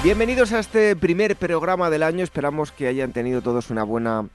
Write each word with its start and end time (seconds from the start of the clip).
Bienvenidos 0.00 0.52
a 0.52 0.60
este 0.60 0.94
primer 0.94 1.34
programa 1.34 1.90
del 1.90 2.04
año. 2.04 2.22
Esperamos 2.22 2.70
que 2.70 2.86
hayan 2.86 3.12
tenido 3.12 3.42
todos 3.42 3.68
una 3.70 3.82
buena 3.82 4.28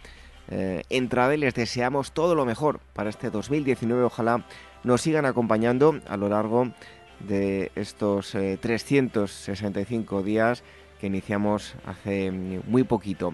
eh, 0.50 0.84
entrada 0.90 1.34
y 1.34 1.38
les 1.38 1.54
deseamos 1.54 2.12
todo 2.12 2.36
lo 2.36 2.44
mejor 2.44 2.82
para 2.92 3.10
este 3.10 3.30
2019. 3.30 4.04
Ojalá 4.04 4.46
nos 4.84 5.00
sigan 5.00 5.26
acompañando 5.26 6.02
a 6.10 6.18
lo 6.18 6.28
largo 6.28 6.74
de 7.22 7.72
estos 7.76 8.32
365 8.32 10.20
eh, 10.20 10.24
días 10.24 10.64
que 11.00 11.08
iniciamos 11.08 11.76
hace 11.86 12.30
muy 12.32 12.84
poquito. 12.84 13.34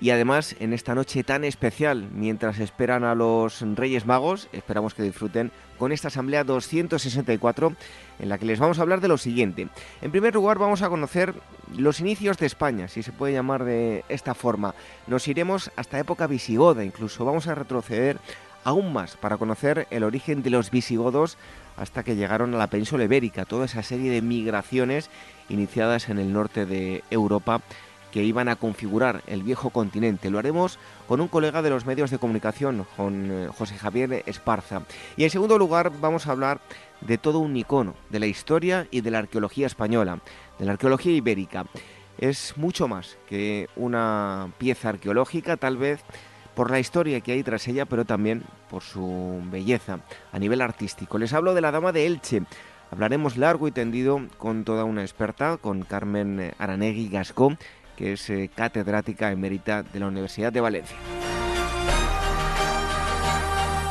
Y 0.00 0.10
además, 0.10 0.54
en 0.60 0.72
esta 0.72 0.94
noche 0.94 1.24
tan 1.24 1.42
especial, 1.42 2.08
mientras 2.12 2.60
esperan 2.60 3.02
a 3.02 3.16
los 3.16 3.62
Reyes 3.74 4.06
Magos, 4.06 4.48
esperamos 4.52 4.94
que 4.94 5.02
disfruten 5.02 5.50
con 5.76 5.90
esta 5.90 6.08
Asamblea 6.08 6.44
264, 6.44 7.72
en 8.20 8.28
la 8.28 8.38
que 8.38 8.46
les 8.46 8.60
vamos 8.60 8.78
a 8.78 8.82
hablar 8.82 9.00
de 9.00 9.08
lo 9.08 9.18
siguiente. 9.18 9.68
En 10.00 10.10
primer 10.12 10.34
lugar, 10.34 10.58
vamos 10.58 10.82
a 10.82 10.88
conocer 10.88 11.34
los 11.76 11.98
inicios 11.98 12.38
de 12.38 12.46
España, 12.46 12.86
si 12.86 13.02
se 13.02 13.10
puede 13.10 13.32
llamar 13.32 13.64
de 13.64 14.04
esta 14.08 14.34
forma. 14.34 14.74
Nos 15.08 15.26
iremos 15.26 15.72
hasta 15.74 15.98
época 15.98 16.28
visigoda, 16.28 16.84
incluso 16.84 17.24
vamos 17.24 17.48
a 17.48 17.56
retroceder 17.56 18.18
aún 18.62 18.92
más 18.92 19.16
para 19.16 19.36
conocer 19.36 19.88
el 19.90 20.04
origen 20.04 20.42
de 20.42 20.50
los 20.50 20.70
visigodos 20.70 21.38
hasta 21.76 22.02
que 22.02 22.16
llegaron 22.16 22.54
a 22.54 22.58
la 22.58 22.66
península 22.68 23.04
ibérica, 23.04 23.44
toda 23.44 23.64
esa 23.64 23.82
serie 23.82 24.10
de 24.10 24.22
migraciones 24.22 25.10
iniciadas 25.48 26.08
en 26.08 26.18
el 26.18 26.32
norte 26.32 26.66
de 26.66 27.02
Europa 27.10 27.62
que 28.12 28.22
iban 28.22 28.48
a 28.48 28.56
configurar 28.56 29.22
el 29.26 29.42
viejo 29.42 29.70
continente. 29.70 30.30
Lo 30.30 30.38
haremos 30.38 30.78
con 31.06 31.20
un 31.20 31.28
colega 31.28 31.62
de 31.62 31.70
los 31.70 31.86
medios 31.86 32.10
de 32.10 32.18
comunicación, 32.18 32.86
con 32.96 33.30
eh, 33.30 33.48
José 33.56 33.76
Javier 33.76 34.22
Esparza. 34.26 34.82
Y 35.16 35.24
en 35.24 35.30
segundo 35.30 35.58
lugar 35.58 35.92
vamos 36.00 36.26
a 36.26 36.32
hablar 36.32 36.60
de 37.00 37.18
todo 37.18 37.38
un 37.38 37.56
icono, 37.56 37.94
de 38.10 38.20
la 38.20 38.26
historia 38.26 38.86
y 38.90 39.00
de 39.00 39.10
la 39.10 39.18
arqueología 39.18 39.66
española, 39.66 40.20
de 40.58 40.64
la 40.64 40.72
arqueología 40.72 41.12
ibérica. 41.12 41.66
Es 42.18 42.54
mucho 42.56 42.88
más 42.88 43.16
que 43.28 43.68
una 43.76 44.50
pieza 44.58 44.88
arqueológica, 44.88 45.56
tal 45.56 45.76
vez 45.76 46.00
por 46.58 46.72
la 46.72 46.80
historia 46.80 47.20
que 47.20 47.30
hay 47.30 47.44
tras 47.44 47.68
ella, 47.68 47.86
pero 47.86 48.04
también 48.04 48.42
por 48.68 48.82
su 48.82 49.40
belleza 49.44 50.00
a 50.32 50.38
nivel 50.40 50.60
artístico. 50.60 51.16
Les 51.16 51.32
hablo 51.32 51.54
de 51.54 51.60
la 51.60 51.70
Dama 51.70 51.92
de 51.92 52.06
Elche. 52.06 52.42
Hablaremos 52.90 53.36
largo 53.36 53.68
y 53.68 53.70
tendido 53.70 54.20
con 54.38 54.64
toda 54.64 54.82
una 54.82 55.02
experta, 55.02 55.58
con 55.58 55.82
Carmen 55.82 56.52
Aranegui 56.58 57.10
Gascó, 57.10 57.52
que 57.98 58.12
es 58.12 58.30
eh, 58.30 58.48
catedrática 58.54 59.32
emérita 59.32 59.82
de 59.82 59.98
la 59.98 60.06
Universidad 60.06 60.52
de 60.52 60.60
Valencia. 60.60 60.96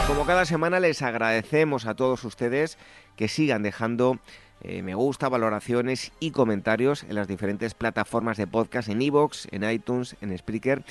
Como 0.08 0.26
cada 0.26 0.46
semana 0.46 0.80
les 0.80 1.02
agradecemos 1.02 1.86
a 1.86 1.94
todos 1.94 2.24
ustedes 2.24 2.78
que 3.18 3.28
sigan 3.28 3.64
dejando 3.64 4.18
eh, 4.62 4.82
me 4.82 4.96
gusta, 4.96 5.30
valoraciones 5.30 6.14
y 6.20 6.32
comentarios 6.32 7.04
en 7.04 7.16
las 7.16 7.28
diferentes 7.28 7.74
plataformas 7.76 8.38
de 8.38 8.48
podcast, 8.48 8.90
en 8.90 9.02
iVoox, 9.02 9.48
en 9.52 9.70
iTunes, 9.70 10.16
en 10.22 10.36
Spreaker 10.36 10.84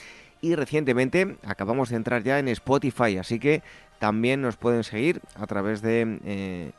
y 0.43 0.55
recientemente 0.55 1.37
acabamos 1.43 1.89
de 1.89 1.97
entrar 1.97 2.23
ya 2.23 2.39
en 2.39 2.49
Spotify, 2.49 3.17
así 3.17 3.41
que 3.41 3.63
también 3.99 4.43
nos 4.43 4.57
pueden 4.57 4.85
seguir 4.85 5.23
a 5.35 5.47
través 5.47 5.81
de... 5.81 6.21
Eh, 6.25 6.73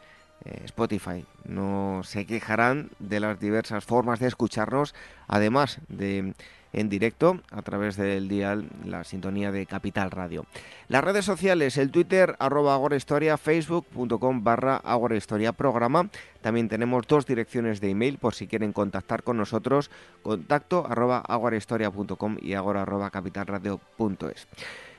eh, 0.46 0.62
Spotify. 0.66 1.25
No 1.46 2.02
se 2.03 2.25
quejarán 2.25 2.90
de 3.00 3.20
las 3.20 3.40
diversas 3.40 3.86
formas 3.86 4.20
de 4.20 4.28
escucharnos, 4.28 4.96
además 5.28 5.80
de 5.88 6.34
en 6.74 6.90
directo 6.90 7.40
a 7.52 7.62
través 7.62 7.96
del 7.96 8.28
dial 8.28 8.70
la 8.86 9.03
sintonía 9.03 9.52
de 9.52 9.66
Capital 9.66 10.12
Radio. 10.12 10.46
Las 10.88 11.03
redes 11.03 11.25
sociales, 11.25 11.78
el 11.78 11.92
Twitter 11.92 12.36
arroba 12.40 12.74
agorahistoria, 12.74 13.38
facebook.com 13.38 14.44
barra 14.44 14.78
agorahistoria 14.78 15.53
programa. 15.53 16.09
También 16.42 16.69
tenemos 16.69 17.08
dos 17.08 17.25
direcciones 17.25 17.81
de 17.81 17.90
email 17.90 18.18
por 18.18 18.36
si 18.36 18.48
quieren 18.48 18.74
contactar 18.74 19.24
con 19.24 19.38
nosotros, 19.38 19.90
contacto 20.22 20.86
arroba 20.88 21.19
agorahistoria.com 21.19 22.38
y 22.42 22.54
agora 22.54 22.84
arroba 22.84 23.09
capitalradio.es. 23.09 24.48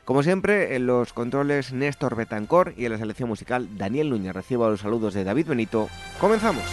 Como 0.09 0.23
siempre, 0.23 0.75
en 0.75 0.87
los 0.87 1.13
controles 1.13 1.75
Néstor 1.75 2.17
Betancor 2.17 2.73
y 2.79 2.87
en 2.87 2.93
la 2.93 2.99
selección 2.99 3.29
musical 3.29 3.77
Daniel 3.77 4.09
Núñez. 4.09 4.33
Recibo 4.33 4.67
los 4.71 4.81
saludos 4.81 5.13
de 5.13 5.23
David 5.23 5.49
Benito. 5.49 5.91
¡Comenzamos! 6.19 6.65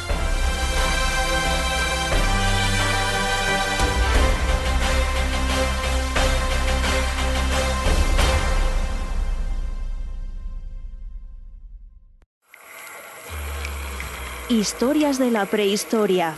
Historias 14.48 15.20
de 15.20 15.32
la 15.32 15.46
prehistoria. 15.46 16.38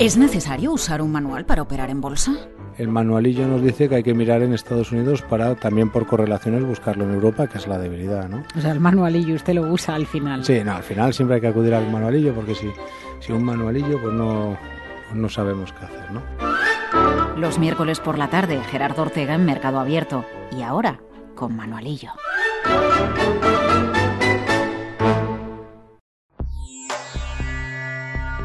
¿Es 0.00 0.16
necesario 0.16 0.72
usar 0.72 1.02
un 1.02 1.12
manual 1.12 1.44
para 1.44 1.60
operar 1.60 1.90
en 1.90 2.00
bolsa? 2.00 2.32
El 2.78 2.88
manualillo 2.88 3.46
nos 3.46 3.60
dice 3.60 3.86
que 3.86 3.96
hay 3.96 4.02
que 4.02 4.14
mirar 4.14 4.40
en 4.40 4.54
Estados 4.54 4.92
Unidos 4.92 5.20
para 5.20 5.54
también 5.56 5.90
por 5.90 6.06
correlaciones 6.06 6.64
buscarlo 6.64 7.04
en 7.04 7.12
Europa, 7.12 7.46
que 7.48 7.58
es 7.58 7.66
la 7.66 7.76
debilidad, 7.76 8.26
¿no? 8.26 8.42
O 8.56 8.60
sea, 8.62 8.72
el 8.72 8.80
manualillo 8.80 9.34
usted 9.34 9.52
lo 9.52 9.70
usa 9.70 9.94
al 9.94 10.06
final. 10.06 10.42
Sí, 10.42 10.62
no, 10.64 10.72
al 10.72 10.82
final 10.84 11.12
siempre 11.12 11.34
hay 11.34 11.42
que 11.42 11.48
acudir 11.48 11.74
al 11.74 11.90
manualillo 11.92 12.34
porque 12.34 12.54
si, 12.54 12.70
si 13.20 13.30
un 13.32 13.44
manualillo 13.44 14.00
pues 14.00 14.14
no, 14.14 14.56
no 15.12 15.28
sabemos 15.28 15.70
qué 15.74 15.84
hacer, 15.84 16.12
¿no? 16.12 16.22
Los 17.36 17.58
miércoles 17.58 18.00
por 18.00 18.16
la 18.16 18.30
tarde, 18.30 18.58
Gerardo 18.70 19.02
Ortega 19.02 19.34
en 19.34 19.44
Mercado 19.44 19.80
Abierto. 19.80 20.24
Y 20.56 20.62
ahora, 20.62 21.02
con 21.34 21.54
manualillo. 21.54 22.12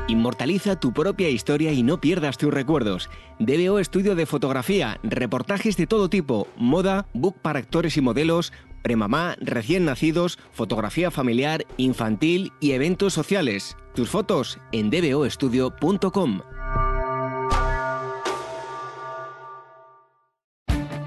Inmortaliza 0.07 0.79
tu 0.79 0.93
propia 0.93 1.29
historia 1.29 1.71
y 1.71 1.81
no 1.81 1.99
pierdas 1.99 2.37
tus 2.37 2.53
recuerdos. 2.53 3.09
DBO 3.39 3.79
Estudio 3.79 4.15
de 4.15 4.27
Fotografía, 4.27 4.99
reportajes 5.01 5.77
de 5.77 5.87
todo 5.87 6.09
tipo, 6.09 6.47
moda, 6.57 7.07
book 7.13 7.35
para 7.41 7.59
actores 7.59 7.97
y 7.97 8.01
modelos, 8.01 8.53
premamá, 8.83 9.35
recién 9.41 9.85
nacidos, 9.85 10.37
fotografía 10.51 11.09
familiar, 11.09 11.65
infantil 11.77 12.51
y 12.59 12.71
eventos 12.71 13.13
sociales. 13.13 13.77
Tus 13.95 14.09
fotos 14.09 14.59
en 14.71 14.91
dboestudio.com. 14.91 16.41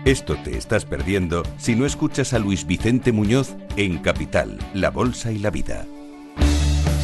Esto 0.04 0.36
te 0.42 0.56
estás 0.56 0.86
perdiendo 0.86 1.42
si 1.58 1.76
no 1.76 1.84
escuchas 1.86 2.32
a 2.32 2.38
Luis 2.38 2.66
Vicente 2.66 3.12
Muñoz 3.12 3.54
en 3.76 3.98
Capital, 3.98 4.58
La 4.72 4.90
Bolsa 4.90 5.30
y 5.30 5.38
la 5.38 5.50
Vida. 5.50 5.86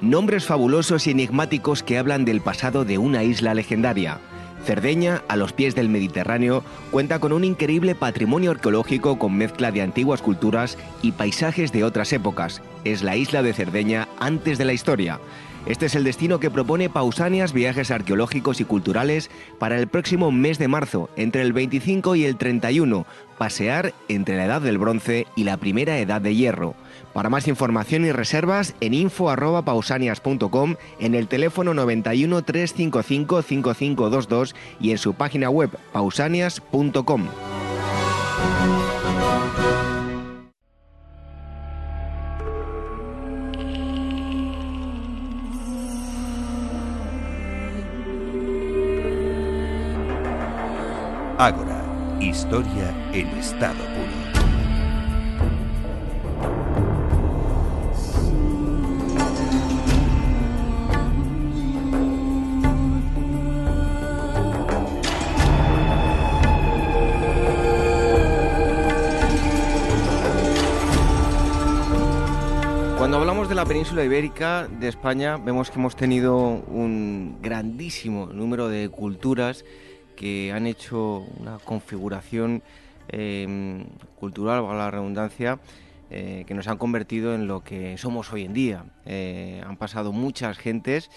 nombres 0.00 0.46
fabulosos 0.46 1.06
y 1.06 1.10
enigmáticos 1.10 1.82
que 1.82 1.98
hablan 1.98 2.24
del 2.24 2.40
pasado 2.40 2.84
de 2.84 2.98
una 2.98 3.22
isla 3.22 3.54
legendaria. 3.54 4.18
Cerdeña, 4.64 5.22
a 5.28 5.36
los 5.36 5.52
pies 5.52 5.74
del 5.74 5.88
Mediterráneo, 5.88 6.64
cuenta 6.90 7.18
con 7.18 7.32
un 7.32 7.44
increíble 7.44 7.94
patrimonio 7.94 8.50
arqueológico 8.50 9.18
con 9.18 9.36
mezcla 9.36 9.70
de 9.70 9.82
antiguas 9.82 10.22
culturas 10.22 10.78
y 11.02 11.12
paisajes 11.12 11.70
de 11.70 11.84
otras 11.84 12.12
épocas. 12.12 12.62
Es 12.84 13.02
la 13.02 13.16
isla 13.16 13.42
de 13.42 13.52
Cerdeña 13.52 14.08
antes 14.18 14.56
de 14.56 14.64
la 14.64 14.72
historia. 14.72 15.20
Este 15.66 15.86
es 15.86 15.94
el 15.94 16.04
destino 16.04 16.40
que 16.40 16.50
propone 16.50 16.90
Pausanias 16.90 17.54
Viajes 17.54 17.90
Arqueológicos 17.90 18.60
y 18.60 18.64
Culturales 18.64 19.30
para 19.58 19.78
el 19.78 19.88
próximo 19.88 20.30
mes 20.30 20.58
de 20.58 20.68
marzo, 20.68 21.08
entre 21.16 21.42
el 21.42 21.54
25 21.54 22.16
y 22.16 22.24
el 22.24 22.36
31, 22.36 23.06
pasear 23.38 23.94
entre 24.08 24.36
la 24.36 24.44
Edad 24.44 24.60
del 24.60 24.76
Bronce 24.76 25.26
y 25.36 25.44
la 25.44 25.56
Primera 25.56 25.98
Edad 25.98 26.20
de 26.20 26.34
Hierro. 26.34 26.74
Para 27.14 27.30
más 27.30 27.48
información 27.48 28.04
y 28.04 28.12
reservas 28.12 28.74
en 28.80 28.92
info@pausanias.com, 28.92 30.74
en 30.98 31.14
el 31.14 31.28
teléfono 31.28 31.72
91 31.72 32.42
355 32.42 33.42
5522 33.42 34.54
y 34.80 34.90
en 34.90 34.98
su 34.98 35.14
página 35.14 35.48
web 35.48 35.70
pausanias.com. 35.92 37.28
Ágora, 51.38 51.82
historia 52.20 52.94
en 53.12 53.26
estado 53.38 53.93
la 73.64 73.68
península 73.68 74.04
ibérica 74.04 74.68
de 74.68 74.88
España, 74.88 75.38
vemos 75.38 75.70
que 75.70 75.78
hemos 75.78 75.96
tenido 75.96 76.36
un 76.36 77.38
grandísimo 77.40 78.26
número 78.26 78.68
de 78.68 78.90
culturas 78.90 79.64
que 80.16 80.52
han 80.52 80.66
hecho 80.66 81.24
una 81.40 81.58
configuración 81.60 82.62
em, 83.08 83.86
cultural, 84.20 84.60
valga 84.60 84.84
la 84.84 84.90
redundancia, 84.90 85.60
eh, 86.10 86.44
que 86.46 86.52
nos 86.52 86.68
han 86.68 86.76
convertido 86.76 87.34
en 87.34 87.46
lo 87.46 87.64
que 87.64 87.96
somos 87.96 88.30
hoy 88.34 88.44
en 88.44 88.52
día. 88.52 88.84
Eh, 89.06 89.62
han 89.66 89.78
pasado 89.78 90.12
muchas 90.12 90.58
gentes, 90.58 91.10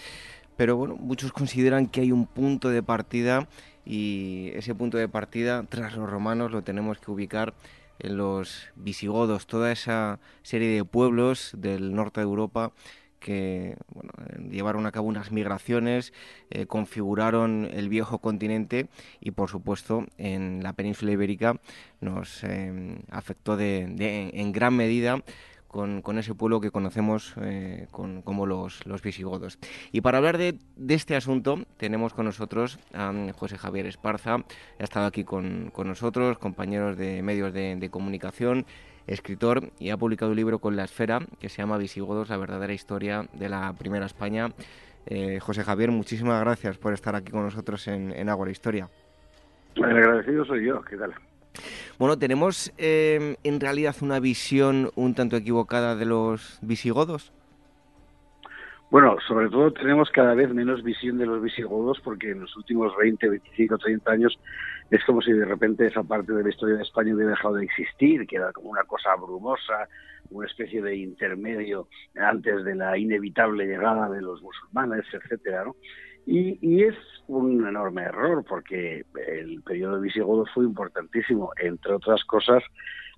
pero 0.56 0.74
bueno, 0.74 0.96
muchos 0.96 1.32
consideran 1.32 1.86
que 1.86 2.00
hay 2.00 2.12
un 2.12 2.24
punto 2.24 2.70
de 2.70 2.82
partida 2.82 3.46
y 3.84 4.52
ese 4.54 4.74
punto 4.74 4.96
de 4.96 5.06
partida, 5.06 5.66
tras 5.68 5.94
los 5.94 6.08
romanos, 6.08 6.50
lo 6.50 6.62
tenemos 6.62 6.98
que 6.98 7.10
ubicar 7.10 7.52
en 7.98 8.16
los 8.16 8.68
visigodos, 8.76 9.46
toda 9.46 9.72
esa 9.72 10.20
serie 10.42 10.68
de 10.68 10.84
pueblos 10.84 11.52
del 11.56 11.94
norte 11.94 12.20
de 12.20 12.24
Europa 12.24 12.72
que 13.18 13.76
llevaron 14.48 14.86
a 14.86 14.92
cabo 14.92 15.08
unas 15.08 15.32
migraciones, 15.32 16.12
eh, 16.50 16.66
configuraron 16.66 17.68
el 17.72 17.88
viejo 17.88 18.18
continente 18.18 18.88
y 19.20 19.32
por 19.32 19.50
supuesto 19.50 20.06
en 20.18 20.62
la 20.62 20.72
península 20.72 21.12
ibérica 21.12 21.60
nos 22.00 22.44
eh, 22.44 22.98
afectó 23.10 23.58
en 23.58 24.52
gran 24.52 24.76
medida 24.76 25.22
con, 25.68 26.18
ese 26.18 26.34
pueblo 26.34 26.60
que 26.60 26.70
conocemos 26.70 27.34
eh, 27.40 27.86
como 27.92 28.46
los, 28.46 28.82
visigodos. 29.02 29.58
Y 29.92 30.00
para 30.00 30.18
hablar 30.18 30.38
de, 30.38 30.58
este 30.88 31.14
asunto 31.14 31.58
tenemos 31.76 32.14
con 32.14 32.24
nosotros 32.24 32.78
a 32.92 33.12
José 33.36 33.58
Javier 33.58 33.86
Esparza, 33.86 34.34
ha 34.34 34.82
estado 34.82 35.06
aquí 35.06 35.24
con, 35.24 35.72
nosotros, 35.84 36.38
compañeros 36.38 36.96
de 36.96 37.22
medios 37.22 37.52
de 37.52 37.88
comunicación, 37.90 38.66
escritor 39.08 39.72
y 39.78 39.90
ha 39.90 39.96
publicado 39.96 40.30
un 40.30 40.36
libro 40.36 40.58
con 40.58 40.76
La 40.76 40.84
Esfera 40.84 41.20
que 41.40 41.48
se 41.48 41.62
llama 41.62 41.78
Visigodos, 41.78 42.28
la 42.28 42.36
verdadera 42.36 42.72
historia 42.72 43.26
de 43.32 43.48
la 43.48 43.72
Primera 43.76 44.06
España. 44.06 44.50
Eh, 45.06 45.40
José 45.40 45.64
Javier, 45.64 45.90
muchísimas 45.90 46.40
gracias 46.40 46.76
por 46.78 46.92
estar 46.92 47.16
aquí 47.16 47.32
con 47.32 47.42
nosotros 47.42 47.88
en, 47.88 48.12
en 48.12 48.28
Ágora 48.28 48.50
Historia. 48.50 48.88
El 49.74 49.84
agradecido 49.84 50.44
soy 50.44 50.66
yo, 50.66 50.82
¿qué 50.82 50.96
tal? 50.96 51.14
Bueno, 51.98 52.18
tenemos 52.18 52.72
eh, 52.78 53.36
en 53.44 53.60
realidad 53.60 53.96
una 54.00 54.20
visión 54.20 54.90
un 54.94 55.14
tanto 55.14 55.36
equivocada 55.36 55.96
de 55.96 56.06
los 56.06 56.58
visigodos. 56.62 57.32
Bueno, 58.90 59.18
sobre 59.26 59.50
todo 59.50 59.70
tenemos 59.72 60.08
cada 60.10 60.34
vez 60.34 60.48
menos 60.54 60.82
visión 60.82 61.18
de 61.18 61.26
los 61.26 61.42
visigodos 61.42 62.00
porque 62.02 62.30
en 62.30 62.40
los 62.40 62.56
últimos 62.56 62.96
20, 62.96 63.28
25, 63.28 63.76
30 63.76 64.10
años 64.10 64.38
es 64.90 65.04
como 65.04 65.20
si 65.20 65.30
de 65.32 65.44
repente 65.44 65.86
esa 65.86 66.02
parte 66.02 66.32
de 66.32 66.42
la 66.42 66.48
historia 66.48 66.76
de 66.76 66.82
España 66.82 67.14
hubiera 67.14 67.32
dejado 67.32 67.56
de 67.56 67.64
existir, 67.64 68.26
que 68.26 68.36
era 68.36 68.50
como 68.52 68.70
una 68.70 68.84
cosa 68.84 69.14
brumosa, 69.16 69.88
una 70.30 70.46
especie 70.46 70.80
de 70.80 70.96
intermedio 70.96 71.88
antes 72.16 72.64
de 72.64 72.74
la 72.74 72.96
inevitable 72.96 73.66
llegada 73.66 74.08
de 74.08 74.22
los 74.22 74.40
musulmanes, 74.40 75.04
etcétera, 75.12 75.64
¿no? 75.64 75.76
Y, 76.26 76.58
y, 76.62 76.84
es 76.84 76.94
un 77.28 77.66
enorme 77.66 78.02
error 78.02 78.44
porque 78.48 79.04
el 79.26 79.62
periodo 79.62 80.00
visigodo 80.00 80.44
fue 80.52 80.64
importantísimo, 80.64 81.52
entre 81.62 81.92
otras 81.92 82.24
cosas, 82.24 82.62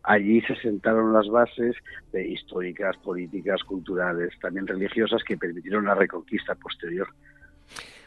allí 0.02 0.40
se 0.42 0.56
sentaron 0.56 1.12
las 1.12 1.28
bases 1.28 1.76
de 2.12 2.26
históricas, 2.28 2.96
políticas, 2.98 3.62
culturales, 3.64 4.32
también 4.40 4.66
religiosas 4.66 5.22
que 5.24 5.36
permitieron 5.36 5.86
la 5.86 5.94
reconquista 5.94 6.54
posterior. 6.56 7.08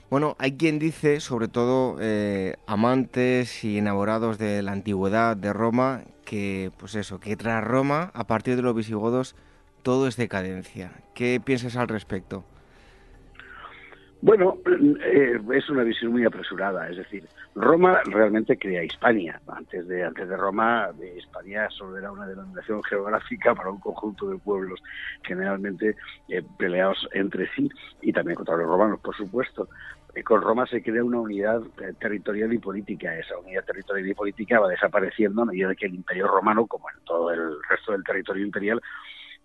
Bueno, 0.10 0.36
hay 0.38 0.58
quien 0.58 0.78
dice, 0.78 1.20
sobre 1.22 1.48
todo 1.48 1.96
eh, 2.00 2.56
amantes 2.68 3.64
y 3.64 3.78
enamorados 3.78 4.38
de 4.38 4.62
la 4.62 4.74
antigüedad 4.74 5.36
de 5.36 5.54
Roma, 5.54 6.04
que 6.26 6.72
pues 6.78 6.96
eso, 6.96 7.20
que 7.20 7.36
tras 7.36 7.64
Roma, 7.64 8.12
a 8.14 8.28
partir 8.28 8.56
de 8.56 8.62
los 8.62 8.76
visigodos, 8.76 9.36
todo 9.82 10.08
es 10.08 10.18
decadencia. 10.18 10.92
¿Qué 11.16 11.42
piensas 11.44 11.78
al 11.78 11.88
respecto? 11.88 12.44
Bueno, 14.26 14.58
eh, 15.04 15.38
es 15.54 15.70
una 15.70 15.84
visión 15.84 16.14
muy 16.14 16.24
apresurada. 16.24 16.88
Es 16.88 16.96
decir, 16.96 17.28
Roma 17.56 18.00
realmente 18.06 18.58
crea 18.58 18.82
Hispania. 18.82 19.42
Antes 19.48 19.86
de 19.86 20.02
antes 20.02 20.30
de 20.30 20.38
Roma, 20.38 20.92
Hispania 21.18 21.70
solo 21.70 21.98
era 21.98 22.10
una 22.10 22.26
denominación 22.26 22.82
geográfica 22.84 23.54
para 23.54 23.70
un 23.70 23.82
conjunto 23.82 24.30
de 24.30 24.38
pueblos 24.38 24.82
generalmente 25.24 25.98
eh, 26.30 26.42
peleados 26.58 27.06
entre 27.12 27.50
sí 27.54 27.70
y 28.02 28.14
también 28.14 28.38
contra 28.38 28.56
los 28.56 28.66
romanos, 28.66 29.02
por 29.02 29.14
supuesto. 29.14 29.68
Eh, 30.16 30.24
con 30.24 30.42
Roma 30.42 30.66
se 30.68 30.82
crea 30.82 31.04
una 31.04 31.20
unidad 31.20 31.62
territorial 32.00 32.54
y 32.54 32.60
política. 32.60 33.20
Esa 33.20 33.38
unidad 33.38 33.66
territorial 33.66 34.08
y 34.08 34.14
política 34.14 34.58
va 34.58 34.70
desapareciendo 34.70 35.42
a 35.42 35.48
medida 35.48 35.76
que 35.76 35.88
el 35.88 35.96
Imperio 35.96 36.30
Romano, 36.30 36.66
como 36.66 36.90
en 36.90 37.04
todo 37.04 37.30
el 37.30 37.58
resto 37.70 37.92
del 37.92 38.06
territorio 38.06 38.46
imperial, 38.46 38.82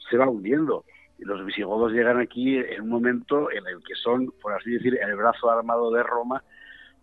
se 0.08 0.16
va 0.16 0.28
hundiendo 0.28 0.84
los 1.18 1.44
visigodos 1.44 1.92
llegan 1.92 2.18
aquí 2.18 2.56
en 2.56 2.82
un 2.82 2.88
momento 2.88 3.50
en 3.50 3.66
el 3.66 3.82
que 3.84 3.94
son, 3.94 4.32
por 4.40 4.52
así 4.52 4.70
decir, 4.70 4.98
el 5.00 5.16
brazo 5.16 5.50
armado 5.50 5.90
de 5.90 6.02
Roma 6.02 6.42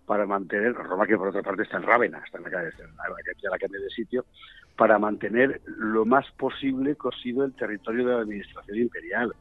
para 0.05 0.25
mantener, 0.25 0.73
Roma 0.73 1.07
que 1.07 1.17
por 1.17 1.29
otra 1.29 1.41
parte 1.41 1.63
está 1.63 1.77
en 1.77 1.83
Rávena, 1.83 2.21
está 2.23 2.37
en 2.37 2.43
la 2.43 2.49
calle, 2.51 2.69
en 2.79 3.49
la, 3.51 3.79
de 3.79 3.89
sitio, 3.89 4.25
para 4.77 4.99
mantener 4.99 5.61
lo 5.65 6.05
más 6.05 6.29
posible 6.33 6.95
cosido 6.95 7.43
el 7.43 7.53
territorio 7.55 8.07
de 8.07 8.13
la 8.13 8.21
administración 8.21 8.77
imperial. 8.77 9.33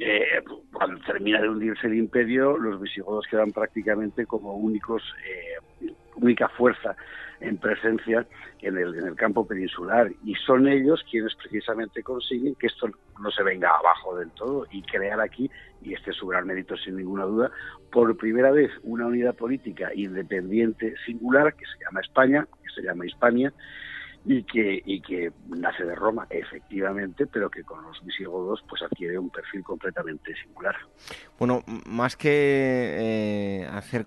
Eh, 0.00 0.42
cuando 0.72 1.00
termina 1.04 1.40
de 1.40 1.48
hundirse 1.48 1.86
el 1.86 1.94
imperio, 1.94 2.56
los 2.56 2.80
visigodos 2.80 3.26
quedan 3.30 3.52
prácticamente 3.52 4.26
como 4.26 4.54
únicos, 4.54 5.02
eh, 5.26 5.92
única 6.16 6.48
fuerza 6.48 6.96
en 7.40 7.58
presencia 7.58 8.26
en 8.60 8.76
el, 8.76 8.94
en 8.94 9.06
el 9.06 9.14
campo 9.14 9.46
peninsular. 9.46 10.10
Y 10.24 10.34
son 10.34 10.68
ellos 10.68 11.04
quienes 11.10 11.34
precisamente 11.34 12.02
consiguen 12.02 12.54
que 12.56 12.66
esto 12.66 12.88
no 13.20 13.30
se 13.30 13.42
venga 13.42 13.70
abajo 13.70 14.16
del 14.16 14.30
todo 14.30 14.66
y 14.70 14.82
crear 14.82 15.20
aquí, 15.20 15.50
y 15.82 15.94
este 15.94 16.10
es 16.10 16.16
su 16.16 16.26
gran 16.26 16.46
mérito 16.46 16.76
sin 16.76 16.96
ninguna 16.96 17.24
duda, 17.24 17.50
por 17.90 18.16
primera 18.16 18.50
vez 18.50 18.70
una 18.82 19.06
unidad 19.06 19.34
política 19.34 19.90
independiente 19.94 20.94
singular 21.06 21.54
que 21.54 21.64
se 21.64 21.84
llama 21.84 22.00
España, 22.00 22.46
que 22.62 22.70
se 22.74 22.82
llama 22.82 23.06
Hispania, 23.06 23.52
y 24.24 24.42
que, 24.42 24.82
y 24.84 25.00
que 25.00 25.32
nace 25.48 25.84
de 25.84 25.94
Roma, 25.94 26.26
efectivamente, 26.30 27.26
pero 27.26 27.50
que 27.50 27.62
con 27.62 27.82
los 27.82 28.04
visigodos 28.04 28.62
pues 28.68 28.82
adquiere 28.82 29.18
un 29.18 29.30
perfil 29.30 29.62
completamente 29.62 30.34
singular. 30.42 30.76
Bueno, 31.38 31.62
más 31.86 32.16
que 32.16 32.28
eh, 32.30 33.68
hacer 33.72 34.06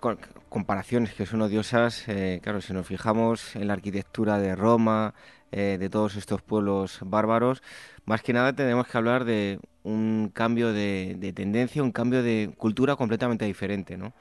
comparaciones 0.50 1.14
que 1.14 1.26
son 1.26 1.42
odiosas, 1.42 2.08
eh, 2.08 2.40
claro, 2.44 2.62
si 2.62 2.74
nos 2.74 2.88
fijamos 2.88 3.56
en 3.56 3.68
la 3.68 3.74
arquitectura 3.74 4.38
de 4.38 4.56
Roma, 4.56 5.14
eh, 5.52 5.78
de 5.80 5.90
todos 5.90 6.16
estos 6.16 6.42
pueblos 6.42 7.00
bárbaros, 7.04 7.62
más 8.06 8.22
que 8.22 8.34
nada 8.34 8.54
tenemos 8.54 8.88
que 8.88 8.98
hablar 8.98 9.26
de 9.26 9.60
un 9.84 10.32
cambio 10.34 10.72
de, 10.72 11.16
de 11.18 11.34
tendencia, 11.34 11.84
un 11.84 11.92
cambio 11.92 12.24
de 12.24 12.54
cultura 12.58 12.96
completamente 12.96 13.46
diferente, 13.46 13.98
¿no? 13.98 14.14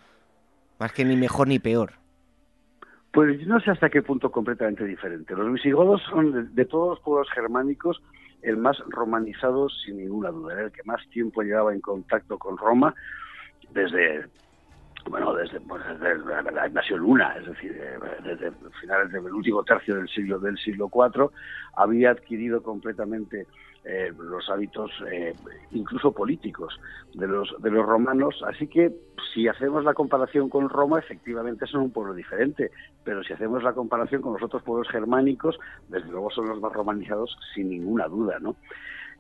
Más 0.78 0.92
que 0.92 1.04
ni 1.04 1.14
mejor 1.14 1.46
ni 1.46 1.58
peor. 1.58 1.99
Pues 3.12 3.44
no 3.46 3.58
sé 3.60 3.72
hasta 3.72 3.90
qué 3.90 4.02
punto 4.02 4.30
completamente 4.30 4.84
diferente. 4.84 5.34
Los 5.34 5.52
visigodos 5.52 6.00
son, 6.10 6.54
de, 6.54 6.64
todos 6.64 6.90
los 6.90 7.00
pueblos 7.00 7.28
germánicos, 7.34 8.00
el 8.42 8.56
más 8.56 8.78
romanizado 8.88 9.68
sin 9.68 9.98
ninguna 9.98 10.30
duda, 10.30 10.60
el 10.60 10.70
que 10.70 10.82
más 10.84 11.06
tiempo 11.10 11.42
llevaba 11.42 11.72
en 11.72 11.80
contacto 11.80 12.38
con 12.38 12.56
Roma 12.56 12.94
desde 13.72 14.26
bueno, 15.08 15.34
desde, 15.34 15.60
pues, 15.60 15.82
la 16.52 16.66
invasión 16.66 17.00
luna, 17.00 17.34
es 17.38 17.46
decir, 17.46 17.72
eh, 17.74 17.98
desde 18.22 18.52
finales 18.80 19.10
del 19.10 19.32
último 19.32 19.64
tercio 19.64 19.96
del 19.96 20.08
siglo 20.08 20.38
del 20.38 20.58
siglo 20.58 20.90
IV, 20.92 21.30
había 21.74 22.10
adquirido 22.10 22.62
completamente 22.62 23.46
eh, 23.84 24.12
los 24.18 24.48
hábitos 24.50 24.90
eh, 25.10 25.34
incluso 25.72 26.12
políticos 26.12 26.78
de 27.14 27.26
los 27.26 27.54
de 27.60 27.70
los 27.70 27.86
romanos. 27.86 28.42
Así 28.46 28.66
que 28.66 28.92
si 29.32 29.48
hacemos 29.48 29.84
la 29.84 29.94
comparación 29.94 30.48
con 30.48 30.68
Roma 30.68 30.98
efectivamente 30.98 31.66
son 31.66 31.82
un 31.82 31.90
pueblo 31.90 32.14
diferente. 32.14 32.70
Pero 33.04 33.22
si 33.22 33.32
hacemos 33.32 33.62
la 33.62 33.72
comparación 33.72 34.22
con 34.22 34.34
los 34.34 34.42
otros 34.42 34.62
pueblos 34.62 34.88
germánicos 34.88 35.58
desde 35.88 36.10
luego 36.10 36.30
son 36.30 36.48
los 36.48 36.60
más 36.60 36.72
romanizados 36.72 37.36
sin 37.54 37.70
ninguna 37.70 38.06
duda 38.06 38.38
no 38.40 38.56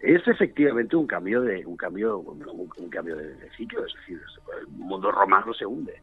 es 0.00 0.26
efectivamente 0.26 0.96
un 0.96 1.06
cambio 1.06 1.42
de 1.42 1.64
un 1.66 1.76
cambio 1.76 2.18
un, 2.18 2.88
cambio 2.88 3.16
de, 3.16 3.34
de, 3.34 3.50
ciclo. 3.50 3.84
Es 3.84 3.94
decir 3.94 4.20
el 4.60 4.66
mundo 4.68 5.10
romano 5.10 5.52
se 5.52 5.66
hunde 5.66 6.00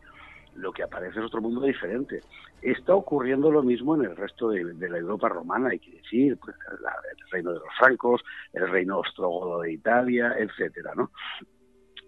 lo 0.58 0.72
que 0.72 0.84
aparece 0.84 1.20
es 1.20 1.26
otro 1.26 1.42
mundo 1.42 1.62
diferente. 1.62 2.22
Está 2.62 2.96
ocurriendo 2.96 3.52
lo 3.52 3.64
mismo 3.64 3.96
en 3.96 4.06
el 4.06 4.16
resto 4.16 4.50
de, 4.50 4.64
la 4.90 4.98
Europa 4.98 5.30
romana, 5.30 5.70
hay 5.70 5.80
que 5.80 5.92
decir, 5.92 6.38
pues, 6.38 6.56
el 6.70 7.32
reino 7.32 7.54
de 7.54 7.60
los 7.60 7.70
francos, 7.78 8.22
el 8.54 8.70
reino 8.70 9.00
ostrogodo 9.00 9.62
de 9.62 9.74
Italia, 9.74 10.36
etcétera, 10.38 10.94
¿no? 10.96 11.12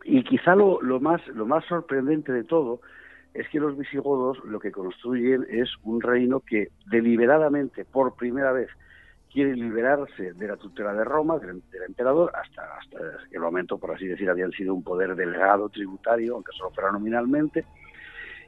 Y 0.04 0.24
quizá 0.24 0.56
lo, 0.56 0.80
más, 1.00 1.22
sorprendente 1.68 2.32
de 2.32 2.44
todo 2.44 2.82
es 3.34 3.48
que 3.50 3.60
los 3.60 3.78
visigodos 3.78 4.44
lo 4.46 4.60
que 4.60 4.72
construyen 4.72 5.46
es 5.50 5.70
un 5.84 6.02
reino 6.02 6.40
que 6.40 6.70
deliberadamente, 6.88 7.86
por 7.86 8.16
primera 8.16 8.52
vez, 8.52 8.70
quiere 9.32 9.56
liberarse 9.56 10.34
de 10.34 10.48
la 10.48 10.58
tutela 10.58 10.94
de 10.94 11.04
Roma, 11.04 11.38
del, 11.38 11.62
emperador, 11.88 12.32
hasta, 12.34 12.64
hasta 12.80 12.98
el 13.32 13.40
momento, 13.40 13.78
por 13.78 13.92
así 13.92 14.08
decir, 14.08 14.28
habían 14.30 14.52
sido 14.52 14.74
un 14.74 14.84
poder 14.84 15.16
delegado 15.16 15.70
tributario, 15.70 16.34
aunque 16.34 16.54
solo 16.54 16.72
fuera 16.72 16.92
nominalmente, 16.92 17.66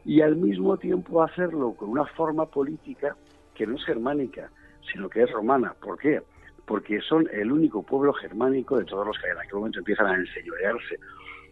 y 0.06 0.22
al 0.22 0.36
mismo 0.36 0.78
tiempo 0.78 1.22
hacerlo 1.22 1.74
con 1.74 1.90
una 1.90 2.06
forma 2.06 2.46
política 2.46 3.16
que 3.54 3.68
no 3.68 3.76
es 3.76 3.86
germánica, 3.86 4.50
sino 4.92 5.10
que 5.10 5.24
es 5.24 5.32
romana. 5.32 5.74
¿Por 5.80 5.98
qué? 5.98 6.22
Porque 6.66 7.02
son 7.02 7.28
el 7.32 7.52
único 7.52 7.84
pueblo 7.84 8.14
germánico 8.14 8.78
de 8.78 8.86
todos 8.86 9.06
los 9.06 9.18
que 9.20 9.30
en 9.30 9.38
aquel 9.38 9.56
momento 9.56 9.80
empiezan 9.80 10.08
a 10.08 10.16
enseñorearse 10.16 11.00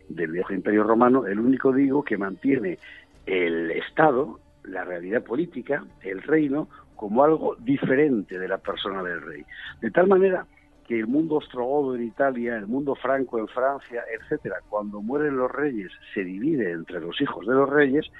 del 0.07 0.31
viejo 0.31 0.53
imperio 0.53 0.83
romano, 0.83 1.27
el 1.27 1.39
único, 1.39 1.71
digo, 1.71 2.03
que 2.03 2.17
mantiene 2.17 2.79
el 3.25 3.69
Estado, 3.71 4.39
la 4.63 4.83
realidad 4.83 5.23
política, 5.23 5.83
el 6.01 6.21
reino, 6.23 6.67
como 6.95 7.23
algo 7.23 7.55
diferente 7.59 8.39
de 8.39 8.47
la 8.47 8.57
persona 8.57 9.03
del 9.03 9.21
rey. 9.21 9.45
De 9.81 9.91
tal 9.91 10.07
manera 10.07 10.45
que 10.87 10.99
el 10.99 11.07
mundo 11.07 11.35
ostrogodo 11.35 11.95
en 11.95 12.03
Italia, 12.03 12.57
el 12.57 12.65
mundo 12.65 12.95
franco 12.95 13.37
en 13.37 13.47
Francia, 13.47 14.03
etcétera, 14.11 14.57
cuando 14.67 15.01
mueren 15.01 15.37
los 15.37 15.51
reyes 15.51 15.91
se 16.13 16.23
divide 16.23 16.71
entre 16.71 16.99
los 16.99 17.21
hijos 17.21 17.45
de 17.45 17.53
los 17.53 17.69
reyes 17.69 18.11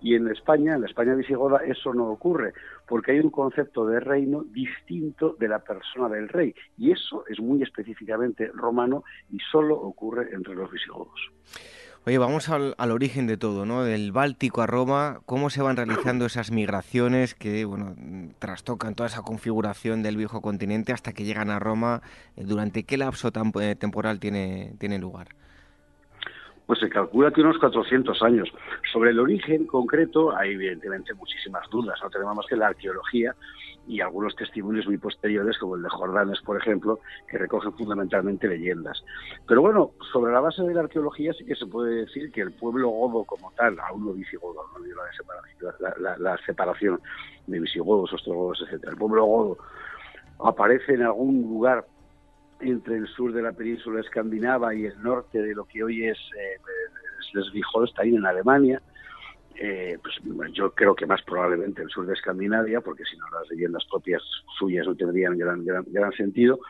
y 0.00 0.14
en 0.14 0.28
España, 0.28 0.74
en 0.74 0.82
la 0.82 0.86
España 0.86 1.14
visigoda, 1.14 1.58
eso 1.64 1.92
no 1.92 2.08
ocurre, 2.08 2.52
porque 2.86 3.12
hay 3.12 3.20
un 3.20 3.30
concepto 3.30 3.86
de 3.86 4.00
reino 4.00 4.44
distinto 4.44 5.36
de 5.38 5.48
la 5.48 5.58
persona 5.60 6.08
del 6.08 6.28
rey. 6.28 6.54
Y 6.76 6.92
eso 6.92 7.24
es 7.28 7.40
muy 7.40 7.62
específicamente 7.62 8.50
romano 8.54 9.04
y 9.30 9.38
solo 9.50 9.76
ocurre 9.76 10.28
entre 10.32 10.54
los 10.54 10.70
visigodos. 10.70 11.30
Oye, 12.06 12.16
vamos 12.16 12.48
al, 12.48 12.74
origen 12.78 13.26
de 13.26 13.36
todo, 13.36 13.66
¿no? 13.66 13.84
Del 13.84 14.12
Báltico 14.12 14.62
a 14.62 14.66
Roma, 14.66 15.20
cómo 15.26 15.50
se 15.50 15.60
van 15.60 15.76
realizando 15.76 16.24
esas 16.24 16.50
migraciones 16.50 17.34
que, 17.34 17.66
bueno, 17.66 17.96
trastocan 18.38 18.94
toda 18.94 19.08
esa 19.08 19.20
configuración 19.20 20.02
del 20.02 20.16
viejo 20.16 20.40
continente 20.40 20.92
hasta 20.92 21.12
que 21.12 21.24
llegan 21.24 21.50
a 21.50 21.58
Roma. 21.58 22.00
¿Durante 22.34 22.84
qué 22.84 22.96
lapso 22.96 23.30
eh, 23.60 23.74
temporal 23.74 24.20
tiene, 24.20 24.72
tiene 24.78 24.98
lugar? 24.98 25.28
Pues 26.68 26.80
se 26.80 26.90
calcula 26.90 27.30
que 27.30 27.40
unos 27.40 27.56
400 27.56 28.22
años. 28.22 28.52
Sobre 28.92 29.12
el 29.12 29.18
origen 29.18 29.66
concreto 29.66 30.36
hay 30.36 30.52
evidentemente 30.52 31.14
muchísimas 31.14 31.66
dudas, 31.70 31.98
no 32.02 32.10
tenemos 32.10 32.36
más 32.36 32.46
que 32.46 32.56
la 32.56 32.66
arqueología 32.66 33.34
y 33.86 34.02
algunos 34.02 34.36
testimonios 34.36 34.86
muy 34.86 34.98
posteriores, 34.98 35.56
como 35.56 35.76
el 35.76 35.82
de 35.82 35.88
Jordanes, 35.88 36.42
por 36.42 36.58
ejemplo, 36.58 37.00
que 37.26 37.38
recogen 37.38 37.72
fundamentalmente 37.72 38.46
leyendas. 38.46 39.02
Pero 39.46 39.62
bueno, 39.62 39.92
sobre 40.12 40.30
la 40.30 40.40
base 40.40 40.62
de 40.62 40.74
la 40.74 40.80
arqueología 40.80 41.32
sí 41.32 41.46
que 41.46 41.54
se 41.54 41.64
puede 41.64 42.04
decir 42.04 42.30
que 42.30 42.42
el 42.42 42.52
pueblo 42.52 42.90
godo 42.90 43.24
como 43.24 43.50
tal, 43.52 43.80
aún 43.80 44.04
no 44.04 44.12
visigodo, 44.12 44.60
no 44.76 44.84
digo 44.84 45.00
la 45.98 46.16
la, 46.18 46.36
separación 46.44 47.00
de 47.46 47.60
visigodos, 47.60 48.12
ostrogodos, 48.12 48.60
etcétera. 48.60 48.92
El 48.92 48.98
pueblo 48.98 49.24
godo 49.24 49.58
aparece 50.44 50.92
en 50.92 51.04
algún 51.04 51.40
lugar 51.40 51.86
entre 52.60 52.96
el 52.96 53.06
sur 53.08 53.32
de 53.32 53.42
la 53.42 53.52
península 53.52 54.00
escandinava 54.00 54.74
y 54.74 54.86
el 54.86 55.00
norte 55.02 55.40
de 55.40 55.54
lo 55.54 55.64
que 55.64 55.82
hoy 55.82 56.04
es 56.04 56.18
eh, 56.36 56.58
Schleswig-Holstein 57.30 58.16
en 58.16 58.26
Alemania. 58.26 58.82
Eh, 59.60 59.98
pues 60.00 60.14
yo 60.52 60.72
creo 60.72 60.94
que 60.94 61.06
más 61.06 61.20
probablemente 61.22 61.82
el 61.82 61.88
sur 61.88 62.06
de 62.06 62.14
Escandinavia, 62.14 62.80
porque 62.80 63.04
si 63.04 63.16
no 63.16 63.28
las 63.30 63.50
leyendas 63.50 63.84
propias 63.90 64.22
suyas 64.56 64.86
no 64.86 64.94
tendrían 64.94 65.36
gran, 65.36 65.64
gran, 65.64 66.12
sentido. 66.12 66.60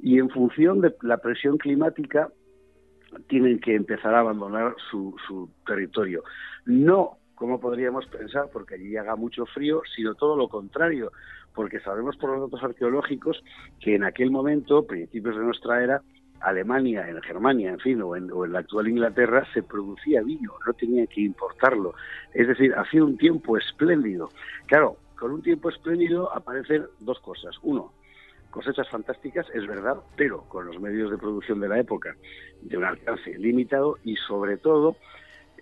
Y 0.00 0.18
en 0.18 0.28
función 0.30 0.80
de 0.80 0.92
la 1.02 1.18
presión 1.18 1.58
climática, 1.58 2.28
tienen 3.28 3.60
que 3.60 3.76
empezar 3.76 4.14
a 4.16 4.20
abandonar 4.20 4.74
su, 4.90 5.14
su 5.28 5.48
territorio. 5.64 6.24
No 6.66 7.18
como 7.34 7.60
podríamos 7.60 8.06
pensar, 8.06 8.48
porque 8.52 8.74
allí 8.74 8.96
haga 8.96 9.16
mucho 9.16 9.46
frío, 9.46 9.82
sino 9.94 10.14
todo 10.14 10.36
lo 10.36 10.48
contrario, 10.48 11.12
porque 11.54 11.80
sabemos 11.80 12.16
por 12.16 12.30
los 12.30 12.50
datos 12.50 12.62
arqueológicos 12.62 13.42
que 13.80 13.94
en 13.94 14.04
aquel 14.04 14.30
momento, 14.30 14.86
principios 14.86 15.36
de 15.36 15.42
nuestra 15.42 15.82
era, 15.82 16.02
Alemania, 16.40 17.08
en 17.08 17.20
Germania, 17.22 17.70
en 17.70 17.78
fin, 17.80 18.02
o 18.02 18.16
en, 18.16 18.28
la 18.52 18.58
actual 18.58 18.88
Inglaterra, 18.88 19.46
se 19.54 19.62
producía 19.62 20.22
vino, 20.22 20.52
no 20.66 20.72
tenía 20.74 21.06
que 21.06 21.22
importarlo. 21.22 21.94
Es 22.34 22.46
decir, 22.46 22.74
hacía 22.76 23.02
un 23.02 23.16
tiempo 23.16 23.56
espléndido. 23.56 24.28
Claro, 24.66 24.98
con 25.18 25.32
un 25.32 25.42
tiempo 25.42 25.70
espléndido 25.70 26.32
aparecen 26.34 26.84
dos 27.00 27.18
cosas. 27.20 27.56
Uno, 27.62 27.92
cosechas 28.50 28.88
fantásticas, 28.90 29.46
es 29.54 29.66
verdad, 29.66 29.96
pero 30.16 30.42
con 30.42 30.66
los 30.66 30.78
medios 30.80 31.10
de 31.10 31.18
producción 31.18 31.60
de 31.60 31.68
la 31.68 31.80
época 31.80 32.14
de 32.60 32.76
un 32.76 32.84
alcance 32.84 33.38
limitado 33.38 33.96
y 34.04 34.16
sobre 34.16 34.58
todo 34.58 34.96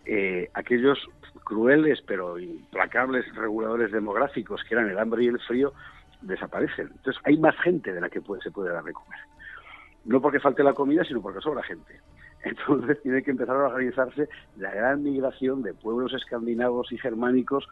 eh, 0.07 0.51
aquellos 0.55 0.99
crueles 1.45 2.03
pero 2.07 2.39
implacables 2.39 3.25
reguladores 3.35 3.93
demográficos 3.93 4.63
que 4.65 4.75
eran 4.75 4.91
el 4.91 4.99
hambre 4.99 5.25
y 5.25 5.29
el 5.29 5.41
frío 5.41 5.73
desaparecen. 6.23 6.89
Entonces 6.89 7.21
hay 7.25 7.37
más 7.39 7.57
gente 7.61 7.93
de 7.93 8.01
la 8.01 8.09
que 8.09 8.21
se 8.43 8.51
puede 8.51 8.73
dar 8.73 8.85
de 8.85 8.93
comer. 8.93 9.21
No 10.05 10.21
porque 10.21 10.41
falte 10.41 10.63
la 10.63 10.75
comida, 10.75 11.05
sino 11.05 11.23
porque 11.23 11.41
sobra 11.41 11.63
gente. 11.63 12.01
Entonces 12.45 13.01
tiene 13.03 13.23
que 13.23 13.31
empezar 13.31 13.57
a 13.57 13.69
organizarse 13.69 14.29
la 14.57 14.73
gran 14.73 15.03
migración 15.03 15.63
de 15.63 15.75
pueblos 15.75 16.13
escandinavos 16.15 16.91
y 16.93 16.99
germánicos 16.99 17.69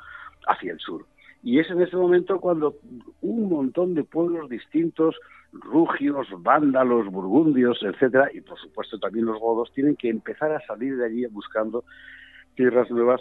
hacia 0.46 0.72
el 0.72 0.78
sur. 0.78 1.06
Y 1.42 1.58
es 1.58 1.70
en 1.70 1.80
ese 1.80 1.96
momento 1.96 2.38
cuando 2.38 2.76
un 3.22 3.48
montón 3.48 3.94
de 3.94 4.04
pueblos 4.04 4.48
distintos, 4.48 5.16
rugios, 5.52 6.28
vándalos, 6.38 7.06
burgundios, 7.06 7.78
etcétera, 7.82 8.30
y 8.32 8.40
por 8.40 8.58
supuesto 8.58 8.98
también 8.98 9.26
los 9.26 9.38
godos, 9.38 9.72
tienen 9.72 9.96
que 9.96 10.08
empezar 10.08 10.52
a 10.52 10.60
salir 10.66 10.96
de 10.96 11.06
allí 11.06 11.26
buscando 11.26 11.84
tierras 12.54 12.90
nuevas 12.90 13.20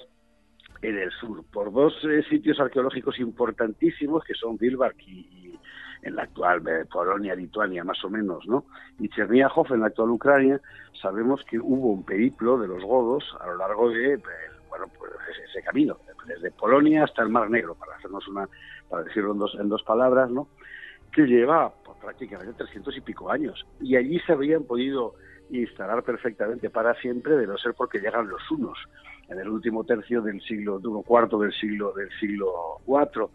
en 0.81 0.97
el 0.97 1.11
sur, 1.11 1.43
por 1.51 1.73
dos 1.73 1.93
eh, 2.05 2.23
sitios 2.29 2.59
arqueológicos 2.59 3.19
importantísimos 3.19 4.23
que 4.23 4.33
son 4.33 4.57
Vilbark 4.57 4.97
y, 5.07 5.57
en 6.01 6.15
la 6.15 6.23
actual 6.23 6.65
eh, 6.67 6.85
Polonia, 6.89 7.35
Lituania, 7.35 7.83
más 7.83 8.01
o 8.05 8.09
menos, 8.09 8.47
¿no? 8.47 8.63
Y 8.99 9.09
Cherniahov 9.09 9.73
en 9.73 9.81
la 9.81 9.87
actual 9.87 10.11
Ucrania, 10.11 10.61
sabemos 11.01 11.43
que 11.43 11.59
hubo 11.59 11.91
un 11.91 12.05
periplo 12.05 12.57
de 12.57 12.69
los 12.69 12.81
godos 12.83 13.23
a 13.41 13.47
lo 13.47 13.57
largo 13.57 13.89
de, 13.89 14.13
eh, 14.13 14.21
bueno, 14.69 14.85
pues 14.97 15.11
ese, 15.49 15.61
camino, 15.61 15.97
desde 16.25 16.51
Polonia 16.51 17.03
hasta 17.03 17.21
el 17.21 17.29
Mar 17.29 17.49
Negro, 17.49 17.75
para 17.75 17.97
hacernos 17.97 18.25
una, 18.29 18.47
para 18.89 19.03
decirlo 19.03 19.35
en 19.59 19.67
dos 19.67 19.83
palabras, 19.83 20.29
¿no? 20.29 20.47
Que 21.11 21.23
lleva 21.23 21.73
pues, 21.83 21.97
prácticamente 21.99 22.53
300 22.53 22.97
y 22.97 23.01
pico 23.01 23.31
años. 23.31 23.65
Y 23.81 23.95
allí 23.95 24.19
se 24.19 24.33
habían 24.33 24.63
podido 24.63 25.15
instalar 25.49 26.03
perfectamente 26.03 26.69
para 26.69 26.93
siempre, 26.95 27.35
de 27.35 27.47
no 27.47 27.57
ser 27.57 27.73
porque 27.73 27.99
llegan 27.99 28.27
los 28.27 28.49
unos 28.51 28.77
en 29.29 29.39
el 29.39 29.49
último 29.49 29.83
tercio 29.83 30.21
del 30.21 30.41
siglo 30.41 30.79
uno 30.83 31.01
cuarto 31.01 31.39
del 31.39 31.53
siglo 31.53 31.93
del 31.93 32.09
siglo 32.19 32.81
IV 32.87 33.29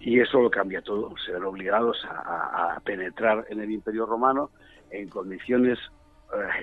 y 0.00 0.20
eso 0.20 0.40
lo 0.40 0.50
cambia 0.50 0.80
todo. 0.80 1.14
Se 1.24 1.32
ven 1.32 1.44
obligados 1.44 2.02
a, 2.08 2.80
penetrar 2.84 3.46
en 3.50 3.60
el 3.60 3.70
Imperio 3.70 4.06
Romano 4.06 4.50
en 4.90 5.08
condiciones 5.08 5.78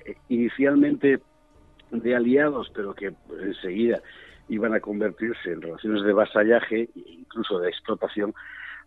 eh, 0.05 0.15
inicialmente 0.29 1.19
de 1.91 2.15
aliados, 2.15 2.71
pero 2.73 2.93
que 2.93 3.13
enseguida 3.39 4.01
iban 4.49 4.73
a 4.73 4.79
convertirse 4.79 5.51
en 5.51 5.61
relaciones 5.61 6.03
de 6.03 6.13
vasallaje 6.13 6.89
e 6.95 7.11
incluso 7.11 7.59
de 7.59 7.69
explotación 7.69 8.33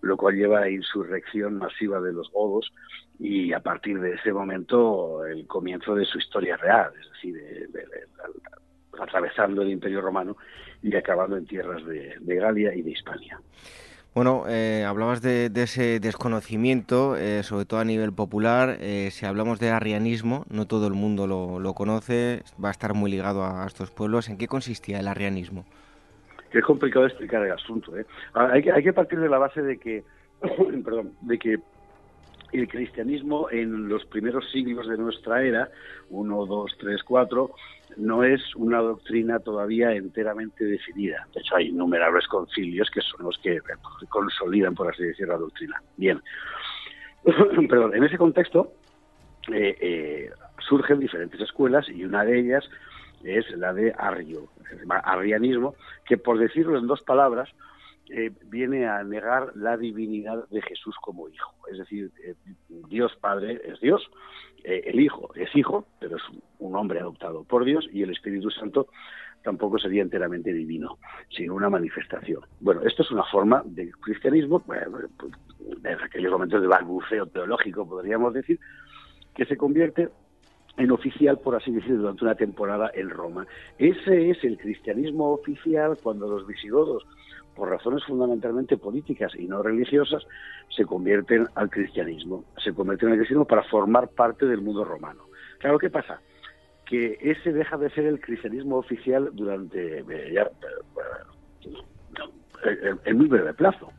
lo 0.00 0.16
cual 0.16 0.37
lleva 0.37 0.61
a 0.61 0.71
insurrección 0.71 1.59
masiva 1.59 2.00
de 2.00 2.12
los 2.12 2.30
godos 2.30 2.73
y 3.19 3.52
a 3.52 3.61
partir 3.61 4.00
de 4.00 4.14
ese 4.14 4.33
momento 4.33 5.26
el 5.26 5.47
comienzo 5.47 5.95
de 5.95 6.07
su 6.07 6.19
historia 6.19 6.57
real, 6.57 6.90
es 6.99 7.11
decir, 7.12 7.37
atravesando 8.99 9.62
el 9.62 9.71
Imperio 9.71 10.00
Romano 10.00 10.37
y 10.83 10.95
acabando 10.97 11.37
en 11.37 11.47
tierras 11.47 11.85
de, 11.85 12.37
Galia 12.37 12.75
y 12.75 12.83
de 12.83 12.90
Hispania. 12.90 13.40
Bueno, 14.14 14.45
eh, 14.49 14.85
hablabas 14.85 15.23
de, 15.23 15.50
ese 15.54 16.00
desconocimiento, 16.00 17.16
eh, 17.16 17.42
sobre 17.45 17.64
todo 17.64 17.78
a 17.78 17.85
nivel 17.85 18.12
popular. 18.12 18.78
Eh, 18.80 19.11
si 19.12 19.25
hablamos 19.25 19.61
de 19.61 19.71
arrianismo, 19.71 20.47
no 20.49 20.66
todo 20.66 20.88
el 20.88 20.95
mundo 20.95 21.26
lo, 21.26 21.75
conoce, 21.75 22.42
va 22.62 22.69
a 22.69 22.73
estar 22.73 22.95
muy 22.95 23.11
ligado 23.11 23.45
a, 23.45 23.66
estos 23.66 23.90
pueblos. 23.90 24.28
¿En 24.28 24.37
qué 24.37 24.49
consistía 24.49 24.99
el 24.99 25.07
arrianismo? 25.07 25.64
Es 26.52 26.64
complicado 26.64 27.07
explicar 27.07 27.45
el 27.45 27.52
asunto. 27.52 27.92
Hay, 28.35 28.62
que, 28.62 28.73
hay 28.73 28.83
que 28.83 28.92
partir 28.92 29.21
de 29.21 29.28
la 29.28 29.38
base 29.38 29.62
de 29.62 29.78
que, 29.78 30.02
perdón, 30.85 31.12
de 31.23 31.38
que 31.38 31.59
el 32.52 32.69
cristianismo 32.69 33.49
en 33.50 33.88
los 33.88 34.04
primeros 34.07 34.50
siglos 34.50 34.88
de 34.88 34.99
nuestra 34.99 35.42
era, 35.42 35.69
1, 36.09 36.47
2, 36.47 36.76
3, 36.78 37.02
4, 37.04 37.50
no 37.99 38.25
es 38.25 38.40
una 38.57 38.78
doctrina 38.78 39.38
todavía 39.38 39.92
enteramente 39.92 40.64
definida. 40.64 41.26
De 41.35 41.40
hecho, 41.40 41.57
hay 41.57 41.69
innumerables 41.69 42.26
concilios 42.26 42.90
que 42.90 43.00
son 43.00 43.26
los 43.26 43.38
que 43.38 43.61
consolidan, 44.09 44.75
por 44.75 44.92
así 44.92 45.04
decirlo, 45.04 45.35
la 45.35 45.40
doctrina. 45.40 45.83
Bien, 45.97 46.21
perdón, 47.69 47.95
en 47.95 48.04
ese 48.04 48.19
contexto 48.19 48.73
eh, 49.52 49.76
eh, 49.80 50.30
surgen 50.59 50.99
diferentes 50.99 51.40
escuelas 51.40 51.88
y 51.88 52.04
una 52.04 52.25
de 52.25 52.38
ellas 52.38 52.69
es 53.24 53.48
la 53.56 53.72
de 53.72 53.92
Arrio, 53.96 54.48
arrianismo, 55.04 55.74
que 56.06 56.16
por 56.16 56.38
decirlo 56.38 56.78
en 56.78 56.86
dos 56.86 57.02
palabras, 57.02 57.48
eh, 58.12 58.32
viene 58.46 58.88
a 58.88 59.04
negar 59.04 59.52
la 59.54 59.76
divinidad 59.76 60.48
de 60.48 60.60
Jesús 60.62 60.96
como 61.00 61.28
hijo. 61.28 61.54
Es 61.70 61.78
decir, 61.78 62.10
eh, 62.24 62.34
Dios 62.88 63.16
Padre 63.20 63.60
es 63.64 63.78
Dios, 63.80 64.02
eh, 64.64 64.82
el 64.86 64.98
Hijo 64.98 65.30
es 65.36 65.54
Hijo, 65.54 65.86
pero 66.00 66.16
es 66.16 66.22
un 66.58 66.74
hombre 66.74 66.98
adoptado 66.98 67.44
por 67.44 67.64
Dios, 67.64 67.86
y 67.92 68.02
el 68.02 68.10
Espíritu 68.10 68.50
Santo 68.50 68.88
tampoco 69.44 69.78
sería 69.78 70.02
enteramente 70.02 70.52
divino, 70.52 70.98
sino 71.30 71.54
una 71.54 71.70
manifestación. 71.70 72.42
Bueno, 72.58 72.82
esto 72.82 73.02
es 73.02 73.10
una 73.12 73.24
forma 73.24 73.62
de 73.64 73.90
cristianismo, 73.92 74.62
en 75.84 76.00
aquellos 76.02 76.32
momentos 76.32 76.60
de 76.60 76.66
balbuceo 76.66 77.26
teológico, 77.26 77.88
podríamos 77.88 78.34
decir, 78.34 78.58
que 79.34 79.44
se 79.46 79.56
convierte 79.56 80.08
en 80.80 80.90
oficial, 80.90 81.38
por 81.38 81.54
así 81.54 81.70
decirlo, 81.70 81.99
durante 81.99 82.25
una 82.25 82.34
temporada 82.34 82.90
en 82.94 83.10
Roma. 83.10 83.46
Ese 83.78 84.30
es 84.30 84.42
el 84.44 84.56
cristianismo 84.56 85.32
oficial 85.32 85.99
cuando 86.02 86.26
los 86.26 86.46
visigodos 86.46 87.06
por 87.54 87.68
razones 87.68 88.02
fundamentalmente 88.04 88.78
políticas 88.78 89.32
y 89.34 89.46
no 89.46 89.62
religiosas, 89.62 90.26
se 90.75 90.87
convierten 90.87 91.46
al 91.56 91.68
cristianismo, 91.68 92.44
se 92.56 92.72
convierten 92.72 93.10
al 93.10 93.16
cristianismo 93.16 93.44
para 93.44 93.64
formar 93.64 94.08
parte 94.08 94.46
del 94.46 94.62
mundo 94.62 94.82
romano. 94.82 95.25
Claro, 95.58 95.78
¿qué 95.78 95.90
pasa? 95.90 96.22
Que 96.87 97.18
ese 97.20 97.52
deja 97.52 97.76
de 97.76 97.90
ser 97.90 98.06
el 98.06 98.18
cristianismo 98.18 98.76
oficial 98.76 99.28
durante 99.34 99.99
eh, 99.99 100.32
ya, 100.32 100.50
eh, 102.64 102.94
en 103.04 103.16
muy 103.18 103.26
breve 103.26 103.52
plazo. 103.52 103.92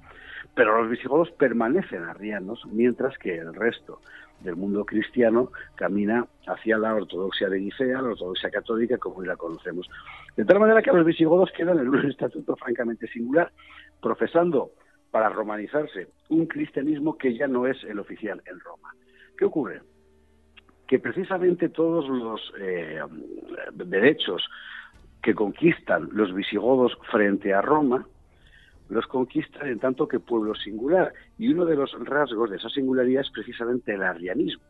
Pero 0.55 0.81
los 0.81 0.89
visigodos 0.89 1.29
permanecen 1.31 2.03
arrianos, 2.03 2.65
mientras 2.65 3.15
que 3.19 3.38
el 3.38 3.53
resto 3.53 4.01
del 4.43 4.55
mundo 4.55 4.86
cristiano 4.86 5.51
camina 5.75 6.25
hacia 6.48 6.77
la 6.77 6.95
ortodoxia 6.95 7.50
de 7.50 7.60
Nicea, 7.60 8.01
la 8.01 8.10
ortodoxia 8.10 8.50
católica, 8.50 8.98
como 8.98 9.17
hoy 9.17 9.27
la 9.27 9.36
conocemos. 9.36 9.89
De 10.36 10.45
tal 10.45 10.60
manera 10.60 10.81
que 10.81 10.91
los 10.91 11.05
visigodos 11.05 11.51
quedan 11.55 11.79
en 11.79 11.89
un 11.89 12.05
estatuto 12.10 12.55
francamente 12.55 13.07
singular, 13.07 13.51
profesando 14.01 14.71
para 15.12 15.29
romanizarse 15.29 16.07
un 16.29 16.45
cristianismo 16.45 17.17
que 17.17 17.36
ya 17.38 17.48
no 17.48 17.67
es 17.67 17.83
el 17.83 18.00
oficial 18.00 18.41
en 18.45 18.60
Roma. 18.60 18.93
¿Qué 19.38 19.45
ocurre? 19.45 19.81
Que 20.88 21.00
precisamente 21.00 21.69
todos 21.69 22.07
los 22.07 22.53
eh, 22.60 23.01
derechos 23.74 24.48
que 25.21 25.36
conquistan 25.36 26.10
los 26.13 26.33
visigodos 26.33 26.98
frente 27.12 27.53
a 27.53 27.62
Roma, 27.62 28.07
los 28.91 29.07
conquistan 29.07 29.67
en 29.67 29.79
tanto 29.79 30.07
que 30.07 30.19
pueblo 30.19 30.53
singular. 30.53 31.13
Y 31.38 31.51
uno 31.53 31.65
de 31.65 31.75
los 31.75 31.91
rasgos 32.05 32.50
de 32.50 32.57
esa 32.57 32.69
singularidad 32.69 33.21
es 33.21 33.31
precisamente 33.31 33.93
el 33.93 34.03
arrianismo. 34.03 34.63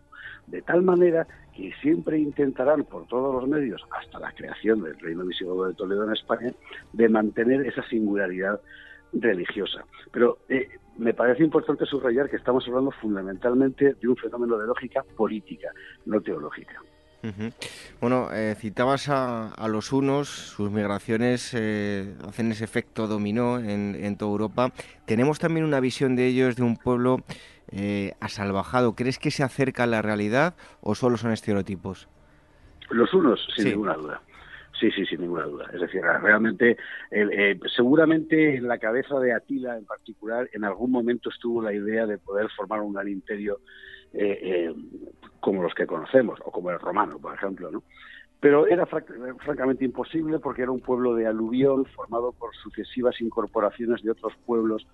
De 0.48 0.62
tal 0.62 0.84
manera 0.84 1.28
que 1.56 1.72
siempre 1.82 2.20
intentarán 2.20 2.84
por 2.84 3.08
todos 3.08 3.34
los 3.34 3.50
medios, 3.50 3.82
hasta 3.92 4.20
la 4.20 4.32
creación 4.32 4.84
del 4.84 4.98
Reino 5.00 5.26
Visigodo 5.26 5.68
de 5.68 5.74
Toledo 5.74 6.04
en 6.06 6.14
España, 6.14 6.52
de 6.94 7.10
mantener 7.10 7.66
esa 7.66 7.84
singularidad 7.90 8.62
religiosa. 9.14 9.84
Pero 10.12 10.38
eh, 10.50 10.70
me 10.98 11.14
parece 11.14 11.44
importante 11.44 11.86
subrayar 11.86 12.30
que 12.30 12.38
estamos 12.38 12.68
hablando 12.68 12.92
fundamentalmente 12.92 13.96
de 13.96 14.08
un 14.08 14.16
fenómeno 14.16 14.58
de 14.58 14.68
lógica 14.68 15.04
política, 15.16 15.72
no 16.06 16.22
teológica. 16.22 16.80
Bueno, 18.00 18.30
eh, 18.34 18.56
citabas 18.58 19.10
a, 19.10 19.68
los 19.68 19.92
unos, 19.92 20.28
sus 20.28 20.72
migraciones 20.72 21.54
eh, 21.54 22.16
hacen 22.28 22.52
ese 22.52 22.64
efecto 22.64 23.08
dominó 23.08 23.60
en, 23.60 24.18
toda 24.18 24.32
Europa. 24.32 24.72
Tenemos 25.06 25.40
también 25.40 25.66
una 25.66 25.80
visión 25.80 26.16
de 26.16 26.28
ellos 26.28 26.56
de 26.56 26.64
un 26.64 26.78
pueblo 26.78 27.24
eh, 27.72 28.14
asalvajado. 28.20 28.96
¿Crees 28.96 29.20
que 29.20 29.32
se 29.32 29.44
acerca 29.44 29.84
a 29.84 29.88
la 29.88 30.02
realidad 30.02 30.56
o 30.82 30.96
solo 30.96 31.18
son 31.18 31.32
estereotipos? 31.32 32.08
Los 32.90 33.14
unos, 33.14 33.48
sin 33.56 33.66
ninguna 33.66 33.94
duda. 33.94 34.22
Sí, 34.80 34.90
sí, 34.92 35.06
sin 35.06 35.22
ninguna 35.22 35.44
duda. 35.44 35.70
Es 35.74 35.80
decir, 35.80 36.02
realmente, 36.02 36.76
seguramente 37.76 38.56
en 38.56 38.68
la 38.68 38.80
cabeza 38.80 39.20
de 39.20 39.32
Atila 39.32 39.78
en 39.78 39.86
particular, 39.86 40.50
en 40.54 40.64
algún 40.64 40.90
momento 40.90 41.30
estuvo 41.30 41.62
la 41.62 41.72
idea 41.72 42.08
de 42.08 42.18
poder 42.18 42.50
formar 42.50 42.82
un 42.82 42.94
gran 42.94 43.08
imperio 43.08 43.60
eh, 44.14 44.40
eh, 44.42 44.76
como 45.40 45.64
los 45.64 45.74
que 45.74 45.88
conocemos, 45.88 46.40
o 46.44 46.52
como 46.52 46.70
el 46.72 46.80
romano, 46.80 47.18
por 47.18 47.34
ejemplo, 47.34 47.72
¿no? 47.72 47.84
Pero 48.40 48.66
era 48.66 48.88
francamente 48.88 49.86
imposible 49.86 50.40
porque 50.40 50.64
era 50.64 50.72
un 50.72 50.80
pueblo 50.80 51.14
de 51.14 51.28
aluvión 51.28 51.86
formado 51.86 52.32
por 52.32 52.56
sucesivas 52.56 53.22
incorporaciones 53.22 54.02
de 54.02 54.12
otros 54.12 54.34
pueblos 54.46 54.88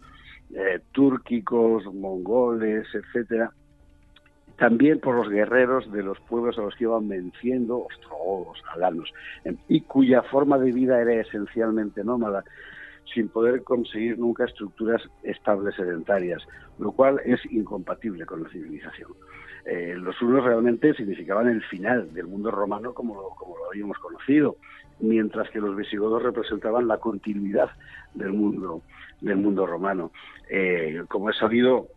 eh, 0.54 0.82
túrquicos, 0.92 1.86
mongoles, 1.94 2.88
etcétera, 2.94 3.52
también 4.58 5.00
por 5.00 5.16
los 5.16 5.30
guerreros 5.30 5.90
de 5.92 6.04
los 6.04 6.20
pueblos 6.22 6.58
a 6.58 6.62
los 6.62 6.76
que 6.76 6.84
iban 6.84 7.08
venciendo, 7.08 7.86
ostrogodos, 7.86 8.62
alanos, 8.74 9.14
y 9.70 9.82
cuya 9.82 10.24
forma 10.24 10.58
de 10.58 10.72
vida 10.72 11.02
era 11.02 11.14
esencialmente 11.14 12.04
nómada 12.04 12.44
sin 13.14 13.30
poder 13.30 13.64
conseguir 13.64 14.18
nunca 14.18 14.46
estructuras 14.46 15.02
estables 15.24 15.76
sedentarias, 15.76 16.44
lo 16.80 16.92
cual 16.92 17.22
es 17.26 17.40
incompatible 17.52 18.26
con 18.26 18.44
la 18.44 18.50
civilización. 18.50 19.12
Eh, 19.66 19.96
los 19.98 20.22
unos 20.22 20.44
realmente 20.44 20.94
significaban 20.94 21.48
el 21.48 21.62
final 21.64 22.14
del 22.14 22.28
mundo 22.28 22.52
romano 22.52 22.94
como 22.94 23.16
lo, 23.16 23.68
habíamos 23.70 23.98
conocido, 24.00 24.58
mientras 25.00 25.50
que 25.50 25.60
los 25.60 25.76
visigodos 25.76 26.24
representaban 26.24 26.88
la 26.88 26.98
continuidad 26.98 27.70
del 28.14 28.34
mundo, 28.34 28.82
del 29.22 29.38
mundo 29.38 29.66
romano. 29.66 30.12
Eh, 30.50 31.04
como 31.10 31.30
es 31.30 31.38
sabido, 31.38 31.88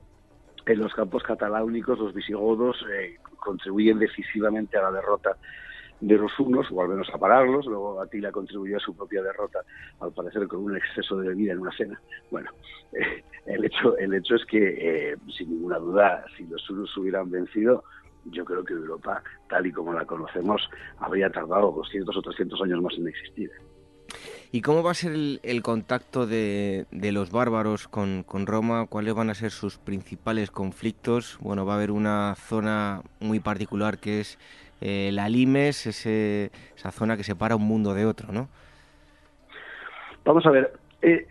en 0.66 0.80
los 0.80 0.92
campos 0.94 1.22
cataláunicos 1.22 1.98
los 1.98 2.12
visigodos 2.12 2.84
eh, 2.92 3.16
contribuyen 3.38 3.98
decisivamente 3.98 4.76
a 4.76 4.82
la 4.82 4.92
derrota 4.92 5.36
de 6.00 6.16
los 6.16 6.38
unos, 6.38 6.66
o 6.70 6.80
al 6.82 6.88
menos 6.88 7.08
a 7.12 7.18
pararlos. 7.18 7.66
Luego 7.66 8.00
Atila 8.00 8.32
contribuyó 8.32 8.76
a 8.76 8.80
su 8.80 8.94
propia 8.94 9.22
derrota, 9.22 9.60
al 10.00 10.12
parecer 10.12 10.46
con 10.48 10.60
un 10.60 10.76
exceso 10.76 11.16
de 11.18 11.28
bebida 11.28 11.52
en 11.52 11.60
una 11.60 11.72
cena. 11.76 12.00
Bueno, 12.30 12.50
eh, 12.92 13.22
el, 13.46 13.64
hecho, 13.64 13.96
el 13.98 14.14
hecho 14.14 14.34
es 14.36 14.44
que, 14.46 15.12
eh, 15.12 15.16
sin 15.36 15.50
ninguna 15.50 15.78
duda, 15.78 16.24
si 16.36 16.44
los 16.46 16.68
unos 16.70 16.96
hubieran 16.96 17.30
vencido, 17.30 17.84
yo 18.26 18.44
creo 18.44 18.64
que 18.64 18.74
Europa, 18.74 19.22
tal 19.48 19.66
y 19.66 19.72
como 19.72 19.92
la 19.92 20.04
conocemos, 20.04 20.68
habría 20.98 21.30
tardado 21.30 21.72
200 21.72 22.16
o 22.16 22.22
300 22.22 22.60
años 22.62 22.82
más 22.82 22.94
en 22.98 23.08
existir. 23.08 23.50
¿Y 24.52 24.62
cómo 24.62 24.82
va 24.82 24.90
a 24.90 24.94
ser 24.94 25.12
el, 25.12 25.62
contacto 25.62 26.26
de, 26.26 26.86
de, 26.90 27.12
los 27.12 27.30
bárbaros 27.30 27.86
con, 27.86 28.24
con, 28.24 28.46
Roma? 28.46 28.86
¿Cuáles 28.88 29.14
van 29.14 29.30
a 29.30 29.34
ser 29.34 29.52
sus 29.52 29.78
principales 29.78 30.50
conflictos? 30.50 31.38
Bueno, 31.40 31.64
va 31.64 31.74
a 31.74 31.76
haber 31.76 31.92
una 31.92 32.34
zona 32.34 33.02
muy 33.20 33.38
particular 33.38 33.98
que 33.98 34.20
es 34.20 34.38
eh, 34.80 35.10
la 35.12 35.28
Limes, 35.28 35.86
esa 35.86 36.90
zona 36.90 37.16
que 37.16 37.24
separa 37.24 37.56
un 37.56 37.66
mundo 37.66 37.94
de 37.94 38.06
otro, 38.06 38.32
¿no? 38.32 38.48
Vamos 40.24 40.44
a 40.46 40.50
ver, 40.50 40.72
eh, 41.02 41.26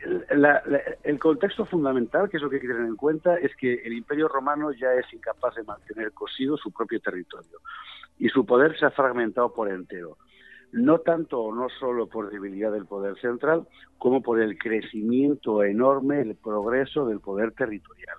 el 1.04 1.20
contexto 1.20 1.66
fundamental, 1.66 2.30
que 2.30 2.38
es 2.38 2.44
lo 2.44 2.50
que 2.50 2.56
hay 2.56 2.62
que 2.62 2.68
tener 2.68 2.86
en 2.86 2.96
cuenta, 2.96 3.38
es 3.38 3.56
que 3.56 3.74
el 3.74 3.94
Imperio 3.94 4.28
Romano 4.28 4.72
ya 4.72 4.94
es 4.94 5.06
incapaz 5.14 5.56
de 5.56 5.64
mantener 5.64 6.12
cosido 6.12 6.58
su 6.58 6.72
propio 6.72 7.00
territorio 7.00 7.60
y 8.18 8.30
su 8.30 8.46
poder 8.46 8.78
se 8.78 8.86
ha 8.86 8.92
fragmentado 8.92 9.54
por 9.54 9.70
entero. 9.70 10.18
No 10.72 11.00
tanto 11.00 11.40
o 11.42 11.54
no 11.54 11.68
solo 11.80 12.08
por 12.08 12.30
debilidad 12.30 12.72
del 12.72 12.86
poder 12.86 13.20
central, 13.20 13.68
como 13.98 14.22
por 14.22 14.40
el 14.40 14.58
crecimiento 14.58 15.64
enorme, 15.64 16.22
el 16.22 16.36
progreso 16.36 17.06
del 17.06 17.20
poder 17.20 17.54
territorial. 17.54 18.18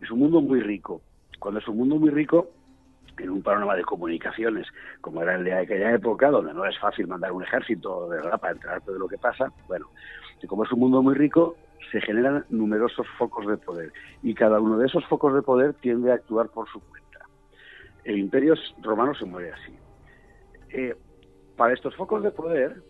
Es 0.00 0.10
un 0.10 0.20
mundo 0.20 0.40
muy 0.40 0.60
rico. 0.60 1.02
Cuando 1.38 1.60
es 1.60 1.68
un 1.68 1.76
mundo 1.78 1.96
muy 1.96 2.10
rico, 2.10 2.50
en 3.18 3.30
un 3.30 3.42
panorama 3.42 3.76
de 3.76 3.84
comunicaciones 3.84 4.66
como 5.00 5.22
era 5.22 5.34
el 5.34 5.44
de 5.44 5.54
aquella 5.54 5.92
época, 5.92 6.30
donde 6.30 6.54
no 6.54 6.64
es 6.64 6.78
fácil 6.78 7.06
mandar 7.06 7.32
un 7.32 7.42
ejército 7.42 8.08
de 8.08 8.16
verdad 8.16 8.40
para 8.40 8.52
enterarte 8.54 8.92
de 8.92 8.98
lo 8.98 9.08
que 9.08 9.18
pasa, 9.18 9.52
bueno, 9.66 9.88
y 10.42 10.46
como 10.46 10.64
es 10.64 10.72
un 10.72 10.80
mundo 10.80 11.02
muy 11.02 11.14
rico, 11.14 11.56
se 11.90 12.00
generan 12.00 12.44
numerosos 12.50 13.06
focos 13.18 13.46
de 13.46 13.56
poder 13.56 13.92
y 14.22 14.34
cada 14.34 14.60
uno 14.60 14.78
de 14.78 14.86
esos 14.86 15.04
focos 15.06 15.34
de 15.34 15.42
poder 15.42 15.74
tiende 15.74 16.10
a 16.10 16.14
actuar 16.14 16.48
por 16.48 16.68
su 16.68 16.80
cuenta. 16.80 17.26
El 18.04 18.18
imperio 18.18 18.54
romano 18.82 19.14
se 19.14 19.24
mueve 19.24 19.52
así. 19.52 19.76
Eh, 20.70 20.94
para 21.56 21.74
estos 21.74 21.96
focos 21.96 22.22
de 22.22 22.30
poder, 22.30 22.82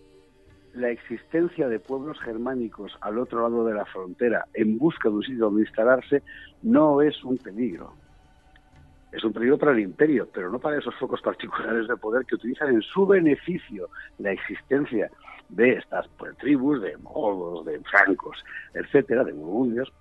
la 0.75 0.91
existencia 0.91 1.69
de 1.69 1.81
pueblos 1.81 2.19
germánicos 2.21 2.97
al 3.01 3.19
otro 3.19 3.43
lado 3.43 3.64
de 3.64 3.75
la 3.75 3.85
frontera 3.87 4.47
en 4.55 4.79
busca 4.79 5.09
de 5.09 5.17
un 5.17 5.23
sitio 5.23 5.47
donde 5.47 5.62
instalarse 5.62 6.23
no 6.62 7.01
es 7.01 7.23
un 7.25 7.38
peligro. 7.38 7.95
Es 9.12 9.25
un 9.25 9.33
peligro 9.33 9.59
para 9.59 9.73
el 9.73 9.81
imperio, 9.81 10.29
pero 10.33 10.51
no 10.51 10.59
para 10.59 10.79
esos 10.79 10.94
focos 10.97 11.23
particulares 11.23 11.88
de 11.88 11.97
poder 11.97 12.27
que 12.27 12.35
utilizan 12.35 12.75
en 12.75 12.83
su 12.83 13.07
beneficio 13.07 13.88
la 14.18 14.33
existencia 14.33 15.11
de 15.49 15.73
estas 15.73 16.07
pues, 16.18 16.37
tribus, 16.37 16.83
de 16.83 16.97
modos, 16.99 17.64
de 17.64 17.81
francos, 17.81 18.44
etcétera, 18.75 19.25
de 19.25 19.33
burgundios, 19.33 19.92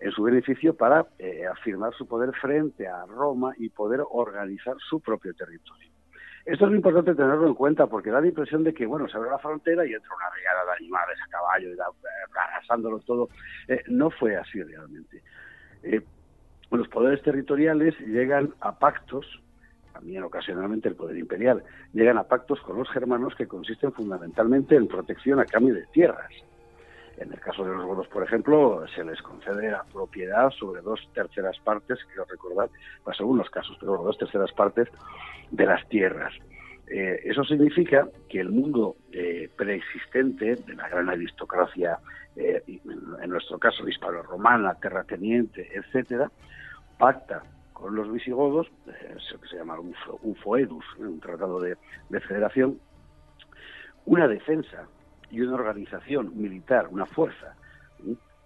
en 0.00 0.10
su 0.12 0.22
beneficio 0.22 0.74
para 0.74 1.06
eh, 1.18 1.46
afirmar 1.46 1.94
su 1.94 2.06
poder 2.06 2.32
frente 2.40 2.86
a 2.86 3.04
Roma 3.06 3.52
y 3.58 3.68
poder 3.68 4.00
organizar 4.10 4.76
su 4.88 5.00
propio 5.00 5.34
territorio. 5.34 5.90
Esto 6.44 6.64
es 6.64 6.70
muy 6.70 6.78
importante 6.78 7.14
tenerlo 7.14 7.46
en 7.46 7.54
cuenta 7.54 7.86
porque 7.86 8.10
da 8.10 8.20
la 8.20 8.26
impresión 8.26 8.64
de 8.64 8.72
que, 8.72 8.86
bueno, 8.86 9.06
se 9.08 9.16
abre 9.16 9.30
la 9.30 9.38
frontera 9.38 9.84
y 9.84 9.92
entra 9.92 10.14
una 10.16 10.30
regada 10.30 10.64
de 10.64 10.72
animales 10.78 11.18
a 11.22 11.30
caballo 11.30 11.68
y 11.68 11.72
eh, 11.72 11.76
arrasándolo 12.34 13.00
todo. 13.00 13.28
Eh, 13.66 13.82
no 13.88 14.10
fue 14.10 14.36
así 14.36 14.62
realmente. 14.62 15.22
Los 16.76 16.88
poderes 16.88 17.22
territoriales 17.22 17.98
llegan 18.00 18.54
a 18.60 18.78
pactos, 18.78 19.26
también 19.92 20.22
ocasionalmente 20.22 20.88
el 20.88 20.96
poder 20.96 21.16
imperial, 21.16 21.64
llegan 21.92 22.18
a 22.18 22.24
pactos 22.24 22.60
con 22.60 22.76
los 22.78 22.88
germanos 22.90 23.34
que 23.34 23.48
consisten 23.48 23.92
fundamentalmente 23.92 24.76
en 24.76 24.86
protección 24.86 25.40
a 25.40 25.44
cambio 25.44 25.74
de 25.74 25.86
tierras. 25.86 26.30
En 27.16 27.32
el 27.32 27.40
caso 27.40 27.64
de 27.64 27.74
los 27.74 27.84
godos, 27.84 28.06
por 28.08 28.22
ejemplo, 28.22 28.84
se 28.94 29.02
les 29.02 29.20
concede 29.22 29.72
la 29.72 29.82
propiedad 29.84 30.50
sobre 30.50 30.82
dos 30.82 31.00
terceras 31.14 31.58
partes, 31.58 31.98
quiero 32.06 32.24
recordar, 32.26 32.68
según 33.16 33.38
los 33.38 33.50
casos, 33.50 33.76
pero 33.80 33.96
dos 33.96 34.16
terceras 34.18 34.52
partes 34.52 34.88
de 35.50 35.66
las 35.66 35.88
tierras. 35.88 36.32
Eh, 36.90 37.20
eso 37.24 37.44
significa 37.44 38.08
que 38.28 38.40
el 38.40 38.50
mundo 38.50 38.96
eh, 39.12 39.50
preexistente 39.56 40.56
de 40.56 40.74
la 40.74 40.88
gran 40.88 41.08
aristocracia, 41.08 41.98
eh, 42.34 42.62
en 42.66 43.30
nuestro 43.30 43.58
caso 43.58 43.86
hispano-romana, 43.86 44.74
terrateniente, 44.74 45.68
etcétera, 45.74 46.30
pacta 46.98 47.42
con 47.72 47.94
los 47.94 48.10
visigodos, 48.10 48.68
que 48.84 49.48
se 49.48 49.56
llama 49.56 49.78
un 49.78 50.34
foedus, 50.36 50.84
un 50.98 51.20
tratado 51.20 51.60
de 51.60 51.76
federación, 52.20 52.80
una 54.04 54.26
defensa 54.26 54.88
y 55.30 55.42
una 55.42 55.54
organización 55.54 56.32
militar, 56.36 56.88
una 56.90 57.06
fuerza, 57.06 57.54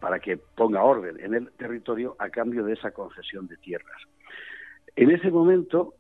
para 0.01 0.19
que 0.19 0.37
ponga 0.37 0.83
orden 0.83 1.19
en 1.21 1.35
el 1.35 1.53
territorio 1.53 2.17
a 2.19 2.29
cambio 2.29 2.65
de 2.65 2.73
esa 2.75 2.91
concesión 2.91 3.47
de 3.47 3.57
tierras. 3.57 4.03
En 4.97 5.11
ese 5.11 5.31
momento, 5.31 5.95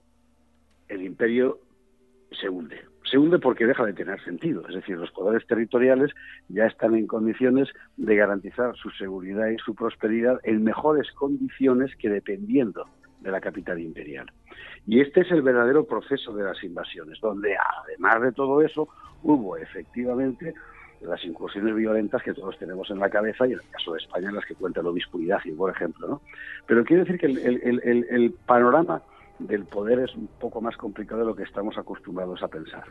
el 0.88 1.02
imperio 1.02 1.61
se 2.35 2.49
hunde. 2.49 2.81
Se 3.05 3.18
hunde 3.18 3.38
porque 3.38 3.66
deja 3.66 3.85
de 3.85 3.92
tener 3.92 4.23
sentido. 4.25 4.66
Es 4.68 4.75
decir, 4.75 4.97
los 4.97 5.11
poderes 5.11 5.47
territoriales 5.47 6.12
ya 6.49 6.66
están 6.66 6.95
en 6.95 7.07
condiciones 7.07 7.68
de 7.97 8.16
garantizar 8.16 8.75
su 8.77 8.90
seguridad 8.90 9.49
y 9.49 9.59
su 9.59 9.75
prosperidad 9.75 10.40
en 10.45 10.64
mejores 10.64 11.11
condiciones 11.12 11.95
que 11.97 12.09
dependiendo 12.09 12.87
de 13.21 13.31
la 13.31 13.40
capital 13.40 13.81
imperial. 13.81 14.31
Y 14.87 15.01
este 15.01 15.21
es 15.21 15.31
el 15.31 15.42
verdadero 15.42 15.85
proceso 15.87 16.35
de 16.35 16.45
las 16.45 16.62
invasiones, 16.64 17.21
donde 17.21 17.55
además 17.85 18.23
de 18.23 18.33
todo 18.33 18.62
eso 18.62 18.88
hubo 19.23 19.57
efectivamente 19.57 20.55
las 21.03 21.25
incursiones 21.25 21.75
violentas 21.75 22.23
que 22.23 22.35
todos 22.35 22.59
tenemos 22.59 22.90
en 22.90 22.99
la 22.99 23.11
cabeza 23.11 23.47
y 23.47 23.53
en 23.53 23.59
el 23.59 23.71
caso 23.71 23.92
de 23.92 23.99
España 23.99 24.31
las 24.31 24.45
que 24.45 24.55
cuenta 24.55 24.81
el 24.81 24.87
obispo 24.87 25.18
por 25.57 25.71
ejemplo. 25.71 26.09
¿no? 26.09 26.23
Pero 26.66 26.85
quiero 26.85 27.05
decir 27.05 27.18
que 27.18 27.27
el, 27.27 28.35
panorama 28.47 29.03
del 29.46 29.64
poder 29.64 30.00
es 30.00 30.14
un 30.14 30.28
poco 30.40 30.61
más 30.61 30.76
complicado 30.76 31.20
de 31.20 31.26
lo 31.26 31.37
que 31.37 31.44
estamos 31.44 31.76
acostumbrados 31.78 32.42
a 32.42 32.48
pensar. 32.48 32.85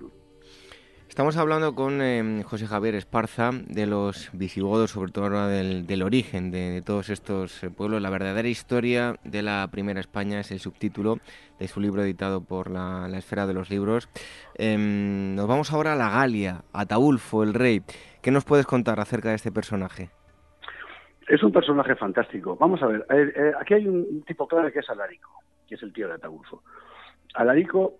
Estamos 1.11 1.35
hablando 1.35 1.75
con 1.75 2.01
eh, 2.01 2.41
José 2.45 2.67
Javier 2.67 2.95
Esparza 2.95 3.51
de 3.67 3.85
los 3.85 4.29
visigodos, 4.31 4.91
sobre 4.91 5.11
todo 5.11 5.49
del, 5.49 6.03
origen 6.03 6.51
de, 6.51 6.81
todos 6.85 7.09
estos 7.09 7.61
eh, 7.65 7.69
pueblos. 7.69 8.01
La 8.01 8.09
verdadera 8.09 8.47
historia 8.47 9.15
de 9.25 9.41
la 9.41 9.67
primera 9.69 9.99
España 9.99 10.39
es 10.39 10.51
el 10.51 10.59
subtítulo 10.59 11.17
de 11.59 11.67
su 11.67 11.81
libro 11.81 12.01
editado 12.01 12.45
por 12.45 12.71
la, 12.71 13.09
Esfera 13.17 13.45
de 13.45 13.53
los 13.53 13.69
Libros. 13.69 14.07
Em, 14.55 15.35
nos 15.35 15.47
vamos 15.47 15.73
ahora 15.73 15.93
a 15.93 15.95
la 15.97 16.09
Galia, 16.09 16.63
a 16.71 16.81
Ataulfo, 16.83 17.43
el 17.43 17.55
rey. 17.55 17.81
¿Qué 18.21 18.31
nos 18.31 18.45
puedes 18.45 18.65
contar 18.65 19.01
acerca 19.01 19.31
de 19.31 19.35
este 19.35 19.51
personaje? 19.51 20.11
Es 21.27 21.43
un 21.43 21.51
personaje 21.51 21.93
fantástico. 21.95 22.55
Vamos 22.55 22.81
a 22.81 22.87
ver, 22.87 23.05
eh, 23.09 23.51
aquí 23.59 23.73
hay 23.73 23.85
un 23.85 24.23
tipo 24.23 24.47
clave 24.47 24.71
que 24.71 24.79
es 24.79 24.89
Alarico, 24.89 25.40
que 25.71 25.75
es 25.75 25.83
el 25.83 25.93
tío 25.93 26.09
de 26.09 26.15
Ataulfo. 26.15 26.63
Alarico 27.33 27.93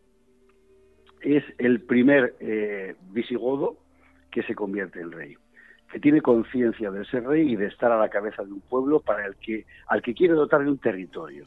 es 1.22 1.42
el 1.58 1.80
primer 1.80 2.36
eh, 2.42 2.96
visigodo 3.12 3.78
que 4.30 4.44
se 4.44 4.54
convierte 4.54 5.00
en 5.00 5.10
rey, 5.10 5.38
que 5.90 6.02
tiene 6.02 6.22
conciencia 6.22 6.92
de 6.92 7.06
ser 7.06 7.24
rey 7.24 7.54
y 7.54 7.56
de 7.56 7.68
estar 7.68 7.90
a 7.90 7.98
la 7.98 8.10
cabeza 8.10 8.44
de 8.44 8.52
un 8.52 8.60
pueblo 8.60 9.00
para 9.00 9.26
el 9.26 9.38
que, 9.38 9.66
al 9.88 10.02
que 10.02 10.14
quiere 10.14 10.34
dotar 10.34 10.66
de 10.66 10.70
un 10.70 10.80
territorio. 10.80 11.46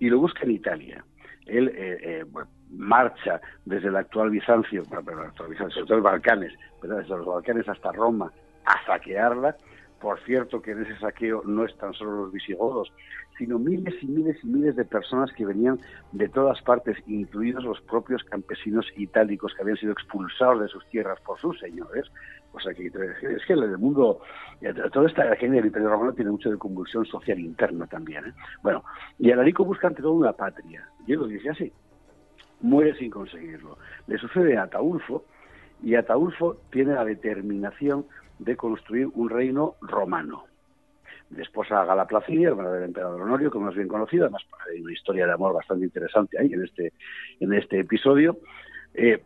Y 0.00 0.10
lo 0.10 0.18
busca 0.18 0.42
en 0.42 0.50
Italia. 0.50 1.04
Él 1.46 1.68
eh, 1.68 1.98
eh, 2.02 2.24
marcha 2.70 3.40
desde 3.64 3.88
el 3.88 3.96
actual 3.96 4.30
Bizancio, 4.30 4.82
bueno, 4.88 5.20
actual 5.20 5.54
los 5.88 6.02
Balcanes, 6.02 6.52
desde 6.82 7.08
los 7.10 7.26
Balcanes 7.26 7.68
hasta 7.68 7.92
Roma, 7.92 8.32
a 8.64 8.86
saquearla. 8.86 9.56
Por 10.04 10.20
cierto 10.20 10.60
que 10.60 10.72
en 10.72 10.82
ese 10.82 10.98
saqueo 10.98 11.40
no 11.46 11.64
están 11.64 11.94
solo 11.94 12.24
los 12.24 12.30
visigodos, 12.30 12.92
sino 13.38 13.58
miles 13.58 13.94
y 14.02 14.06
miles 14.06 14.36
y 14.44 14.48
miles 14.48 14.76
de 14.76 14.84
personas 14.84 15.32
que 15.32 15.46
venían 15.46 15.80
de 16.12 16.28
todas 16.28 16.60
partes, 16.60 16.98
incluidos 17.06 17.64
los 17.64 17.80
propios 17.80 18.22
campesinos 18.24 18.84
itálicos 18.98 19.54
que 19.54 19.62
habían 19.62 19.78
sido 19.78 19.92
expulsados 19.92 20.60
de 20.60 20.68
sus 20.68 20.86
tierras 20.90 21.18
por 21.22 21.40
sus 21.40 21.58
señores. 21.58 22.04
O 22.52 22.60
sea 22.60 22.74
que 22.74 22.88
es 22.88 23.46
que 23.46 23.54
el 23.54 23.78
mundo, 23.78 24.20
eh, 24.60 24.74
toda 24.92 25.08
esta 25.08 25.22
generación 25.22 25.52
del 25.52 25.66
Imperio 25.68 25.88
Romano 25.88 26.12
tiene 26.12 26.32
mucho 26.32 26.50
de 26.50 26.58
convulsión 26.58 27.06
social 27.06 27.38
interna 27.38 27.86
también. 27.86 28.26
¿eh? 28.26 28.34
Bueno, 28.62 28.84
y 29.18 29.30
Alarico 29.30 29.64
busca 29.64 29.86
ante 29.86 30.02
todo 30.02 30.12
una 30.12 30.34
patria, 30.34 30.86
y 31.06 31.12
él 31.12 31.20
lo 31.20 31.26
dice 31.28 31.48
así, 31.48 31.72
muere 32.60 32.94
sin 32.98 33.10
conseguirlo. 33.10 33.78
Le 34.06 34.18
sucede 34.18 34.58
a 34.58 34.64
Ataulfo, 34.64 35.24
y 35.82 35.94
Ataulfo 35.94 36.58
tiene 36.70 36.92
la 36.92 37.06
determinación 37.06 38.04
de 38.38 38.56
construir 38.56 39.08
un 39.14 39.30
reino 39.30 39.74
romano 39.80 40.44
de 41.30 41.42
esposa 41.42 41.84
Gala 41.84 42.06
hermana 42.28 42.70
del 42.70 42.84
emperador 42.84 43.20
Honorio, 43.20 43.50
como 43.50 43.70
es 43.70 43.76
bien 43.76 43.88
conocido, 43.88 44.24
además 44.24 44.42
hay 44.70 44.80
una 44.80 44.92
historia 44.92 45.26
de 45.26 45.32
amor 45.32 45.54
bastante 45.54 45.84
interesante 45.84 46.38
ahí 46.38 46.52
en 46.52 46.64
este, 46.64 46.92
en 47.40 47.52
este 47.54 47.80
episodio. 47.80 48.38
Eh, 48.94 49.22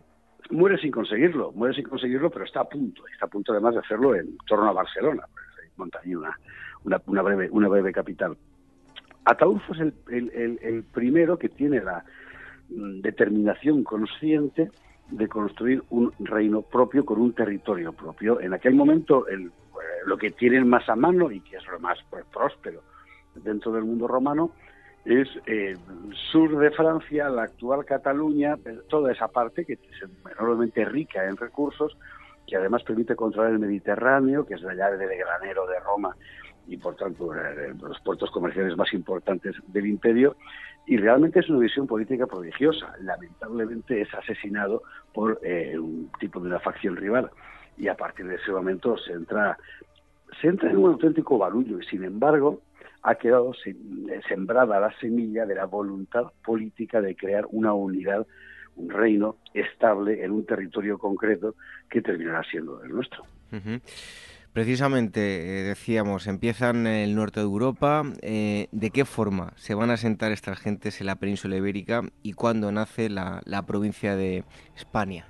muere 0.50 0.78
sin 0.78 0.90
conseguirlo, 0.90 1.52
muere 1.52 1.74
sin 1.74 1.84
conseguirlo, 1.84 2.30
pero 2.30 2.44
está 2.44 2.60
a 2.60 2.68
punto, 2.68 3.02
está 3.12 3.26
a 3.26 3.28
punto 3.28 3.52
además 3.52 3.74
de 3.74 3.80
hacerlo 3.80 4.14
en 4.14 4.36
torno 4.46 4.68
a 4.68 4.72
Barcelona, 4.72 5.24
monta 5.76 6.00
una, 6.04 6.36
una, 7.06 7.22
breve, 7.22 7.48
una 7.50 7.68
breve 7.68 7.92
capital. 7.92 8.36
Ataulfo 9.24 9.74
es 9.74 9.80
el, 9.80 10.58
el 10.62 10.84
primero 10.84 11.38
que 11.38 11.50
tiene 11.50 11.82
la 11.82 12.04
mm, 12.70 13.00
determinación 13.00 13.84
consciente 13.84 14.70
de 15.10 15.28
construir 15.28 15.82
un 15.90 16.12
reino 16.18 16.62
propio 16.62 17.04
con 17.04 17.20
un 17.20 17.32
territorio 17.32 17.92
propio. 17.92 18.40
En 18.40 18.52
aquel 18.54 18.74
momento 18.74 19.26
el 19.26 19.50
lo 20.06 20.16
que 20.16 20.30
tienen 20.30 20.68
más 20.68 20.88
a 20.88 20.96
mano 20.96 21.30
y 21.30 21.40
que 21.40 21.56
es 21.56 21.66
lo 21.66 21.78
más 21.80 21.98
pues, 22.10 22.24
próspero 22.32 22.82
dentro 23.34 23.72
del 23.72 23.84
mundo 23.84 24.08
romano 24.08 24.50
es 25.04 25.28
eh, 25.46 25.76
sur 26.30 26.58
de 26.58 26.70
Francia, 26.70 27.28
la 27.28 27.44
actual 27.44 27.84
Cataluña, 27.84 28.56
toda 28.88 29.12
esa 29.12 29.28
parte 29.28 29.64
que 29.64 29.74
es 29.74 29.80
enormemente 30.38 30.84
rica 30.84 31.24
en 31.24 31.36
recursos, 31.36 31.96
que 32.46 32.56
además 32.56 32.82
permite 32.82 33.16
controlar 33.16 33.52
el 33.52 33.58
Mediterráneo, 33.58 34.44
que 34.44 34.54
es 34.54 34.62
la 34.62 34.74
llave 34.74 34.98
del 34.98 35.16
granero 35.16 35.66
de 35.66 35.80
Roma 35.80 36.16
y 36.68 36.76
por 36.76 36.94
tanto 36.96 37.34
eh, 37.34 37.74
los 37.80 38.00
puertos 38.00 38.30
comerciales 38.30 38.76
más 38.76 38.92
importantes 38.92 39.56
del 39.66 39.86
imperio, 39.86 40.36
y 40.86 40.96
realmente 40.96 41.40
es 41.40 41.48
una 41.48 41.58
visión 41.58 41.86
política 41.86 42.26
prodigiosa. 42.26 42.94
Lamentablemente 43.00 44.00
es 44.00 44.14
asesinado 44.14 44.82
por 45.12 45.38
eh, 45.42 45.78
un 45.78 46.10
tipo 46.18 46.40
de 46.40 46.48
una 46.48 46.60
facción 46.60 46.96
rival 46.96 47.30
y 47.76 47.88
a 47.88 47.96
partir 47.96 48.26
de 48.26 48.36
ese 48.36 48.50
momento 48.50 48.96
se 48.98 49.12
entra 49.12 49.56
se 50.40 50.48
entra 50.48 50.70
en 50.70 50.76
un 50.76 50.90
auténtico 50.90 51.38
barullo 51.38 51.78
y 51.78 51.84
sin 51.86 52.04
embargo 52.04 52.60
ha 53.02 53.14
quedado 53.14 53.52
sembrada 54.28 54.80
la 54.80 54.92
semilla 54.98 55.46
de 55.46 55.54
la 55.54 55.66
voluntad 55.66 56.32
política 56.44 57.00
de 57.00 57.16
crear 57.16 57.46
una 57.50 57.72
unidad, 57.72 58.26
un 58.76 58.90
reino 58.90 59.36
estable 59.54 60.24
en 60.24 60.32
un 60.32 60.44
territorio 60.44 60.98
concreto 60.98 61.54
que 61.88 62.02
terminará 62.02 62.42
siendo 62.44 62.82
el 62.82 62.90
nuestro. 62.90 63.24
Precisamente, 64.58 65.20
eh, 65.20 65.62
decíamos, 65.62 66.26
empiezan 66.26 66.88
en 66.88 67.08
el 67.08 67.14
norte 67.14 67.38
de 67.38 67.46
Europa. 67.46 68.02
Eh, 68.22 68.66
¿De 68.72 68.90
qué 68.90 69.04
forma 69.04 69.52
se 69.54 69.76
van 69.76 69.90
a 69.90 69.92
asentar 69.92 70.32
estas 70.32 70.58
gentes 70.58 71.00
en 71.00 71.06
la 71.06 71.14
península 71.14 71.54
ibérica 71.54 72.02
y 72.24 72.32
cuándo 72.32 72.72
nace 72.72 73.08
la, 73.08 73.40
provincia 73.68 74.16
de 74.16 74.42
España? 74.74 75.26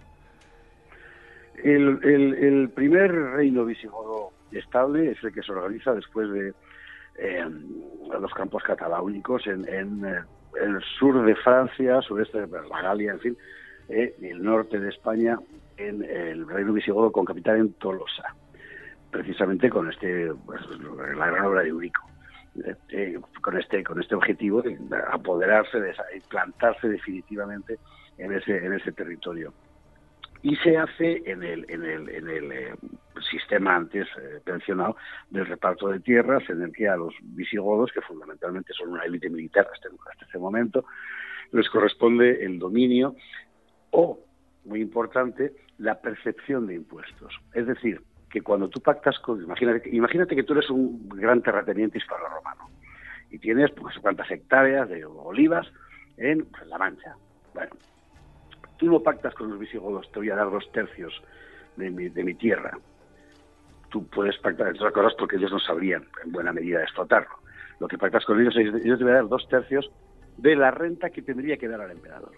el, 1.63 2.71
primer 2.75 3.13
reino 3.13 3.67
visigodo 3.67 4.33
estable 4.51 5.11
es 5.11 5.23
el 5.23 5.35
que 5.35 5.43
se 5.43 5.53
organiza 5.53 5.93
después 5.93 6.31
de 6.31 6.55
eh, 7.19 7.45
los 8.19 8.33
campos 8.33 8.63
cataláunicos 8.63 9.47
en, 9.47 9.67
eh, 10.07 10.23
el 10.59 10.81
sur 10.99 11.23
de 11.27 11.37
Francia, 11.37 12.01
sureste 12.01 12.47
de 12.47 12.63
la 12.67 12.81
Galia, 12.81 13.13
en 13.13 13.21
fin, 13.21 13.37
el 13.91 14.43
norte 14.43 14.81
de 14.81 14.89
España, 14.89 15.39
en 15.77 16.03
el 16.03 16.49
reino 16.49 16.73
visigodo 16.73 17.13
con 17.13 17.27
capital 17.27 17.59
en 17.59 17.75
Tolosa, 17.75 18.35
precisamente 19.11 19.71
con 19.71 19.91
este, 19.91 20.33
pues, 20.47 20.61
la 21.17 21.27
gran 21.27 21.45
obra 21.45 21.63
de 21.63 21.69
Eurico. 21.69 22.03
Eh, 22.89 23.21
con 23.41 23.57
este 23.57 23.85
con 23.85 24.01
este 24.01 24.17
objetivo 24.17 24.63
de 24.63 24.77
apoderarse 25.13 25.79
de 25.79 25.95
implantarse 26.17 26.89
definitivamente 26.89 27.79
en 28.17 28.33
ese 28.33 28.57
en 28.57 28.73
ese 28.73 28.91
territorio 28.91 29.53
y 30.43 30.55
se 30.57 30.77
hace 30.77 31.23
en 31.27 31.43
el, 31.43 31.67
en 31.69 31.85
el, 31.85 32.09
en 32.09 32.29
el 32.29 32.53
eh, 32.53 32.75
sistema 33.31 33.75
antes 33.75 34.07
eh, 34.21 34.41
del 35.31 35.47
reparto 35.47 35.89
de 35.89 36.01
tierras, 36.01 36.49
en 36.49 36.63
el 36.63 36.73
que 36.73 36.89
a 36.89 36.97
los 36.97 37.15
visigodos, 37.23 37.91
que 37.93 38.01
fundamentalmente 38.03 38.73
son 38.73 38.91
una 38.91 39.05
élite 39.05 39.29
militar 39.31 39.67
hasta, 39.73 39.89
hasta 40.11 40.27
ese 40.27 40.39
momento, 40.39 40.85
les 41.51 41.69
corresponde 41.71 42.45
el 42.45 42.59
dominio 42.59 43.17
o, 43.91 44.21
muy 44.65 44.81
importante, 44.81 45.55
la 45.79 46.01
percepción 46.01 46.67
de 46.67 46.75
impuestos. 46.75 47.35
Es 47.55 47.67
decir, 47.67 48.03
que 48.31 48.43
cuando 48.43 48.69
tú 48.69 48.81
pactas 48.81 49.19
con... 49.19 49.43
Imagínate, 49.43 49.89
imagínate 49.91 50.37
que 50.37 50.43
tú 50.43 50.53
eres 50.53 50.71
un 50.71 51.09
gran 51.09 51.43
terrateniente 51.43 51.99
hispano-romano 51.99 52.69
y 53.31 53.39
tienes 53.39 53.71
pues 53.73 53.97
cuántas 53.99 54.31
hectáreas 54.31 54.89
de 54.89 55.05
olivas 55.05 55.67
en 56.17 56.45
pues, 56.47 56.67
La 56.67 56.79
Mancha. 56.79 57.17
Bueno, 57.55 57.71
tú 58.77 58.87
no 58.87 59.01
pactas 59.01 59.35
con 59.35 59.51
los 59.51 59.59
visigodos, 59.59 60.11
te 60.13 60.19
voy 60.19 60.31
a 60.31 60.37
dar 60.37 60.51
dos 60.51 60.71
tercios 60.73 61.23
de 61.77 61.91
mi, 61.91 62.09
de 62.09 62.25
mi 62.25 62.35
tierra. 62.35 62.79
Tú 63.91 64.07
puedes 64.07 64.37
pactar 64.39 64.69
entre 64.69 64.81
otras 64.81 64.93
cosas 64.93 65.15
porque 65.19 65.37
ellos 65.37 65.53
no 65.53 65.59
sabrían 65.59 66.07
en 66.25 66.33
buena 66.33 66.53
medida 66.53 66.83
explotarlo. 66.83 67.37
Lo 67.81 67.89
que 67.89 67.97
pactas 67.97 68.25
con 68.25 68.41
ellos 68.41 68.57
es 68.57 68.85
yo 68.85 68.99
te 68.99 69.05
voy 69.05 69.13
a 69.13 69.17
dar 69.17 69.29
dos 69.29 69.49
tercios 69.49 69.91
de 70.37 70.57
la 70.57 70.71
renta 70.71 71.11
que 71.11 71.23
tendría 71.23 71.57
que 71.57 71.69
dar 71.69 71.81
al 71.81 71.91
emperador. 71.91 72.33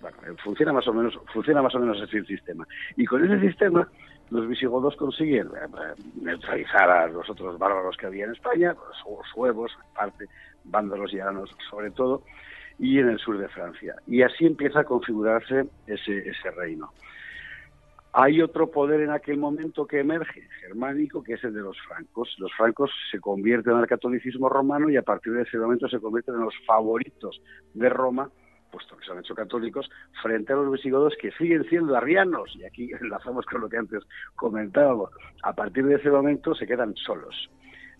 Bueno, 0.00 0.16
eh, 0.26 0.34
funciona 0.42 0.72
más 0.72 0.86
o 0.86 0.92
menos, 0.92 1.18
funciona 1.32 1.62
más 1.62 1.74
o 1.74 1.80
menos 1.80 2.00
así 2.00 2.16
el 2.16 2.26
sistema. 2.26 2.66
Y 2.96 3.04
con 3.04 3.24
ese 3.24 3.40
sistema, 3.40 3.88
los 4.30 4.46
visigodos 4.46 4.94
consiguen 4.96 5.48
eh, 5.48 5.66
eh, 5.66 6.02
neutralizar 6.20 6.90
a 6.90 7.06
los 7.08 7.28
otros 7.28 7.58
bárbaros 7.58 7.96
que 7.96 8.06
había 8.06 8.26
en 8.26 8.32
España, 8.32 8.74
los 8.74 9.26
suevos, 9.32 9.72
parte, 9.94 10.26
vándalos 10.64 11.12
llanos 11.12 11.50
sobre 11.70 11.90
todo, 11.90 12.22
y 12.78 12.98
en 12.98 13.08
el 13.08 13.18
sur 13.18 13.38
de 13.38 13.48
Francia. 13.48 13.96
Y 14.06 14.22
así 14.22 14.46
empieza 14.46 14.80
a 14.80 14.84
configurarse 14.84 15.66
ese, 15.86 16.28
ese 16.28 16.50
reino. 16.52 16.92
Hay 18.12 18.40
otro 18.40 18.70
poder 18.70 19.00
en 19.02 19.10
aquel 19.10 19.36
momento 19.36 19.86
que 19.86 20.00
emerge, 20.00 20.48
germánico, 20.60 21.22
que 21.22 21.34
es 21.34 21.44
el 21.44 21.54
de 21.54 21.60
los 21.60 21.78
francos. 21.82 22.34
Los 22.38 22.52
francos 22.54 22.90
se 23.10 23.20
convierten 23.20 23.74
al 23.74 23.86
catolicismo 23.86 24.48
romano 24.48 24.88
y 24.88 24.96
a 24.96 25.02
partir 25.02 25.34
de 25.34 25.42
ese 25.42 25.58
momento 25.58 25.88
se 25.88 26.00
convierten 26.00 26.34
en 26.36 26.40
los 26.40 26.54
favoritos 26.66 27.40
de 27.74 27.88
Roma, 27.88 28.30
puesto 28.70 28.96
que 28.96 29.04
se 29.04 29.12
han 29.12 29.18
hecho 29.18 29.34
católicos, 29.34 29.90
frente 30.22 30.52
a 30.52 30.56
los 30.56 30.72
visigodos 30.72 31.14
que 31.20 31.30
siguen 31.32 31.64
siendo 31.64 31.96
arrianos. 31.96 32.54
Y 32.56 32.64
aquí 32.64 32.90
enlazamos 33.00 33.46
con 33.46 33.60
lo 33.60 33.68
que 33.68 33.78
antes 33.78 34.02
comentábamos. 34.34 35.10
A 35.42 35.52
partir 35.52 35.86
de 35.86 35.96
ese 35.96 36.10
momento 36.10 36.54
se 36.54 36.66
quedan 36.66 36.94
solos. 36.96 37.50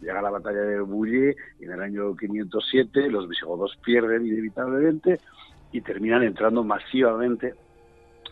Llega 0.00 0.22
la 0.22 0.30
batalla 0.30 0.60
de 0.60 0.80
Bouillé 0.80 1.36
y 1.58 1.64
en 1.64 1.72
el 1.72 1.82
año 1.82 2.16
507 2.16 3.10
los 3.10 3.28
visigodos 3.28 3.76
pierden 3.84 4.26
inevitablemente 4.26 5.18
y 5.72 5.80
terminan 5.80 6.22
entrando 6.22 6.62
masivamente 6.62 7.54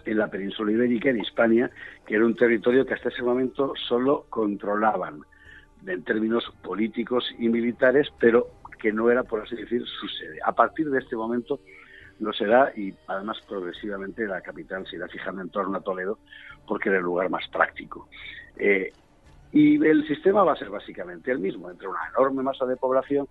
en 0.04 0.18
la 0.18 0.28
península 0.28 0.70
ibérica, 0.70 1.10
en 1.10 1.20
Hispania, 1.20 1.70
que 2.06 2.14
era 2.14 2.24
un 2.24 2.36
territorio 2.36 2.86
que 2.86 2.94
hasta 2.94 3.08
ese 3.08 3.22
momento 3.22 3.72
solo 3.88 4.26
controlaban 4.30 5.22
en 5.84 6.02
términos 6.04 6.44
políticos 6.62 7.24
y 7.38 7.48
militares, 7.48 8.08
pero 8.20 8.48
que 8.78 8.92
no 8.92 9.10
era, 9.10 9.24
por 9.24 9.42
así 9.42 9.56
decir, 9.56 9.84
su 9.84 10.08
sede. 10.08 10.38
A 10.44 10.52
partir 10.52 10.88
de 10.90 10.98
este 10.98 11.16
momento 11.16 11.60
lo 12.20 12.32
será 12.32 12.72
y 12.76 12.94
además 13.06 13.38
progresivamente 13.46 14.26
la 14.26 14.40
capital 14.40 14.86
se 14.86 14.96
irá 14.96 15.08
fijando 15.08 15.42
en 15.42 15.50
torno 15.50 15.76
a 15.76 15.80
Toledo 15.80 16.18
porque 16.66 16.88
era 16.88 16.98
el 16.98 17.04
lugar 17.04 17.28
más 17.30 17.46
práctico. 17.48 18.08
Eh, 18.56 18.92
y 19.52 19.84
el 19.84 20.06
sistema 20.06 20.44
va 20.44 20.52
a 20.52 20.56
ser 20.56 20.70
básicamente 20.70 21.30
el 21.30 21.38
mismo, 21.38 21.70
entre 21.70 21.88
una 21.88 22.00
enorme 22.14 22.42
masa 22.42 22.66
de 22.66 22.76
población 22.76 23.28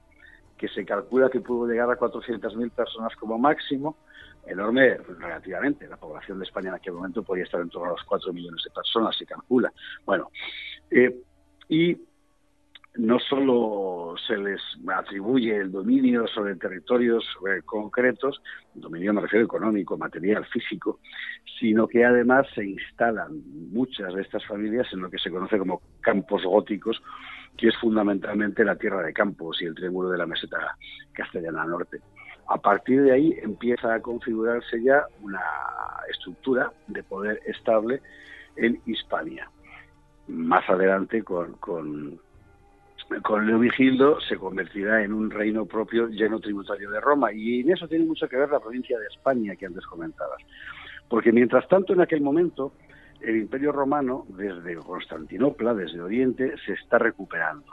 que 0.58 0.68
se 0.70 0.86
calcula 0.86 1.30
que 1.30 1.42
pudo 1.42 1.68
llegar 1.68 1.90
a 1.90 1.98
400.000 1.98 2.72
personas 2.72 3.16
como 3.18 3.38
máximo, 3.38 3.98
enorme 4.46 4.98
relativamente. 4.98 5.88
La 5.88 5.98
población 5.98 6.40
de 6.40 6.46
España 6.46 6.70
en 6.70 6.76
aquel 6.76 6.94
momento 6.94 7.24
podía 7.24 7.44
estar 7.44 7.60
en 7.60 7.70
torno 7.70 7.90
a 7.90 7.92
los 7.92 8.04
4 8.04 8.32
millones 8.32 8.64
de 8.64 8.72
personas, 8.72 9.18
se 9.18 9.26
calcula. 9.26 9.72
Bueno, 10.06 10.32
eh, 10.90 11.14
y 11.68 11.98
no 12.98 13.20
solo 13.20 14.16
se 14.26 14.38
les 14.38 14.62
atribuye 14.88 15.56
el 15.58 15.72
dominio 15.72 16.28
sobre 16.28 16.56
territorios 16.56 17.26
concretos, 17.66 18.42
dominio 18.74 19.14
me 19.14 19.22
refiero 19.22 19.46
económico, 19.46 19.98
material, 19.98 20.46
físico, 20.46 21.00
sino 21.60 21.88
que 21.88 22.06
además 22.06 22.48
se 22.54 22.66
instalan 22.66 23.42
muchas 23.72 24.14
de 24.14 24.22
estas 24.22 24.46
familias 24.46 24.88
en 24.94 25.02
lo 25.02 25.10
que 25.10 25.18
se 25.18 25.30
conoce 25.30 25.58
como 25.58 25.82
campos 26.02 26.44
góticos, 26.44 27.02
que 27.58 27.70
es 27.70 27.78
fundamentalmente 27.78 28.64
la 28.64 28.76
tierra 28.76 29.02
de 29.02 29.14
Campos 29.14 29.62
y 29.62 29.66
el 29.66 29.76
triángulo 29.76 30.10
de 30.10 30.18
la 30.18 30.26
meseta 30.26 30.78
castellana 31.14 31.66
norte. 31.66 32.02
A 32.48 32.58
partir 32.58 33.02
de 33.02 33.12
ahí 33.12 33.36
empieza 33.42 33.94
a 33.94 34.02
configurarse 34.02 34.82
ya 34.84 35.04
una 35.22 35.42
estructura 36.10 36.72
de 36.88 37.02
poder 37.04 37.40
estable 37.46 38.02
en 38.56 38.80
Hispania. 38.86 39.50
Más 40.28 40.68
adelante, 40.70 41.24
con 41.24 42.20
Leovigildo 43.10 44.20
se 44.22 44.38
convertirá 44.38 45.04
en 45.04 45.14
un 45.14 45.30
reino 45.30 45.66
propio 45.66 46.08
lleno 46.08 46.40
tributario 46.40 46.90
de 46.90 47.00
Roma. 47.00 47.32
Y 47.32 47.62
en 47.62 47.72
eso 47.72 47.88
tiene 47.88 48.06
mucho 48.06 48.28
que 48.28 48.38
ver 48.38 48.50
la 48.50 48.60
provincia 48.60 48.98
de 49.00 49.08
España 49.08 49.56
que 49.56 49.66
antes 49.66 49.86
comentabas. 49.86 50.42
Porque 51.08 51.32
mientras 51.32 51.68
tanto, 51.68 51.94
en 51.94 52.02
aquel 52.02 52.22
momento, 52.22 52.74
el 53.22 53.38
Imperio 53.38 53.72
Romano, 53.72 54.26
desde 54.30 54.76
Constantinopla, 54.76 55.74
desde 55.74 56.02
Oriente, 56.02 56.56
se 56.66 56.74
está 56.74 56.98
recuperando. 56.98 57.66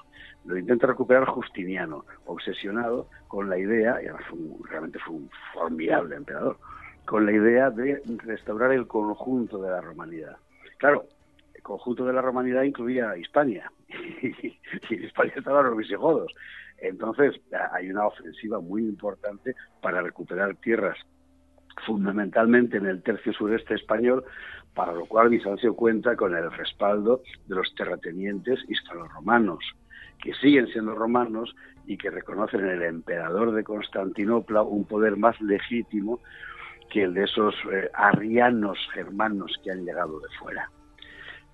Lo 0.45 0.59
intenta 0.59 0.87
recuperar 0.87 1.25
Justiniano, 1.27 2.05
obsesionado 2.27 3.09
con 3.29 3.49
la 3.49 3.59
idea, 3.59 4.03
y 4.03 4.07
además 4.07 4.25
realmente 4.69 4.99
fue 4.99 5.15
un 5.15 5.31
formidable 5.53 6.17
emperador, 6.17 6.59
con 7.05 7.27
la 7.27 7.33
idea 7.33 7.71
de 7.71 8.03
restaurar 8.25 8.73
el 8.73 8.87
conjunto 8.87 9.63
de 9.63 9.71
la 9.71 9.81
romanidad. 9.81 10.37
Claro, 10.79 11.05
conjunto 11.63 12.05
de 12.05 12.13
la 12.13 12.23
romanidad 12.23 12.63
incluía 12.63 13.17
Hispania, 13.17 13.71
y, 13.89 14.59
en 14.91 15.05
España 15.05 15.33
estaban 15.37 15.67
los 15.67 15.77
visigodos. 15.77 16.33
Entonces, 16.79 17.41
hay 17.73 17.91
una 17.91 18.07
ofensiva 18.07 18.61
muy 18.61 18.83
importante 18.83 19.55
para 19.81 20.03
recuperar 20.03 20.57
tierras 20.57 20.99
fundamentalmente 21.87 22.77
en 22.77 22.87
el 22.87 23.03
tercio 23.03 23.33
sureste 23.33 23.75
español, 23.75 24.25
para 24.75 24.93
lo 24.93 25.07
cual 25.07 25.29
Bizancio 25.29 25.75
cuenta 25.75 26.17
con 26.17 26.35
el 26.35 26.51
respaldo 26.51 27.23
de 27.47 27.55
los 27.55 27.75
terratenientes 27.75 28.61
hispano-romanos, 28.69 29.65
que 30.23 30.35
siguen 30.35 30.67
siendo 30.69 30.95
romanos 30.95 31.55
y 31.87 31.97
que 31.97 32.11
reconocen 32.11 32.61
en 32.61 32.71
el 32.71 32.83
emperador 32.83 33.53
de 33.53 33.65
Constantinopla 33.65 34.63
un 34.63 34.85
poder 34.85 35.17
más 35.17 35.41
legítimo 35.41 36.21
que 36.91 37.05
el 37.05 37.15
de 37.15 37.25
esos 37.25 37.55
eh, 37.73 37.91
arrianos 37.95 38.79
germanos 38.93 39.59
que 39.65 39.71
han 39.71 39.85
llegado 39.85 40.21
de 40.21 40.29
fuera. 40.39 40.71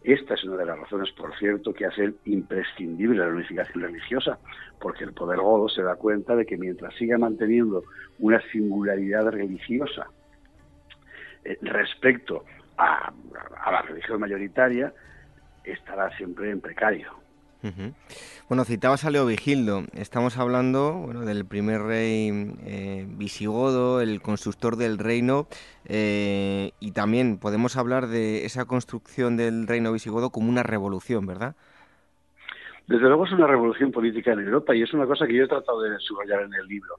Esta 0.03 0.35
es 0.35 0.45
una 0.45 0.57
de 0.57 0.67
las 0.67 0.79
razones, 0.79 1.11
por 1.13 1.37
cierto, 1.39 1.75
que 1.75 1.87
hace 1.87 2.15
imprescindible 2.25 3.19
la 3.19 3.29
unificación 3.29 3.83
religiosa, 3.83 4.39
porque 4.81 5.05
el 5.05 5.13
poder 5.13 5.41
godo 5.41 5.69
se 5.69 5.83
da 5.83 5.97
cuenta 5.97 6.37
de 6.37 6.47
que 6.47 6.57
mientras 6.57 6.95
siga 6.95 7.19
manteniendo 7.19 7.83
una 8.21 8.41
singularidad 8.53 9.29
religiosa 9.29 10.07
eh, 11.45 11.59
respecto 11.63 12.45
a, 12.77 13.13
la 13.71 13.83
religión 13.83 14.21
mayoritaria, 14.21 14.93
estará 15.65 16.17
siempre 16.17 16.51
en 16.51 16.61
precario. 16.61 17.13
Bueno, 18.49 18.65
citabas 18.65 19.05
a 19.05 19.11
Leovigildo. 19.11 19.83
Estamos 19.95 20.39
hablando 20.39 20.93
bueno, 20.93 21.23
del 21.23 21.45
primer 21.45 21.83
rey 21.83 22.31
eh, 22.65 23.07
visigodo, 23.09 24.01
el 24.01 24.23
constructor 24.23 24.77
del 24.77 24.99
reino, 24.99 25.49
eh, 25.85 26.73
y 26.79 26.93
también 26.93 27.39
podemos 27.39 27.77
hablar 27.77 28.07
de 28.07 28.45
esa 28.45 28.65
construcción 28.67 29.37
del 29.37 29.67
reino 29.67 29.93
visigodo 29.93 30.31
como 30.31 30.49
una 30.49 30.63
revolución, 30.63 31.27
¿verdad? 31.27 31.57
Desde 32.87 33.07
luego 33.07 33.27
es 33.27 33.33
una 33.33 33.47
revolución 33.47 33.93
política 33.93 34.33
en 34.33 34.41
Europa 34.41 34.75
y 34.75 34.83
es 34.83 34.95
una 34.95 35.07
cosa 35.07 35.27
que 35.27 35.35
yo 35.35 35.45
he 35.45 35.49
tratado 35.49 35.83
de 35.83 35.99
subrayar 35.99 36.43
en 36.43 36.55
el 36.55 36.67
libro. 36.67 36.97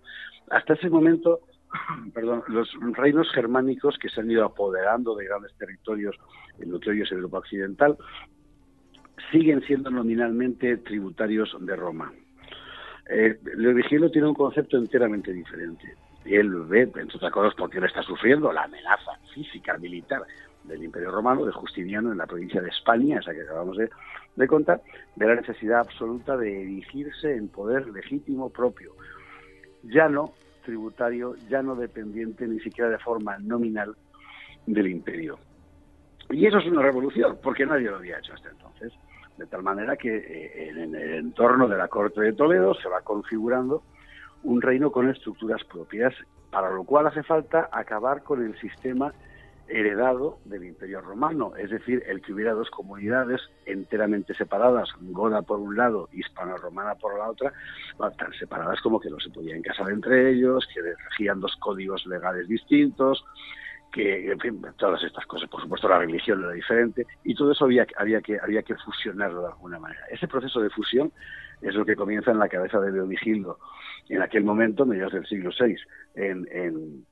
Hasta 0.51 0.73
ese 0.73 0.89
momento, 0.89 1.39
perdón, 2.13 2.43
los 2.47 2.69
reinos 2.93 3.31
germánicos 3.33 3.97
que 3.97 4.09
se 4.09 4.21
han 4.21 4.29
ido 4.29 4.45
apoderando 4.45 5.15
de 5.15 5.25
grandes 5.25 5.53
territorios 5.57 6.15
en 6.59 6.71
lo 6.71 6.79
que 6.79 6.91
hoy 6.91 7.01
es 7.01 7.11
Europa 7.11 7.39
Occidental 7.39 7.97
siguen 9.31 9.61
siendo 9.61 9.89
nominalmente 9.89 10.77
tributarios 10.77 11.55
de 11.59 11.75
Roma. 11.75 12.11
Eh, 13.09 13.39
Leovigildo 13.55 14.11
tiene 14.11 14.27
un 14.27 14.35
concepto 14.35 14.77
enteramente 14.77 15.33
diferente. 15.33 15.95
Él 16.25 16.63
ve, 16.65 16.81
entre 16.81 17.15
otras 17.15 17.31
cosas, 17.31 17.53
porque 17.57 17.79
él 17.79 17.85
está 17.85 18.03
sufriendo 18.03 18.51
la 18.51 18.63
amenaza 18.63 19.13
física, 19.33 19.77
militar 19.77 20.21
del 20.63 20.83
Imperio 20.83 21.11
Romano, 21.11 21.45
de 21.45 21.51
Justiniano 21.51 22.11
en 22.11 22.17
la 22.17 22.27
provincia 22.27 22.61
de 22.61 22.69
España, 22.69 23.19
esa 23.19 23.33
que 23.33 23.41
acabamos 23.41 23.77
de, 23.77 23.89
de 24.35 24.47
contar, 24.47 24.81
de 25.15 25.25
la 25.25 25.35
necesidad 25.35 25.79
absoluta 25.79 26.37
de 26.37 26.61
erigirse 26.61 27.35
en 27.35 27.47
poder 27.47 27.87
legítimo 27.87 28.49
propio, 28.49 28.93
ya 29.83 30.07
no 30.07 30.33
tributario, 30.63 31.35
ya 31.49 31.63
no 31.63 31.75
dependiente 31.75 32.47
ni 32.47 32.59
siquiera 32.59 32.91
de 32.91 32.99
forma 32.99 33.39
nominal 33.39 33.95
del 34.67 34.87
imperio. 34.87 35.39
Y 36.29 36.45
eso 36.45 36.59
es 36.59 36.67
una 36.67 36.83
revolución, 36.83 37.39
porque 37.41 37.65
nadie 37.65 37.89
lo 37.89 37.95
había 37.95 38.19
hecho 38.19 38.33
hasta 38.33 38.49
entonces. 38.49 38.93
De 39.39 39.47
tal 39.47 39.63
manera 39.63 39.95
que 39.95 40.17
eh, 40.17 40.69
en 40.69 40.93
el 40.93 41.13
entorno 41.13 41.69
de 41.69 41.77
la 41.77 41.87
corte 41.87 42.19
de 42.19 42.33
Toledo 42.33 42.73
se 42.73 42.89
va 42.89 42.99
configurando 43.01 43.83
un 44.43 44.61
reino 44.61 44.91
con 44.91 45.09
estructuras 45.09 45.63
propias, 45.63 46.13
para 46.51 46.69
lo 46.69 46.83
cual 46.83 47.07
hace 47.07 47.23
falta 47.23 47.69
acabar 47.71 48.21
con 48.23 48.45
el 48.45 48.59
sistema 48.59 49.13
heredado 49.69 50.39
del 50.43 50.65
Imperio 50.65 50.99
Romano, 50.99 51.53
es 51.55 51.69
decir, 51.69 52.03
el 52.07 52.21
que 52.21 52.33
hubiera 52.33 52.53
dos 52.53 52.69
comunidades 52.69 53.39
enteramente 53.65 54.33
separadas, 54.33 54.89
goda 54.99 55.41
por 55.41 55.59
un 55.59 55.77
lado, 55.77 56.09
hispano-romana 56.11 56.95
por 56.95 57.17
la 57.17 57.29
otra, 57.29 57.53
tan 58.17 58.33
separadas 58.33 58.81
como 58.81 58.99
que 58.99 59.09
no 59.09 59.19
se 59.21 59.29
podían 59.29 59.61
casar 59.61 59.89
entre 59.89 60.31
ellos, 60.31 60.67
que 60.73 60.81
regían 60.81 61.39
dos 61.39 61.55
códigos 61.61 62.05
legales 62.07 62.47
distintos, 62.49 63.23
que, 63.91 64.31
en 64.31 64.39
fin, 64.39 64.61
todas 64.77 65.03
estas 65.03 65.25
cosas. 65.25 65.49
Por 65.49 65.61
supuesto, 65.61 65.87
la 65.87 65.99
religión 65.99 66.43
era 66.43 66.51
diferente 66.51 67.05
y 67.23 67.35
todo 67.35 67.51
eso 67.51 67.65
había, 67.65 67.85
había, 67.97 68.21
que, 68.21 68.39
había 68.39 68.63
que 68.63 68.75
fusionarlo 68.75 69.41
de 69.41 69.47
alguna 69.47 69.79
manera. 69.79 70.01
Ese 70.09 70.27
proceso 70.27 70.59
de 70.61 70.69
fusión 70.69 71.11
es 71.61 71.75
lo 71.75 71.85
que 71.85 71.95
comienza 71.95 72.31
en 72.31 72.39
la 72.39 72.49
cabeza 72.49 72.79
de 72.79 72.91
Leovigildo, 72.91 73.59
en 74.07 74.21
aquel 74.21 74.43
momento, 74.43 74.85
mediados 74.85 75.13
del 75.13 75.25
siglo 75.27 75.51
VI, 75.59 75.75
en, 76.15 76.47
en, 76.51 77.05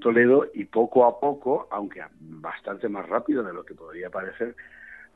Toledo, 0.00 0.46
y 0.54 0.64
poco 0.64 1.06
a 1.06 1.20
poco, 1.20 1.68
aunque 1.70 2.02
bastante 2.18 2.88
más 2.88 3.06
rápido 3.06 3.42
de 3.42 3.52
lo 3.52 3.64
que 3.64 3.74
podría 3.74 4.08
parecer 4.10 4.56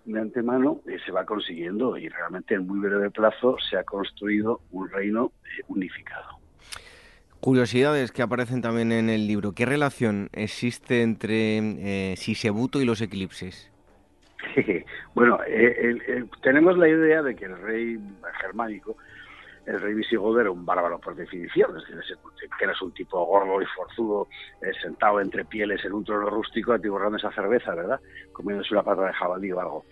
de 0.05 0.21
antemano, 0.21 0.81
eh, 0.87 0.99
se 1.05 1.13
va 1.13 1.25
consiguiendo 1.25 1.97
y 1.97 2.09
realmente 2.09 2.55
en 2.55 2.67
muy 2.67 2.79
breve 2.79 3.11
plazo 3.11 3.57
se 3.59 3.77
ha 3.77 3.85
construido 3.85 4.61
un 4.71 4.89
reino 4.91 5.33
eh, 5.45 5.65
unificado. 5.69 6.38
Curiosidades 7.41 8.11
que 8.11 8.23
aparecen 8.23 8.63
también 8.63 8.91
en 8.91 9.09
el 9.09 9.29
libro. 9.29 9.53
¿Qué 9.53 9.65
relación 9.65 10.29
existe 10.33 11.03
entre 11.03 11.59
eh, 11.59 12.17
Sisebuto 12.17 12.81
y 12.81 12.85
los 12.85 13.01
eclipses? 13.01 13.71
bueno, 15.15 15.39
eh, 15.47 16.25
tenemos 16.43 16.77
la 16.77 16.89
idea 16.89 17.23
de 17.23 17.37
que 17.37 17.45
el 17.45 17.57
rey 17.61 17.97
germánico, 18.41 18.97
el 19.67 19.81
rey 19.81 19.95
visigodo 19.95 20.41
era 20.41 20.51
un 20.51 20.67
bárbaro 20.67 20.99
por 20.99 21.15
definición, 21.15 21.77
es 21.77 21.97
decir, 21.97 22.17
que 22.59 22.65
era 22.65 22.75
un 22.83 22.93
tipo 22.93 23.25
gordo 23.25 23.63
y 23.63 23.67
forzudo, 23.67 24.27
eh, 24.61 24.73
sentado 24.83 25.21
entre 25.21 25.45
pieles 25.45 25.85
en 25.85 25.93
un 25.93 26.05
trono 26.05 26.29
rústico, 26.31 26.73
atiborrando 26.73 27.19
esa 27.19 27.31
cerveza, 27.31 27.73
¿verdad? 27.73 28.01
Comiéndose 28.33 28.75
una 28.75 28.83
pata 28.83 29.07
de 29.07 29.13
jabalí 29.13 29.53
o 29.53 29.61
algo. 29.61 29.85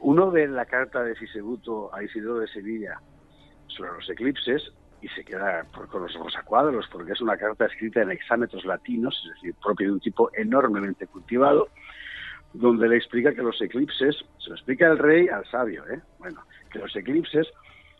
uno 0.00 0.30
ve 0.30 0.46
la 0.48 0.66
carta 0.66 1.02
de 1.02 1.16
Sisebuto 1.16 1.94
a 1.94 2.02
Isidoro 2.02 2.40
de 2.40 2.48
Sevilla 2.48 3.00
sobre 3.68 3.92
los 3.92 4.10
eclipses 4.10 4.70
y 5.02 5.08
se 5.08 5.24
queda 5.24 5.64
con 5.90 6.02
los 6.02 6.16
ojos 6.16 6.36
a 6.36 6.42
cuadros, 6.42 6.86
porque 6.90 7.12
es 7.12 7.20
una 7.20 7.36
carta 7.36 7.66
escrita 7.66 8.02
en 8.02 8.10
hexámetros 8.10 8.64
latinos, 8.64 9.20
es 9.24 9.34
decir, 9.34 9.54
propio 9.62 9.88
de 9.88 9.92
un 9.94 10.00
tipo 10.00 10.30
enormemente 10.34 11.06
cultivado, 11.06 11.68
donde 12.52 12.88
le 12.88 12.96
explica 12.96 13.34
que 13.34 13.42
los 13.42 13.60
eclipses, 13.60 14.16
se 14.38 14.50
lo 14.50 14.56
explica 14.56 14.86
el 14.86 14.98
rey 14.98 15.28
al 15.28 15.44
sabio, 15.46 15.86
¿eh? 15.88 16.00
bueno, 16.18 16.42
que 16.70 16.78
los 16.78 16.94
eclipses 16.96 17.46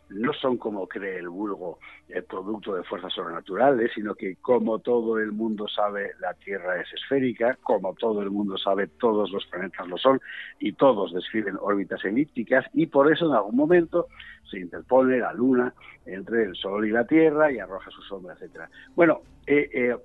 no 0.09 0.33
son 0.35 0.57
como 0.57 0.87
cree 0.87 1.19
el 1.19 1.29
vulgo 1.29 1.79
el 2.09 2.25
producto 2.25 2.75
de 2.75 2.85
fuerzas 2.85 3.13
sobrenaturales, 3.13 3.91
sino 3.95 4.15
que 4.15 4.37
como 4.37 4.79
todo 4.79 5.19
el 5.19 5.33
mundo 5.33 5.67
sabe 5.69 6.13
la 6.21 6.35
Tierra 6.35 6.81
es 6.81 6.93
esférica, 6.93 7.59
como 7.63 7.95
todo 7.95 8.23
el 8.23 8.31
mundo 8.31 8.57
sabe 8.57 8.87
todos 8.87 9.31
los 9.31 9.45
planetas 9.47 9.89
lo 9.89 9.99
son 9.99 10.21
y 10.61 10.73
todos 10.73 11.13
describen 11.13 11.57
órbitas 11.61 12.05
elípticas 12.05 12.65
y 12.73 12.87
por 12.87 13.13
eso 13.13 13.27
en 13.27 13.33
algún 13.33 13.57
momento 13.57 14.07
se 14.49 14.61
interpone 14.61 15.19
la 15.19 15.33
Luna 15.33 15.75
entre 16.05 16.45
el 16.45 16.55
Sol 16.55 16.87
y 16.87 16.91
la 16.91 17.05
Tierra 17.05 17.51
y 17.51 17.59
arroja 17.59 17.91
su 17.91 18.03
sombra, 18.03 18.35
etcétera. 18.35 18.71
Bueno, 18.95 19.23
eh, 19.47 19.69
eh, 19.73 19.97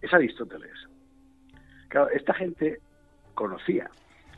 es 0.00 0.12
Aristóteles. 0.14 0.72
Claro, 1.88 2.08
esta 2.10 2.32
gente 2.32 2.80
conocía 3.34 3.90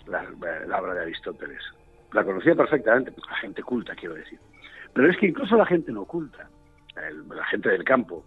la, 0.07 0.27
la 0.67 0.81
obra 0.81 0.95
de 0.95 1.03
Aristóteles, 1.03 1.63
la 2.13 2.25
conocía 2.25 2.57
perfectamente, 2.57 3.13
la 3.29 3.37
gente 3.37 3.63
culta, 3.63 3.95
quiero 3.95 4.15
decir. 4.15 4.41
Pero 4.95 5.11
es 5.11 5.17
que 5.17 5.27
incluso 5.27 5.57
la 5.57 5.67
gente 5.67 5.93
no 5.93 6.03
oculta, 6.03 6.51
la 6.95 7.45
gente 7.47 7.71
del 7.71 7.85
campo, 7.85 8.25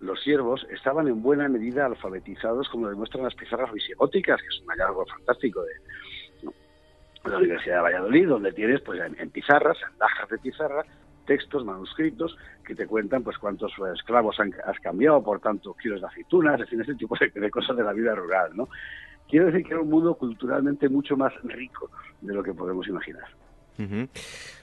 los 0.00 0.22
siervos 0.22 0.66
estaban 0.70 1.08
en 1.08 1.22
buena 1.22 1.48
medida 1.48 1.86
alfabetizados, 1.86 2.68
como 2.68 2.88
demuestran 2.88 3.24
las 3.24 3.34
pizarras 3.34 3.72
visigóticas, 3.72 4.40
que 4.40 4.48
es 4.48 4.60
un 4.60 4.68
hallazgo 4.68 5.06
fantástico 5.06 5.62
de, 5.62 6.50
la 7.30 7.38
Universidad 7.38 7.76
de 7.76 7.82
Valladolid, 7.82 8.28
donde 8.28 8.52
tienes 8.52 8.80
pues 8.82 9.00
en, 9.00 9.30
pizarras, 9.30 9.76
en 9.82 9.98
lajas 9.98 10.28
de 10.28 10.38
pizarra, 10.38 10.84
textos, 11.26 11.64
manuscritos, 11.64 12.36
que 12.64 12.76
te 12.76 12.86
cuentan 12.86 13.24
pues 13.24 13.36
cuántos 13.38 13.72
esclavos 13.94 14.36
has 14.38 14.78
cambiado 14.78 15.22
por 15.24 15.40
tanto 15.40 15.74
kilos 15.74 16.00
de 16.00 16.06
aceitunas, 16.06 16.54
es 16.54 16.60
decir, 16.60 16.80
ese 16.80 16.94
tipo 16.94 17.16
de, 17.18 17.50
cosas 17.50 17.76
de 17.76 17.82
la 17.82 17.92
vida 17.92 18.14
rural, 18.14 18.52
¿no? 18.54 18.68
Quiero 19.28 19.46
decir 19.46 19.64
que 19.64 19.72
era 19.72 19.80
un 19.80 19.90
mundo 19.90 20.14
culturalmente 20.14 20.88
mucho 20.88 21.16
más 21.16 21.32
rico 21.42 21.90
de 22.20 22.32
lo 22.32 22.44
que 22.44 22.54
podemos 22.54 22.86
imaginar. 22.86 23.26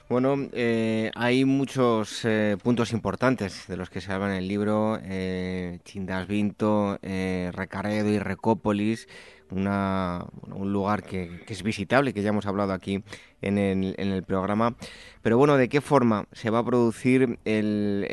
Bueno, 0.06 0.34
eh, 0.52 1.10
hay 1.14 1.46
muchos 1.46 2.26
eh, 2.26 2.58
puntos 2.62 2.92
importantes 2.92 3.66
de 3.66 3.78
los 3.78 3.88
que 3.88 4.02
se 4.02 4.12
habla 4.12 4.26
en 4.26 4.34
el 4.34 4.48
libro. 4.48 4.98
Eh, 5.02 5.78
Chindasvinto, 5.84 6.98
eh, 7.00 7.50
Recaredo 7.54 8.10
y 8.10 8.18
Recópolis, 8.18 9.08
una, 9.50 10.26
un 10.54 10.74
lugar 10.74 11.04
que, 11.04 11.40
es 11.48 11.62
visitable, 11.62 12.12
que 12.12 12.20
ya 12.20 12.28
hemos 12.28 12.44
hablado 12.44 12.74
aquí 12.74 13.02
en 13.40 13.56
el, 13.56 13.94
en 13.96 14.12
el, 14.12 14.22
programa. 14.24 14.74
Pero 15.22 15.38
bueno, 15.38 15.56
¿de 15.56 15.70
qué 15.70 15.80
forma 15.80 16.26
se 16.32 16.50
va 16.50 16.58
a 16.58 16.64
producir 16.64 17.38
el, 17.46 18.06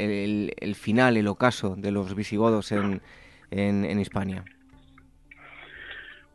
el, 0.57 0.75
final, 0.75 1.17
el 1.17 1.27
ocaso 1.27 1.75
de 1.75 1.91
los 1.91 2.15
visigodos 2.15 2.71
en, 2.71 3.01
en, 3.49 3.83
en? 3.83 4.01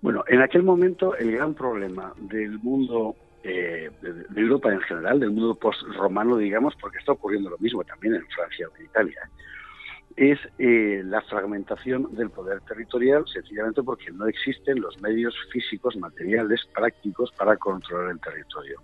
Bueno, 0.03 0.23
en 0.29 0.43
aquel 0.43 0.63
momento 0.63 1.17
el 1.17 1.33
gran 1.33 1.55
problema 1.55 2.13
del 2.19 2.59
mundo 2.59 3.17
eh, 3.49 3.91
de, 4.03 4.41
Europa 4.41 4.73
en 4.73 4.81
general, 4.81 5.21
del 5.21 5.31
mundo 5.31 5.55
post-romano, 5.55 6.37
digamos, 6.37 6.75
porque 6.81 6.99
está 6.99 7.13
ocurriendo 7.13 7.49
lo 7.49 7.59
mismo 7.59 7.85
también 7.85 8.17
en 8.17 8.27
Francia 8.27 8.67
o 8.69 8.77
en 8.77 8.87
Italia, 8.87 9.31
es 10.17 10.41
eh, 10.59 11.03
la 11.05 11.21
fragmentación 11.23 12.13
del 12.17 12.31
poder 12.31 12.61
territorial, 12.63 13.25
sencillamente 13.33 13.85
porque 13.85 14.11
no 14.11 14.27
existen 14.27 14.81
los 14.81 15.01
medios 15.01 15.33
físicos, 15.53 15.97
materiales, 15.97 16.61
prácticos 16.75 17.31
para 17.39 17.57
controlar 17.57 18.11
el 18.11 18.21
territorio. 18.21 18.81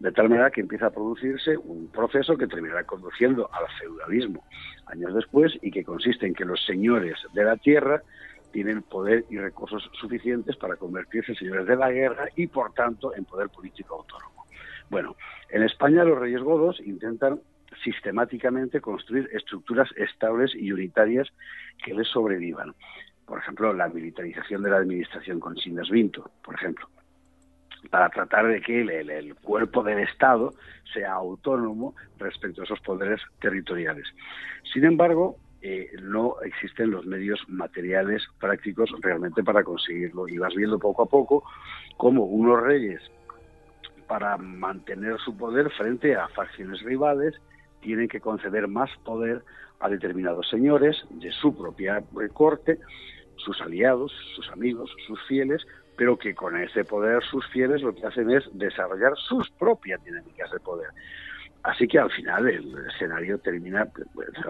De 0.00 0.10
tal 0.10 0.28
manera 0.28 0.50
que 0.50 0.60
empieza 0.60 0.86
a 0.86 0.90
producirse 0.90 1.56
un 1.56 1.86
proceso 1.88 2.36
que 2.36 2.48
terminará 2.48 2.82
conduciendo 2.82 3.48
al 3.52 3.66
feudalismo 3.78 4.42
años 4.86 5.14
después 5.14 5.52
y 5.62 5.70
que 5.70 5.84
consiste 5.84 6.26
en 6.26 6.34
que 6.34 6.44
los 6.44 6.64
señores 6.64 7.16
de 7.32 7.44
la 7.44 7.56
tierra 7.56 8.02
tienen 8.52 8.82
poder 8.82 9.24
y 9.30 9.38
recursos 9.38 9.90
suficientes 10.00 10.56
para 10.56 10.76
convertirse 10.76 11.32
en 11.32 11.38
señores 11.38 11.66
de 11.66 11.76
la 11.76 11.90
guerra 11.90 12.28
y, 12.36 12.46
por 12.46 12.72
tanto, 12.72 13.14
en 13.14 13.24
poder 13.24 13.48
político 13.48 13.96
autónomo. 13.96 14.46
Bueno, 14.90 15.16
en 15.50 15.62
España 15.62 16.04
los 16.04 16.18
reyes 16.18 16.42
godos 16.42 16.80
intentan 16.80 17.40
sistemáticamente 17.84 18.80
construir 18.80 19.28
estructuras 19.32 19.88
estables 19.96 20.54
y 20.54 20.72
unitarias 20.72 21.28
que 21.84 21.94
les 21.94 22.08
sobrevivan. 22.08 22.74
Por 23.26 23.38
ejemplo, 23.38 23.72
la 23.74 23.88
militarización 23.88 24.62
de 24.62 24.70
la 24.70 24.78
administración 24.78 25.38
con 25.38 25.54
Vinto, 25.90 26.30
por 26.42 26.54
ejemplo, 26.54 26.88
para 27.90 28.08
tratar 28.08 28.48
de 28.48 28.60
que 28.60 28.80
el, 28.80 29.10
el, 29.10 29.34
cuerpo 29.36 29.82
del 29.82 29.98
Estado 30.00 30.54
sea 30.92 31.12
autónomo 31.12 31.94
respecto 32.18 32.62
a 32.62 32.64
esos 32.64 32.80
poderes 32.80 33.20
territoriales. 33.40 34.06
Sin 34.72 34.84
embargo, 34.84 35.36
eh, 35.60 35.90
no 36.02 36.40
existen 36.42 36.90
los 36.90 37.04
medios 37.06 37.40
materiales 37.48 38.22
prácticos 38.40 38.90
realmente 39.00 39.42
para 39.42 39.64
conseguirlo. 39.64 40.28
Y 40.28 40.38
vas 40.38 40.54
viendo 40.54 40.78
poco 40.78 41.02
a 41.02 41.06
poco 41.06 41.44
cómo 41.96 42.24
unos 42.24 42.62
reyes, 42.62 43.00
para 44.06 44.36
mantener 44.38 45.18
su 45.18 45.36
poder 45.36 45.70
frente 45.70 46.16
a 46.16 46.28
facciones 46.28 46.80
rivales, 46.82 47.34
tienen 47.80 48.08
que 48.08 48.20
conceder 48.20 48.66
más 48.66 48.90
poder 49.04 49.42
a 49.80 49.88
determinados 49.88 50.48
señores 50.48 50.96
de 51.10 51.30
su 51.30 51.56
propia 51.56 51.98
eh, 51.98 52.28
corte, 52.32 52.78
sus 53.36 53.60
aliados, 53.60 54.12
sus 54.34 54.50
amigos, 54.50 54.90
sus 55.06 55.20
fieles, 55.26 55.64
pero 55.96 56.16
que 56.16 56.34
con 56.34 56.56
ese 56.56 56.84
poder 56.84 57.22
sus 57.24 57.46
fieles 57.48 57.82
lo 57.82 57.94
que 57.94 58.06
hacen 58.06 58.30
es 58.30 58.44
desarrollar 58.52 59.12
sus 59.16 59.50
propias 59.50 60.02
dinámicas 60.04 60.50
de 60.50 60.60
poder. 60.60 60.88
Así 61.62 61.86
que 61.88 61.98
al 61.98 62.10
final 62.10 62.48
el 62.48 62.86
escenario 62.86 63.38
termina, 63.38 63.86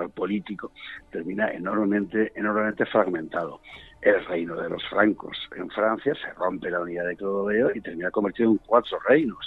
el 0.01 0.11
político 0.11 0.73
termina 1.11 1.51
enormemente, 1.51 2.33
enormemente 2.35 2.85
fragmentado. 2.87 3.61
El 4.01 4.25
reino 4.27 4.55
de 4.57 4.69
los 4.69 4.87
francos 4.89 5.37
en 5.57 5.69
Francia 5.71 6.15
se 6.15 6.33
rompe 6.35 6.71
la 6.71 6.81
unidad 6.81 7.07
de 7.07 7.17
Clodoveo 7.17 7.71
y 7.75 7.81
termina 7.81 8.11
convertido 8.11 8.51
en 8.51 8.59
cuatro 8.59 8.99
reinos, 9.09 9.45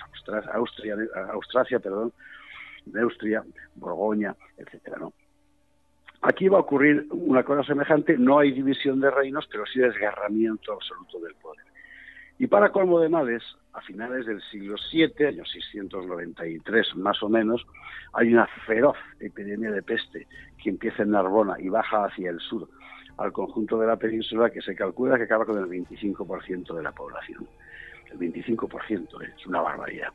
Austria, 0.54 0.96
Austrasia, 1.32 1.80
perdón, 1.80 2.12
Neustria, 2.88 3.44
Borgoña, 3.76 4.36
etcétera. 4.58 4.98
Aquí 6.24 6.50
va 6.50 6.58
a 6.58 6.62
ocurrir 6.62 7.08
una 7.12 7.44
cosa 7.44 7.64
semejante, 7.64 8.18
no 8.18 8.40
hay 8.40 8.52
división 8.52 9.00
de 9.00 9.10
reinos, 9.10 9.48
pero 9.52 9.66
sí 9.66 9.80
desgarramiento 9.80 10.74
absoluto 10.74 11.20
del 11.20 11.34
poder. 11.36 11.66
Y 12.42 12.48
para 12.48 12.72
colmo 12.72 13.00
de 13.00 13.08
males, 13.08 13.44
a 13.72 13.82
finales 13.82 14.26
del 14.26 14.42
siglo 14.50 14.74
VII, 14.92 15.28
año 15.28 15.46
693 15.46 16.96
más 16.96 17.22
o 17.22 17.30
menos, 17.30 17.64
hay 18.14 18.34
una 18.34 18.48
feroz 18.66 18.98
epidemia 19.20 19.70
de 19.70 19.84
peste 19.84 20.26
que 20.58 20.72
empieza 20.72 21.04
en 21.04 21.12
Narbona 21.12 21.58
y 21.60 21.70
baja 21.70 22.06
hacia 22.06 22.32
el 22.32 22.40
sur, 22.40 22.68
al 23.18 23.32
conjunto 23.32 23.78
de 23.78 23.86
la 23.86 23.96
península 23.98 24.50
que 24.50 24.60
se 24.64 24.74
calcula 24.74 25.18
que 25.18 25.26
acaba 25.26 25.46
con 25.46 25.60
el 25.60 25.66
25% 25.66 26.74
de 26.74 26.82
la 26.82 26.92
población. 26.92 27.48
el 28.12 28.18
25%, 28.18 29.24
¿eh? 29.24 29.34
es 29.38 29.46
una 29.46 29.62
barbaridad. 29.62 30.10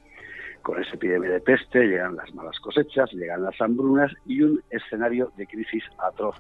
Con 0.63 0.83
esa 0.83 0.97
epidemia 0.97 1.31
de 1.31 1.41
peste 1.41 1.87
llegan 1.87 2.17
las 2.17 2.35
malas 2.35 2.59
cosechas, 2.59 3.13
llegan 3.13 3.45
las 3.45 3.55
hambrunas 3.61 4.13
y 4.27 4.43
un 4.43 4.61
escenario 4.71 5.31
de 5.37 5.47
crisis 5.47 5.85
atroz 5.99 6.35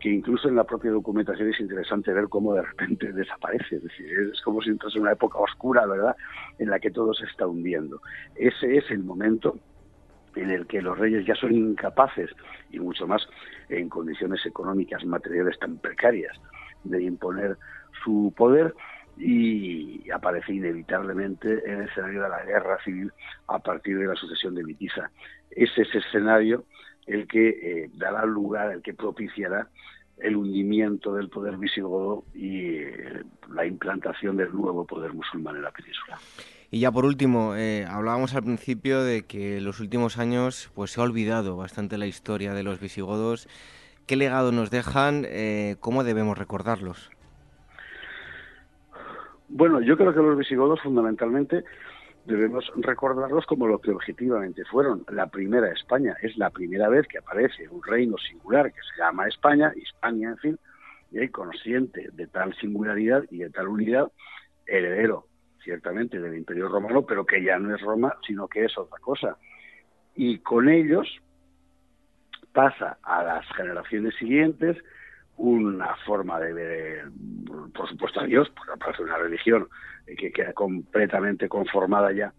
que 0.00 0.08
incluso 0.08 0.48
en 0.48 0.56
la 0.56 0.64
propia 0.64 0.90
documentación 0.90 1.50
es 1.50 1.60
interesante 1.60 2.12
ver 2.12 2.28
cómo 2.28 2.54
de 2.54 2.62
repente 2.62 3.12
desaparece. 3.12 3.76
Es 3.76 3.82
decir, 3.84 4.30
es 4.32 4.40
como 4.40 4.60
si 4.62 4.70
entras 4.70 4.94
en 4.96 5.02
una 5.02 5.12
época 5.12 5.38
oscura, 5.38 5.86
¿verdad?, 5.86 6.16
en 6.58 6.70
la 6.70 6.80
que 6.80 6.90
todo 6.90 7.14
se 7.14 7.26
está 7.26 7.46
hundiendo. 7.46 8.00
Ese 8.34 8.78
es 8.78 8.90
el 8.90 9.04
momento 9.04 9.58
en 10.36 10.50
el 10.50 10.66
que 10.66 10.80
los 10.80 10.98
reyes 10.98 11.26
ya 11.26 11.34
son 11.34 11.52
incapaces, 11.52 12.30
y 12.70 12.78
mucho 12.78 13.06
más 13.06 13.26
en 13.68 13.88
condiciones 13.88 14.44
económicas, 14.46 15.04
materiales 15.04 15.58
tan 15.58 15.78
precarias, 15.78 16.36
de 16.84 17.02
imponer 17.02 17.58
su 18.04 18.32
poder 18.36 18.74
y 19.18 20.10
aparece 20.10 20.54
inevitablemente 20.54 21.62
en 21.66 21.80
el 21.80 21.88
escenario 21.88 22.22
de 22.22 22.28
la 22.28 22.44
guerra 22.44 22.78
civil 22.82 23.12
a 23.48 23.58
partir 23.58 23.98
de 23.98 24.06
la 24.06 24.14
sucesión 24.14 24.54
de 24.54 24.64
Vitiza. 24.64 25.10
Es 25.50 25.70
ese 25.76 25.98
escenario 25.98 26.64
el 27.06 27.26
que 27.26 27.48
eh, 27.48 27.90
dará 27.94 28.24
lugar, 28.24 28.72
el 28.72 28.82
que 28.82 28.94
propiciará 28.94 29.68
el 30.18 30.36
hundimiento 30.36 31.14
del 31.14 31.28
poder 31.28 31.56
visigodo 31.56 32.24
y 32.34 32.74
eh, 32.76 33.22
la 33.52 33.66
implantación 33.66 34.36
del 34.36 34.52
nuevo 34.52 34.84
poder 34.84 35.12
musulmán 35.12 35.56
en 35.56 35.62
la 35.62 35.70
península. 35.70 36.18
Y 36.70 36.80
ya 36.80 36.92
por 36.92 37.04
último, 37.04 37.56
eh, 37.56 37.84
hablábamos 37.88 38.34
al 38.34 38.44
principio 38.44 39.02
de 39.02 39.22
que 39.22 39.58
en 39.58 39.64
los 39.64 39.80
últimos 39.80 40.18
años 40.18 40.70
pues 40.74 40.92
se 40.92 41.00
ha 41.00 41.04
olvidado 41.04 41.56
bastante 41.56 41.98
la 41.98 42.06
historia 42.06 42.54
de 42.54 42.62
los 42.62 42.80
visigodos. 42.80 43.48
¿Qué 44.06 44.16
legado 44.16 44.52
nos 44.52 44.70
dejan? 44.70 45.24
Eh, 45.26 45.76
¿Cómo 45.80 46.04
debemos 46.04 46.38
recordarlos? 46.38 47.10
Bueno, 49.48 49.80
yo 49.80 49.96
creo 49.96 50.14
que 50.14 50.20
los 50.20 50.38
visigodos 50.38 50.80
fundamentalmente 50.80 51.64
debemos 52.24 52.70
recordarlos 52.76 53.46
como 53.46 53.66
lo 53.66 53.80
que 53.80 53.90
objetivamente 53.90 54.64
fueron. 54.64 55.04
La 55.10 55.26
primera 55.26 55.72
España 55.72 56.16
es 56.22 56.36
la 56.36 56.50
primera 56.50 56.88
vez 56.88 57.06
que 57.06 57.18
aparece 57.18 57.68
un 57.68 57.82
reino 57.82 58.16
singular 58.18 58.72
que 58.72 58.80
se 58.80 59.02
llama 59.02 59.28
España, 59.28 59.72
Hispania, 59.74 60.30
en 60.30 60.38
fin, 60.38 60.58
y 61.10 61.28
consciente 61.28 62.08
de 62.12 62.26
tal 62.26 62.54
singularidad 62.56 63.24
y 63.30 63.38
de 63.38 63.50
tal 63.50 63.68
unidad, 63.68 64.10
heredero 64.66 65.26
ciertamente 65.62 66.18
del 66.18 66.36
Imperio 66.36 66.68
Romano, 66.68 67.02
pero 67.02 67.26
que 67.26 67.42
ya 67.42 67.58
no 67.58 67.74
es 67.74 67.80
Roma, 67.80 68.16
sino 68.26 68.48
que 68.48 68.64
es 68.64 68.78
otra 68.78 68.98
cosa. 68.98 69.36
Y 70.14 70.38
con 70.38 70.68
ellos 70.68 71.06
pasa 72.52 72.98
a 73.02 73.22
las 73.22 73.46
generaciones 73.54 74.14
siguientes 74.16 74.76
una 75.40 75.96
forma 76.04 76.38
de 76.38 76.52
ver, 76.52 77.04
por 77.74 77.88
supuesto, 77.88 78.20
a 78.20 78.24
Dios, 78.24 78.50
porque 78.54 78.72
aparece 78.72 79.02
una 79.02 79.16
religión 79.16 79.68
que 80.06 80.30
queda 80.30 80.52
completamente 80.52 81.48
conformada 81.48 82.12
ya 82.12 82.32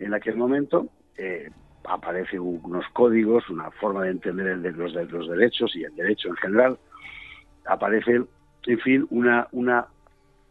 en 0.00 0.12
aquel 0.12 0.36
momento. 0.36 0.88
Eh, 1.16 1.50
aparecen 1.84 2.40
unos 2.40 2.84
códigos, 2.92 3.48
una 3.48 3.70
forma 3.70 4.02
de 4.02 4.10
entender 4.10 4.48
el 4.48 4.62
de 4.62 4.72
los, 4.72 4.92
de 4.92 5.06
los 5.06 5.28
derechos 5.28 5.74
y 5.76 5.84
el 5.84 5.94
derecho 5.94 6.28
en 6.28 6.36
general. 6.36 6.78
Aparece, 7.64 8.22
en 8.66 8.78
fin, 8.80 9.06
una, 9.10 9.46
una 9.52 9.86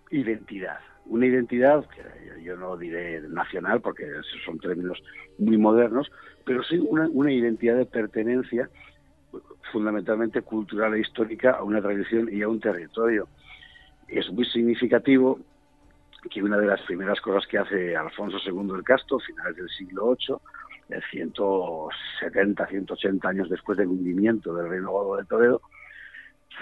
identidad 0.09 0.79
una 1.09 1.25
identidad, 1.25 1.85
que 1.87 2.43
yo 2.43 2.57
no 2.57 2.75
diré 2.75 3.21
nacional 3.29 3.79
porque 3.79 4.05
son 4.45 4.59
términos 4.59 5.01
muy 5.37 5.57
modernos, 5.57 6.11
pero 6.45 6.63
sí 6.63 6.77
una, 6.77 7.07
una 7.07 7.31
identidad 7.31 7.77
de 7.77 7.85
pertenencia 7.85 8.69
fundamentalmente 9.71 10.41
cultural 10.41 10.93
e 10.93 10.99
histórica 10.99 11.51
a 11.51 11.63
una 11.63 11.81
tradición 11.81 12.29
y 12.31 12.41
a 12.41 12.47
un 12.47 12.59
territorio. 12.59 13.27
Es 14.07 14.31
muy 14.31 14.45
significativo 14.45 15.39
que 16.29 16.43
una 16.43 16.57
de 16.57 16.67
las 16.67 16.81
primeras 16.81 17.21
cosas 17.21 17.47
que 17.47 17.57
hace 17.57 17.95
Alfonso 17.95 18.37
II 18.45 18.75
el 18.75 18.83
Casto, 18.83 19.19
finales 19.19 19.55
del 19.55 19.69
siglo 19.69 20.15
VIII, 20.15 21.01
170, 21.11 22.65
180 22.65 23.29
años 23.29 23.49
después 23.49 23.77
del 23.77 23.87
hundimiento 23.87 24.53
del 24.53 24.69
Reino 24.69 24.91
Godo 24.91 25.17
de 25.17 25.25
Toledo, 25.25 25.61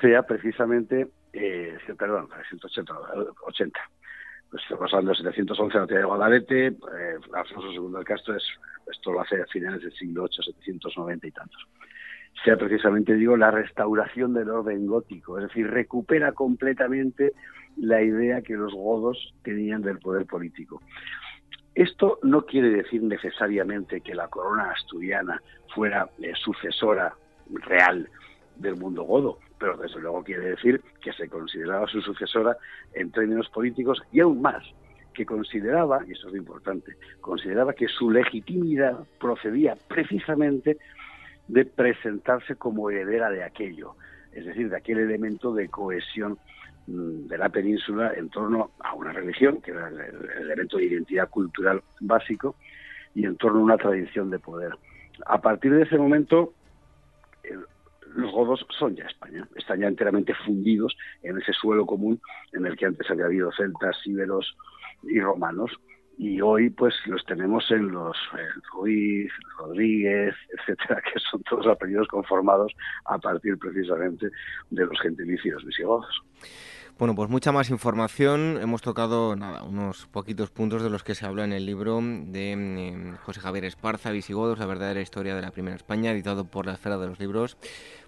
sea 0.01 0.24
precisamente, 0.24 1.08
eh, 1.34 1.78
perdón, 1.97 2.30
180, 2.49 2.93
80, 3.47 3.80
pues 4.49 4.64
pasando 4.80 5.12
en 5.12 5.18
711 5.18 5.78
la 5.78 5.86
de 5.86 6.03
Guadalete, 6.03 6.68
eh, 6.68 7.18
Alfonso 7.34 7.72
II 7.72 7.97
el 7.97 8.06
Castro, 8.06 8.36
es, 8.36 8.43
esto 8.91 9.12
lo 9.12 9.22
hace 9.22 9.41
a 9.41 9.45
finales 9.47 9.82
del 9.82 9.93
siglo 9.93 10.24
VIII, 10.24 10.53
790 10.53 11.28
y 11.28 11.32
tantos. 11.32 11.68
Sea 12.43 12.57
precisamente, 12.57 13.15
digo, 13.15 13.38
la 13.38 13.51
restauración 13.51 14.33
del 14.33 14.49
orden 14.49 14.86
gótico, 14.86 15.39
es 15.39 15.47
decir, 15.47 15.67
recupera 15.69 16.33
completamente 16.33 17.33
la 17.77 18.01
idea 18.01 18.41
que 18.41 18.53
los 18.53 18.73
godos 18.73 19.33
tenían 19.43 19.81
del 19.81 19.99
poder 19.99 20.25
político. 20.25 20.81
Esto 21.73 22.19
no 22.23 22.45
quiere 22.45 22.69
decir 22.69 23.03
necesariamente 23.03 24.01
que 24.01 24.15
la 24.15 24.29
corona 24.29 24.71
asturiana 24.71 25.41
fuera 25.73 26.09
eh, 26.21 26.31
sucesora 26.36 27.13
real 27.49 28.09
del 28.55 28.77
mundo 28.77 29.03
godo, 29.03 29.39
pero 29.59 29.75
desde 29.75 29.99
luego 29.99 30.23
quiere 30.23 30.51
decir 30.51 30.81
que 31.01 31.11
se 31.13 31.27
consideraba 31.27 31.88
su 31.88 32.01
sucesora 32.01 32.55
en 32.93 33.11
términos 33.11 33.49
políticos 33.49 34.01
y 34.11 34.21
aún 34.21 34.41
más, 34.41 34.63
que 35.13 35.25
consideraba, 35.25 36.01
y 36.07 36.11
eso 36.11 36.27
es 36.27 36.33
lo 36.33 36.39
importante, 36.39 36.95
consideraba 37.21 37.73
que 37.73 37.88
su 37.88 38.09
legitimidad 38.09 38.99
procedía 39.19 39.75
precisamente 39.88 40.77
de 41.47 41.65
presentarse 41.65 42.55
como 42.55 42.89
heredera 42.89 43.29
de 43.29 43.43
aquello, 43.43 43.95
es 44.31 44.45
decir, 44.45 44.69
de 44.69 44.77
aquel 44.77 44.99
elemento 44.99 45.53
de 45.53 45.69
cohesión 45.69 46.37
mm, 46.87 47.27
de 47.27 47.37
la 47.37 47.49
península 47.49 48.13
en 48.15 48.29
torno 48.29 48.71
a 48.79 48.93
una 48.93 49.11
religión, 49.11 49.61
que 49.61 49.71
era 49.71 49.87
el 49.87 50.29
elemento 50.41 50.77
de 50.77 50.85
identidad 50.85 51.29
cultural 51.29 51.81
básico, 52.01 52.55
y 53.13 53.25
en 53.25 53.37
torno 53.37 53.59
a 53.59 53.63
una 53.63 53.77
tradición 53.77 54.29
de 54.29 54.39
poder. 54.39 54.73
A 55.25 55.39
partir 55.39 55.73
de 55.73 55.83
ese 55.83 55.97
momento, 55.97 56.53
los 58.15 58.31
godos 58.31 58.65
son 58.77 58.95
ya 58.95 59.05
España, 59.05 59.47
están 59.55 59.79
ya 59.79 59.87
enteramente 59.87 60.33
fundidos 60.45 60.95
en 61.21 61.37
ese 61.37 61.53
suelo 61.53 61.85
común 61.85 62.19
en 62.53 62.65
el 62.65 62.77
que 62.77 62.85
antes 62.85 63.09
había 63.09 63.25
habido 63.25 63.51
celtas, 63.51 63.97
íberos 64.05 64.55
y 65.03 65.19
romanos. 65.19 65.71
Y 66.18 66.39
hoy, 66.41 66.70
pues, 66.70 66.93
los 67.05 67.24
tenemos 67.26 67.70
en 67.72 67.91
los 67.91 68.16
Ruiz, 68.74 69.32
Rodríguez, 69.57 70.34
etcétera, 70.57 71.01
que 71.01 71.20
son 71.20 71.41
todos 71.43 71.68
apellidos 71.68 72.07
conformados 72.07 72.72
a 73.05 73.18
partir 73.18 73.57
precisamente 73.57 74.30
de 74.70 74.86
los 74.86 74.99
gentilicios 75.01 75.63
visigodos. 75.66 76.22
Bueno, 76.97 77.13
pues 77.13 77.30
mucha 77.30 77.51
más 77.51 77.70
información. 77.70 78.57
Hemos 78.61 78.82
tocado 78.82 79.36
nada, 79.36 79.63
unos 79.63 80.05
poquitos 80.07 80.49
puntos 80.49 80.82
de 80.82 80.89
los 80.89 81.03
que 81.03 81.13
se 81.13 81.26
habla 81.26 81.43
en 81.43 81.51
el 81.51 81.66
libro 81.66 81.99
de 82.01 82.51
em, 82.51 83.18
José 83.18 83.41
Javier 83.41 83.66
Esparza, 83.66 84.11
Visigodos, 84.11 84.59
la 84.59 84.66
verdadera 84.66 85.01
historia 85.01 85.36
de 85.36 85.41
la 85.41 85.51
primera 85.51 85.76
España, 85.76 86.11
editado 86.11 86.45
por 86.45 86.66
la 86.66 86.74
Esfera 86.74 86.97
de 86.97 87.07
los 87.07 87.20
Libros. 87.20 87.57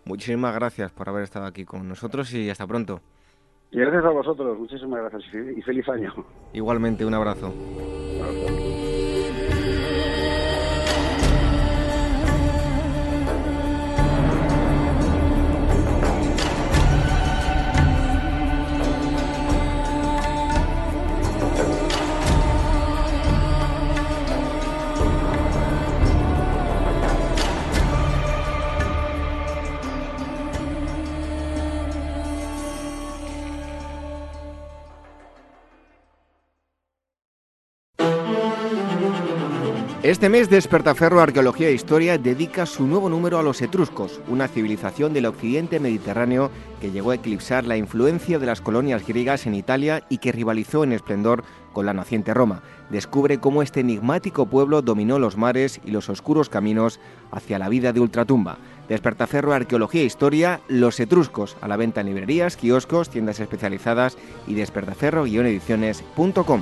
Muchísimas 0.05 0.55
gracias 0.55 0.93
por 0.93 1.09
haber 1.09 1.23
estado 1.23 1.47
aquí 1.47 1.65
con 1.65 1.89
nosotros 1.89 2.33
y 2.33 2.49
hasta 2.49 2.65
pronto. 2.65 3.01
Y 3.71 3.79
gracias 3.79 4.05
a 4.05 4.09
vosotros, 4.09 4.57
muchísimas 4.57 5.01
gracias 5.01 5.23
y 5.57 5.61
feliz 5.61 5.87
año. 5.89 6.13
Igualmente, 6.53 7.05
un 7.05 7.13
abrazo. 7.13 7.53
Este 40.07 40.29
mes 40.29 40.49
Despertaferro 40.49 41.19
Arqueología 41.19 41.67
e 41.67 41.73
Historia 41.73 42.17
dedica 42.17 42.65
su 42.65 42.87
nuevo 42.87 43.09
número 43.09 43.39
a 43.39 43.43
los 43.43 43.61
etruscos, 43.61 44.21
una 44.29 44.47
civilización 44.47 45.11
del 45.11 45.25
occidente 45.25 45.81
mediterráneo 45.81 46.49
que 46.79 46.91
llegó 46.91 47.11
a 47.11 47.15
eclipsar 47.15 47.65
la 47.65 47.75
influencia 47.75 48.39
de 48.39 48.45
las 48.45 48.61
colonias 48.61 49.05
griegas 49.05 49.45
en 49.47 49.53
Italia 49.53 50.05
y 50.07 50.19
que 50.19 50.31
rivalizó 50.31 50.85
en 50.85 50.93
esplendor 50.93 51.43
con 51.73 51.85
la 51.85 51.91
naciente 51.91 52.33
Roma. 52.33 52.63
Descubre 52.89 53.39
cómo 53.39 53.61
este 53.61 53.81
enigmático 53.81 54.45
pueblo 54.45 54.81
dominó 54.81 55.19
los 55.19 55.35
mares 55.35 55.81
y 55.83 55.91
los 55.91 56.07
oscuros 56.07 56.47
caminos 56.47 57.01
hacia 57.29 57.59
la 57.59 57.67
vida 57.67 57.91
de 57.91 57.99
ultratumba. 57.99 58.59
Despertaferro 58.87 59.51
Arqueología 59.51 60.03
e 60.03 60.05
Historia, 60.05 60.61
Los 60.69 61.01
Etruscos, 61.01 61.57
a 61.59 61.67
la 61.67 61.75
venta 61.75 61.99
en 61.99 62.07
librerías, 62.07 62.55
kioscos, 62.55 63.09
tiendas 63.09 63.41
especializadas 63.41 64.17
y 64.47 64.53
despertaferro-ediciones.com. 64.53 66.61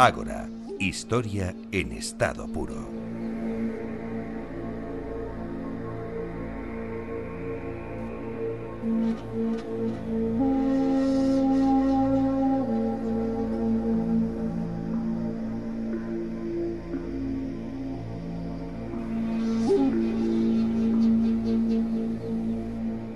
Ágora, 0.00 0.48
historia 0.78 1.56
en 1.72 1.90
estado 1.90 2.46
puro. 2.46 2.88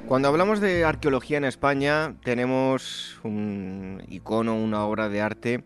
Cuando 0.08 0.26
hablamos 0.26 0.58
de 0.58 0.84
arqueología 0.84 1.38
en 1.38 1.44
España, 1.44 2.16
tenemos 2.24 3.20
un 3.22 4.02
icono, 4.08 4.56
una 4.56 4.84
obra 4.84 5.08
de 5.08 5.20
arte 5.20 5.64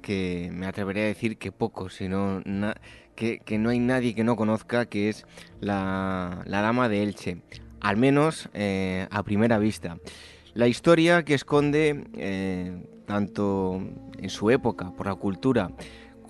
que 0.00 0.50
me 0.52 0.66
atrevería 0.66 1.04
a 1.04 1.06
decir 1.06 1.36
que 1.38 1.52
poco, 1.52 1.88
sino 1.88 2.42
que, 3.14 3.58
no 3.58 3.70
hay 3.70 3.78
nadie 3.78 4.14
que 4.14 4.24
no 4.24 4.36
conozca, 4.36 4.86
que 4.86 5.08
es 5.08 5.26
la, 5.60 6.42
Dama 6.46 6.88
de 6.88 7.02
Elche, 7.02 7.42
al 7.80 7.96
menos 7.96 8.48
eh, 8.54 9.06
a 9.10 9.22
primera 9.22 9.58
vista. 9.58 9.98
La 10.54 10.66
historia 10.66 11.24
que 11.24 11.34
esconde, 11.34 12.04
eh, 12.16 12.82
tanto 13.06 13.80
en 14.18 14.30
su 14.30 14.50
época, 14.50 14.92
por 14.96 15.06
la 15.06 15.14
cultura, 15.14 15.70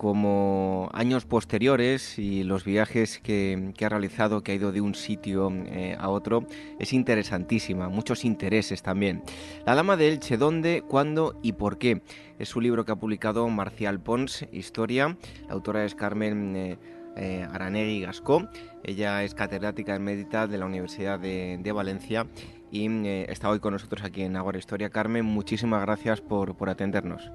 como 0.01 0.89
años 0.93 1.25
posteriores 1.25 2.17
y 2.17 2.43
los 2.43 2.65
viajes 2.65 3.19
que, 3.19 3.71
ha 3.85 3.87
realizado, 3.87 4.41
que 4.41 4.51
ha 4.51 4.55
ido 4.55 4.71
de 4.71 4.81
un 4.81 4.95
sitio 4.95 5.51
eh, 5.67 5.95
a 5.99 6.09
otro, 6.09 6.47
es 6.79 6.91
interesantísima, 6.91 7.87
muchos 7.87 8.25
intereses 8.25 8.81
también. 8.81 9.21
La 9.63 9.75
Dama 9.75 9.97
de 9.97 10.07
Elche, 10.07 10.37
¿dónde, 10.37 10.81
cuándo 10.81 11.39
y 11.43 11.51
por 11.51 11.77
qué? 11.77 12.01
Es 12.39 12.55
un 12.55 12.63
libro 12.63 12.83
que 12.83 12.93
ha 12.93 12.95
publicado 12.95 13.47
Marcial 13.47 13.99
Pons, 13.99 14.47
Historia. 14.51 15.17
La 15.47 15.53
autora 15.53 15.85
es 15.85 15.93
Carmen 15.93 16.55
eh, 16.55 16.79
eh, 17.15 17.47
Aranegui 17.53 18.01
Gascó. 18.01 18.49
Ella 18.83 19.23
es 19.23 19.35
catedrática 19.35 19.93
en 19.93 20.03
Médita 20.03 20.47
de 20.47 20.57
la 20.57 20.65
Universidad 20.65 21.19
de, 21.19 21.71
Valencia 21.71 22.25
y 22.71 22.87
está 23.05 23.51
hoy 23.51 23.59
con 23.59 23.73
nosotros 23.73 24.03
aquí 24.03 24.23
en 24.23 24.35
Agora 24.35 24.57
Historia. 24.57 24.89
Carmen, 24.89 25.25
muchísimas 25.25 25.83
gracias 25.83 26.21
por 26.21 26.69
atendernos. 26.69 27.31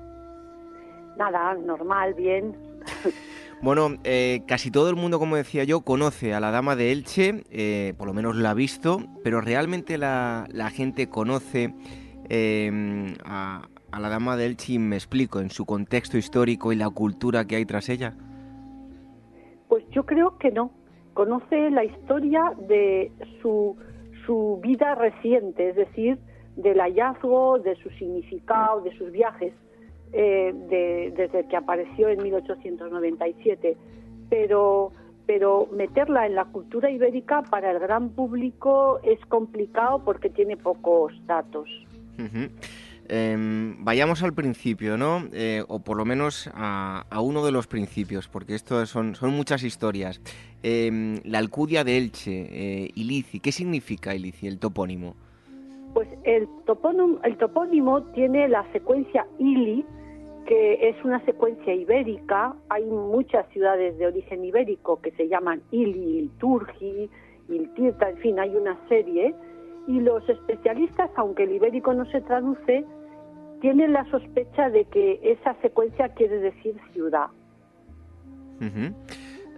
Nada, 1.17 1.55
normal, 1.55 2.15
bien. 2.15 2.55
Bueno, 3.63 3.97
eh, 4.05 4.43
casi 4.47 4.71
todo 4.71 4.91
el 4.91 4.97
mundo, 4.97 5.19
como 5.19 5.37
decía 5.37 5.65
yo, 5.65 5.81
conoce 5.81 6.35
a 6.35 6.41
la 6.41 6.51
Dama 6.51 6.77
de 6.77 6.93
Elche, 6.93 7.43
eh, 7.51 7.95
por 7.97 8.07
lo 8.07 8.13
menos 8.13 8.37
la 8.37 8.51
ha 8.51 8.55
visto, 8.55 8.99
pero 9.25 9.41
realmente 9.41 9.97
la, 9.97 10.47
gente 10.75 11.09
conoce 11.09 11.73
em, 12.29 13.15
a, 13.25 13.67
la 13.99 14.09
Dama 14.11 14.37
de 14.37 14.45
Elche, 14.47 14.75
y 14.75 14.79
me 14.79 14.97
explico, 14.97 15.41
en 15.41 15.49
su 15.49 15.65
contexto 15.65 16.19
histórico 16.19 16.71
y 16.71 16.77
la 16.77 16.91
cultura 16.91 17.47
que 17.47 17.57
hay 17.57 17.65
tras 17.65 17.89
ella. 17.89 18.15
Pues 19.69 19.85
yo 19.91 20.05
creo 20.05 20.37
que 20.37 20.51
no. 20.51 20.71
Conoce 21.15 21.71
la 21.71 21.85
historia 21.85 22.53
de 22.69 23.11
su, 23.41 23.75
su 24.27 24.61
vida 24.63 24.95
reciente, 24.97 25.71
es 25.71 25.77
decir, 25.77 26.19
del 26.57 26.79
hallazgo, 26.79 27.59
de 27.61 27.75
su 27.77 27.89
significado, 27.91 28.83
de 28.83 28.95
sus 28.99 29.11
viajes 29.13 29.55
eh, 30.13 30.53
desde 31.17 31.47
que 31.47 31.57
apareció 31.57 32.09
en 32.09 32.23
1897, 32.23 33.77
pero, 34.29 34.93
pero 35.27 35.69
meterla 35.73 36.27
en 36.27 36.35
la 36.35 36.47
cultura 36.47 36.91
ibérica 36.91 37.43
para 37.43 37.71
el 37.71 37.79
gran 37.79 38.11
público 38.11 39.01
es 39.03 39.19
complicado 39.27 40.03
porque 40.05 40.31
tiene 40.31 40.57
pocos 40.57 41.13
datos. 41.27 41.69
Em, 43.09 43.85
vayamos 43.85 44.23
al 44.23 44.33
principio, 44.33 44.97
¿no? 44.97 45.25
Eh, 45.33 45.63
o 45.69 45.79
por 45.81 45.97
lo 45.97 46.05
menos 46.05 46.51
a, 46.55 47.05
uno 47.21 47.45
de 47.45 47.53
los 47.53 47.67
principios, 47.67 48.29
porque 48.29 48.55
esto 48.55 48.85
son, 48.87 49.15
son 49.15 49.31
muchas 49.31 49.63
historias. 49.63 50.21
Em, 50.63 51.21
la 51.25 51.39
Alcudia 51.39 51.85
de 51.85 51.99
Elche, 51.99 52.49
eh, 52.51 52.91
Ilici, 52.95 53.39
¿qué 53.39 53.53
significa 53.53 54.15
Ilici, 54.15 54.49
el 54.49 54.59
topónimo? 54.59 55.15
Pues 55.95 56.09
el 56.25 56.49
topónimo, 56.67 57.21
el 57.23 57.37
topónimo 57.39 58.03
tiene 58.13 58.49
la 58.49 58.71
secuencia 58.73 59.27
Ili, 59.39 59.85
que 60.47 60.89
es 60.89 61.05
una 61.05 61.25
secuencia 61.25 61.75
ibérica. 61.75 62.55
Hay 62.69 62.85
muchas 62.85 63.47
ciudades 63.51 63.99
de 63.99 64.07
origen 64.07 64.45
ibérico 64.45 65.01
que 65.01 65.11
se 65.13 65.29
llaman 65.29 65.63
Ili, 65.71 66.19
Ilturgi, 66.19 67.11
Iltirta, 67.49 68.11
en 68.11 68.17
fin, 68.19 68.39
hay 68.39 68.57
una 68.57 68.79
serie. 68.89 69.35
Y 69.87 70.01
los 70.01 70.29
especialistas, 70.29 71.11
aunque 71.17 71.45
el 71.45 71.53
ibérico 71.53 71.93
no 71.93 72.05
se 72.07 72.21
traduce, 72.23 72.85
tienen 73.61 73.93
la 73.93 74.05
sospecha 74.11 74.71
de 74.71 74.85
que 74.87 75.21
esa 75.23 75.55
secuencia 75.63 76.09
quiere 76.11 76.39
decir 76.39 76.77
ciudad. 76.93 77.27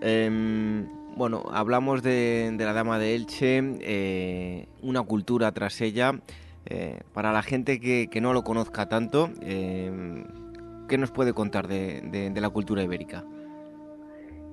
Em, 0.00 0.86
bueno, 1.16 1.44
hablamos 1.50 2.02
de, 2.02 2.54
la 2.58 2.72
Dama 2.72 2.98
de 2.98 3.14
Elche, 3.14 3.62
eh, 3.80 4.66
una 4.82 5.02
cultura 5.02 5.52
tras 5.52 5.80
ella. 5.80 6.20
Eh, 6.66 7.00
para 7.14 7.32
la 7.32 7.42
gente 7.42 7.80
que, 7.80 8.20
no 8.20 8.34
lo 8.34 8.44
conozca 8.44 8.90
tanto, 8.90 9.30
em, 9.40 10.24
¿Qué 10.88 10.96
nos 10.96 11.10
puede 11.10 11.34
contar 11.34 11.68
de, 11.68 12.32
la 12.34 12.48
cultura 12.48 12.82
ibérica? 12.82 13.22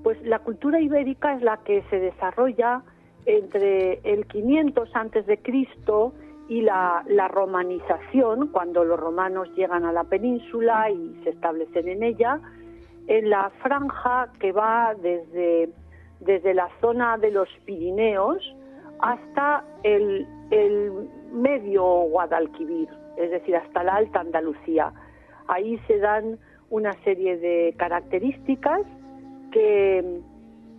Pues 0.04 0.22
la 0.24 0.40
cultura 0.40 0.82
ibérica 0.82 1.34
es 1.34 1.42
la 1.42 1.58
que 1.64 1.82
se 1.90 1.98
desarrolla 1.98 2.84
entre 3.26 4.02
el 4.04 4.28
500 4.28 4.90
antes 4.94 5.26
de 5.26 5.38
Cristo 5.38 6.14
y 6.50 6.62
la, 6.62 7.04
romanización, 7.30 8.50
cuando 8.50 8.84
los 8.84 9.00
romanos 9.00 9.50
llegan 9.56 9.86
a 9.86 9.94
la 9.94 10.04
península 10.04 10.92
y 10.92 11.16
se 11.24 11.30
establecen 11.30 11.88
en 11.88 12.04
ella, 12.04 12.40
en 13.08 13.30
la 13.30 13.50
franja 13.64 14.28
que 14.40 14.52
va 14.52 14.94
desde, 15.02 15.70
desde 16.20 16.54
la 16.54 16.70
zona 16.82 17.18
de 17.18 17.32
los 17.32 17.50
Pirineos 17.66 18.44
hasta 19.00 19.64
el, 19.84 20.28
el 20.52 21.10
medio 21.32 21.84
Guadalquivir, 21.84 22.90
es 23.18 23.32
decir, 23.32 23.56
hasta 23.56 23.84
la 23.84 23.96
Alta 23.96 24.20
Andalucía. 24.20 24.92
Ahí 25.48 25.80
se 25.88 26.00
dan 26.00 26.40
una 26.70 26.94
serie 27.04 27.38
de 27.38 27.74
características 27.78 28.82
que 29.52 30.22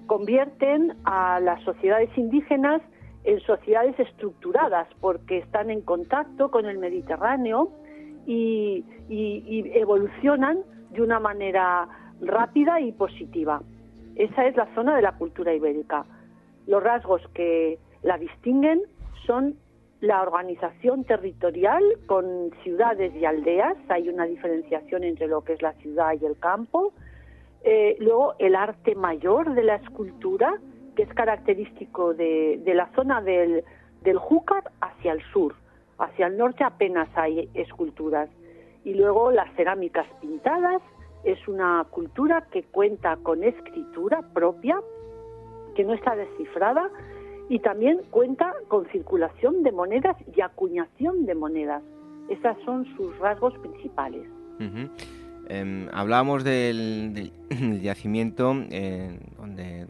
convierten 0.07 0.95
a 1.05 1.41
las 1.41 1.63
sociedades 1.63 2.11
indígenas 2.17 2.83
en 3.25 3.41
sociedades 3.41 3.99
estructuradas 3.99 4.89
porque 5.01 5.39
están 5.39 5.71
en 5.71 5.81
contacto 5.81 6.51
con 6.51 6.67
el 6.67 6.79
Mediterráneo 6.79 7.71
y, 8.27 8.85
evolucionan 9.75 10.59
de 10.91 11.03
una 11.03 11.21
manera 11.21 11.89
rápida 12.21 12.81
y 12.81 12.93
positiva. 12.93 13.63
Esa 14.15 14.47
es 14.47 14.57
la 14.57 14.67
zona 14.75 14.97
de 14.97 15.03
la 15.03 15.13
cultura 15.13 15.55
ibérica. 15.55 16.05
Los 16.67 16.83
rasgos 16.83 17.23
que 17.35 17.79
la 18.03 18.17
distinguen 18.19 18.83
son 19.27 19.57
la 20.01 20.23
organización 20.23 21.05
territorial 21.05 21.83
con 22.07 22.51
ciudades 22.63 23.15
y 23.15 23.25
aldeas, 23.25 23.77
hay 23.89 24.09
una 24.09 24.25
diferenciación 24.25 25.05
entre 25.05 25.27
lo 25.27 25.43
que 25.43 25.55
es 25.55 25.63
la 25.63 25.73
ciudad 25.75 26.13
y 26.21 26.25
el 26.27 26.39
campo. 26.39 26.93
Eh, 27.65 27.97
luego 27.99 28.35
el 28.39 28.55
arte 28.55 28.95
mayor 28.95 29.55
de 29.55 29.65
la 29.65 29.77
escultura, 29.77 30.61
que 30.95 31.03
es 31.03 31.13
característico 31.15 32.15
de, 32.15 32.61
la 32.67 32.91
zona 32.95 33.23
del, 33.23 33.65
del 34.03 34.19
Júcar 34.19 34.71
hacia 34.81 35.13
el 35.13 35.23
sur. 35.33 35.55
Hacia 35.99 36.27
el 36.27 36.37
norte 36.37 36.63
apenas 36.63 37.09
hay 37.15 37.49
esculturas. 37.55 38.29
Y 38.85 38.95
luego 38.95 39.33
las 39.33 39.53
cerámicas 39.57 40.07
pintadas 40.21 40.83
es 41.25 41.49
una 41.49 41.85
cultura 41.91 42.47
que 42.53 42.63
cuenta 42.65 43.17
con 43.17 43.43
escritura 43.43 44.23
propia, 44.33 44.79
que 45.75 45.85
no 45.85 45.95
está 45.95 46.15
descifrada, 46.15 46.91
y 47.49 47.59
también 47.61 48.01
cuenta 48.11 48.53
con 48.69 48.87
circulación 48.89 49.63
de 49.63 49.73
monedas 49.73 50.17
y 50.35 50.41
acuñación 50.41 51.27
de 51.27 51.35
monedas. 51.35 51.83
Esos 52.29 52.57
son 52.65 52.85
sus 52.97 53.17
rasgos 53.19 53.57
principales. 53.59 54.27
Em, 55.49 55.89
hablábamos 55.93 56.43
del, 56.45 57.31
yacimiento 57.83 58.55
eh, 58.71 59.19
donde, 59.39 59.87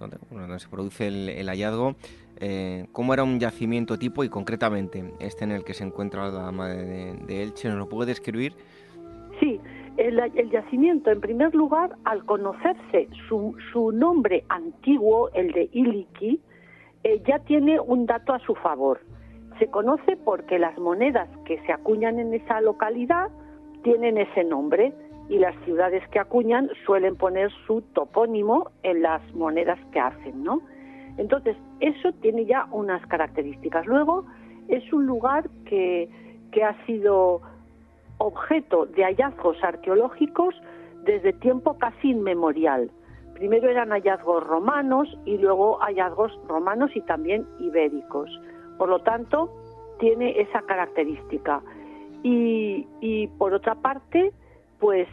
se 0.58 0.68
produce 0.68 1.08
el, 1.08 1.46
hallazgo. 1.48 1.96
Eh, 2.38 2.86
¿Cómo 2.92 3.14
era 3.14 3.24
un 3.24 3.40
yacimiento 3.40 3.98
tipo 3.98 4.22
y 4.22 4.28
concretamente 4.28 5.14
este 5.20 5.44
en 5.44 5.52
el 5.52 5.64
que 5.64 5.72
se 5.72 5.84
encuentra 5.84 6.24
la 6.24 6.30
dama 6.30 6.68
de, 6.68 7.42
Elche? 7.42 7.68
¿Nos 7.68 7.78
lo 7.78 7.88
puede 7.88 8.08
describir? 8.08 8.52
Sí, 9.40 9.58
el, 9.96 10.50
yacimiento, 10.50 11.10
en 11.10 11.20
primer 11.22 11.54
lugar, 11.54 11.96
al 12.04 12.26
conocerse 12.26 13.08
su, 13.26 13.56
su 13.72 13.92
nombre 13.92 14.44
antiguo, 14.50 15.30
el 15.32 15.52
de 15.52 15.70
Iliki, 15.72 16.40
eh, 17.06 17.22
ya 17.24 17.38
tiene 17.38 17.78
un 17.78 18.04
dato 18.06 18.34
a 18.34 18.40
su 18.40 18.56
favor. 18.56 18.98
Se 19.60 19.68
conoce 19.68 20.16
porque 20.16 20.58
las 20.58 20.76
monedas 20.76 21.28
que 21.44 21.60
se 21.60 21.72
acuñan 21.72 22.18
en 22.18 22.34
esa 22.34 22.60
localidad 22.60 23.28
tienen 23.84 24.18
ese 24.18 24.42
nombre 24.42 24.92
y 25.28 25.38
las 25.38 25.54
ciudades 25.64 26.02
que 26.08 26.18
acuñan 26.18 26.68
suelen 26.84 27.14
poner 27.14 27.52
su 27.64 27.82
topónimo 27.92 28.72
en 28.82 29.02
las 29.02 29.22
monedas 29.34 29.78
que 29.92 30.00
hacen, 30.00 30.42
¿no? 30.42 30.62
Entonces, 31.16 31.56
eso 31.78 32.12
tiene 32.22 32.44
ya 32.44 32.66
unas 32.72 33.06
características. 33.06 33.86
Luego, 33.86 34.26
es 34.66 34.92
un 34.92 35.06
lugar 35.06 35.48
que, 35.64 36.10
que 36.50 36.64
ha 36.64 36.74
sido 36.86 37.40
objeto 38.18 38.86
de 38.86 39.04
hallazgos 39.04 39.62
arqueológicos 39.62 40.56
desde 41.04 41.32
tiempo 41.34 41.78
casi 41.78 42.10
inmemorial. 42.10 42.90
Primero 43.36 43.68
eran 43.68 43.90
hallazgos 43.90 44.42
romanos 44.44 45.14
y 45.26 45.36
luego 45.36 45.76
hallazgos 45.80 46.32
romanos 46.48 46.90
y 46.94 47.02
también 47.02 47.46
ibéricos. 47.60 48.30
Por 48.78 48.88
lo 48.88 49.00
tanto, 49.00 49.52
tiene 49.98 50.40
esa 50.40 50.62
característica. 50.62 51.60
Y, 52.22 53.28
por 53.36 53.52
otra 53.52 53.74
parte, 53.74 54.32
pues 54.80 55.06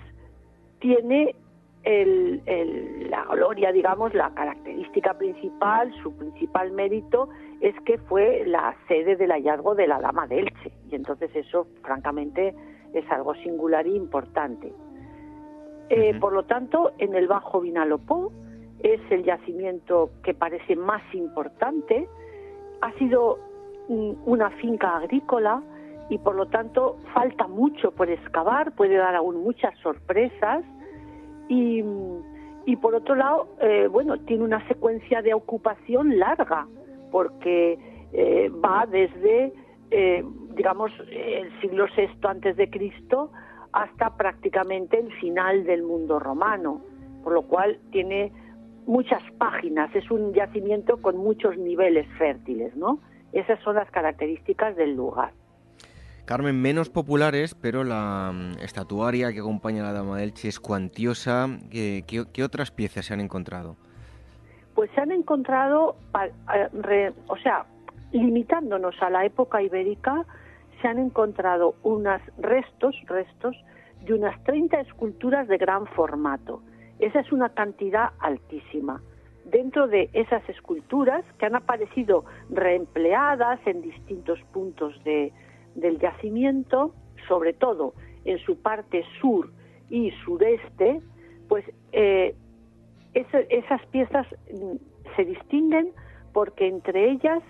tiene 0.79 1.35
la 1.83 3.25
gloria, 3.25 3.73
digamos, 3.73 4.13
la 4.13 4.33
característica 4.33 5.17
principal, 5.17 5.93
su 6.01 6.15
principal 6.15 6.71
mérito 6.71 7.27
es 7.59 7.75
que 7.81 7.97
fue 7.97 8.43
la 8.45 8.73
sede 8.87 9.17
del 9.17 9.31
hallazgo 9.31 9.75
de 9.75 9.87
la 9.87 9.99
Dama 9.99 10.27
de 10.27 10.39
Elche. 10.39 10.71
Y 10.89 10.95
entonces 10.95 11.29
eso, 11.35 11.67
francamente, 11.81 12.55
es 12.93 13.11
algo 13.11 13.35
singular 13.35 13.85
e 13.85 13.91
importante. 13.91 14.71
Eh, 15.95 16.17
por 16.19 16.33
lo 16.33 16.43
tanto, 16.43 16.91
en 16.97 17.13
el 17.13 17.27
Bajo 17.27 17.61
Vinalopó 17.61 18.31
es 18.79 18.99
el 19.11 19.23
yacimiento 19.23 20.09
que 20.23 20.33
parece 20.33 20.75
más 20.75 21.03
importante. 21.13 22.07
Ha 22.81 22.91
sido 22.93 23.37
una 23.87 24.49
finca 24.51 24.97
agrícola 24.97 25.61
y 26.09 26.17
por 26.17 26.35
lo 26.35 26.47
tanto 26.47 26.97
falta 27.13 27.47
mucho 27.47 27.91
por 27.91 28.09
excavar, 28.09 28.73
puede 28.73 28.95
dar 28.95 29.15
aún 29.15 29.43
muchas 29.43 29.77
sorpresas 29.79 30.63
y, 31.47 31.83
y 32.65 32.75
por 32.77 32.95
otro 32.95 33.13
lado, 33.13 33.49
eh, 33.61 33.87
bueno, 33.87 34.17
tiene 34.19 34.43
una 34.43 34.67
secuencia 34.67 35.21
de 35.21 35.35
ocupación 35.35 36.17
larga 36.17 36.65
porque 37.11 37.77
eh, 38.13 38.49
va 38.65 38.87
desde, 38.87 39.53
eh, 39.91 40.23
digamos, 40.55 40.91
el 41.11 41.51
siglo 41.61 41.85
VI 41.95 42.09
antes 42.23 42.57
de 42.57 42.69
Cristo 42.69 43.31
hasta 43.73 44.15
prácticamente 44.15 44.99
el 44.99 45.11
final 45.19 45.65
del 45.65 45.83
mundo 45.83 46.19
romano, 46.19 46.81
por 47.23 47.33
lo 47.33 47.43
cual 47.43 47.79
tiene 47.91 48.31
muchas 48.85 49.23
páginas, 49.37 49.93
es 49.95 50.09
un 50.11 50.33
yacimiento 50.33 51.01
con 51.01 51.17
muchos 51.17 51.57
niveles 51.57 52.07
fértiles, 52.17 52.75
¿no? 52.75 52.99
Esas 53.31 53.59
son 53.63 53.75
las 53.75 53.89
características 53.89 54.75
del 54.75 54.95
lugar. 54.95 55.33
Carmen, 56.25 56.61
menos 56.61 56.89
populares, 56.89 57.53
pero 57.53 57.83
la 57.83 58.31
mm, 58.33 58.59
estatuaria 58.59 59.33
que 59.33 59.39
acompaña 59.39 59.81
a 59.81 59.87
la 59.87 59.93
Dama 59.93 60.17
del 60.17 60.33
Che 60.33 60.47
es 60.47 60.59
cuantiosa. 60.59 61.47
¿Qué, 61.69 62.43
otras 62.43 62.71
piezas 62.71 63.07
se 63.07 63.13
han 63.13 63.19
encontrado? 63.19 63.75
Pues 64.73 64.89
se 64.95 65.01
han 65.01 65.11
encontrado, 65.11 65.97
o 67.27 67.37
sea, 67.37 67.65
limitándonos 68.13 68.95
a 69.01 69.09
la 69.09 69.25
época 69.25 69.61
ibérica, 69.61 70.25
se 70.83 70.89
han 70.89 70.99
encontrado 70.99 71.75
unos 71.81 72.21
restos, 72.37 72.93
restos 73.07 73.55
de 74.05 74.13
unas 74.13 74.43
30 74.43 74.81
esculturas 74.81 75.47
de 75.47 75.57
gran 75.57 75.87
formato. 75.87 76.61
Esa 76.99 77.21
es 77.21 77.31
una 77.31 77.49
cantidad 77.49 78.09
altísima. 78.19 79.01
Dentro 79.45 79.87
de 79.87 80.09
esas 80.11 80.47
esculturas 80.49 81.23
que 81.39 81.45
han 81.45 81.55
aparecido 81.55 82.25
reempleadas 82.49 83.65
en 83.65 83.81
distintos 83.81 84.39
puntos 84.51 85.01
de, 85.05 85.31
del 85.75 85.99
yacimiento, 85.99 86.93
sobre 87.29 87.53
todo 87.53 87.93
en 88.25 88.39
su 88.39 88.61
parte 88.61 89.05
sur 89.21 89.51
y 89.89 90.11
sureste, 90.25 91.01
pues 91.47 91.63
eh, 91.93 92.35
esas 93.13 93.85
piezas 93.85 94.27
mm, 94.51 95.15
se 95.15 95.23
distinguen 95.23 95.91
porque 96.33 96.67
entre 96.67 97.09
ellas 97.11 97.41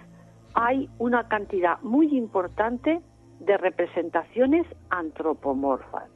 hay 0.54 0.88
una 1.00 1.28
cantidad 1.28 1.82
muy 1.82 2.16
importante 2.16 3.02
de 3.40 3.58
representaciones 3.58 4.66
antropomorfas. 4.90 6.10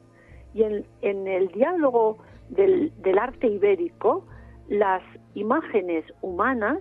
Y 0.54 0.64
en, 0.64 1.28
el 1.28 1.48
diálogo 1.50 2.18
del, 2.50 2.92
del 3.02 3.18
arte 3.18 3.48
ibérico, 3.48 4.26
las 4.70 5.04
imágenes 5.36 6.06
humanas 6.22 6.80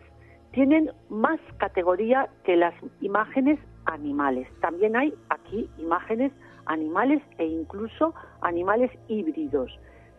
tienen 0.53 0.91
más 1.09 1.39
categoría 1.59 2.29
que 2.45 2.57
las 2.57 2.75
imágenes 3.01 3.59
animales. 3.85 4.49
También 4.61 4.97
hay 4.97 5.13
aquí 5.29 5.69
imágenes 5.79 6.33
animales 6.67 7.23
e 7.39 7.47
incluso 7.47 8.15
animales 8.41 8.91
híbridos. 9.09 9.71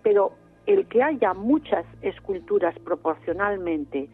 Pero 0.03 0.34
el 0.65 0.88
que 0.88 1.01
haya 1.01 1.34
muchas 1.34 1.86
esculturas 2.01 2.78
proporcionalmente 2.80 4.09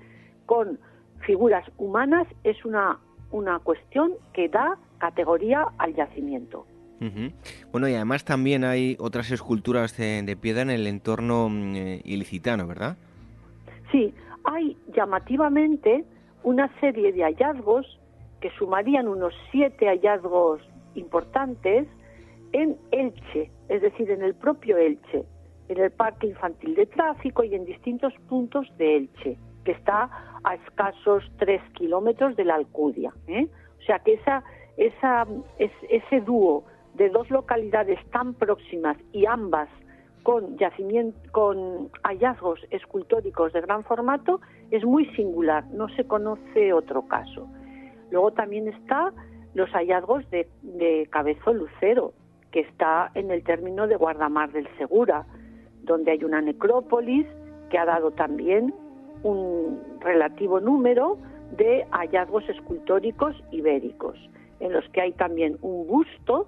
con 0.46 0.80
figuras 1.26 1.66
humanas 1.78 2.28
es 2.44 2.64
una, 2.66 3.00
una 3.32 3.60
cuestión 3.60 4.14
que 4.34 4.50
da 4.50 4.78
categoría 5.04 5.68
al 5.80 5.94
yacimiento. 5.94 6.66
Bueno, 7.74 7.90
y 7.90 7.96
además 7.96 8.24
también 8.24 8.64
hay 8.64 8.96
otras 8.98 9.30
esculturas 9.32 9.98
de, 9.98 10.38
piedra 10.40 10.62
en 10.62 10.70
el 10.70 10.88
entorno 10.88 11.50
mm, 11.50 11.76
eh, 11.76 12.02
ilicitano, 12.06 12.66
¿verdad? 12.66 12.96
Sí, 13.92 14.14
hay 14.46 14.78
llamativamente 14.96 16.06
una 16.44 16.72
serie 16.80 17.12
de 17.12 17.24
hallazgos 17.24 18.00
que 18.40 18.50
sumarían 18.52 19.10
unos 19.10 19.34
siete 19.52 19.88
hallazgos 19.88 20.62
importantes 20.96 21.88
en 22.54 22.78
Elche, 22.92 23.52
es 23.68 23.82
decir, 23.82 24.10
en 24.10 24.22
el 24.22 24.34
propio 24.34 24.78
Elche, 24.78 25.26
en 25.68 25.80
el 25.80 25.92
Parque 25.92 26.28
Infantil 26.28 26.76
de 26.76 26.86
Tráfico 26.86 27.44
y 27.44 27.54
en 27.54 27.66
distintos 27.66 28.14
puntos 28.30 28.66
de 28.78 28.96
Elche, 28.96 29.38
que 29.66 29.72
está 29.74 30.10
a 30.46 30.56
escasos 30.56 31.30
tres 31.38 31.62
kilómetros 31.74 32.38
de 32.38 32.46
la 32.46 32.56
Alcudia. 32.56 33.12
¿eh? 33.28 33.50
O 33.84 33.86
sea 33.86 34.00
que 34.00 34.14
esa, 34.14 34.44
esa, 34.78 35.26
ese 35.60 36.22
dúo 36.22 36.64
de 36.96 37.10
dos 37.10 37.30
localidades 37.30 38.00
tan 38.12 38.34
próximas 38.34 38.98
y 39.12 39.26
ambas 39.26 39.70
con, 40.24 41.90
hallazgos 42.04 42.60
escultóricos 42.70 43.54
de 43.54 43.62
gran 43.62 43.84
formato 43.84 44.40
es 44.72 44.84
muy 44.86 45.06
singular, 45.16 45.66
no 45.72 45.90
se 45.90 46.06
conoce 46.06 46.74
otro 46.74 47.08
caso. 47.08 47.48
Luego 48.10 48.32
también 48.32 48.68
está 48.68 49.12
los 49.54 49.70
hallazgos 49.72 50.30
de, 50.32 50.48
de 50.62 51.08
Cabezo 51.12 51.54
Lucero, 51.54 52.14
que 52.52 52.62
está 52.62 53.12
en 53.16 53.32
el 53.32 53.44
término 53.44 53.88
de 53.88 53.96
Guardamar 53.96 54.52
del 54.52 54.68
Segura, 54.78 55.26
donde 55.84 56.12
hay 56.12 56.24
una 56.24 56.42
necrópolis 56.42 57.28
que 57.70 57.78
ha 57.78 57.86
dado 57.86 58.12
también 58.12 58.74
un 59.24 59.82
relativo 60.00 60.60
número 60.60 61.18
de 61.58 61.86
hallazgos 61.92 62.48
escultóricos 62.50 63.36
ibéricos, 63.52 64.18
en 64.64 64.72
los 64.72 64.88
que 64.90 65.02
hay 65.02 65.12
también 65.12 65.58
un 65.62 65.86
busto 65.88 66.48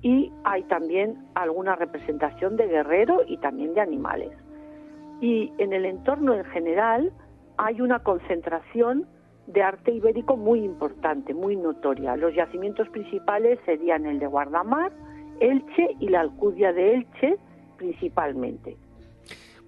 y 0.00 0.32
hay 0.44 0.62
también 0.64 1.18
alguna 1.34 1.76
representación 1.76 2.56
de 2.56 2.66
guerrero 2.66 3.20
y 3.26 3.36
también 3.36 3.74
de 3.74 3.82
animales. 3.82 4.30
Y 5.20 5.52
en 5.58 5.74
el 5.74 5.84
entorno 5.84 6.34
en 6.34 6.44
general 6.46 7.12
hay 7.58 7.80
una 7.82 7.98
concentración 7.98 9.06
de 9.46 9.62
arte 9.62 9.92
ibérico 9.92 10.36
muy 10.38 10.64
importante, 10.64 11.34
muy 11.34 11.54
notoria. 11.54 12.16
Los 12.16 12.34
yacimientos 12.34 12.88
principales 12.88 13.58
serían 13.66 14.06
el 14.06 14.18
de 14.18 14.26
Guardamar, 14.26 14.90
Elche 15.40 15.96
y 16.00 16.08
la 16.08 16.20
Alcudia 16.20 16.72
de 16.72 16.94
Elche 16.94 17.36
principalmente. 17.76 18.76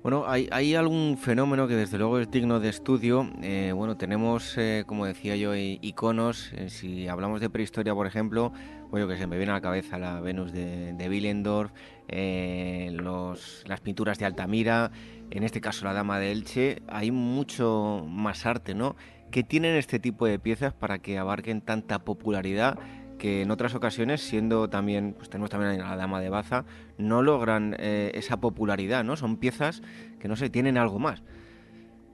Bueno, 0.07 0.25
hay, 0.29 0.77
algún 0.77 1.19
fenómeno 1.19 1.67
que 1.67 1.75
desde 1.75 1.99
luego 1.99 2.21
es 2.21 2.31
digno 2.31 2.61
de 2.61 2.69
estudio. 2.69 3.29
Eh, 3.43 3.73
bueno, 3.75 3.97
tenemos, 3.97 4.57
eh, 4.57 4.85
como 4.87 5.05
decía 5.05 5.35
yo, 5.35 5.53
iconos. 5.57 6.53
Eh, 6.53 6.71
si 6.71 7.09
hablamos 7.09 7.41
de 7.41 7.51
prehistoria, 7.51 7.93
por 7.93 8.07
ejemplo, 8.07 8.53
pues 8.89 9.05
que 9.05 9.17
se 9.17 9.27
me 9.27 9.37
viene 9.37 9.51
a 9.51 9.57
la 9.57 9.61
cabeza 9.61 9.99
la 9.99 10.21
Venus 10.21 10.53
de, 10.53 10.93
de 10.93 11.09
Willendorf, 11.09 11.73
las 12.07 13.81
pinturas 13.81 14.21
de 14.21 14.27
Altamira, 14.27 14.93
en 15.33 15.43
este 15.43 15.61
caso 15.61 15.85
la 15.85 15.93
Dama 15.93 16.21
de 16.21 16.31
Elche. 16.31 16.83
Hay 16.87 17.11
mucho 17.11 18.07
más 18.09 18.47
arte, 18.47 18.77
¿no? 18.77 18.95
¿Qué 19.33 19.43
tienen 19.43 19.75
este 19.75 19.99
tipo 19.99 20.27
de 20.27 20.39
piezas 20.39 20.73
para 20.73 21.01
que 21.01 21.19
abarquen 21.19 21.63
tanta 21.63 21.99
popularidad 21.99 22.79
que 23.19 23.43
en 23.43 23.51
otras 23.51 23.75
ocasiones, 23.75 24.21
siendo 24.21 24.69
también, 24.69 25.15
pues 25.15 25.31
tenemos 25.31 25.51
también 25.51 25.81
a 25.81 25.91
la 25.91 25.97
Dama 25.97 26.21
de 26.21 26.31
Baza, 26.31 26.65
no 26.99 27.23
logran 27.23 27.75
eh, 27.79 28.11
esa 28.15 28.39
popularidad, 28.39 29.05
¿no? 29.05 29.17
Son 29.17 29.37
piezas 29.37 29.83
que, 30.21 30.29
no 30.29 30.37
sé, 30.37 30.51
tienen 30.51 30.79
algo 30.79 30.99
más. 30.99 31.23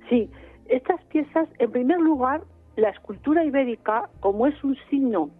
Sí, 0.09 0.31
estas 0.69 1.03
piezas, 1.05 1.49
en 1.59 1.71
primer 1.71 1.99
lugar, 1.99 2.43
la 2.77 2.91
escultura 2.91 3.45
ibérica, 3.45 4.09
como 4.21 4.47
es 4.47 4.65
un 4.65 4.77
signo 4.89 5.31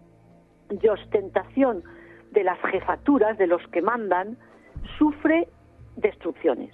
de 0.69 0.89
ostentación 0.89 1.83
de 2.31 2.43
las 2.43 2.59
jefaturas, 2.59 3.37
de 3.37 3.47
los 3.47 3.65
que 3.67 3.81
mandan, 3.81 4.37
sufre 4.97 5.47
destrucciones. 5.95 6.73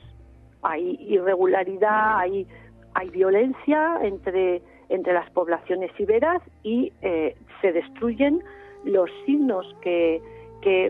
Hay 0.61 0.97
irregularidad, 1.01 2.19
hay, 2.19 2.47
hay 2.93 3.09
violencia 3.09 3.99
entre, 4.01 4.61
entre 4.89 5.13
las 5.13 5.29
poblaciones 5.31 5.91
iberas 5.99 6.41
y 6.63 6.91
eh, 7.01 7.35
se 7.61 7.71
destruyen 7.71 8.41
los 8.83 9.09
signos 9.25 9.65
que, 9.81 10.21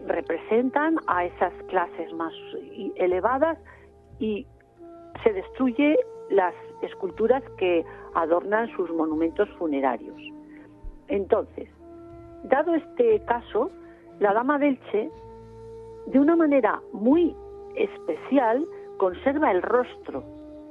representan 0.07 0.97
a 1.05 1.25
esas 1.25 1.53
clases 1.67 2.11
más 2.13 2.33
elevadas 2.95 3.55
y 4.17 4.47
se 5.23 5.31
destruye 5.31 5.95
las 6.31 6.55
esculturas 6.81 7.43
que 7.59 7.85
adornan 8.15 8.67
sus 8.75 8.89
monumentos 8.89 9.47
funerarios. 9.59 10.19
Entonces, 11.07 11.69
dado 12.45 12.73
este 12.73 13.23
caso, 13.25 13.69
la 14.19 14.33
Dama 14.33 14.57
del 14.57 14.79
Che, 14.91 15.11
de 16.07 16.19
una 16.19 16.35
manera 16.35 16.81
muy 16.91 17.35
especial, 17.75 18.65
conserva 18.97 19.51
el 19.51 19.61
rostro, 19.61 20.23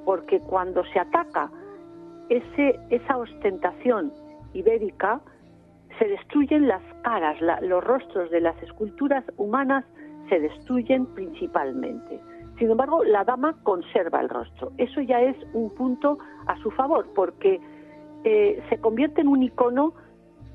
porque 0.05 0.41
cuando 0.41 0.85
se 0.93 0.99
ataca 0.99 1.51
ese, 2.29 2.79
esa 2.91 3.17
ostentación 3.17 4.13
ibérica, 4.53 5.21
se 5.99 6.07
destruyen 6.07 6.69
las 6.69 6.83
caras, 7.03 7.39
los 7.63 7.83
rostros 7.83 8.31
de 8.31 8.41
las 8.41 8.61
esculturas 8.63 9.25
humanas 9.37 9.85
se 10.29 10.39
destruyen 10.41 11.07
principalmente. 11.07 12.21
Sin 12.59 12.71
embargo, 12.71 13.05
la 13.05 13.25
dama 13.25 13.57
conserva 13.63 14.21
el 14.21 14.29
rostro. 14.29 14.73
Eso 14.79 15.01
ya 15.01 15.21
es 15.21 15.37
un 15.53 15.71
punto 15.71 16.19
a 16.47 16.57
su 16.59 16.71
favor, 16.73 17.07
porque 17.15 17.61
eh, 18.25 18.63
se 18.69 18.79
convierte 18.79 19.21
en 19.21 19.29
un 19.29 19.43
icono 19.43 19.95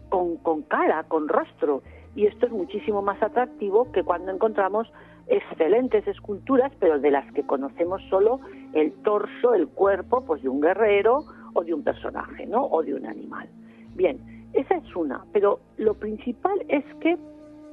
con, 0.10 0.38
con 0.38 0.64
cara, 0.64 1.04
con 1.04 1.28
rostro. 1.28 1.82
Y 2.16 2.28
esto 2.28 2.46
es 2.46 2.52
muchísimo 2.52 3.02
más 3.02 3.22
atractivo 3.24 3.92
que 3.92 4.04
cuando 4.04 4.32
encontramos 4.32 4.92
excelentes 5.28 6.06
esculturas, 6.08 6.72
pero 6.80 7.00
de 7.00 7.10
las 7.10 7.32
que 7.34 7.44
conocemos 7.44 8.02
solo 8.10 8.42
el 8.74 8.92
torso, 9.04 9.54
el 9.54 9.68
cuerpo, 9.70 10.24
pues 10.26 10.44
de 10.44 10.50
un 10.50 10.62
guerrero 10.62 11.24
o 11.54 11.64
de 11.64 11.74
un 11.74 11.84
personaje, 11.84 12.46
¿no? 12.46 12.66
O 12.66 12.84
de 12.84 12.94
un 12.94 13.06
animal. 13.06 13.50
Bien, 13.96 14.20
esa 14.54 14.76
es 14.76 14.96
una, 14.96 15.26
pero 15.34 15.60
lo 15.78 15.96
principal 15.96 16.64
es 16.68 16.84
que 17.02 17.18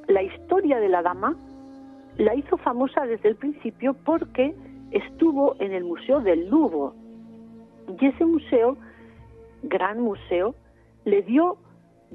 la 0.07 0.23
historia 0.23 0.79
de 0.79 0.89
la 0.89 1.01
dama 1.01 1.35
la 2.17 2.35
hizo 2.35 2.57
famosa 2.57 3.05
desde 3.05 3.29
el 3.29 3.35
principio 3.35 3.93
porque 3.93 4.53
estuvo 4.91 5.55
en 5.59 5.73
el 5.73 5.83
Museo 5.83 6.19
del 6.19 6.49
Louvre. 6.49 6.95
Y 7.99 8.05
ese 8.05 8.25
museo, 8.25 8.77
gran 9.63 10.01
museo, 10.01 10.55
le 11.05 11.21
dio 11.23 11.57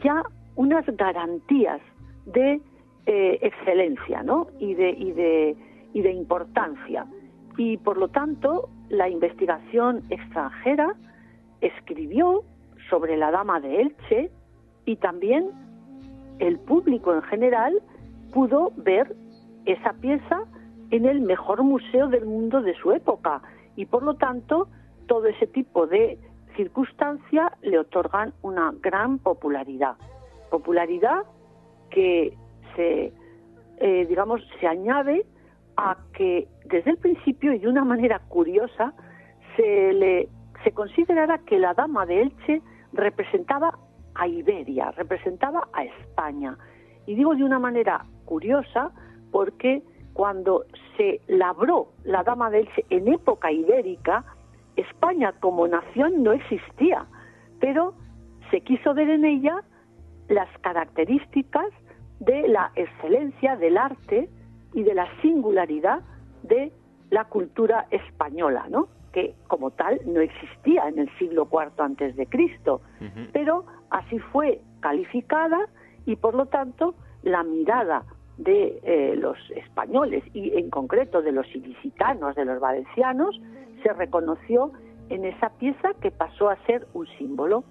ya 0.02 0.22
unas 0.56 0.84
garantías 0.96 1.80
de 2.26 2.60
eh, 3.06 3.38
excelencia 3.42 4.22
¿no? 4.22 4.48
y, 4.58 4.74
de, 4.74 4.90
y, 4.90 5.12
de, 5.12 5.56
y 5.92 6.02
de 6.02 6.12
importancia. 6.12 7.06
Y 7.56 7.78
por 7.78 7.98
lo 7.98 8.08
tanto, 8.08 8.68
la 8.88 9.08
investigación 9.08 10.02
extranjera 10.10 10.94
escribió 11.60 12.42
sobre 12.90 13.16
la 13.16 13.30
dama 13.30 13.60
de 13.60 13.80
Elche 13.80 14.30
y 14.87 14.97
también 14.97 15.51
el 16.39 16.59
público 16.61 17.12
en 17.12 17.22
general 17.22 17.82
pudo 18.32 18.72
ver 18.76 19.14
esa 19.66 19.93
pieza 19.95 20.45
en 20.91 21.05
el 21.05 21.20
mejor 21.20 21.62
museo 21.62 22.09
del 22.09 22.24
mundo 22.24 22.62
de 22.62 22.74
su 22.76 22.93
época. 22.93 23.43
Y 23.74 23.87
por 23.87 24.03
lo 24.03 24.14
tanto 24.14 24.68
todo 25.07 25.26
ese 25.26 25.47
tipo 25.47 25.87
de 25.87 26.18
circunstancias 26.57 27.53
le 27.62 27.78
otorgan 27.78 28.32
una 28.43 28.72
gran 28.80 29.18
popularidad. 29.18 29.97
Popularidad 30.51 31.24
que 31.91 32.34
se 32.74 33.12
eh, 33.78 34.07
digamos 34.07 34.41
se 34.61 34.66
añade 34.66 35.26
a 35.76 35.97
que 36.14 36.49
desde 36.64 36.93
el 36.93 36.97
principio 36.97 37.53
y 37.53 37.59
de 37.59 37.68
una 37.68 37.84
manera 37.84 38.20
curiosa 38.28 38.95
se 39.57 39.93
le 39.93 40.28
se 40.64 40.72
considerara 40.72 41.39
que 41.39 41.59
la 41.59 41.74
dama 41.74 42.07
de 42.07 42.22
Elche 42.22 42.62
representaba 42.93 43.78
a 44.18 44.26
Iberia, 44.26 44.90
representaba 44.92 45.68
a 45.72 45.84
España. 45.84 46.56
Y 47.06 47.14
digo 47.14 47.34
de 47.34 47.44
una 47.44 47.58
manera 47.58 48.04
curiosa 48.24 48.90
porque 49.30 49.82
cuando 50.12 50.64
se 50.96 51.20
labró 51.26 51.88
la 52.04 52.22
Dama 52.22 52.50
de 52.50 52.60
Elche 52.60 52.84
en 52.90 53.08
época 53.08 53.52
ibérica, 53.52 54.24
España 54.76 55.32
como 55.40 55.68
nación 55.68 56.22
no 56.22 56.32
existía, 56.32 57.06
pero 57.60 57.94
se 58.50 58.60
quiso 58.62 58.94
ver 58.94 59.10
en 59.10 59.24
ella 59.24 59.62
las 60.28 60.48
características 60.60 61.66
de 62.20 62.48
la 62.48 62.72
excelencia 62.74 63.56
del 63.56 63.76
arte 63.76 64.28
y 64.72 64.82
de 64.82 64.94
la 64.94 65.06
singularidad 65.20 66.00
de 66.42 66.72
la 67.10 67.24
cultura 67.24 67.86
española, 67.90 68.66
¿no? 68.68 68.88
que 69.12 69.34
como 69.46 69.70
tal 69.70 69.98
no 70.04 70.20
existía 70.20 70.88
en 70.88 70.98
el 70.98 71.10
siglo 71.18 71.48
IV 71.50 71.72
antes 71.78 72.16
de 72.16 72.26
Cristo, 72.26 72.82
pero 73.32 73.64
así 73.97 74.18
fue 74.18 74.61
calificada 74.80 75.59
y 76.05 76.16
por 76.16 76.34
lo 76.34 76.47
tanto 76.47 76.94
la 77.22 77.42
mirada 77.42 78.05
de 78.38 78.78
eh, 78.82 79.16
los 79.16 79.38
españoles 79.57 80.22
y 80.34 80.57
en 80.59 80.70
concreto 80.70 81.22
de 81.22 81.32
los 81.32 81.47
ilicitanos, 81.55 82.36
de 82.36 82.44
los 82.44 82.61
valencianos, 82.61 83.40
se 83.82 83.92
reconoció 83.92 84.72
en 85.09 85.24
esa 85.24 85.51
pieza 85.51 85.94
que 86.01 86.11
pasó 86.11 86.51
a 86.51 86.57
ser 86.66 86.86
un 86.92 87.07
símbolo. 87.18 87.64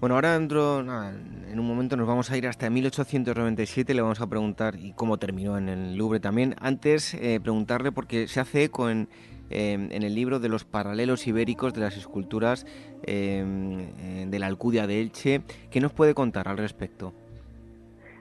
Bueno, 0.00 0.14
ahora 0.14 0.36
en 0.36 1.58
un 1.58 1.66
momento 1.66 1.96
nos 1.96 2.06
vamos 2.06 2.30
a 2.30 2.36
ir 2.36 2.46
hasta 2.46 2.70
1897, 2.70 3.92
le 3.94 4.00
vamos 4.00 4.20
a 4.20 4.28
preguntar 4.28 4.76
y 4.76 4.92
cómo 4.92 5.18
terminó 5.18 5.58
en 5.58 5.68
el 5.68 5.96
Louvre 5.96 6.20
también. 6.20 6.54
Antes, 6.60 7.14
eh, 7.14 7.40
preguntarle, 7.42 7.90
porque 7.90 8.28
se 8.28 8.38
hace 8.38 8.64
eco 8.64 8.90
en, 8.90 9.08
Em, 9.50 9.88
en 9.92 10.02
el 10.02 10.14
libro 10.14 10.40
de 10.40 10.48
los 10.48 10.64
paralelos 10.64 11.26
ibéricos 11.26 11.72
de 11.72 11.80
las 11.80 11.96
esculturas 11.96 12.66
em, 13.06 13.80
eh, 13.80 14.26
de 14.28 14.38
la 14.38 14.46
Alcudia 14.46 14.86
de 14.86 15.00
Elche. 15.00 15.40
¿Qué 15.70 15.80
nos 15.80 15.92
puede 15.92 16.14
contar 16.14 16.48
al 16.48 16.58
respecto? 16.58 17.14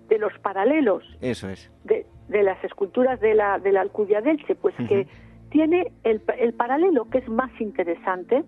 De 0.07 0.17
los 0.19 0.31
paralelos. 0.39 1.03
Eso 1.19 1.49
es. 1.49 1.69
De, 1.83 2.05
las 2.29 2.63
esculturas 2.63 3.19
de 3.19 3.33
la, 3.35 3.59
de 3.59 3.73
la 3.73 3.81
Alcudia 3.81 4.21
de 4.21 4.31
Elche, 4.31 4.55
pues 4.55 4.73
que 4.87 5.07
tiene 5.49 5.91
el, 6.03 6.21
el 6.39 6.53
paralelo 6.53 7.09
que 7.09 7.17
es 7.17 7.27
más 7.27 7.51
interesante, 7.59 8.43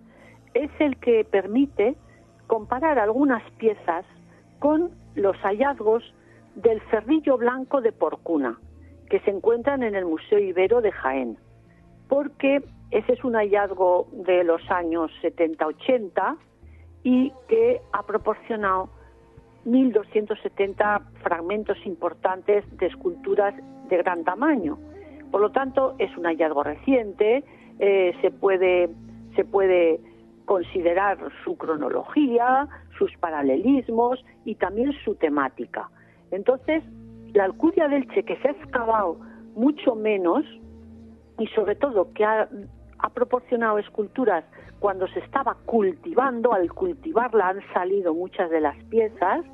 es 0.54 0.70
el 0.78 0.96
que 0.96 1.24
permite 1.24 1.96
comparar 2.46 2.98
algunas 2.98 3.42
piezas 3.52 4.06
con 4.58 4.90
los 5.14 5.36
hallazgos 5.38 6.14
del 6.54 6.80
cerrillo 6.90 7.36
blanco 7.36 7.82
de 7.82 7.92
Porcuna, 7.92 8.58
que 9.10 9.20
se 9.20 9.30
encuentran 9.30 9.82
en 9.82 9.94
el 9.94 10.06
Museo 10.06 10.38
Ibero 10.38 10.80
de 10.80 10.92
Jaén 10.92 11.36
porque 12.10 12.62
ese 12.90 13.12
es 13.12 13.24
un 13.24 13.34
hallazgo 13.34 14.08
de 14.12 14.42
los 14.42 14.60
años 14.68 15.12
70-80 15.22 16.36
y 17.04 17.32
que 17.48 17.80
ha 17.92 18.02
proporcionado 18.02 18.90
1.270 19.64 21.02
fragmentos 21.22 21.78
importantes 21.86 22.64
de 22.78 22.86
esculturas 22.86 23.54
de 23.88 23.96
gran 23.96 24.24
tamaño. 24.24 24.76
Por 25.30 25.40
lo 25.40 25.52
tanto, 25.52 25.94
es 25.98 26.14
un 26.16 26.24
hallazgo 26.24 26.64
reciente, 26.64 27.44
eh, 27.78 28.12
se, 28.20 28.32
puede, 28.32 28.90
se 29.36 29.44
puede 29.44 30.00
considerar 30.46 31.16
su 31.44 31.56
cronología, 31.56 32.68
sus 32.98 33.16
paralelismos 33.18 34.24
y 34.44 34.56
también 34.56 34.92
su 35.04 35.14
temática. 35.14 35.88
Entonces, 36.32 36.82
la 37.34 37.44
Alcudia 37.44 37.86
del 37.86 38.08
Che, 38.08 38.24
que 38.24 38.36
se 38.38 38.48
ha 38.48 38.50
excavado 38.50 39.20
mucho 39.54 39.94
menos, 39.94 40.44
y 41.40 41.46
sobre 41.48 41.74
todo 41.74 42.12
que 42.12 42.24
ha, 42.24 42.48
proporcionado 43.14 43.78
esculturas 43.78 44.44
cuando 44.78 45.08
se 45.08 45.20
estaba 45.20 45.56
cultivando, 45.64 46.52
al 46.52 46.70
cultivarla 46.72 47.48
han 47.48 47.60
salido 47.72 48.12
muchas 48.12 48.50
de 48.50 48.60
las 48.60 48.76
piezas, 48.84 49.44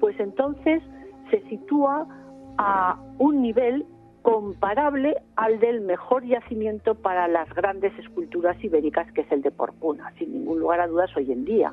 pues 0.00 0.20
entonces 0.20 0.82
se 1.30 1.40
sitúa 1.48 2.06
a 2.58 3.00
un 3.18 3.40
nivel 3.40 3.86
comparable 4.20 5.16
al 5.36 5.58
del 5.60 5.80
mejor 5.80 6.24
yacimiento 6.24 6.94
para 6.94 7.26
las 7.26 7.48
grandes 7.54 7.98
esculturas 7.98 8.62
ibéricas, 8.62 9.10
que 9.12 9.22
es 9.22 9.32
el 9.32 9.40
de 9.40 9.50
Porcuna, 9.50 10.12
sin 10.18 10.32
ningún 10.32 10.60
lugar 10.60 10.80
a 10.80 10.86
dudas 10.86 11.10
hoy 11.16 11.32
en 11.32 11.46
día. 11.46 11.72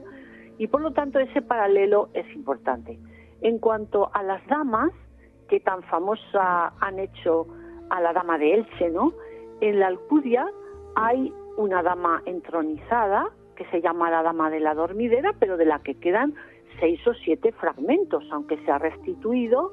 Y 0.58 0.68
por 0.68 0.80
lo 0.80 0.92
tanto 0.92 1.20
ese 1.20 1.42
paralelo 1.42 2.10
es 2.14 2.26
importante. 2.34 2.98
En 3.42 3.60
cuanto 3.60 4.12
a 4.14 4.24
las 4.24 4.46
damas, 4.48 4.92
que 5.50 5.60
tan 5.60 5.84
famosa 5.84 6.74
han 6.80 7.00
hecho 7.00 7.48
a 7.90 8.00
la 8.00 8.14
dama 8.14 8.38
de 8.38 8.54
Elche, 8.54 8.90
¿no? 8.90 9.12
En 9.62 9.80
la 9.80 9.88
Alcudia 9.88 10.48
hay 10.96 11.34
una 11.58 11.82
dama 11.82 12.22
entronizada 12.26 13.30
que 13.56 13.66
se 13.66 13.82
llama 13.82 14.10
la 14.10 14.24
dama 14.24 14.50
de 14.50 14.60
la 14.60 14.74
dormidera, 14.74 15.34
pero 15.40 15.58
de 15.58 15.66
la 15.66 15.80
que 15.80 15.96
quedan 15.96 16.34
seis 16.80 17.06
o 17.08 17.14
siete 17.14 17.52
fragmentos, 17.54 18.24
aunque 18.32 18.58
se 18.66 18.72
ha 18.72 18.80
restituido 18.80 19.72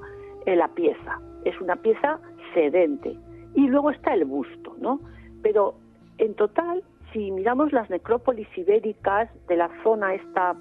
la 0.56 0.68
pieza. 0.68 1.20
Es 1.44 1.60
una 1.60 1.76
pieza 1.76 2.20
sedente. 2.54 3.16
Y 3.54 3.66
luego 3.68 3.90
está 3.90 4.14
el 4.14 4.24
busto, 4.24 4.74
¿no? 4.78 5.00
Pero 5.42 5.74
en 6.18 6.34
total, 6.34 6.82
si 7.12 7.30
miramos 7.30 7.72
las 7.72 7.88
necrópolis 7.90 8.48
ibéricas 8.56 9.28
de 9.46 9.56
la 9.56 9.70
zona 9.82 10.14
esta, 10.14 10.56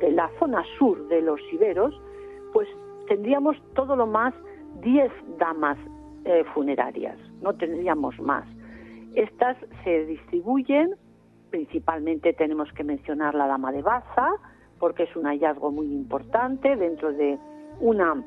de 0.00 0.10
la 0.10 0.30
zona 0.38 0.62
sur 0.78 1.08
de 1.08 1.22
los 1.22 1.40
iberos, 1.52 1.98
pues 2.52 2.68
tendríamos 3.08 3.56
todo 3.74 3.96
lo 3.96 4.06
más 4.06 4.34
10 4.82 5.10
damas 5.38 5.78
eh, 6.24 6.44
funerarias, 6.54 7.18
no 7.42 7.54
tendríamos 7.54 8.18
más. 8.20 8.44
Estas 9.14 9.56
se 9.84 10.06
distribuyen, 10.06 10.94
principalmente 11.50 12.32
tenemos 12.32 12.72
que 12.72 12.84
mencionar 12.84 13.34
la 13.34 13.46
dama 13.46 13.72
de 13.72 13.82
Baza, 13.82 14.30
porque 14.78 15.04
es 15.04 15.16
un 15.16 15.24
hallazgo 15.24 15.70
muy 15.70 15.92
importante 15.92 16.76
dentro 16.76 17.12
de 17.12 17.38
una 17.80 18.22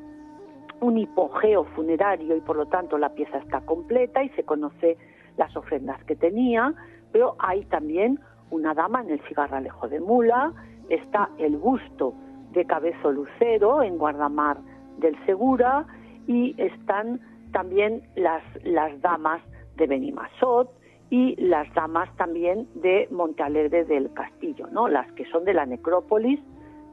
un 0.80 0.98
hipogeo 0.98 1.64
funerario 1.76 2.36
y 2.36 2.40
por 2.40 2.56
lo 2.56 2.66
tanto 2.66 2.98
la 2.98 3.10
pieza 3.10 3.38
está 3.38 3.60
completa 3.62 4.22
y 4.22 4.28
se 4.30 4.42
conoce 4.42 4.98
las 5.36 5.56
ofrendas 5.56 6.02
que 6.04 6.14
tenía, 6.16 6.74
pero 7.12 7.36
hay 7.38 7.64
también 7.66 8.20
una 8.50 8.74
dama 8.74 9.00
en 9.00 9.10
el 9.10 9.20
cigarralejo 9.22 9.88
de 9.88 10.00
mula, 10.00 10.52
está 10.88 11.30
el 11.38 11.56
busto 11.56 12.14
de 12.52 12.64
Cabezo 12.66 13.12
Lucero 13.12 13.82
en 13.82 13.98
Guardamar 13.98 14.58
del 14.98 15.16
Segura 15.24 15.86
y 16.26 16.54
están 16.58 17.20
también 17.54 18.02
las, 18.16 18.42
las 18.64 19.00
damas 19.00 19.40
de 19.76 19.86
Benimasot 19.86 20.68
y 21.08 21.36
las 21.36 21.72
damas 21.72 22.14
también 22.16 22.66
de 22.74 23.06
Montealegre 23.12 23.84
del 23.84 24.12
Castillo, 24.12 24.66
¿no? 24.72 24.88
las 24.88 25.10
que 25.12 25.24
son 25.26 25.44
de 25.44 25.54
la 25.54 25.64
necrópolis 25.64 26.40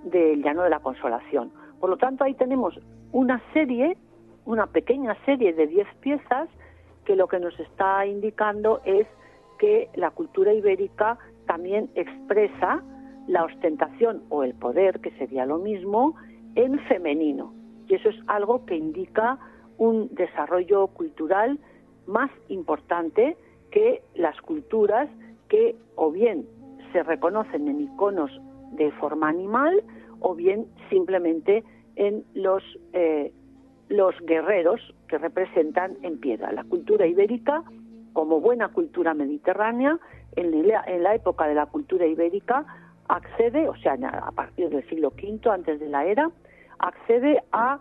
del 0.04 0.44
Llano 0.44 0.62
de 0.62 0.70
la 0.70 0.80
Consolación. 0.80 1.52
Por 1.80 1.90
lo 1.90 1.98
tanto, 1.98 2.24
ahí 2.24 2.36
tenemos 2.36 2.80
una 3.12 3.42
serie, 3.54 3.98
una 4.46 4.68
pequeña 4.68 5.18
serie 5.26 5.52
de 5.54 5.66
10 5.66 5.88
piezas 6.00 6.48
que 7.06 7.16
lo 7.16 7.28
que 7.28 7.40
nos 7.40 7.60
está 7.60 8.06
indicando 8.06 8.82
es 8.86 9.08
que 9.58 9.90
la 9.96 10.12
cultura 10.12 10.54
ibérica 10.54 11.18
también 11.48 11.90
expresa 11.96 12.84
la 13.28 13.46
ostentación 13.46 14.22
o 14.30 14.44
el 14.44 14.54
poder, 14.54 15.00
que 15.00 15.10
sería 15.18 15.48
lo 15.48 15.58
mismo, 15.58 16.16
en 16.54 16.78
femenino. 16.82 17.52
Y 17.88 17.96
eso 17.96 18.10
es 18.10 18.18
algo 18.28 18.64
que 18.66 18.76
indica 18.76 19.40
un 19.78 20.14
desarrollo 20.14 20.88
cultural 20.88 21.60
más 22.08 22.32
importante 22.50 23.38
que 23.72 24.02
las 24.16 24.40
culturas 24.42 25.10
que 25.50 25.76
o 25.96 26.12
bien 26.12 26.46
se 26.92 27.04
reconocen 27.04 27.68
en 27.68 27.82
iconos 27.82 28.32
de 28.74 28.92
forma 28.94 29.30
animal 29.30 29.84
o 30.20 30.36
bien 30.36 30.68
simplemente 30.90 31.64
en 31.96 32.24
los, 32.34 32.64
eh, 32.94 33.32
los 33.90 34.16
guerreros 34.22 34.80
que 35.08 35.18
representan 35.18 35.98
en 36.04 36.20
piedra. 36.20 36.52
La 36.52 36.64
cultura 36.64 37.06
ibérica, 37.06 37.64
como 38.14 38.40
buena 38.40 38.70
cultura 38.70 39.14
mediterránea, 39.14 40.00
en 40.36 40.68
la, 40.68 40.84
en 40.86 41.04
la 41.04 41.16
época 41.16 41.48
de 41.48 41.56
la 41.56 41.66
cultura 41.66 42.06
ibérica, 42.06 42.66
accede, 43.08 43.68
o 43.68 43.76
sea, 43.76 43.94
a 43.94 44.32
partir 44.32 44.70
del 44.70 44.88
siglo 44.88 45.10
V 45.10 45.50
antes 45.50 45.80
de 45.80 45.90
la 45.90 46.06
era, 46.06 46.32
accede 46.80 47.44
a 47.52 47.80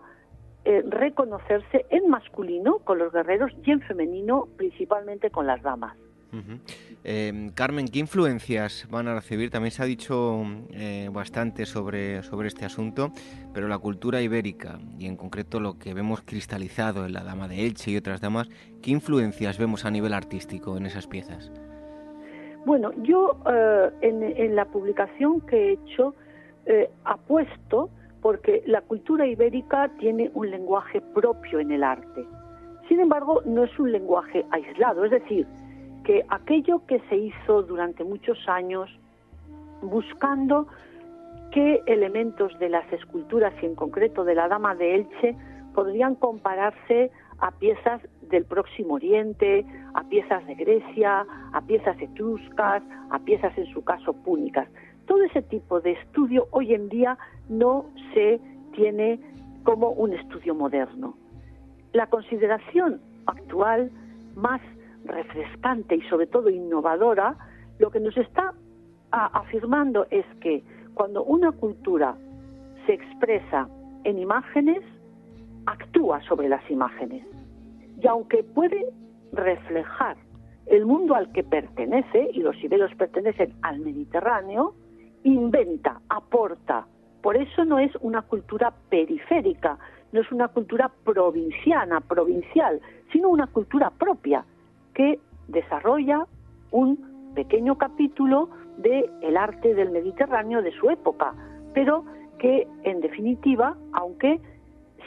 eh, 0.63 0.83
reconocerse 0.87 1.87
en 1.89 2.07
masculino 2.07 2.77
con 2.79 2.99
los 2.99 3.11
guerreros 3.11 3.51
y 3.65 3.71
en 3.71 3.81
femenino 3.81 4.47
principalmente 4.57 5.31
con 5.31 5.47
las 5.47 5.61
damas. 5.63 5.97
Em, 7.03 7.49
Carmen, 7.49 7.87
¿qué 7.87 7.97
influencias 7.97 8.87
van 8.91 9.07
a 9.07 9.15
recibir? 9.15 9.49
También 9.49 9.71
se 9.71 9.81
ha 9.81 9.85
dicho 9.85 10.43
eh, 10.71 11.09
bastante 11.11 11.65
sobre, 11.65 12.21
sobre 12.21 12.47
este 12.47 12.63
asunto, 12.63 13.11
pero 13.55 13.67
la 13.67 13.79
cultura 13.79 14.21
ibérica 14.21 14.77
y 14.99 15.07
en 15.07 15.17
concreto 15.17 15.59
lo 15.59 15.79
que 15.79 15.95
vemos 15.95 16.21
cristalizado 16.21 17.05
en 17.05 17.13
la 17.13 17.23
Dama 17.23 17.47
de 17.47 17.65
Elche 17.65 17.89
y 17.89 17.97
otras 17.97 18.21
damas, 18.21 18.47
¿qué 18.83 18.91
influencias 18.91 19.57
vemos 19.57 19.83
a 19.83 19.89
nivel 19.89 20.13
artístico 20.13 20.77
en 20.77 20.85
esas 20.85 21.07
piezas? 21.07 21.51
Bueno, 22.65 22.91
yo 23.01 23.35
eh, 23.51 23.89
en, 24.01 24.55
la 24.55 24.65
publicación 24.65 25.41
que 25.41 25.69
he 25.69 25.71
hecho 25.73 26.13
apuesto 27.03 27.89
porque 28.21 28.63
la 28.65 28.81
cultura 28.81 29.25
ibérica 29.25 29.89
tiene 29.99 30.31
un 30.33 30.51
lenguaje 30.51 31.01
propio 31.13 31.59
en 31.59 31.71
el 31.71 31.83
arte. 31.83 32.25
Sin 32.87 32.99
embargo, 32.99 33.41
no 33.45 33.63
es 33.63 33.79
un 33.79 33.91
lenguaje 33.91 34.45
aislado, 34.51 35.05
es 35.05 35.11
decir, 35.11 35.47
que 36.03 36.23
aquello 36.29 36.85
que 36.85 36.99
se 37.09 37.15
hizo 37.15 37.63
durante 37.63 38.03
muchos 38.03 38.37
años 38.47 38.89
buscando 39.81 40.67
qué 41.51 41.81
elementos 41.85 42.57
de 42.59 42.69
las 42.69 42.91
esculturas 42.93 43.53
y 43.61 43.65
en 43.65 43.75
concreto 43.75 44.23
de 44.23 44.35
la 44.35 44.47
Dama 44.47 44.75
de 44.75 44.95
Elche 44.95 45.35
podrían 45.73 46.15
compararse 46.15 47.11
a 47.39 47.51
piezas 47.51 48.01
del 48.29 48.45
Próximo 48.45 48.95
Oriente, 48.95 49.65
a 49.93 50.03
piezas 50.03 50.45
de 50.45 50.55
Grecia, 50.55 51.25
a 51.53 51.61
piezas 51.61 51.99
etruscas, 51.99 52.83
a 53.09 53.19
piezas 53.19 53.57
en 53.57 53.65
su 53.67 53.83
caso 53.83 54.13
púnicas. 54.13 54.67
Todo 55.11 55.25
ese 55.25 55.41
tipo 55.41 55.81
de 55.81 55.91
estudio 55.91 56.47
hoy 56.51 56.73
en 56.73 56.87
día 56.87 57.17
no 57.49 57.83
se 58.13 58.39
tiene 58.71 59.19
como 59.65 59.89
un 59.89 60.13
estudio 60.13 60.55
moderno. 60.55 61.17
La 61.91 62.07
consideración 62.07 63.01
actual 63.25 63.91
más 64.35 64.61
refrescante 65.03 65.97
y 65.97 66.01
sobre 66.03 66.27
todo 66.27 66.49
innovadora, 66.49 67.35
lo 67.77 67.91
que 67.91 67.99
nos 67.99 68.15
está 68.15 68.53
afirmando 69.11 70.07
es 70.11 70.25
que 70.39 70.63
cuando 70.93 71.25
una 71.25 71.51
cultura 71.51 72.15
se 72.85 72.93
expresa 72.93 73.67
en 74.05 74.17
imágenes, 74.17 74.81
actúa 75.65 76.21
sobre 76.21 76.47
las 76.47 76.63
imágenes. 76.71 77.27
Y 78.01 78.07
aunque 78.07 78.43
puede 78.43 78.85
reflejar 79.33 80.15
el 80.67 80.85
mundo 80.85 81.15
al 81.15 81.33
que 81.33 81.43
pertenece, 81.43 82.29
y 82.31 82.39
los 82.39 82.55
iberos 82.63 82.95
pertenecen 82.95 83.53
al 83.61 83.79
Mediterráneo, 83.81 84.73
inventa, 85.23 86.01
aporta. 86.09 86.85
Por 87.21 87.37
eso 87.37 87.65
no 87.65 87.79
es 87.79 87.91
una 88.01 88.21
cultura 88.23 88.73
periférica, 88.89 89.77
no 90.11 90.21
es 90.21 90.31
una 90.31 90.47
cultura 90.47 90.91
provinciana, 91.03 92.01
provincial, 92.01 92.81
sino 93.11 93.29
una 93.29 93.47
cultura 93.47 93.91
propia, 93.91 94.45
que 94.93 95.19
desarrolla 95.47 96.25
un 96.71 97.31
pequeño 97.35 97.77
capítulo 97.77 98.49
del 98.77 99.09
el 99.21 99.37
arte 99.37 99.73
del 99.75 99.91
Mediterráneo 99.91 100.61
de 100.61 100.71
su 100.71 100.89
época, 100.89 101.33
pero 101.73 102.03
que 102.39 102.67
en 102.83 103.01
definitiva, 103.01 103.77
aunque 103.93 104.39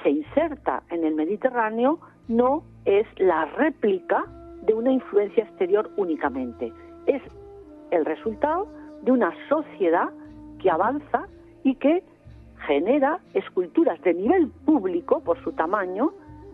se 0.03 0.11
inserta 0.11 0.83
en 0.91 1.05
el 1.05 1.15
Mediterráneo, 1.15 1.99
no 2.29 2.63
es 2.85 3.07
la 3.19 3.47
réplica 3.47 4.25
de 4.63 4.75
una 4.75 4.93
influencia 4.93 5.45
exterior 5.45 5.91
únicamente. 5.97 6.73
Es 7.07 7.23
el 7.91 8.05
resultado 8.05 8.67
de 9.05 9.13
una 9.13 9.33
sociedad 9.49 10.09
que 10.61 10.71
avanza 10.71 11.27
y 11.63 11.75
que 11.77 12.03
genera 12.67 13.21
esculturas 13.35 14.01
de 14.03 14.15
nivel 14.15 14.49
público 14.65 15.21
por 15.21 15.43
su 15.45 15.53
tamaño, 15.53 16.13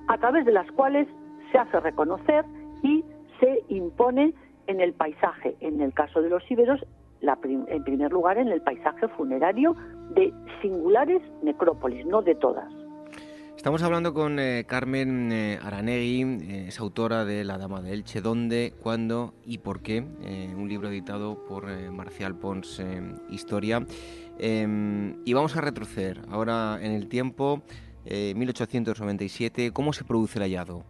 a 0.08 0.18
través 0.18 0.44
de 0.44 0.52
las 0.52 0.70
cuales 0.72 1.06
se 1.52 1.58
hace 1.58 1.78
reconocer 1.80 2.44
y 2.82 3.04
se 3.38 3.62
impone 3.68 4.34
en 4.66 4.80
el 4.80 4.92
paisaje, 4.92 5.56
en 5.60 5.80
el 5.80 5.92
caso 5.92 6.20
de 6.20 6.28
los 6.28 6.48
íberos, 6.50 6.84
en 7.22 7.84
primer 7.84 8.12
lugar 8.12 8.38
en 8.38 8.48
el 8.48 8.60
paisaje 8.62 9.06
funerario 9.08 9.76
de 10.14 10.32
singulares 10.62 11.22
necrópolis, 11.42 12.04
no 12.06 12.22
de 12.22 12.34
todas. 12.34 12.79
Estamos 13.60 13.82
hablando 13.82 14.14
con 14.14 14.38
eh, 14.38 14.64
Carmen 14.66 15.30
eh, 15.32 15.58
Aranegui, 15.62 16.22
eh, 16.22 16.64
es 16.68 16.80
autora 16.80 17.26
de 17.26 17.44
La 17.44 17.58
Dama 17.58 17.82
de 17.82 17.92
Elche, 17.92 18.22
¿Dónde, 18.22 18.72
cuándo 18.82 19.34
y 19.44 19.58
por 19.58 19.82
qué? 19.82 20.00
un 20.00 20.66
libro 20.66 20.88
editado 20.88 21.44
por 21.46 21.66
Marcial 21.90 22.34
Pons 22.36 22.82
Historia. 23.28 23.84
Em, 24.38 25.16
y 25.26 25.34
vamos 25.34 25.58
a 25.58 25.60
retroceder 25.60 26.22
ahora 26.30 26.78
en 26.80 26.92
el 26.92 27.10
tiempo, 27.10 27.60
1897. 28.06 29.72
¿Cómo 29.72 29.92
se 29.92 30.04
produce 30.04 30.38
el 30.38 30.44
hallado? 30.44 30.84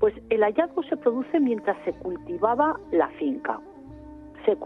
Pues 0.00 0.14
el 0.30 0.44
hallazgo 0.44 0.82
se 0.84 0.96
produce 0.96 1.38
mientras 1.40 1.76
se 1.84 1.92
cultivaba 1.92 2.80
la 2.90 3.10
finca. 3.18 3.60
Se, 4.46 4.56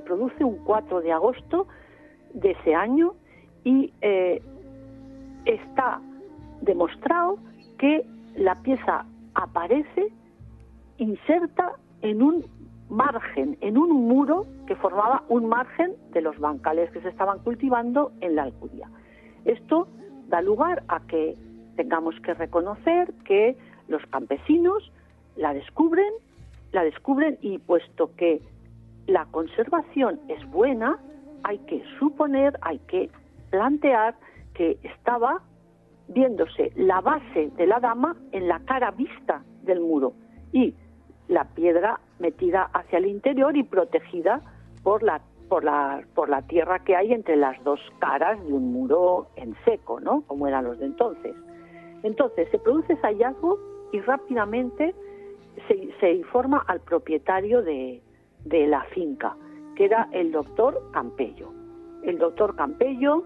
produce 0.00 0.42
un 0.42 0.56
4 0.64 1.02
de 1.02 1.12
agosto 1.12 1.68
de 2.34 2.50
ese 2.50 2.74
año 2.74 3.14
y 3.62 3.92
está 5.44 6.00
demostrado 6.60 7.38
que 7.78 8.06
la 8.36 8.54
pieza 8.62 9.04
aparece 9.34 10.12
inserta 10.98 11.72
en 12.02 12.22
un 12.22 12.44
margen, 12.88 13.58
en 13.60 13.76
un 13.76 13.90
muro 14.08 14.46
que 14.66 14.76
formaba 14.76 15.24
un 15.28 15.48
margen 15.48 15.94
de 16.12 16.20
los 16.20 16.38
bancales 16.38 16.90
que 16.90 17.00
se 17.00 17.08
estaban 17.08 17.40
cultivando 17.40 18.12
en 18.20 18.36
la 18.36 18.44
Alcudia. 18.44 18.88
Esto 19.44 19.88
da 20.28 20.40
lugar 20.40 20.82
a 20.88 21.00
que 21.00 21.36
tengamos 21.76 22.18
que 22.20 22.34
reconocer 22.34 23.12
que 23.24 23.56
los 23.88 24.04
campesinos 24.06 24.90
la 25.36 25.52
descubren, 25.52 26.12
la 26.72 26.82
descubren 26.84 27.38
y 27.40 27.58
puesto 27.58 28.14
que 28.16 28.40
la 29.06 29.26
conservación 29.26 30.20
es 30.28 30.44
buena, 30.50 30.98
hay 31.44 31.58
que 31.58 31.82
suponer, 31.98 32.58
hay 32.62 32.78
que 32.80 33.10
plantear 33.50 34.16
que 34.54 34.78
estaba 34.82 35.42
viéndose 36.08 36.72
la 36.76 37.00
base 37.00 37.50
de 37.56 37.66
la 37.66 37.80
dama 37.80 38.16
en 38.32 38.48
la 38.48 38.60
cara 38.60 38.90
vista 38.90 39.42
del 39.62 39.80
muro 39.80 40.12
y 40.52 40.74
la 41.28 41.44
piedra 41.44 42.00
metida 42.18 42.70
hacia 42.72 42.98
el 42.98 43.06
interior 43.06 43.56
y 43.56 43.62
protegida 43.62 44.40
por 44.82 45.02
la 45.02 45.20
por 45.48 45.64
la 45.64 46.02
por 46.14 46.28
la 46.28 46.42
tierra 46.42 46.80
que 46.80 46.96
hay 46.96 47.12
entre 47.12 47.36
las 47.36 47.62
dos 47.64 47.80
caras 47.98 48.42
de 48.46 48.52
un 48.52 48.72
muro 48.72 49.28
en 49.36 49.54
seco, 49.64 50.00
¿no? 50.00 50.22
Como 50.22 50.46
eran 50.46 50.64
los 50.64 50.78
de 50.78 50.86
entonces. 50.86 51.34
Entonces 52.02 52.48
se 52.50 52.58
produce 52.58 52.92
ese 52.92 53.02
hallazgo 53.02 53.58
y 53.92 54.00
rápidamente 54.00 54.94
se, 55.68 55.88
se 56.00 56.12
informa 56.12 56.64
al 56.66 56.80
propietario 56.80 57.62
de, 57.62 58.02
de 58.44 58.66
la 58.66 58.82
finca, 58.94 59.36
que 59.74 59.86
era 59.86 60.08
el 60.12 60.32
doctor 60.32 60.90
Campello. 60.92 61.52
El 62.02 62.18
doctor 62.18 62.54
Campello 62.54 63.24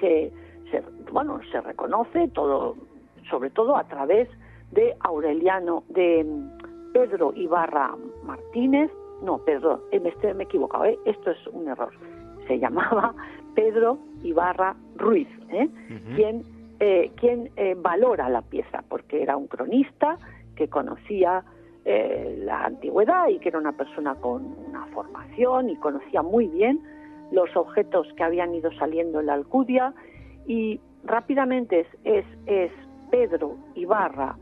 se, 0.00 0.32
se, 0.74 1.10
bueno, 1.12 1.40
se 1.50 1.60
reconoce 1.60 2.28
todo, 2.28 2.76
sobre 3.30 3.50
todo 3.50 3.76
a 3.76 3.84
través 3.84 4.28
de 4.72 4.94
Aureliano, 5.00 5.84
de 5.88 6.26
Pedro 6.92 7.32
Ibarra 7.34 7.94
Martínez, 8.24 8.90
no, 9.22 9.38
perdón, 9.38 9.80
eh, 9.92 10.00
me, 10.00 10.12
me 10.34 10.42
he 10.42 10.46
equivocado, 10.46 10.84
¿eh? 10.84 10.98
esto 11.04 11.30
es 11.30 11.46
un 11.48 11.68
error. 11.68 11.92
Se 12.46 12.58
llamaba 12.58 13.14
Pedro 13.54 13.98
Ibarra 14.22 14.74
Ruiz, 14.96 15.28
¿eh? 15.50 15.68
quien, 16.16 16.42
eh, 16.80 17.12
quien 17.16 17.50
valora 17.80 18.28
la 18.28 18.42
pieza, 18.42 18.82
porque 18.88 19.22
era 19.22 19.36
un 19.36 19.46
cronista 19.46 20.18
que 20.56 20.68
conocía 20.68 21.44
la 21.84 22.64
antigüedad 22.64 23.28
y 23.28 23.38
que 23.38 23.50
era 23.50 23.58
una 23.58 23.72
persona 23.72 24.14
con 24.14 24.56
una 24.68 24.86
formación 24.86 25.68
y 25.68 25.76
conocía 25.76 26.22
muy 26.22 26.48
bien 26.48 26.80
los 27.30 27.54
objetos 27.56 28.06
que 28.16 28.22
habían 28.22 28.54
ido 28.54 28.72
saliendo 28.72 29.20
en 29.20 29.26
la 29.26 29.34
Alcudia 29.34 29.92
y 30.46 30.80
rápidamente 31.04 31.86
es, 32.04 32.24
es, 32.46 32.72
Pedro 33.10 33.56
Ibarra 33.76 34.36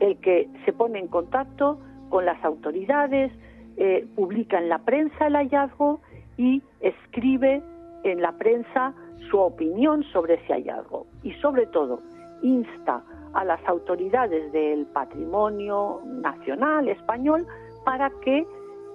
el 0.00 0.18
que 0.18 0.48
se 0.64 0.72
pone 0.72 0.98
en 0.98 1.06
contacto 1.06 1.78
con 2.10 2.26
las 2.26 2.44
autoridades, 2.44 3.32
eh, 3.76 4.06
publica 4.16 4.58
en 4.58 4.68
la 4.68 4.78
prensa 4.78 5.28
el 5.28 5.36
hallazgo 5.36 6.00
y 6.36 6.60
escribe 6.80 7.62
en 8.02 8.20
la 8.20 8.32
prensa 8.32 8.92
su 9.30 9.38
opinión 9.38 10.02
sobre 10.12 10.34
ese 10.34 10.52
hallazgo. 10.54 11.06
Y 11.22 11.32
sobre 11.34 11.66
todo 11.66 12.00
insta 12.42 13.02
a 13.32 13.44
las 13.44 13.66
autoridades 13.66 14.52
del 14.52 14.86
patrimonio 14.86 16.00
nacional 16.04 16.88
español 16.88 17.46
para 17.84 18.10
que 18.24 18.44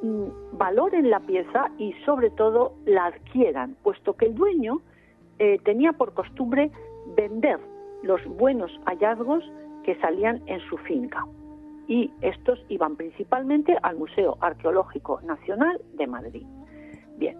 mm, 0.03 0.57
valoren 0.57 1.09
la 1.09 1.21
pieza 1.21 1.71
y 1.77 1.93
sobre 2.05 2.29
todo 2.31 2.73
la 2.85 3.05
adquieran, 3.05 3.75
puesto 3.81 4.13
que 4.13 4.25
el 4.25 4.35
dueño 4.35 4.81
eh, 5.39 5.59
tenía 5.63 5.93
por 5.93 6.13
costumbre 6.13 6.71
vender 7.15 7.59
los 8.03 8.23
buenos 8.25 8.71
hallazgos 8.85 9.43
que 9.83 9.95
salían 9.99 10.41
en 10.47 10.59
su 10.69 10.77
finca. 10.77 11.25
Y 11.87 12.11
estos 12.21 12.59
iban 12.69 12.95
principalmente 12.95 13.77
al 13.81 13.97
Museo 13.97 14.37
Arqueológico 14.41 15.21
Nacional 15.21 15.79
de 15.93 16.07
Madrid. 16.07 16.45
Bien, 17.17 17.37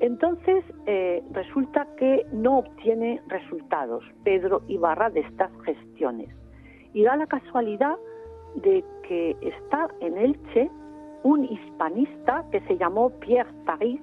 entonces 0.00 0.64
eh, 0.86 1.22
resulta 1.32 1.86
que 1.96 2.26
no 2.32 2.58
obtiene 2.58 3.22
resultados. 3.28 4.04
Pedro 4.24 4.62
Ibarra 4.66 5.10
de 5.10 5.20
estas 5.20 5.50
gestiones. 5.64 6.28
Y 6.92 7.04
da 7.04 7.16
la 7.16 7.26
casualidad 7.26 7.96
de 8.56 8.84
que 9.06 9.36
está 9.40 9.88
en 10.00 10.16
Elche 10.18 10.70
un 11.22 11.44
hispanista 11.44 12.44
que 12.50 12.60
se 12.62 12.76
llamó 12.76 13.10
Pierre 13.20 13.50
Paris 13.64 14.00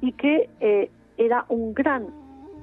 y 0.00 0.12
que 0.12 0.48
eh, 0.60 0.90
era 1.18 1.44
un 1.48 1.74
gran 1.74 2.08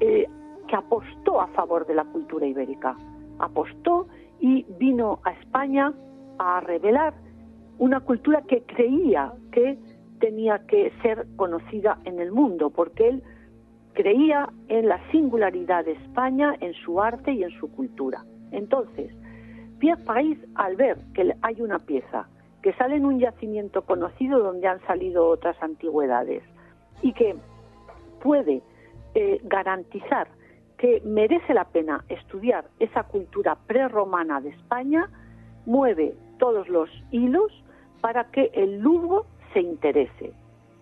eh, 0.06 0.28
que 0.68 0.76
apostó 0.76 1.40
a 1.40 1.48
favor 1.48 1.88
de 1.88 1.96
la 1.96 2.04
cultura 2.04 2.46
ibérica, 2.46 2.98
apostó 3.40 4.08
y 4.42 4.66
vino 4.78 5.20
a 5.24 5.32
España 5.32 5.94
a 6.40 6.60
revelar 6.60 7.14
una 7.78 8.02
cultura 8.02 8.42
que 8.42 8.64
creía 8.64 9.32
que 9.54 9.80
tenía 10.20 10.60
que 10.68 10.92
ser 11.02 11.26
conocida 11.38 12.00
en 12.04 12.20
el 12.20 12.34
mundo, 12.34 12.70
porque 12.70 13.08
él 13.08 13.24
creía 13.94 14.50
en 14.68 14.90
la 14.90 15.00
singularidad 15.10 15.86
de 15.86 15.94
España, 15.94 16.54
en 16.60 16.74
su 16.74 17.02
arte 17.02 17.32
y 17.32 17.44
en 17.44 17.52
su 17.52 17.72
cultura. 17.72 18.26
Entonces, 18.52 19.16
Pierre 19.80 20.04
País, 20.04 20.38
al 20.56 20.76
ver 20.76 20.98
que 21.14 21.34
hay 21.42 21.62
una 21.62 21.80
pieza 21.80 22.28
que 22.62 22.74
sale 22.74 22.98
en 22.98 23.06
un 23.06 23.20
yacimiento 23.20 23.84
conocido 23.84 24.40
donde 24.40 24.68
han 24.68 24.82
salido 24.82 25.30
otras 25.30 25.56
antigüedades 25.64 26.44
y 27.02 27.14
que 27.14 27.38
puede 28.22 28.62
eh, 29.16 29.40
garantizar 29.44 30.28
que 30.78 31.02
merece 31.06 31.54
la 31.54 31.66
pena 31.66 32.04
estudiar 32.10 32.66
esa 32.80 33.04
cultura 33.04 33.56
prerromana 33.68 34.42
de 34.42 34.50
España, 34.50 35.10
mueve 35.66 36.14
todos 36.40 36.68
los 36.68 36.90
hilos 37.12 37.52
para 38.02 38.26
que 38.32 38.52
el 38.54 38.80
Lugo 38.80 39.26
se 39.54 39.62
interese 39.62 40.34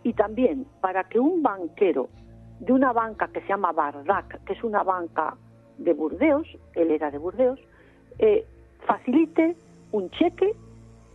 y 0.04 0.14
también 0.14 0.66
para 0.82 1.04
que 1.04 1.20
un 1.20 1.44
banquero 1.44 2.10
de 2.60 2.74
una 2.74 2.94
banca 2.94 3.28
que 3.28 3.42
se 3.42 3.48
llama 3.48 3.72
Bardac, 3.72 4.44
que 4.46 4.54
es 4.54 4.64
una 4.64 4.84
banca 4.84 5.36
de 5.78 5.94
Burdeos, 5.94 6.48
él 6.74 6.92
era 6.92 7.12
de 7.12 7.18
Burdeos, 7.18 7.60
eh, 8.20 8.46
facilite 8.86 9.56
un 9.92 10.10
cheque 10.12 10.54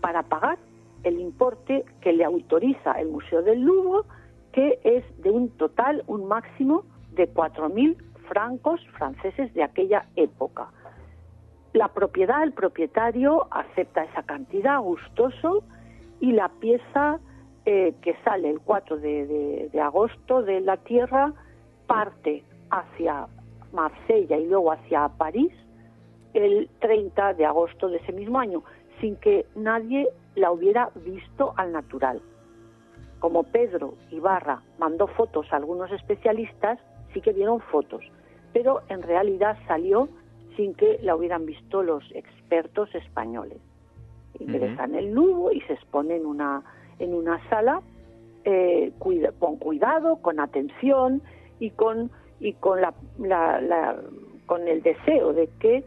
para 0.00 0.22
pagar 0.22 0.58
el 1.02 1.18
importe 1.20 1.84
que 2.00 2.12
le 2.12 2.24
autoriza 2.24 2.92
el 3.00 3.08
Museo 3.08 3.42
del 3.42 3.62
Lugo, 3.62 4.04
que 4.52 4.78
es 4.84 5.04
de 5.22 5.30
un 5.30 5.50
total, 5.50 6.02
un 6.06 6.26
máximo 6.26 6.84
de 7.16 7.32
4.000 7.32 7.96
francos 8.28 8.80
franceses 8.96 9.52
de 9.54 9.64
aquella 9.64 10.06
época. 10.16 10.68
La 11.72 11.88
propiedad, 11.88 12.42
el 12.42 12.52
propietario 12.52 13.48
acepta 13.50 14.04
esa 14.04 14.22
cantidad 14.22 14.80
gustoso 14.80 15.62
y 16.20 16.32
la 16.32 16.48
pieza 16.48 17.18
eh, 17.64 17.94
que 18.00 18.16
sale 18.24 18.48
el 18.50 18.60
4 18.60 18.98
de, 18.98 19.70
agosto 19.82 20.42
de 20.42 20.60
la 20.60 20.76
tierra 20.76 21.32
parte 21.86 22.44
hacia 22.70 23.26
Marsella 23.72 24.38
y 24.38 24.46
luego 24.46 24.72
hacia 24.72 25.08
París 25.08 25.52
el 26.32 26.68
30 26.80 27.34
de 27.34 27.44
agosto 27.44 27.88
de 27.88 27.98
ese 27.98 28.12
mismo 28.12 28.38
año, 28.38 28.62
sin 29.00 29.16
que 29.16 29.46
nadie 29.54 30.08
la 30.34 30.52
hubiera 30.52 30.90
visto 30.94 31.54
al 31.56 31.72
natural. 31.72 32.20
Como 33.20 33.42
Pedro 33.44 33.94
Ibarra 34.10 34.62
mandó 34.78 35.06
fotos 35.08 35.50
a 35.52 35.56
algunos 35.56 35.90
especialistas, 35.92 36.78
sí 37.16 37.22
que 37.22 37.32
vieron 37.32 37.60
fotos, 37.60 38.04
pero 38.52 38.82
en 38.90 39.02
realidad 39.02 39.56
salió 39.66 40.06
sin 40.54 40.74
que 40.74 40.98
la 41.02 41.16
hubieran 41.16 41.46
visto 41.46 41.82
los 41.82 42.04
expertos 42.14 42.94
españoles. 42.94 43.56
Ingresan 44.38 44.94
el 44.94 45.12
Lugo 45.12 45.50
y 45.50 45.62
se 45.62 45.72
expone 45.72 46.16
en 46.16 46.26
una, 46.26 46.62
en 46.98 47.14
una 47.14 47.40
sala 47.48 47.80
eh, 48.44 48.92
con 49.38 49.56
cuidado, 49.56 50.16
con 50.16 50.40
atención 50.40 51.22
y 51.58 51.70
con, 51.70 52.10
y 52.38 52.52
con, 52.52 52.82
la, 52.82 52.92
con 54.44 54.68
el 54.68 54.82
deseo 54.82 55.32
de 55.32 55.48
que 55.58 55.86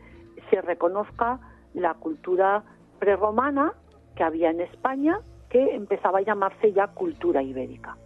se 0.49 0.61
reconozca 0.61 1.39
la 1.75 1.93
cultura 1.93 2.63
prerromana 2.97 3.73
que 4.15 4.23
había 4.23 4.49
en 4.49 4.61
España, 4.61 5.21
que 5.47 5.75
empezaba 5.75 6.19
a 6.19 6.21
llamarse 6.23 6.73
ya 6.73 6.87
cultura 6.87 7.43
ibérica. 7.43 7.97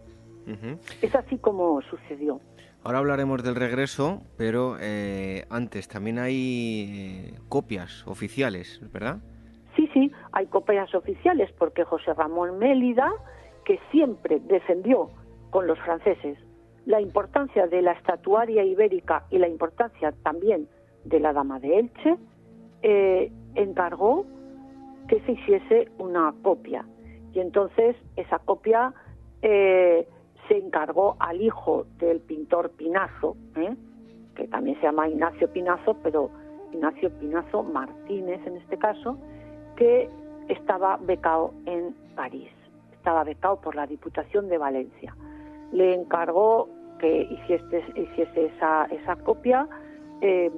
Es 1.01 1.15
así 1.15 1.37
como 1.37 1.81
sucedió. 1.83 2.41
Ahora 2.85 2.97
hablaremos 2.97 3.41
del 3.43 3.55
regreso, 3.55 4.23
pero 4.37 4.75
eh, 4.81 5.45
antes 5.49 5.87
también 5.87 6.19
hay 6.19 7.31
eh, 7.31 7.39
copias 7.47 8.05
oficiales, 8.07 8.81
¿verdad? 8.91 9.19
Sí, 9.77 9.89
sí, 9.93 10.11
hay 10.33 10.47
copias 10.47 10.93
oficiales 10.93 11.49
porque 11.57 11.85
José 11.85 12.13
Ramón 12.13 12.59
Mélida, 12.59 13.09
que 13.63 13.79
siempre 13.89 14.41
defendió 14.41 15.11
con 15.49 15.65
los 15.65 15.79
franceses 15.79 16.37
la 16.85 16.99
importancia 16.99 17.67
de 17.67 17.81
la 17.81 17.93
estatuaria 17.93 18.65
ibérica 18.65 19.27
y 19.29 19.37
la 19.37 19.47
importancia 19.47 20.11
también 20.21 20.67
de 21.05 21.21
la 21.21 21.31
Dama 21.31 21.61
de 21.61 21.79
Elche, 21.79 22.17
eh, 22.81 23.31
encargó 23.55 24.25
que 25.07 25.21
se 25.21 25.31
hiciese 25.31 25.89
una 25.99 26.33
copia. 26.41 26.85
Y 27.31 27.39
entonces 27.39 27.95
esa 28.17 28.39
copia 28.39 28.93
se 30.47 30.57
encargó 30.57 31.15
al 31.19 31.41
hijo 31.41 31.85
del 31.99 32.19
pintor 32.19 32.71
Pinazo, 32.71 33.35
¿eh? 33.55 33.75
que 34.35 34.47
también 34.47 34.75
se 34.77 34.83
llama 34.83 35.07
Ignacio 35.07 35.51
Pinazo, 35.51 35.95
pero 36.03 36.29
Ignacio 36.71 37.11
Pinazo 37.19 37.63
Martínez 37.63 38.45
en 38.45 38.57
este 38.57 38.77
caso, 38.77 39.17
que 39.75 40.09
estaba 40.49 40.97
becado 40.97 41.53
en 41.65 41.95
París, 42.15 42.49
estaba 42.93 43.23
becado 43.23 43.61
por 43.61 43.75
la 43.75 43.87
Diputación 43.87 44.49
de 44.49 44.57
Valencia. 44.57 45.15
Le 45.71 45.93
encargó 45.93 46.67
que 46.99 47.23
hiciese, 47.23 47.83
esa, 48.45 49.15
copia 49.23 49.67
eh, 50.21 50.51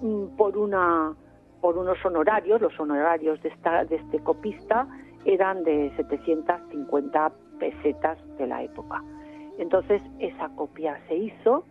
mm, 0.00 0.36
por 0.36 0.56
unos 0.56 2.04
honorarios, 2.04 2.60
los 2.60 2.78
honorarios 2.78 3.40
de, 3.42 3.48
esta, 3.48 3.84
de 3.84 3.96
este 3.96 4.20
copista 4.20 4.86
eran 5.24 5.62
de 5.64 5.92
750 5.96 7.32
pesetas 7.58 8.18
de 8.38 8.46
la 8.46 8.62
época. 8.62 9.02
Entonces 9.58 10.02
esa 10.18 10.48
copia 10.50 10.98
se 11.08 11.16
hizo 11.16 11.64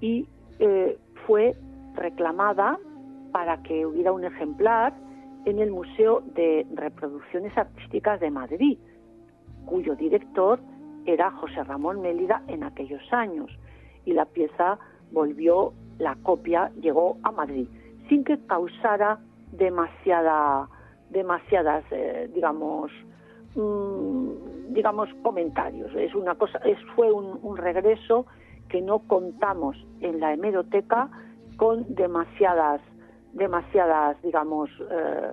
y 0.00 0.26
eh, 0.58 0.98
fue 1.26 1.56
reclamada 1.94 2.78
para 3.32 3.62
que 3.62 3.84
hubiera 3.84 4.12
un 4.12 4.24
ejemplar 4.24 4.94
en 5.44 5.58
el 5.58 5.70
Museo 5.70 6.22
de 6.34 6.66
Reproducciones 6.74 7.56
Artísticas 7.56 8.20
de 8.20 8.30
Madrid, 8.30 8.78
cuyo 9.64 9.94
director 9.94 10.58
era 11.06 11.30
José 11.30 11.62
Ramón 11.64 12.00
Mélida 12.00 12.42
en 12.48 12.64
aquellos 12.64 13.02
años. 13.12 13.50
Y 14.04 14.12
la 14.12 14.24
pieza 14.24 14.78
volvió, 15.12 15.72
la 15.98 16.16
copia 16.16 16.72
llegó 16.80 17.18
a 17.22 17.30
Madrid, 17.30 17.68
sin 18.08 18.24
que 18.24 18.38
causara 18.46 19.20
demasiada, 19.52 20.68
demasiadas, 21.10 21.84
eh, 21.90 22.28
digamos, 22.34 22.90
mm, 23.54 24.55
digamos, 24.68 25.08
comentarios. 25.22 25.94
Es 25.94 26.14
una 26.14 26.34
cosa, 26.34 26.58
es, 26.64 26.78
fue 26.94 27.10
un, 27.10 27.56
regreso 27.56 28.26
que 28.68 28.80
no 28.80 29.00
contamos 29.00 29.76
en 30.00 30.20
la 30.20 30.32
hemeroteca 30.32 31.08
con 31.56 31.94
demasiadas 31.94 32.80
demasiadas, 33.32 34.16
digamos, 34.22 34.70
eh, 34.90 35.32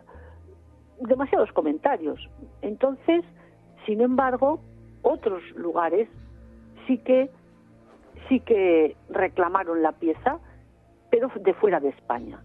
demasiados 0.99 1.51
comentarios. 1.53 2.19
Entonces, 2.61 3.23
sin 3.85 4.01
embargo, 4.01 4.59
otros 5.03 5.41
lugares 5.55 6.09
sí 6.85 6.97
que 6.97 7.29
sí 8.27 8.39
que 8.41 8.95
reclamaron 9.09 9.81
la 9.81 9.93
pieza, 9.93 10.39
pero 11.09 11.31
de 11.35 11.53
fuera 11.53 11.79
de 11.79 11.89
España. 11.89 12.41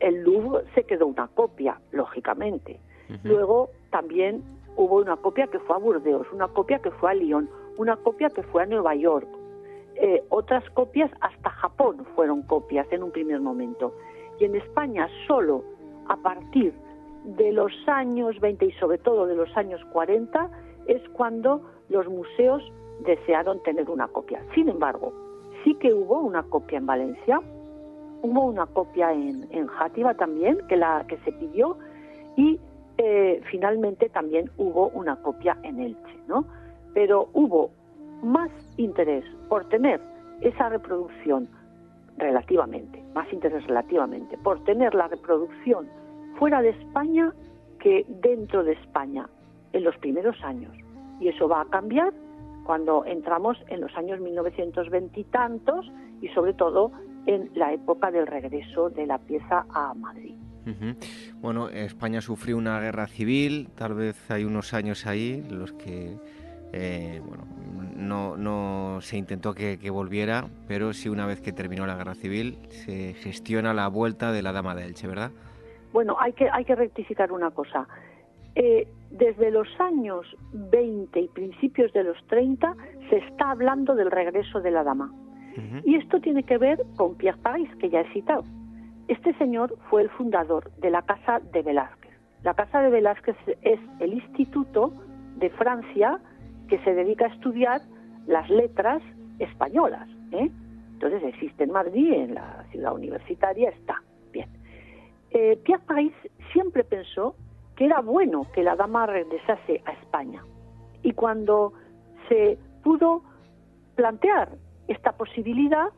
El 0.00 0.22
Louvre 0.22 0.64
se 0.74 0.84
quedó 0.84 1.06
una 1.06 1.28
copia, 1.28 1.80
lógicamente. 1.90 2.80
Luego 3.24 3.70
también 3.90 4.42
hubo 4.78 4.98
una 4.98 5.16
copia 5.16 5.48
que 5.48 5.58
fue 5.58 5.74
a 5.74 5.78
Burdeos, 5.80 6.26
una 6.32 6.46
copia 6.46 6.78
que 6.78 6.92
fue 6.92 7.10
a 7.10 7.14
Lyon, 7.14 7.50
una 7.76 7.96
copia 7.96 8.30
que 8.30 8.44
fue 8.44 8.62
a 8.62 8.66
Nueva 8.66 8.94
York. 8.94 9.28
Eh, 9.96 10.22
otras 10.28 10.62
copias 10.70 11.10
hasta 11.20 11.50
Japón 11.50 12.06
fueron 12.14 12.42
copias 12.42 12.86
en 12.92 13.02
un 13.02 13.10
primer 13.10 13.40
momento 13.40 13.92
y 14.38 14.44
en 14.44 14.54
España 14.54 15.08
solo 15.26 15.64
a 16.06 16.16
partir 16.16 16.72
de 17.24 17.50
los 17.50 17.72
años 17.88 18.38
20 18.38 18.66
y 18.66 18.72
sobre 18.72 18.98
todo 18.98 19.26
de 19.26 19.34
los 19.34 19.54
años 19.56 19.84
40 19.92 20.48
es 20.86 21.02
cuando 21.10 21.60
los 21.88 22.06
museos 22.06 22.62
desearon 23.00 23.60
tener 23.64 23.90
una 23.90 24.06
copia. 24.06 24.40
Sin 24.54 24.68
embargo, 24.68 25.12
sí 25.64 25.74
que 25.74 25.92
hubo 25.92 26.20
una 26.20 26.44
copia 26.44 26.78
en 26.78 26.86
Valencia, 26.86 27.40
hubo 28.22 28.44
una 28.44 28.66
copia 28.66 29.12
en, 29.12 29.48
en 29.50 29.66
Játiva 29.66 30.14
también, 30.14 30.58
que, 30.68 30.76
la, 30.76 31.04
que 31.08 31.18
se 31.18 31.32
pidió, 31.32 31.76
y 32.36 32.60
eh, 32.98 33.40
finalmente 33.50 34.08
también 34.08 34.50
hubo 34.58 34.88
una 34.88 35.16
copia 35.22 35.56
en 35.62 35.80
Elche, 35.80 36.18
¿no? 36.26 36.44
Pero 36.94 37.28
hubo 37.32 37.70
más 38.22 38.50
interés 38.76 39.24
por 39.48 39.68
tener 39.68 40.00
esa 40.40 40.68
reproducción 40.68 41.48
relativamente, 42.16 43.02
más 43.14 43.32
interés 43.32 43.64
relativamente, 43.66 44.36
por 44.38 44.62
tener 44.64 44.94
la 44.94 45.06
reproducción 45.06 45.88
fuera 46.38 46.60
de 46.60 46.70
España 46.70 47.32
que 47.78 48.04
dentro 48.08 48.64
de 48.64 48.72
España 48.72 49.28
en 49.72 49.84
los 49.84 49.96
primeros 49.98 50.36
años. 50.42 50.74
Y 51.20 51.28
eso 51.28 51.48
va 51.48 51.60
a 51.60 51.64
cambiar 51.66 52.12
cuando 52.64 53.04
entramos 53.04 53.56
en 53.68 53.80
los 53.80 53.96
años 53.96 54.20
1920 54.20 55.20
y 55.20 55.24
tantos 55.24 55.90
y 56.20 56.28
sobre 56.28 56.52
todo 56.54 56.90
en 57.26 57.50
la 57.54 57.72
época 57.72 58.10
del 58.10 58.26
regreso 58.26 58.90
de 58.90 59.06
la 59.06 59.18
pieza 59.18 59.66
a 59.70 59.94
Madrid. 59.94 60.34
Bueno, 61.40 61.68
España 61.70 62.20
sufrió 62.20 62.56
una 62.56 62.78
guerra 62.80 63.06
civil, 63.06 63.68
tal 63.74 63.94
vez 63.94 64.30
hay 64.30 64.44
unos 64.44 64.74
años 64.74 65.06
ahí 65.06 65.42
los 65.50 65.72
que 65.72 66.16
eh, 66.72 67.22
bueno, 67.24 67.44
no, 67.96 68.36
no, 68.36 69.00
se 69.00 69.16
intentó 69.16 69.54
que, 69.54 69.78
volviera, 69.90 70.46
pero 70.66 70.92
sí 70.92 71.08
una 71.08 71.26
vez 71.26 71.40
que 71.40 71.52
terminó 71.52 71.86
la 71.86 71.96
guerra 71.96 72.14
civil 72.14 72.58
se 72.68 73.14
gestiona 73.14 73.72
la 73.72 73.88
vuelta 73.88 74.32
de 74.32 74.42
la 74.42 74.52
Dama 74.52 74.74
de 74.74 74.84
Elche, 74.84 75.06
¿verdad? 75.06 75.30
Bueno, 75.92 76.16
hay 76.20 76.32
que, 76.34 76.48
hay 76.50 76.64
que 76.64 76.74
rectificar 76.74 77.32
una 77.32 77.50
cosa. 77.50 77.88
Eh, 78.54 78.86
desde 79.10 79.50
los 79.50 79.68
años 79.80 80.26
20 80.52 81.18
y 81.20 81.28
principios 81.28 81.92
de 81.92 82.04
los 82.04 82.16
30 82.26 82.74
se 83.08 83.16
está 83.16 83.50
hablando 83.52 83.94
del 83.94 84.10
regreso 84.10 84.60
de 84.60 84.70
la 84.70 84.84
Dama. 84.84 85.12
Y 85.84 85.96
esto 85.96 86.20
tiene 86.20 86.44
que 86.44 86.56
ver 86.56 86.80
con 86.96 87.16
Pierre 87.16 87.40
Paris, 87.42 87.68
que 87.80 87.90
ya 87.90 88.02
he 88.02 88.12
citado. 88.12 88.44
Este 89.08 89.32
señor 89.38 89.74
fue 89.88 90.02
el 90.02 90.10
fundador 90.10 90.70
de 90.76 90.90
la 90.90 91.00
Casa 91.02 91.40
de 91.52 91.62
Velázquez. 91.62 92.12
La 92.42 92.52
Casa 92.52 92.82
de 92.82 92.90
Velázquez 92.90 93.36
es 93.62 93.80
el 94.00 94.12
instituto 94.12 94.92
de 95.36 95.48
Francia 95.50 96.20
que 96.68 96.78
se 96.80 96.94
dedica 96.94 97.24
a 97.24 97.28
estudiar 97.28 97.80
las 98.26 98.48
letras 98.50 99.02
españolas. 99.38 100.06
¿eh? 100.32 100.50
Entonces 100.92 101.22
existe 101.22 101.64
en 101.64 101.72
Madrid, 101.72 102.12
en 102.12 102.34
la 102.34 102.66
ciudad 102.70 102.94
universitaria 102.94 103.70
está. 103.70 104.02
Bien. 104.30 104.50
Eh, 105.30 105.58
Pierre 105.64 105.84
Paris 105.86 106.12
siempre 106.52 106.84
pensó 106.84 107.34
que 107.76 107.86
era 107.86 108.02
bueno 108.02 108.46
que 108.52 108.62
la 108.62 108.76
dama 108.76 109.06
regresase 109.06 109.80
a 109.86 109.92
España. 109.92 110.44
Y 111.02 111.12
cuando 111.12 111.72
se 112.28 112.58
pudo 112.82 113.22
plantear 113.94 114.50
esta 114.86 115.12
posibilidad, 115.12 115.88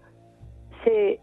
se, 0.84 1.20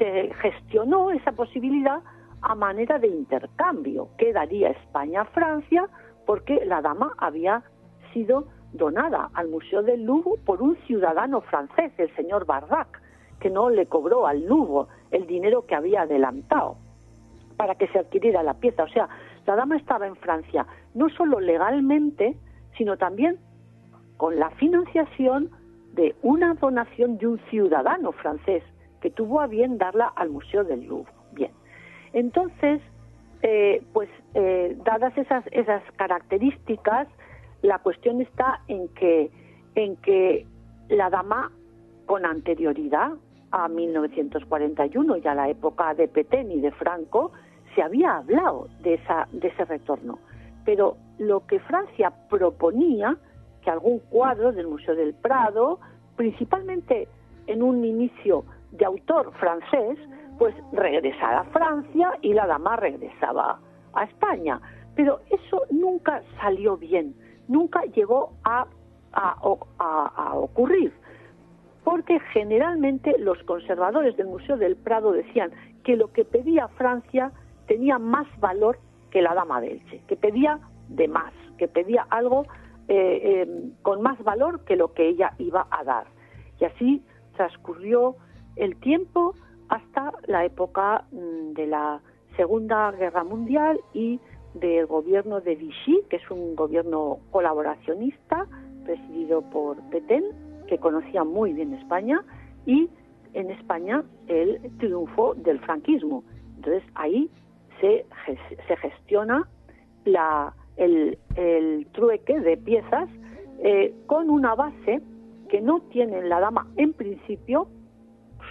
se 0.00 0.32
gestionó 0.40 1.10
esa 1.10 1.32
posibilidad 1.32 2.00
a 2.40 2.54
manera 2.54 2.98
de 2.98 3.08
intercambio 3.08 4.08
que 4.16 4.32
daría 4.32 4.70
España 4.70 5.20
a 5.20 5.24
Francia 5.26 5.88
porque 6.26 6.64
la 6.64 6.80
dama 6.80 7.12
había 7.18 7.62
sido 8.14 8.46
donada 8.72 9.28
al 9.34 9.48
Museo 9.48 9.82
del 9.82 10.04
Louvre 10.04 10.40
por 10.46 10.62
un 10.62 10.76
ciudadano 10.86 11.42
francés, 11.42 11.92
el 11.98 12.14
señor 12.16 12.46
Barrac, 12.46 13.02
que 13.40 13.50
no 13.50 13.68
le 13.68 13.86
cobró 13.86 14.26
al 14.26 14.46
Louvre 14.46 14.90
el 15.10 15.26
dinero 15.26 15.66
que 15.66 15.74
había 15.74 16.02
adelantado 16.02 16.76
para 17.58 17.74
que 17.74 17.88
se 17.88 17.98
adquiriera 17.98 18.42
la 18.42 18.54
pieza. 18.54 18.84
O 18.84 18.88
sea, 18.88 19.06
la 19.46 19.54
dama 19.54 19.76
estaba 19.76 20.06
en 20.06 20.16
Francia 20.16 20.66
no 20.94 21.10
solo 21.10 21.40
legalmente, 21.40 22.38
sino 22.78 22.96
también 22.96 23.38
con 24.16 24.38
la 24.38 24.48
financiación 24.50 25.50
de 25.92 26.14
una 26.22 26.54
donación 26.54 27.18
de 27.18 27.26
un 27.26 27.38
ciudadano 27.50 28.12
francés 28.12 28.62
que 29.00 29.10
tuvo 29.10 29.40
a 29.40 29.46
bien 29.46 29.78
darla 29.78 30.06
al 30.16 30.30
Museo 30.30 30.64
del 30.64 30.86
Louvre. 30.86 31.12
Bien, 31.32 31.52
entonces, 32.12 32.80
eh, 33.42 33.82
pues 33.92 34.08
eh, 34.34 34.76
dadas 34.84 35.16
esas, 35.16 35.44
esas 35.52 35.82
características, 35.96 37.08
la 37.62 37.78
cuestión 37.78 38.20
está 38.20 38.60
en 38.68 38.88
que, 38.88 39.30
en 39.74 39.96
que 39.96 40.46
la 40.88 41.10
dama, 41.10 41.52
con 42.06 42.26
anterioridad 42.26 43.12
a 43.52 43.68
1941 43.68 45.16
y 45.18 45.26
a 45.26 45.34
la 45.34 45.48
época 45.48 45.94
de 45.94 46.08
Petén 46.08 46.50
y 46.50 46.60
de 46.60 46.72
Franco, 46.72 47.32
se 47.74 47.82
había 47.82 48.16
hablado 48.16 48.68
de, 48.82 48.94
esa, 48.94 49.28
de 49.32 49.48
ese 49.48 49.64
retorno. 49.64 50.18
Pero 50.64 50.96
lo 51.18 51.46
que 51.46 51.60
Francia 51.60 52.12
proponía, 52.28 53.16
que 53.62 53.70
algún 53.70 54.00
cuadro 54.00 54.52
del 54.52 54.66
Museo 54.66 54.94
del 54.94 55.14
Prado, 55.14 55.78
principalmente 56.16 57.08
en 57.46 57.62
un 57.62 57.84
inicio 57.84 58.44
de 58.72 58.84
autor 58.84 59.32
francés, 59.34 59.98
pues 60.38 60.54
regresara 60.72 61.40
a 61.40 61.44
Francia 61.44 62.12
y 62.22 62.32
la 62.32 62.46
dama 62.46 62.76
regresaba 62.76 63.58
a 63.92 64.04
España. 64.04 64.60
Pero 64.94 65.20
eso 65.30 65.62
nunca 65.70 66.22
salió 66.40 66.76
bien 66.76 67.14
nunca 67.50 67.82
llegó 67.82 68.32
a, 68.44 68.66
a, 69.12 70.34
ocurrir, 70.34 70.92
porque 71.84 72.20
generalmente 72.32 73.18
los 73.18 73.42
conservadores 73.42 74.16
del 74.16 74.28
Museo 74.28 74.56
del 74.56 74.76
Prado 74.76 75.10
decían 75.10 75.50
que 75.82 75.96
lo 75.96 76.12
que 76.12 76.24
pedía 76.24 76.68
Francia 76.68 77.32
tenía 77.66 77.98
más 77.98 78.26
valor 78.38 78.78
que 79.10 79.20
la 79.20 79.34
Dama 79.34 79.60
de 79.60 79.72
Elche, 79.72 80.00
que 80.06 80.16
pedía 80.16 80.60
de 80.88 81.08
más, 81.08 81.32
que 81.58 81.66
pedía 81.66 82.06
algo 82.08 82.46
eh, 82.86 83.42
em, 83.42 83.72
con 83.82 84.00
más 84.00 84.22
valor 84.22 84.64
que 84.64 84.76
lo 84.76 84.94
que 84.94 85.08
ella 85.08 85.32
iba 85.38 85.66
a 85.70 85.82
dar. 85.82 86.06
Y 86.60 86.64
así 86.64 87.02
transcurrió 87.36 88.14
el 88.60 88.76
tiempo 88.76 89.34
hasta 89.68 90.12
la 90.26 90.44
época 90.44 91.04
mm, 91.12 91.54
de 91.54 91.66
la 91.66 92.00
Segunda 92.36 92.92
Guerra 92.92 93.24
Mundial 93.24 93.80
y 93.94 94.20
del 94.54 94.86
gobierno 94.86 95.40
de 95.40 95.56
Vichy, 95.56 96.02
que 96.10 96.16
es 96.16 96.30
un 96.30 96.54
gobierno 96.54 97.18
colaboracionista 97.30 98.46
presidido 98.84 99.42
por 99.50 99.80
Petén, 99.90 100.24
que 100.68 100.78
conocía 100.78 101.24
muy 101.24 101.52
bien 101.52 101.72
España, 101.74 102.22
y 102.66 102.90
en 103.32 103.50
España 103.50 104.04
el 104.28 104.60
triunfo 104.78 105.34
del 105.34 105.58
franquismo. 105.60 106.22
Entonces 106.56 106.82
ahí 106.94 107.30
se, 107.80 108.04
se 108.68 108.76
gestiona 108.76 109.48
la, 110.04 110.52
el, 110.76 111.18
el, 111.36 111.86
trueque 111.92 112.40
de 112.40 112.56
piezas 112.58 113.08
eh, 113.62 113.94
con 114.06 114.28
una 114.28 114.54
base 114.54 115.00
que 115.48 115.60
no 115.60 115.80
tiene 115.90 116.22
la 116.22 116.40
dama 116.40 116.66
en 116.76 116.92
principio 116.92 117.68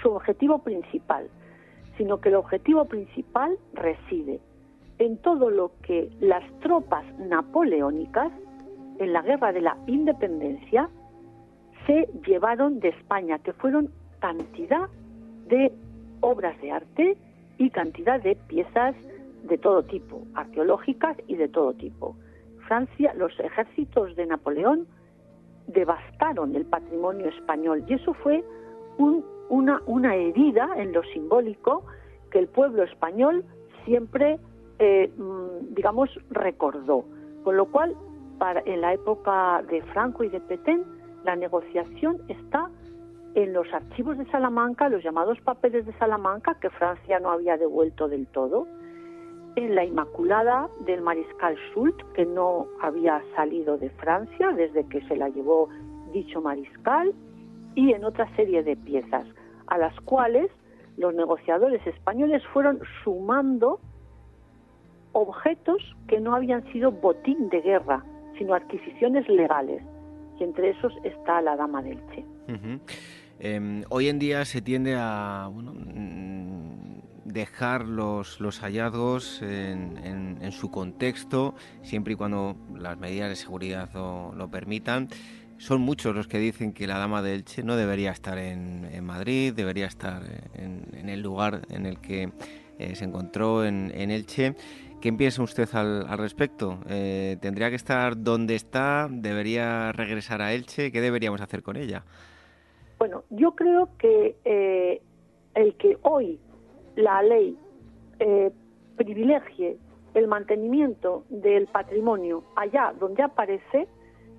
su 0.02 0.12
objetivo 0.12 0.60
principal, 0.60 1.30
sino 1.98 2.20
que 2.20 2.30
el 2.30 2.36
objetivo 2.36 2.86
principal 2.86 3.58
reside 3.74 4.40
en 5.00 5.18
todo 5.18 5.50
lo 5.50 5.72
que 5.82 6.10
las 6.20 6.44
tropas 6.60 7.06
napoleónicas 7.18 8.32
en 9.00 9.14
la 9.14 9.22
guerra 9.22 9.52
de 9.54 9.62
la 9.62 9.78
independencia 9.88 10.90
se 11.88 12.08
llevaron 12.26 12.80
de 12.80 12.90
España, 12.90 13.40
que 13.40 13.54
fueron 13.54 13.90
cantidad 14.20 14.90
de 15.48 15.72
obras 16.22 16.60
de 16.62 16.72
arte 16.72 17.18
y 17.58 17.70
cantidad 17.70 18.22
de 18.22 18.36
piezas 18.36 18.96
de 19.44 19.58
todo 19.58 19.84
tipo, 19.84 20.22
arqueológicas 20.36 21.18
y 21.28 21.36
de 21.36 21.48
todo 21.48 21.74
tipo. 21.74 22.16
Francia, 22.68 23.14
los 23.16 23.38
ejércitos 23.40 24.16
de 24.16 24.26
Napoleón 24.26 24.86
devastaron 25.68 26.56
el 26.56 26.66
patrimonio 26.66 27.28
español 27.30 27.84
y 27.88 27.94
eso 27.94 28.14
fue 28.16 28.44
una, 29.50 29.82
una 29.86 30.16
herida 30.16 30.70
en 30.78 30.94
lo 30.94 31.04
simbólico 31.04 31.84
que 32.32 32.40
el 32.40 32.48
pueblo 32.48 32.84
español 32.84 33.44
siempre, 33.86 34.40
eh, 34.80 35.12
mm, 35.18 35.74
digamos, 35.74 36.10
recordó. 36.30 37.06
Con 37.44 37.58
lo 37.58 37.66
cual, 37.66 37.96
para, 38.38 38.62
en 38.66 38.82
la 38.82 38.94
época 38.94 39.64
de 39.70 39.82
Franco 39.94 40.24
y 40.24 40.30
de 40.30 40.40
Petén, 40.40 40.84
la 41.24 41.36
negociación 41.36 42.22
está 42.28 42.70
en 43.36 43.54
los 43.54 43.72
archivos 43.74 44.18
de 44.18 44.26
Salamanca, 44.32 44.90
los 44.90 45.04
llamados 45.04 45.40
papeles 45.42 45.86
de 45.86 45.94
Salamanca, 45.94 46.58
que 46.60 46.70
Francia 46.70 47.20
no 47.20 47.32
había 47.32 47.58
devuelto 47.58 48.08
del 48.08 48.28
todo, 48.28 48.68
en 49.56 49.76
la 49.76 49.84
Inmaculada 49.84 50.70
del 50.86 51.02
mariscal 51.02 51.56
Soult, 51.74 51.96
que 52.14 52.26
no 52.26 52.68
había 52.82 53.22
salido 53.36 53.78
de 53.78 53.90
Francia 53.92 54.52
desde 54.52 54.88
que 54.88 55.02
se 55.08 55.16
la 55.16 55.30
llevó 55.30 55.70
dicho 56.14 56.42
mariscal, 56.42 57.14
y 57.76 57.94
en 57.94 58.04
otra 58.04 58.28
serie 58.36 58.64
de 58.64 58.76
piezas, 58.76 59.26
a 59.70 59.78
las 59.78 59.98
cuales 60.02 60.52
los 60.98 61.14
negociadores 61.14 61.86
españoles 61.88 62.44
fueron 62.52 62.80
sumando 63.04 63.80
objetos 65.14 65.96
que 66.08 66.20
no 66.20 66.36
habían 66.36 66.64
sido 66.72 66.92
botín 66.92 67.50
de 67.50 67.62
guerra, 67.62 68.04
sino 68.38 68.54
adquisiciones 68.54 69.28
legales. 69.30 69.82
Y 70.40 70.44
entre 70.44 70.72
esos 70.72 70.94
está 71.04 71.42
la 71.42 71.56
Dama 71.56 71.82
del 71.82 72.00
Che. 72.08 72.26
Em, 73.40 73.84
hoy 73.90 74.10
en 74.10 74.20
día 74.20 74.44
se 74.44 74.62
tiende 74.62 74.96
a 74.98 75.50
mm, 75.50 77.00
dejar 77.26 77.86
los, 77.86 78.40
los 78.40 78.60
hallazgos 78.60 79.42
en, 79.42 80.52
su 80.52 80.72
contexto, 80.72 81.54
siempre 81.84 82.14
y 82.14 82.16
cuando 82.16 82.56
las 82.76 82.98
medidas 82.98 83.30
de 83.30 83.36
seguridad 83.36 83.90
lo, 83.94 84.50
permitan. 84.50 85.10
Son 85.60 85.82
muchos 85.82 86.16
los 86.16 86.28
que 86.30 86.40
dicen 86.40 86.72
que 86.72 86.88
la 86.88 86.98
Dama 86.98 87.22
de 87.22 87.36
Elche 87.36 87.64
no 87.64 87.76
debería 87.76 88.12
estar 88.12 88.38
en, 88.38 89.04
Madrid, 89.04 89.54
debería 89.54 89.88
estar 89.88 90.22
en, 90.54 91.10
el 91.10 91.22
lugar 91.22 91.64
en 91.70 91.86
el 91.86 92.00
que 92.00 92.32
eh, 92.80 92.96
se 92.96 93.04
encontró 93.04 93.66
en, 93.66 93.92
Elche. 93.92 94.56
¿Qué 95.02 95.12
piensa 95.12 95.44
usted 95.44 95.68
al, 95.74 96.18
respecto? 96.18 96.80
Eh, 96.88 97.36
¿Tendría 97.42 97.70
que 97.70 97.76
estar 97.76 98.18
donde 98.18 98.56
está? 98.56 99.10
¿Debería 99.12 99.92
regresar 99.92 100.42
a 100.42 100.54
Elche? 100.54 100.94
¿Qué 100.94 101.02
deberíamos 101.02 101.42
hacer 101.42 101.62
con 101.62 101.76
ella? 101.76 102.06
Bueno, 102.98 103.26
yo 103.30 103.52
creo 103.52 103.90
que 103.98 104.38
eh, 104.46 105.02
el 105.56 105.76
que 105.76 105.98
hoy 106.04 106.40
la 106.96 107.22
ley 107.22 107.58
privilegie 108.96 109.78
el 110.14 110.28
mantenimiento 110.28 111.26
del 111.30 111.68
patrimonio 111.68 112.44
allá 112.56 112.94
donde 112.98 113.24
aparece, 113.24 113.88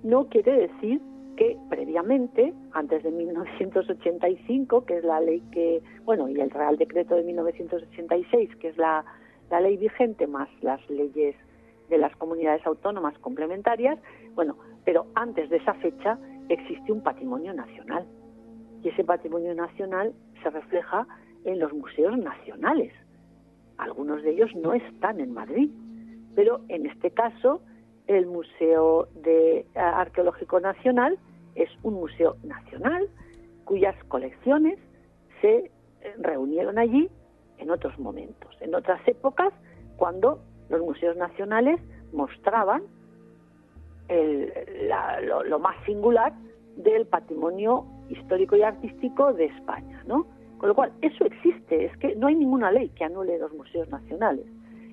no 0.03 0.27
quiere 0.27 0.67
decir 0.67 1.01
que 1.35 1.57
previamente, 1.69 2.53
antes 2.73 3.03
de 3.03 3.11
1985, 3.11 4.85
que 4.85 4.97
es 4.97 5.03
la 5.03 5.19
ley 5.19 5.41
que, 5.51 5.81
bueno, 6.03 6.27
y 6.29 6.39
el 6.39 6.49
Real 6.49 6.77
Decreto 6.77 7.15
de 7.15 7.23
1986, 7.23 8.55
que 8.57 8.69
es 8.69 8.77
la, 8.77 9.05
ley 9.49 9.77
vigente, 9.77 10.27
más 10.27 10.49
las 10.61 10.87
leyes 10.89 11.35
de 11.89 11.97
las 11.97 12.15
comunidades 12.15 12.65
autónomas 12.65 13.17
complementarias, 13.19 13.99
bueno, 14.33 14.57
pero 14.85 15.07
antes 15.15 15.49
de 15.49 15.57
esa 15.57 15.73
fecha 15.75 16.17
existe 16.49 16.91
un 16.91 17.01
patrimonio 17.01 17.53
nacional 17.53 18.05
y 18.81 18.89
ese 18.89 19.03
patrimonio 19.03 19.53
nacional 19.53 20.13
se 20.41 20.49
refleja 20.49 21.05
en 21.43 21.59
los 21.59 21.73
museos 21.73 22.17
nacionales. 22.17 22.93
Algunos 23.77 24.23
de 24.23 24.31
ellos 24.31 24.49
no 24.55 24.73
están 24.73 25.19
en 25.19 25.33
Madrid, 25.33 25.69
pero 26.35 26.61
en 26.69 26.85
este 26.85 27.11
caso 27.11 27.61
el 28.07 28.25
Museo 28.25 29.07
de 29.15 29.59
eh, 29.59 29.65
Arqueológico 29.75 30.59
Nacional 30.59 31.17
es 31.55 31.69
un 31.83 31.95
museo 31.95 32.37
nacional 32.43 33.07
cuyas 33.65 33.95
colecciones 34.07 34.79
se 35.41 35.57
eh, 35.57 35.71
reunieron 36.19 36.77
allí 36.77 37.09
en 37.57 37.69
otros 37.69 37.97
momentos, 37.99 38.55
en 38.61 38.73
otras 38.73 39.05
épocas, 39.07 39.53
cuando 39.97 40.39
los 40.69 40.81
museos 40.81 41.15
nacionales 41.15 41.79
mostraban 42.11 42.83
lo, 45.47 45.59
más 45.59 45.75
singular 45.85 46.33
del 46.75 47.05
patrimonio 47.05 47.85
histórico 48.09 48.55
y 48.55 48.63
artístico 48.63 49.31
de 49.33 49.45
España, 49.45 50.03
¿no? 50.05 50.25
Con 50.57 50.69
lo 50.69 50.75
cual, 50.75 50.91
eso 51.01 51.23
existe, 51.25 51.85
es 51.85 51.97
que 51.97 52.15
no 52.15 52.27
hay 52.27 52.35
ninguna 52.35 52.71
ley 52.71 52.89
que 52.89 53.05
anule 53.05 53.37
los 53.39 53.53
museos 53.53 53.89
nacionales. 53.89 54.45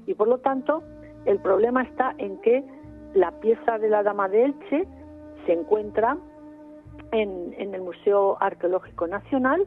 Y 0.06 0.14
por 0.14 0.28
lo 0.28 0.38
tanto, 0.38 0.82
el 1.24 1.40
problema 1.40 1.82
está 1.82 2.14
en 2.18 2.40
que 2.40 2.64
la 3.14 3.30
pieza 3.40 3.78
de 3.78 3.88
la 3.88 4.02
Dama 4.02 4.28
de 4.28 4.44
Elche 4.44 4.86
se 5.46 5.52
encuentra 5.52 6.16
en, 7.12 7.54
en 7.58 7.74
el 7.74 7.82
Museo 7.82 8.36
Arqueológico 8.40 9.06
Nacional 9.06 9.66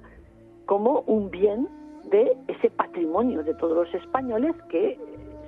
como 0.66 1.02
un 1.02 1.32
bien 1.32 1.68
de 2.10 2.36
ese 2.48 2.70
patrimonio 2.70 3.44
de 3.44 3.54
todos 3.56 3.76
los 3.88 3.94
españoles 4.02 4.56
que 4.70 4.98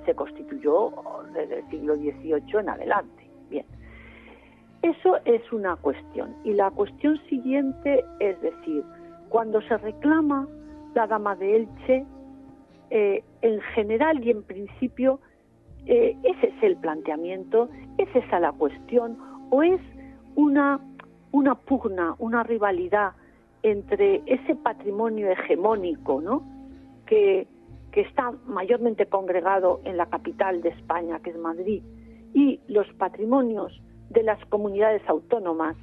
se 0.04 0.14
constituyó 0.14 0.92
desde 1.32 1.60
el 1.60 1.70
siglo 1.70 1.96
XVIII 1.96 2.60
en 2.60 2.68
adelante. 2.68 3.30
Bien. 3.48 3.66
Eso 4.82 5.18
es 5.24 5.52
una 5.52 5.76
cuestión. 5.76 6.34
Y 6.44 6.52
la 6.52 6.70
cuestión 6.70 7.18
siguiente 7.28 8.04
es 8.20 8.40
decir, 8.40 8.84
cuando 9.28 9.62
se 9.62 9.76
reclama 9.78 10.46
la 10.94 11.06
dama 11.06 11.34
de 11.36 11.56
Elche, 11.56 12.06
eh, 12.90 13.24
en 13.42 13.60
general 13.74 14.22
y 14.22 14.30
en 14.30 14.42
principio, 14.42 15.20
eh, 15.86 16.16
ese 16.22 16.46
es 16.48 16.62
el 16.62 16.76
planteamiento, 16.76 17.68
es 17.98 18.08
esa 18.14 18.40
la 18.40 18.52
cuestión, 18.52 19.18
o 19.50 19.62
es 19.62 19.80
una, 20.34 20.80
una 21.32 21.54
pugna, 21.54 22.14
una 22.18 22.42
rivalidad 22.42 23.12
entre 23.62 24.22
ese 24.26 24.54
patrimonio 24.56 25.30
hegemónico, 25.30 26.20
¿no? 26.20 26.42
Que, 27.06 27.46
que 27.92 28.02
está 28.02 28.32
mayormente 28.46 29.06
congregado 29.06 29.80
en 29.84 29.96
la 29.96 30.06
capital 30.06 30.62
de 30.62 30.70
España, 30.70 31.20
que 31.20 31.30
es 31.30 31.38
Madrid, 31.38 31.82
y 32.34 32.60
los 32.68 32.86
patrimonios 32.94 33.80
de 34.10 34.22
las 34.22 34.44
comunidades 34.46 35.02
autónomas 35.08 35.76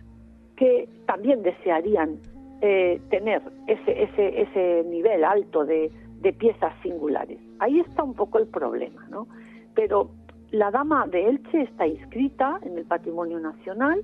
que 0.55 0.87
también 1.05 1.41
desearían 1.41 2.19
eh, 2.61 3.01
tener 3.09 3.41
ese, 3.67 4.03
ese, 4.03 4.41
ese 4.41 4.83
nivel 4.87 5.23
alto 5.23 5.65
de, 5.65 5.91
de 6.21 6.33
piezas 6.33 6.73
singulares. 6.83 7.39
Ahí 7.59 7.79
está 7.79 8.03
un 8.03 8.13
poco 8.13 8.37
el 8.37 8.47
problema, 8.47 9.07
¿no? 9.09 9.27
Pero 9.75 10.09
la 10.51 10.71
Dama 10.71 11.07
de 11.07 11.29
Elche 11.29 11.61
está 11.61 11.87
inscrita 11.87 12.59
en 12.63 12.77
el 12.77 12.85
Patrimonio 12.85 13.39
Nacional, 13.39 14.03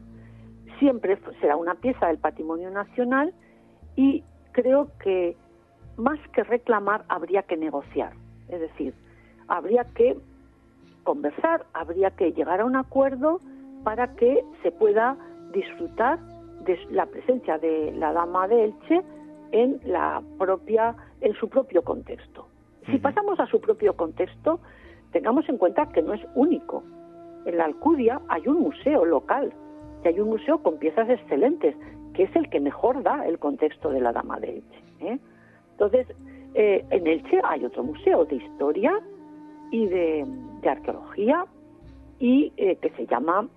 siempre 0.79 1.17
será 1.41 1.57
una 1.57 1.75
pieza 1.75 2.07
del 2.07 2.17
Patrimonio 2.17 2.69
Nacional 2.69 3.33
y 3.95 4.23
creo 4.51 4.89
que 5.03 5.35
más 5.97 6.19
que 6.33 6.43
reclamar 6.43 7.03
habría 7.09 7.43
que 7.43 7.57
negociar, 7.57 8.13
es 8.49 8.59
decir, 8.59 8.93
habría 9.47 9.85
que 9.95 10.17
conversar, 11.03 11.65
habría 11.73 12.11
que 12.11 12.31
llegar 12.31 12.61
a 12.61 12.65
un 12.65 12.75
acuerdo 12.75 13.39
para 13.83 14.15
que 14.15 14.43
se 14.61 14.71
pueda 14.71 15.17
disfrutar 15.51 16.19
de 16.65 16.77
la 16.91 17.05
presencia 17.05 17.57
de 17.57 17.91
la 17.93 18.13
dama 18.13 18.47
de 18.47 18.65
Elche 18.65 19.01
en 19.51 19.79
la 19.85 20.21
propia 20.37 20.95
en 21.21 21.33
su 21.35 21.49
propio 21.49 21.81
contexto. 21.83 22.47
Si 22.85 22.99
pasamos 22.99 23.39
a 23.39 23.47
su 23.47 23.59
propio 23.59 23.95
contexto, 23.95 24.59
tengamos 25.11 25.47
en 25.49 25.57
cuenta 25.57 25.87
que 25.87 26.01
no 26.01 26.13
es 26.13 26.21
único. 26.35 26.83
En 27.45 27.57
la 27.57 27.65
Alcudia 27.65 28.19
hay 28.27 28.47
un 28.47 28.59
museo 28.61 29.05
local 29.05 29.53
y 30.03 30.07
hay 30.07 30.19
un 30.19 30.29
museo 30.29 30.61
con 30.61 30.77
piezas 30.77 31.09
excelentes, 31.09 31.75
que 32.13 32.23
es 32.23 32.35
el 32.35 32.49
que 32.49 32.59
mejor 32.59 33.03
da 33.03 33.25
el 33.25 33.39
contexto 33.39 33.89
de 33.89 34.01
la 34.01 34.11
Dama 34.11 34.39
de 34.39 34.57
Elche. 34.57 34.83
¿eh? 34.99 35.19
Entonces, 35.71 36.07
eh, 36.55 36.85
en 36.89 37.07
Elche 37.07 37.39
hay 37.43 37.63
otro 37.63 37.83
museo 37.83 38.25
de 38.25 38.35
historia 38.35 38.99
y 39.71 39.85
de, 39.87 40.25
arqueología 40.67 41.45
y 42.19 42.51
eh, 42.57 42.75
que 42.77 42.89
se 42.91 43.05
llama 43.05 43.47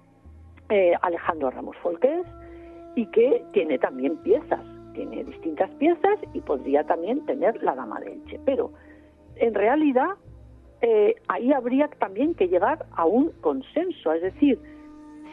Alejandro 1.02 1.50
Ramos 1.50 1.76
Folqués 1.78 2.24
y 2.94 3.04
que 3.06 3.44
tiene 3.52 3.76
también 3.80 4.16
piezas, 4.18 4.60
tiene 4.94 5.24
distintas 5.24 5.68
piezas 5.70 6.20
y 6.32 6.40
podría 6.40 6.84
también 6.84 7.26
tener 7.26 7.60
la 7.64 7.74
Dama 7.74 7.98
de 7.98 8.12
Elche. 8.12 8.38
Pero 8.44 8.70
en 9.34 9.54
realidad 9.54 10.10
eh, 10.82 11.14
ahí 11.28 11.52
habría 11.52 11.88
también 11.88 12.34
que 12.34 12.48
llegar 12.48 12.86
a 12.92 13.04
un 13.04 13.30
consenso, 13.40 14.12
es 14.12 14.22
decir, 14.22 14.58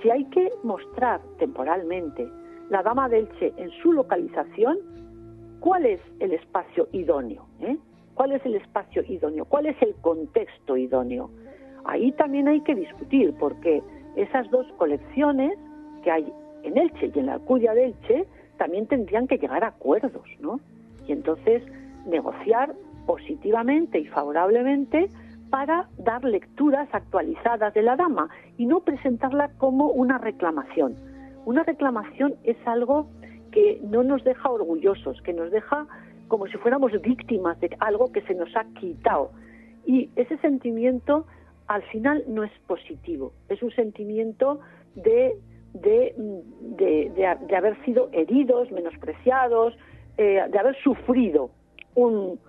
si 0.01 0.09
hay 0.09 0.25
que 0.25 0.51
mostrar 0.63 1.21
temporalmente 1.39 2.27
la 2.69 2.83
Dama 2.83 3.07
del 3.07 3.29
Che 3.39 3.53
en 3.57 3.69
su 3.81 3.93
localización, 3.93 4.77
¿cuál 5.59 5.85
es 5.85 6.01
el 6.19 6.33
espacio 6.33 6.87
idóneo? 6.91 7.45
Eh? 7.61 7.77
¿Cuál 8.13 8.33
es 8.33 8.45
el 8.45 8.55
espacio 8.55 9.03
idóneo? 9.07 9.45
¿Cuál 9.45 9.67
es 9.67 9.81
el 9.81 9.95
contexto 9.95 10.75
idóneo? 10.75 11.29
Ahí 11.85 12.11
también 12.13 12.47
hay 12.47 12.61
que 12.61 12.75
discutir, 12.75 13.33
porque 13.39 13.81
esas 14.15 14.49
dos 14.51 14.67
colecciones 14.77 15.57
que 16.03 16.11
hay 16.11 16.33
en 16.63 16.77
Elche 16.77 17.11
y 17.13 17.19
en 17.19 17.27
la 17.27 17.33
Alcudia 17.35 17.73
de 17.73 17.85
Elche 17.85 18.25
también 18.57 18.87
tendrían 18.87 19.27
que 19.27 19.37
llegar 19.37 19.63
a 19.63 19.67
acuerdos, 19.67 20.27
¿no? 20.41 20.59
Y 21.07 21.13
entonces 21.13 21.63
negociar 22.05 22.73
positivamente 23.05 23.99
y 23.99 24.05
favorablemente 24.07 25.09
para 25.49 25.87
dar 25.97 26.23
lecturas 26.23 26.87
actualizadas 26.91 27.73
de 27.73 27.81
la 27.81 27.95
dama 27.95 28.29
y 28.57 28.65
no 28.65 28.81
presentarla 28.81 29.49
como 29.57 29.87
una 29.87 30.17
reclamación. 30.17 30.95
Una 31.45 31.63
reclamación 31.63 32.35
es 32.43 32.57
algo 32.65 33.07
que 33.51 33.79
no 33.83 34.03
nos 34.03 34.23
deja 34.23 34.49
orgullosos, 34.49 35.21
que 35.21 35.33
nos 35.33 35.51
deja 35.51 35.87
como 36.27 36.47
si 36.47 36.57
fuéramos 36.57 36.91
víctimas 37.01 37.59
de 37.59 37.75
algo 37.79 38.11
que 38.11 38.21
se 38.23 38.35
nos 38.35 38.53
ha 38.55 38.65
quitado. 38.79 39.31
Y 39.85 40.09
ese 40.15 40.37
sentimiento 40.39 41.25
al 41.67 41.83
final 41.83 42.23
no 42.27 42.43
es 42.43 42.51
positivo, 42.65 43.33
es 43.49 43.61
un 43.61 43.71
sentimiento 43.71 44.59
de, 44.95 45.37
de, 45.73 46.13
de, 46.77 47.55
haber 47.55 47.81
sido 47.83 48.09
heridos, 48.11 48.71
menospreciados, 48.71 49.77
eh, 50.17 50.41
de 50.49 50.59
haber 50.59 50.75
sufrido 50.81 51.49
un, 51.95 52.39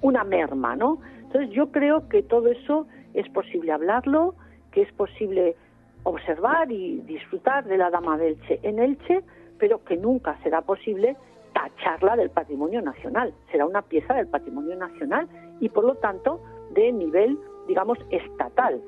una 0.00 0.24
merma, 0.24 0.74
¿no? 0.76 1.00
Entonces 1.32 1.56
yo 1.56 1.72
creo 1.72 2.10
que 2.10 2.22
todo 2.22 2.48
eso 2.48 2.86
es 3.14 3.26
posible 3.30 3.72
hablarlo, 3.72 4.34
que 4.70 4.82
es 4.82 4.92
posible 4.92 5.56
observar 6.02 6.70
y 6.70 6.98
disfrutar 7.06 7.64
de 7.64 7.78
la 7.78 7.88
Dama 7.88 8.18
de 8.18 8.28
Elche 8.28 8.60
en 8.62 8.78
Elche, 8.78 9.24
pero 9.58 9.82
que 9.82 9.96
nunca 9.96 10.38
será 10.42 10.60
posible 10.60 11.16
tacharla 11.54 12.16
del 12.16 12.28
patrimonio 12.28 12.82
nacional. 12.82 13.32
Será 13.50 13.64
una 13.64 13.80
pieza 13.80 14.12
del 14.12 14.26
patrimonio 14.26 14.76
nacional 14.76 15.26
y 15.58 15.70
por 15.70 15.84
lo 15.84 15.94
tanto 15.94 16.42
de 16.74 16.92
nivel, 16.92 17.38
digamos, 17.66 17.96
estatal. 18.10 18.82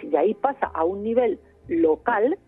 Si 0.00 0.08
de 0.08 0.16
ahí 0.16 0.32
pasa 0.32 0.70
a 0.72 0.84
un 0.84 1.02
nivel 1.02 1.38
local, 1.68 2.38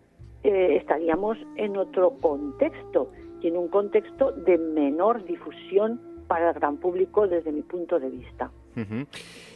eh, 0.44 0.76
estaríamos 0.80 1.36
en 1.56 1.76
otro 1.76 2.12
contexto 2.22 3.10
y 3.42 3.48
en 3.48 3.58
un 3.58 3.68
contexto 3.68 4.32
de 4.32 4.56
menor 4.56 5.22
difusión 5.24 6.00
para 6.26 6.48
el 6.48 6.54
gran 6.54 6.78
público 6.78 7.28
desde 7.28 7.52
mi 7.52 7.60
punto 7.60 8.00
de 8.00 8.08
vista. 8.08 8.50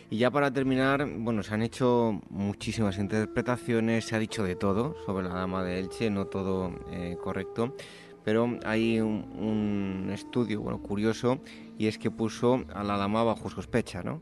Y 0.09 0.19
ya 0.19 0.31
para 0.31 0.53
terminar, 0.53 1.05
bueno, 1.19 1.43
se 1.43 1.53
han 1.53 1.63
hecho 1.63 2.21
muchísimas 2.31 2.99
interpretaciones, 2.99 4.05
se 4.05 4.15
ha 4.15 4.19
dicho 4.21 4.45
de 4.45 4.55
todo 4.55 4.95
sobre 5.05 5.27
la 5.27 5.35
Dama 5.35 5.65
de 5.65 5.81
Elche, 5.81 6.11
no 6.11 6.27
todo 6.27 6.71
eh, 6.93 7.17
correcto, 7.21 7.75
pero 8.25 8.49
hay 8.65 9.01
un, 9.01 10.09
estudio, 10.13 10.61
bueno, 10.61 10.81
curioso, 10.81 11.39
y 11.77 11.89
es 11.89 11.99
que 11.99 12.11
puso 12.11 12.65
a 12.73 12.85
la 12.85 12.97
Dama 12.97 13.25
bajo 13.25 13.51
sospecha, 13.51 14.03
¿no? 14.03 14.21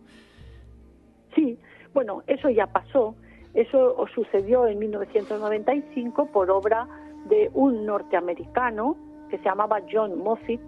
Sí, 1.35 1.59
bueno, 1.93 2.23
eso 2.27 2.49
ya 2.49 2.67
pasó. 2.67 3.15
Eso 3.53 4.05
sucedió 4.15 4.67
en 4.67 4.79
1995 4.79 6.27
por 6.33 6.51
obra 6.51 6.89
de 7.29 7.51
un 7.55 7.87
norteamericano 7.87 8.97
que 9.31 9.39
se 9.39 9.45
llamaba 9.45 9.81
John 9.91 10.19
Moffitt, 10.19 10.61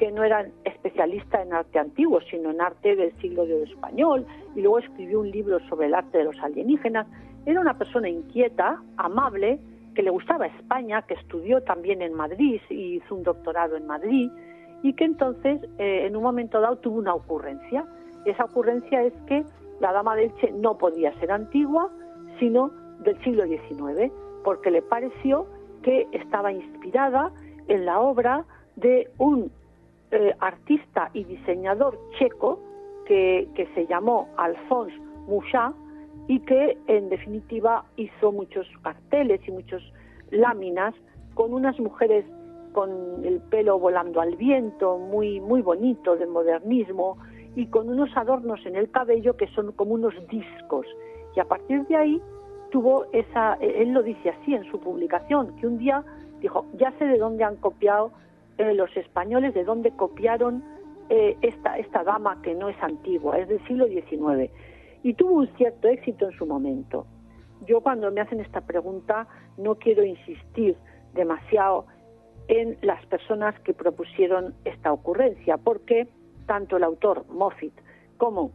que 0.00 0.10
no 0.10 0.24
era 0.24 0.46
especialista 0.64 1.42
en 1.42 1.52
arte 1.52 1.78
antiguo, 1.78 2.22
sino 2.22 2.52
en 2.52 2.62
arte 2.62 2.96
del 2.96 3.12
siglo 3.20 3.44
de 3.44 3.64
español, 3.64 4.24
y 4.56 4.62
luego 4.62 4.78
escribió 4.78 5.20
un 5.20 5.30
libro 5.30 5.60
sobre 5.68 5.88
el 5.88 5.94
arte 5.94 6.16
de 6.16 6.24
los 6.24 6.38
alienígenas. 6.40 7.06
Era 7.44 7.60
una 7.60 7.76
persona 7.76 8.08
inquieta, 8.08 8.82
amable, 8.96 9.60
que 9.94 10.02
le 10.02 10.08
gustaba 10.08 10.46
España, 10.46 11.02
que 11.02 11.12
estudió 11.12 11.62
también 11.64 12.00
en 12.00 12.14
Madrid 12.14 12.62
y 12.70 12.94
hizo 12.94 13.14
un 13.14 13.24
doctorado 13.24 13.76
en 13.76 13.86
Madrid, 13.86 14.30
y 14.82 14.94
que 14.94 15.04
entonces, 15.04 15.60
eh, 15.76 16.06
en 16.06 16.16
un 16.16 16.22
momento 16.22 16.62
dado, 16.62 16.76
tuvo 16.76 16.98
una 16.98 17.12
ocurrencia. 17.12 17.84
Esa 18.24 18.46
ocurrencia 18.46 19.02
es 19.02 19.12
que 19.26 19.44
la 19.80 19.92
Dama 19.92 20.16
de 20.16 20.24
Elche 20.24 20.50
no 20.52 20.78
podía 20.78 21.12
ser 21.20 21.30
antigua, 21.30 21.90
sino 22.38 22.70
del 23.00 23.22
siglo 23.22 23.44
XIX, 23.44 24.10
porque 24.44 24.70
le 24.70 24.80
pareció 24.80 25.46
que 25.82 26.08
estaba 26.12 26.52
inspirada 26.52 27.32
en 27.68 27.84
la 27.84 28.00
obra 28.00 28.46
de 28.76 29.10
un 29.18 29.52
eh, 30.12 30.34
artista 30.40 31.10
y 31.14 31.24
diseñador 31.24 31.98
checo 32.18 32.60
que, 33.06 33.68
se 33.74 33.86
llamó 33.86 34.28
Alphonse 34.36 34.96
Mouchat 35.26 35.74
y 36.28 36.38
que 36.40 36.78
en 36.86 37.08
definitiva 37.08 37.84
hizo 37.96 38.30
muchos 38.30 38.66
carteles 38.82 39.40
y 39.46 39.50
muchas 39.50 39.82
láminas 40.30 40.94
con 41.34 41.52
unas 41.52 41.78
mujeres 41.80 42.24
con 42.72 43.24
el 43.24 43.40
pelo 43.40 43.78
volando 43.78 44.20
al 44.20 44.36
viento, 44.36 44.98
muy, 44.98 45.40
muy 45.40 45.60
bonito, 45.60 46.16
de 46.16 46.26
modernismo, 46.26 47.18
y 47.56 47.66
con 47.66 47.88
unos 47.88 48.16
adornos 48.16 48.64
en 48.64 48.76
el 48.76 48.90
cabello 48.90 49.36
que 49.36 49.48
son 49.48 49.72
como 49.72 49.94
unos 49.94 50.14
discos. 50.28 50.86
Y 51.34 51.40
a 51.40 51.44
partir 51.44 51.84
de 51.88 51.96
ahí 51.96 52.22
tuvo 52.70 53.06
esa, 53.12 53.54
él 53.54 53.92
lo 53.92 54.02
dice 54.02 54.30
así 54.30 54.54
en 54.54 54.64
su 54.70 54.78
publicación, 54.78 55.56
que 55.56 55.66
un 55.66 55.78
día 55.78 56.04
dijo, 56.40 56.64
ya 56.78 56.92
sé 56.98 57.06
de 57.06 57.18
dónde 57.18 57.44
han 57.44 57.56
copiado 57.56 58.12
eh, 58.60 58.74
los 58.74 58.94
españoles 58.94 59.54
de 59.54 59.64
dónde 59.64 59.90
copiaron 59.92 60.62
eh, 61.08 61.34
esta, 61.40 61.78
esta 61.78 62.04
dama 62.04 62.42
que 62.42 62.54
no 62.54 62.68
es 62.68 62.76
antigua, 62.82 63.38
es 63.38 63.48
del 63.48 63.64
siglo 63.66 63.86
XIX. 63.86 64.52
Y 65.02 65.14
tuvo 65.14 65.36
un 65.36 65.48
cierto 65.56 65.88
éxito 65.88 66.26
en 66.26 66.32
su 66.32 66.44
momento. 66.44 67.06
Yo 67.66 67.80
cuando 67.80 68.10
me 68.10 68.20
hacen 68.20 68.38
esta 68.38 68.60
pregunta 68.60 69.26
no 69.56 69.76
quiero 69.76 70.04
insistir 70.04 70.76
demasiado 71.14 71.86
en 72.48 72.76
las 72.82 73.04
personas 73.06 73.58
que 73.60 73.72
propusieron 73.72 74.54
esta 74.66 74.92
ocurrencia, 74.92 75.56
porque 75.56 76.06
tanto 76.44 76.76
el 76.76 76.84
autor 76.84 77.24
Moffitt 77.30 77.72
como 78.18 78.50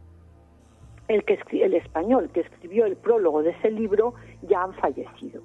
el, 1.08 1.24
que 1.24 1.38
el 1.64 1.74
español 1.74 2.30
que 2.32 2.42
escribió 2.42 2.86
el 2.86 2.96
prólogo 2.96 3.42
de 3.42 3.50
ese 3.50 3.72
libro 3.72 4.14
ya 4.42 4.62
han 4.62 4.74
fallecido. 4.74 5.42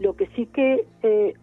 Lo 0.00 0.16
que 0.16 0.26
sí 0.34 0.46
que 0.46 0.84
eh, 1.04 1.34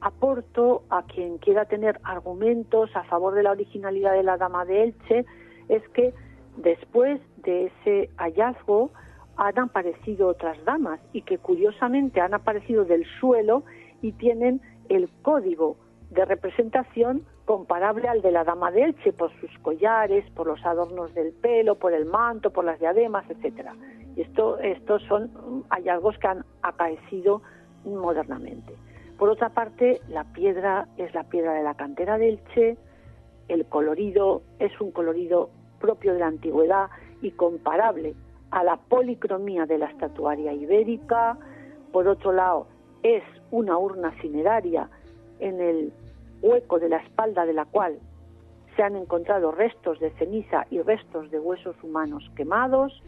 aporto 0.00 0.82
a 0.90 1.02
quien 1.02 1.38
quiera 1.38 1.64
tener 1.64 2.00
argumentos 2.04 2.94
a 2.94 3.04
favor 3.04 3.34
de 3.34 3.42
la 3.42 3.52
originalidad 3.52 4.12
de 4.12 4.22
la 4.22 4.36
Dama 4.36 4.64
de 4.64 4.84
Elche 4.84 5.24
es 5.68 5.86
que 5.90 6.14
después 6.56 7.20
de 7.38 7.66
ese 7.66 8.10
hallazgo 8.16 8.90
han 9.36 9.58
aparecido 9.58 10.28
otras 10.28 10.62
damas 10.64 11.00
y 11.12 11.22
que 11.22 11.38
curiosamente 11.38 12.20
han 12.20 12.34
aparecido 12.34 12.84
del 12.84 13.04
suelo 13.20 13.64
y 14.00 14.12
tienen 14.12 14.60
el 14.88 15.10
código 15.22 15.76
de 16.10 16.24
representación 16.24 17.24
comparable 17.44 18.08
al 18.08 18.22
de 18.22 18.32
la 18.32 18.44
dama 18.44 18.70
de 18.70 18.84
Elche 18.84 19.12
por 19.12 19.30
sus 19.40 19.50
collares, 19.60 20.28
por 20.32 20.46
los 20.46 20.64
adornos 20.64 21.14
del 21.14 21.32
pelo, 21.32 21.76
por 21.76 21.92
el 21.92 22.06
manto, 22.06 22.50
por 22.50 22.64
las 22.64 22.78
diademas, 22.80 23.28
etcétera. 23.30 23.74
Y 24.16 24.22
esto, 24.22 24.58
estos 24.58 25.02
son 25.04 25.64
hallazgos 25.68 26.18
que 26.18 26.26
han 26.26 26.44
acaecido 26.62 27.42
modernamente. 27.84 28.74
Por 29.18 29.30
otra 29.30 29.48
parte, 29.48 30.00
la 30.08 30.24
piedra 30.24 30.88
es 30.98 31.14
la 31.14 31.24
piedra 31.24 31.54
de 31.54 31.62
la 31.62 31.74
cantera 31.74 32.18
del 32.18 32.38
Che, 32.52 32.76
el 33.48 33.64
colorido 33.66 34.42
es 34.58 34.78
un 34.80 34.90
colorido 34.90 35.50
propio 35.80 36.12
de 36.12 36.18
la 36.18 36.26
antigüedad 36.26 36.90
y 37.22 37.30
comparable 37.30 38.14
a 38.50 38.62
la 38.64 38.76
policromía 38.76 39.66
de 39.66 39.78
la 39.78 39.86
estatuaria 39.86 40.52
ibérica. 40.52 41.38
Por 41.92 42.08
otro 42.08 42.32
lado, 42.32 42.66
es 43.02 43.22
una 43.50 43.78
urna 43.78 44.12
cineraria 44.20 44.90
en 45.38 45.60
el 45.60 45.92
hueco 46.42 46.78
de 46.78 46.88
la 46.88 46.98
espalda 46.98 47.46
de 47.46 47.52
la 47.52 47.64
cual 47.64 47.98
se 48.74 48.82
han 48.82 48.96
encontrado 48.96 49.52
restos 49.52 49.98
de 50.00 50.10
ceniza 50.12 50.66
y 50.70 50.82
restos 50.82 51.30
de 51.30 51.38
huesos 51.38 51.76
humanos 51.82 52.30
quemados. 52.36 53.02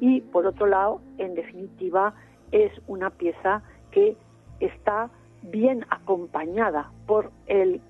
Y 0.00 0.22
por 0.22 0.46
otro 0.46 0.66
lado, 0.66 1.00
en 1.18 1.34
definitiva, 1.34 2.14
es 2.50 2.72
una 2.88 3.10
pieza 3.10 3.62
que 3.92 4.16
está 4.58 5.10
bien 5.42 5.84
acompañada 5.90 6.90
por 7.06 7.30
el, 7.46 7.80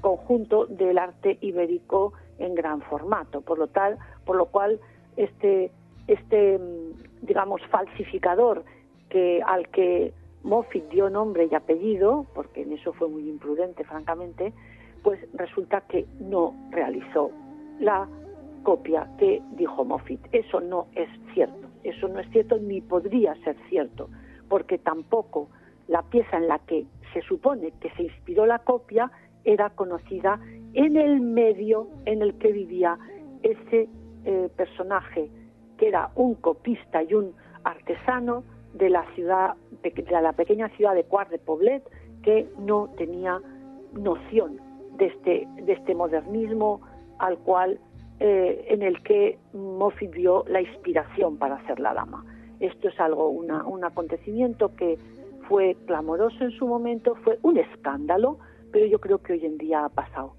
conjunto 0.00 0.66
del 0.66 0.98
arte 0.98 1.36
ibérico 1.42 2.14
en 2.38 2.54
gran 2.54 2.80
formato. 2.80 3.42
Por 3.42 3.58
lo 3.58 3.66
tal, 3.66 3.98
por 4.24 4.36
lo 4.36 4.46
cual 4.46 4.80
este 5.16 5.70
este 6.06 6.58
mm, 6.58 7.26
digamos 7.26 7.60
falsificador 7.70 8.64
que 9.10 9.42
al 9.46 9.68
que 9.68 10.14
Moffitt 10.42 10.88
dio 10.88 11.10
nombre 11.10 11.48
y 11.50 11.54
apellido, 11.54 12.26
porque 12.34 12.62
en 12.62 12.72
eso 12.72 12.92
fue 12.94 13.08
muy 13.08 13.28
imprudente, 13.28 13.84
francamente, 13.84 14.54
pues 15.02 15.20
resulta 15.34 15.82
que 15.82 16.06
no 16.20 16.54
realizó 16.70 17.30
la 17.80 18.08
copia 18.62 19.08
que 19.18 19.42
dijo 19.52 19.84
Moffitt. 19.84 20.20
Eso 20.32 20.60
no 20.60 20.86
es 20.94 21.08
cierto, 21.34 21.68
eso 21.84 22.08
no 22.08 22.20
es 22.20 22.30
cierto 22.30 22.58
ni 22.58 22.80
podría 22.80 23.34
ser 23.44 23.56
cierto, 23.68 24.08
porque 24.48 24.78
tampoco 24.78 25.48
la 25.88 26.02
pieza 26.02 26.36
en 26.36 26.48
la 26.48 26.58
que 26.60 26.86
se 27.12 27.22
supone 27.22 27.72
que 27.80 27.90
se 27.90 28.04
inspiró 28.04 28.46
la 28.46 28.60
copia 28.60 29.10
era 29.44 29.70
conocida 29.70 30.40
en 30.74 30.96
el 30.96 31.20
medio 31.20 31.88
en 32.04 32.22
el 32.22 32.34
que 32.38 32.52
vivía 32.52 32.98
ese 33.42 33.88
eh, 34.24 34.48
personaje 34.56 35.30
que 35.78 35.88
era 35.88 36.10
un 36.16 36.34
copista 36.34 37.02
y 37.02 37.14
un 37.14 37.34
artesano 37.64 38.44
de 38.74 38.90
la 38.90 39.04
ciudad, 39.14 39.54
de 39.82 40.20
la 40.20 40.32
pequeña 40.32 40.68
ciudad 40.70 40.94
de 40.94 41.04
Cuart 41.04 41.30
de 41.30 41.38
Poblet, 41.38 41.82
que 42.22 42.48
no 42.58 42.90
tenía 42.96 43.40
noción 43.92 44.60
de 44.98 45.06
este, 45.06 45.48
de 45.62 45.72
este 45.72 45.94
modernismo 45.94 46.80
al 47.18 47.38
cual 47.38 47.80
eh, 48.20 48.66
en 48.68 48.82
el 48.82 49.02
que 49.02 49.38
Moffitt 49.52 50.10
vio 50.10 50.44
la 50.48 50.60
inspiración 50.60 51.38
para 51.38 51.56
hacer 51.56 51.78
la 51.78 51.94
dama. 51.94 52.24
Esto 52.60 52.88
es 52.88 52.98
algo, 52.98 53.28
un 53.28 53.84
acontecimiento 53.84 54.74
que 54.74 54.98
fue 55.48 55.76
clamoroso 55.86 56.44
en 56.44 56.50
su 56.52 56.66
momento, 56.66 57.14
fue 57.24 57.38
un 57.42 57.58
escándalo, 57.58 58.38
pero 58.70 58.86
yo 58.86 59.00
creo 59.00 59.18
que 59.22 59.32
hoy 59.32 59.46
en 59.46 59.58
día 59.58 59.84
ha 59.84 59.88
pasado. 59.88 60.34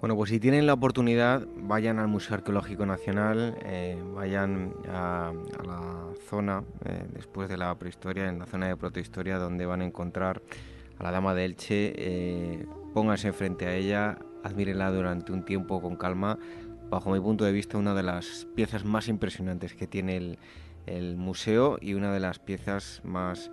Bueno, 0.00 0.16
pues 0.16 0.30
si 0.30 0.40
tienen 0.40 0.66
la 0.66 0.72
oportunidad, 0.72 1.46
vayan 1.56 1.98
al 1.98 2.08
Museo 2.08 2.34
Arqueológico 2.34 2.86
Nacional, 2.86 3.56
eh, 3.66 4.02
vayan 4.14 4.72
a, 4.88 5.32
la 5.62 6.14
zona, 6.26 6.64
eh, 6.86 7.04
después 7.12 7.50
de 7.50 7.58
la 7.58 7.78
prehistoria, 7.78 8.28
en 8.28 8.38
la 8.38 8.46
zona 8.46 8.68
de 8.68 8.76
protohistoria, 8.76 9.36
donde 9.36 9.66
van 9.66 9.82
a 9.82 9.84
encontrar 9.84 10.40
a 10.98 11.02
la 11.02 11.10
Dama 11.10 11.34
de 11.34 11.44
Elche, 11.44 11.92
eh, 11.96 12.66
pónganse 12.94 13.32
frente 13.32 13.66
a 13.66 13.74
ella, 13.74 14.18
admírenla 14.42 14.90
durante 14.90 15.32
un 15.32 15.44
tiempo 15.44 15.82
con 15.82 15.96
calma. 15.96 16.38
Bajo 16.88 17.10
mi 17.10 17.20
punto 17.20 17.44
de 17.44 17.52
vista, 17.52 17.76
una 17.76 17.94
de 17.94 18.02
las 18.02 18.48
piezas 18.54 18.86
más 18.86 19.06
impresionantes 19.06 19.74
que 19.74 19.86
tiene 19.86 20.16
el, 20.16 20.38
el 20.86 21.16
museo 21.16 21.76
y 21.78 21.92
una 21.92 22.10
de 22.10 22.20
las 22.20 22.38
piezas 22.38 23.02
más 23.04 23.50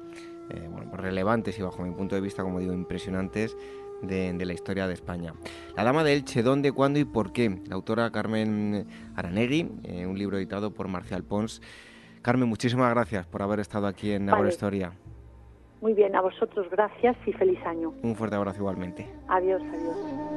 eh, 0.50 0.68
bueno, 0.72 0.90
pues 0.90 1.02
relevantes 1.02 1.58
y 1.60 1.62
bajo 1.62 1.84
mi 1.84 1.92
punto 1.92 2.16
de 2.16 2.22
vista, 2.22 2.44
como 2.44 2.60
digo, 2.60 2.74
impresionantes 2.74 3.58
de, 4.02 4.46
la 4.46 4.54
historia 4.54 4.88
de 4.88 4.94
España. 4.94 5.34
La 5.76 5.84
Dama 5.84 6.04
de 6.04 6.14
Elche, 6.14 6.44
¿dónde, 6.44 6.72
cuándo 6.72 7.00
y 7.00 7.06
por 7.06 7.32
qué? 7.32 7.62
La 7.68 7.76
autora 7.76 8.12
Carmen 8.12 8.88
Aranegui, 9.16 9.70
eh, 9.84 10.06
un 10.06 10.18
libro 10.18 10.38
editado 10.38 10.72
por 10.72 10.88
Marcial 10.88 11.24
Pons. 11.24 11.62
Carmen, 12.22 12.48
muchísimas 12.48 12.94
gracias 12.94 13.26
por 13.26 13.42
haber 13.42 13.60
estado 13.60 13.88
aquí 13.88 14.12
en 14.12 14.26
vale. 14.28 14.50
Historia. 14.50 14.94
Muy 15.82 15.94
bien, 15.94 16.16
a 16.16 16.22
vosotros 16.22 16.68
gracias 16.72 17.16
y 17.26 17.34
feliz 17.34 17.60
año. 17.66 17.94
Un 18.02 18.16
fuerte 18.16 18.36
abrazo 18.36 18.60
igualmente. 18.60 19.08
Adiós, 19.28 19.62
adiós. 19.62 20.37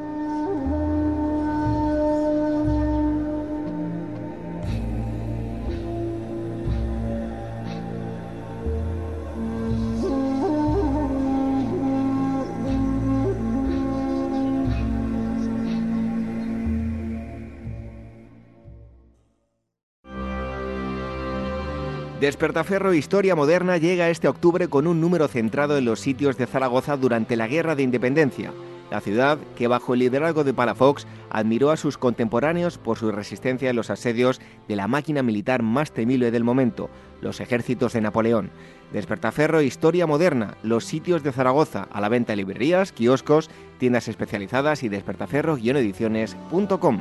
Despertaferro 22.30 22.94
Historia 22.94 23.34
Moderna 23.34 23.76
llega 23.76 24.08
este 24.08 24.28
octubre 24.28 24.68
con 24.68 24.86
un 24.86 25.00
número 25.00 25.26
centrado 25.26 25.76
en 25.76 25.84
los 25.84 25.98
sitios 25.98 26.38
de 26.38 26.46
Zaragoza 26.46 26.96
durante 26.96 27.34
la 27.34 27.48
Guerra 27.48 27.74
de 27.74 27.82
Independencia. 27.82 28.52
La 28.88 29.00
ciudad, 29.00 29.36
que 29.56 29.66
bajo 29.66 29.94
el 29.94 29.98
liderazgo 29.98 30.44
de 30.44 30.54
Palafox 30.54 31.08
admiró 31.28 31.72
a 31.72 31.76
sus 31.76 31.98
contemporáneos 31.98 32.78
por 32.78 32.98
su 32.98 33.10
resistencia 33.10 33.68
en 33.68 33.74
los 33.74 33.90
asedios 33.90 34.40
de 34.68 34.76
la 34.76 34.86
máquina 34.86 35.24
militar 35.24 35.64
más 35.64 35.90
temible 35.90 36.30
del 36.30 36.44
momento, 36.44 36.88
los 37.20 37.40
ejércitos 37.40 37.94
de 37.94 38.00
Napoleón. 38.00 38.52
Despertaferro 38.92 39.60
Historia 39.60 40.06
Moderna, 40.06 40.56
los 40.62 40.84
sitios 40.84 41.24
de 41.24 41.32
Zaragoza, 41.32 41.88
a 41.90 42.00
la 42.00 42.08
venta 42.08 42.34
en 42.34 42.38
librerías, 42.38 42.92
kioscos, 42.92 43.50
tiendas 43.78 44.06
especializadas 44.06 44.84
y 44.84 44.88
despertaferro-ediciones.com. 44.88 47.00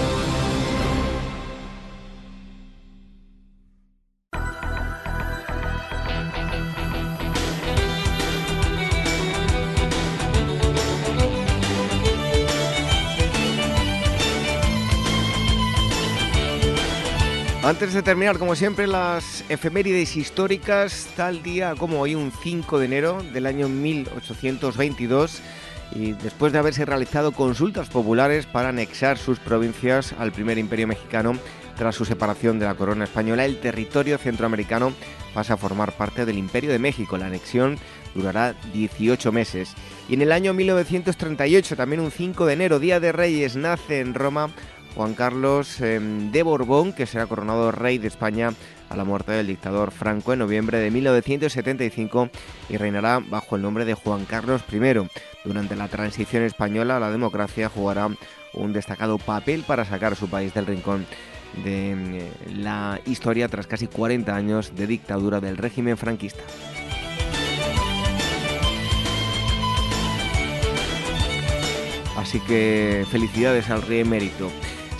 Antes 17.63 17.93
de 17.93 18.01
terminar, 18.01 18.39
como 18.39 18.55
siempre, 18.55 18.87
las 18.87 19.43
efemérides 19.47 20.15
históricas, 20.15 21.07
tal 21.15 21.43
día 21.43 21.75
como 21.77 22.01
hoy, 22.01 22.15
un 22.15 22.31
5 22.31 22.79
de 22.79 22.85
enero 22.85 23.23
del 23.33 23.45
año 23.45 23.69
1822, 23.69 25.43
y 25.93 26.13
después 26.13 26.53
de 26.53 26.57
haberse 26.59 26.85
realizado 26.85 27.33
consultas 27.33 27.87
populares 27.89 28.47
para 28.47 28.69
anexar 28.69 29.19
sus 29.19 29.37
provincias 29.37 30.15
al 30.17 30.31
primer 30.31 30.57
imperio 30.57 30.87
mexicano 30.87 31.33
tras 31.77 31.93
su 31.93 32.03
separación 32.03 32.57
de 32.57 32.65
la 32.65 32.73
corona 32.73 33.03
española, 33.03 33.45
el 33.45 33.59
territorio 33.59 34.17
centroamericano 34.17 34.91
pasa 35.35 35.53
a 35.53 35.57
formar 35.57 35.91
parte 35.91 36.25
del 36.25 36.39
imperio 36.39 36.71
de 36.71 36.79
México. 36.79 37.15
La 37.15 37.27
anexión 37.27 37.77
durará 38.15 38.55
18 38.73 39.31
meses. 39.31 39.75
Y 40.09 40.15
en 40.15 40.23
el 40.23 40.31
año 40.31 40.55
1938, 40.55 41.75
también 41.75 42.01
un 42.01 42.11
5 42.11 42.45
de 42.47 42.53
enero, 42.53 42.79
Día 42.79 42.99
de 42.99 43.11
Reyes, 43.11 43.55
nace 43.55 43.99
en 43.99 44.15
Roma 44.15 44.49
Juan 44.95 45.13
Carlos 45.13 45.79
em, 45.81 46.31
de 46.31 46.43
Borbón, 46.43 46.93
que 46.93 47.05
será 47.05 47.25
coronado 47.25 47.71
rey 47.71 47.97
de 47.97 48.07
España 48.07 48.53
a 48.89 48.95
la 48.95 49.05
muerte 49.05 49.31
del 49.31 49.47
dictador 49.47 49.91
Franco 49.91 50.33
en 50.33 50.39
noviembre 50.39 50.79
de 50.79 50.91
1975 50.91 52.29
y 52.69 52.77
reinará 52.77 53.19
bajo 53.19 53.55
el 53.55 53.61
nombre 53.61 53.85
de 53.85 53.93
Juan 53.93 54.25
Carlos 54.25 54.63
I. 54.71 54.79
Durante 55.45 55.75
la 55.75 55.87
transición 55.87 56.43
española 56.43 56.99
la 56.99 57.09
democracia 57.09 57.69
jugará 57.69 58.09
un 58.53 58.73
destacado 58.73 59.17
papel 59.17 59.63
para 59.63 59.85
sacar 59.85 60.13
a 60.13 60.15
su 60.17 60.29
país 60.29 60.53
del 60.53 60.65
rincón 60.65 61.05
de 61.63 61.91
em, 61.91 62.19
la 62.57 62.99
historia 63.05 63.47
tras 63.47 63.67
casi 63.67 63.87
40 63.87 64.35
años 64.35 64.75
de 64.75 64.87
dictadura 64.87 65.39
del 65.39 65.57
régimen 65.57 65.97
franquista. 65.97 66.43
Así 72.17 72.39
que 72.41 73.05
felicidades 73.09 73.69
al 73.69 73.81
rey 73.81 74.01
emérito. 74.01 74.51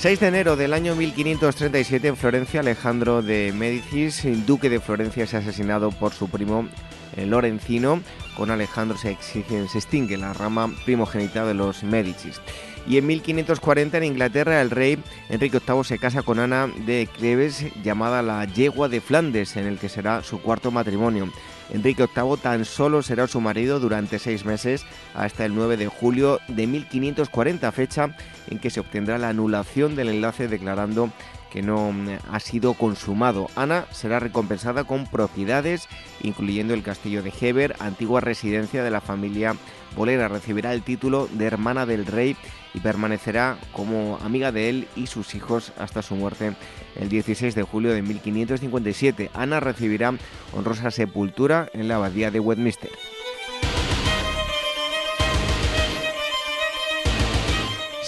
6 0.01 0.19
de 0.19 0.27
enero 0.29 0.55
del 0.55 0.73
año 0.73 0.95
1537 0.95 2.07
en 2.07 2.17
Florencia, 2.17 2.61
Alejandro 2.61 3.21
de 3.21 3.53
Médicis, 3.55 4.25
duque 4.47 4.67
de 4.67 4.79
Florencia, 4.79 5.25
es 5.25 5.33
asesinado 5.35 5.91
por 5.91 6.11
su 6.11 6.27
primo 6.27 6.67
eh, 7.15 7.27
Lorenzino. 7.27 8.01
Con 8.35 8.49
Alejandro 8.49 8.97
se, 8.97 9.11
extingue 9.11 10.17
la 10.17 10.33
rama 10.33 10.73
primogénita 10.85 11.45
de 11.45 11.53
los 11.53 11.83
Médicis. 11.83 12.41
Y 12.87 12.97
en 12.97 13.05
1540 13.05 13.99
en 13.99 14.03
Inglaterra 14.03 14.59
el 14.59 14.71
rey 14.71 14.97
Enrique 15.29 15.59
VIII 15.59 15.83
se 15.83 15.99
casa 15.99 16.23
con 16.23 16.39
Ana 16.39 16.65
de 16.87 17.07
Cleves, 17.15 17.63
llamada 17.83 18.23
la 18.23 18.43
Yegua 18.45 18.89
de 18.89 19.01
Flandes, 19.01 19.55
en 19.55 19.67
el 19.67 19.77
que 19.77 19.87
será 19.87 20.23
su 20.23 20.41
cuarto 20.41 20.71
matrimonio. 20.71 21.31
Enrique 21.71 22.07
VIII 22.13 22.37
tan 22.37 22.65
solo 22.65 23.01
será 23.01 23.27
su 23.27 23.39
marido 23.41 23.79
durante 23.79 24.19
seis 24.19 24.45
meses 24.45 24.85
hasta 25.15 25.45
el 25.45 25.55
9 25.55 25.77
de 25.77 25.87
julio 25.87 26.39
de 26.47 26.67
1540, 26.67 27.71
fecha 27.71 28.15
en 28.49 28.59
que 28.59 28.69
se 28.69 28.79
obtendrá 28.79 29.17
la 29.17 29.29
anulación 29.29 29.95
del 29.95 30.09
enlace 30.09 30.47
declarando 30.47 31.11
que 31.51 31.61
no 31.61 31.91
mm, 31.91 32.09
ha 32.31 32.39
sido 32.39 32.73
consumado. 32.73 33.49
Ana 33.55 33.85
será 33.91 34.19
recompensada 34.19 34.85
con 34.85 35.05
propiedades, 35.05 35.87
incluyendo 36.21 36.73
el 36.73 36.83
castillo 36.83 37.21
de 37.21 37.33
Heber, 37.39 37.75
antigua 37.79 38.21
residencia 38.21 38.83
de 38.83 38.91
la 38.91 39.01
familia 39.01 39.55
Bolera. 39.95 40.27
Recibirá 40.27 40.73
el 40.73 40.81
título 40.81 41.27
de 41.31 41.45
hermana 41.45 41.85
del 41.85 42.05
rey 42.05 42.35
y 42.73 42.79
permanecerá 42.79 43.57
como 43.73 44.17
amiga 44.23 44.51
de 44.51 44.69
él 44.69 44.87
y 44.95 45.07
sus 45.07 45.35
hijos 45.35 45.73
hasta 45.77 46.01
su 46.01 46.15
muerte 46.15 46.53
el 46.95 47.09
16 47.09 47.53
de 47.53 47.63
julio 47.63 47.93
de 47.93 48.01
1557. 48.01 49.29
Ana 49.33 49.59
recibirá 49.59 50.13
honrosa 50.53 50.89
sepultura 50.91 51.69
en 51.73 51.87
la 51.87 51.95
abadía 51.95 52.31
de 52.31 52.39
Westminster. 52.39 52.91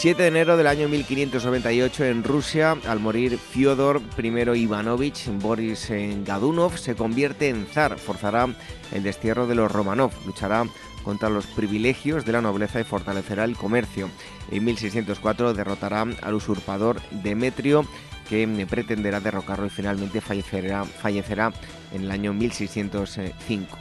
7 0.03 0.21
de 0.21 0.27
enero 0.27 0.57
del 0.57 0.67
año 0.67 0.89
1598 0.89 2.03
en 2.03 2.25
Rusia, 2.25 2.77
al 2.89 2.99
morir 2.99 3.38
Fyodor 3.38 4.01
I 4.21 4.59
Ivanovich, 4.59 5.30
Boris 5.39 5.88
Gadunov 6.25 6.77
se 6.77 6.93
convierte 6.93 7.47
en 7.47 7.65
zar, 7.67 7.97
forzará 7.97 8.53
el 8.91 9.01
destierro 9.01 9.47
de 9.47 9.55
los 9.55 9.71
Romanov, 9.71 10.11
luchará 10.25 10.65
contra 11.05 11.30
los 11.30 11.45
privilegios 11.47 12.25
de 12.25 12.34
la 12.34 12.41
nobleza 12.41 12.81
y 12.81 12.84
fortalecerá 12.84 13.45
el 13.45 13.55
comercio. 13.55 14.09
En 14.51 14.65
1604 14.65 15.53
derrotará 15.53 16.01
al 16.01 16.34
usurpador 16.34 16.99
Demetrio 17.23 17.85
que 18.27 18.45
pretenderá 18.69 19.21
derrocarlo 19.21 19.67
y 19.67 19.69
finalmente 19.69 20.19
fallecerá, 20.19 20.84
fallecerá 20.84 21.53
en 21.93 22.03
el 22.03 22.11
año 22.11 22.34
1605. 22.34 23.77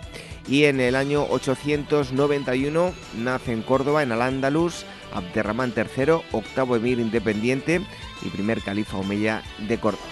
Y 0.48 0.64
en 0.64 0.81
el 0.81 0.97
año 0.97 1.24
891 1.31 2.93
nace 3.19 3.52
en 3.52 3.62
Córdoba, 3.62 4.02
en 4.02 4.12
Al-Ándalus, 4.12 4.85
Abderramán 5.12 5.73
III, 5.77 6.23
octavo 6.32 6.77
emir 6.77 6.98
independiente 6.98 7.81
y 8.23 8.28
primer 8.28 8.60
califa 8.60 8.97
omeya 8.97 9.43
de 9.69 9.78
Córdoba. 9.78 10.02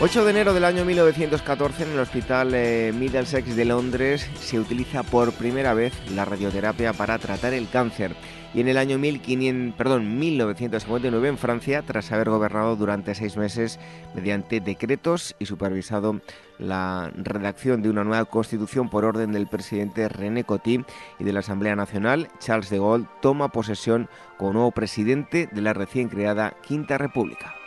8 0.00 0.24
de 0.24 0.30
enero 0.32 0.52
del 0.52 0.64
año 0.64 0.84
1914 0.84 1.84
en 1.84 1.92
el 1.92 2.00
Hospital 2.00 2.52
eh, 2.52 2.92
Middlesex 2.94 3.56
de 3.56 3.64
Londres 3.64 4.28
se 4.38 4.58
utiliza 4.58 5.02
por 5.02 5.32
primera 5.32 5.72
vez 5.72 5.94
la 6.10 6.26
radioterapia 6.26 6.92
para 6.92 7.16
tratar 7.18 7.54
el 7.54 7.68
cáncer 7.70 8.14
y 8.54 8.60
en 8.60 8.68
el 8.68 8.78
año 8.78 8.98
1500, 8.98 9.76
perdón, 9.76 10.18
1959 10.18 11.28
en 11.28 11.38
Francia, 11.38 11.82
tras 11.82 12.12
haber 12.12 12.30
gobernado 12.30 12.76
durante 12.76 13.14
seis 13.14 13.36
meses 13.36 13.80
mediante 14.14 14.60
decretos 14.60 15.34
y 15.40 15.46
supervisado 15.46 16.20
la 16.58 17.10
redacción 17.16 17.82
de 17.82 17.90
una 17.90 18.04
nueva 18.04 18.24
constitución 18.26 18.88
por 18.88 19.04
orden 19.04 19.32
del 19.32 19.48
presidente 19.48 20.08
René 20.08 20.44
Coty 20.44 20.84
y 21.18 21.24
de 21.24 21.32
la 21.32 21.40
Asamblea 21.40 21.74
Nacional, 21.74 22.28
Charles 22.38 22.70
de 22.70 22.78
Gaulle 22.78 23.08
toma 23.20 23.48
posesión 23.48 24.08
como 24.38 24.52
nuevo 24.52 24.70
presidente 24.70 25.48
de 25.50 25.60
la 25.60 25.72
recién 25.72 26.08
creada 26.08 26.54
Quinta 26.62 26.96
República. 26.96 27.63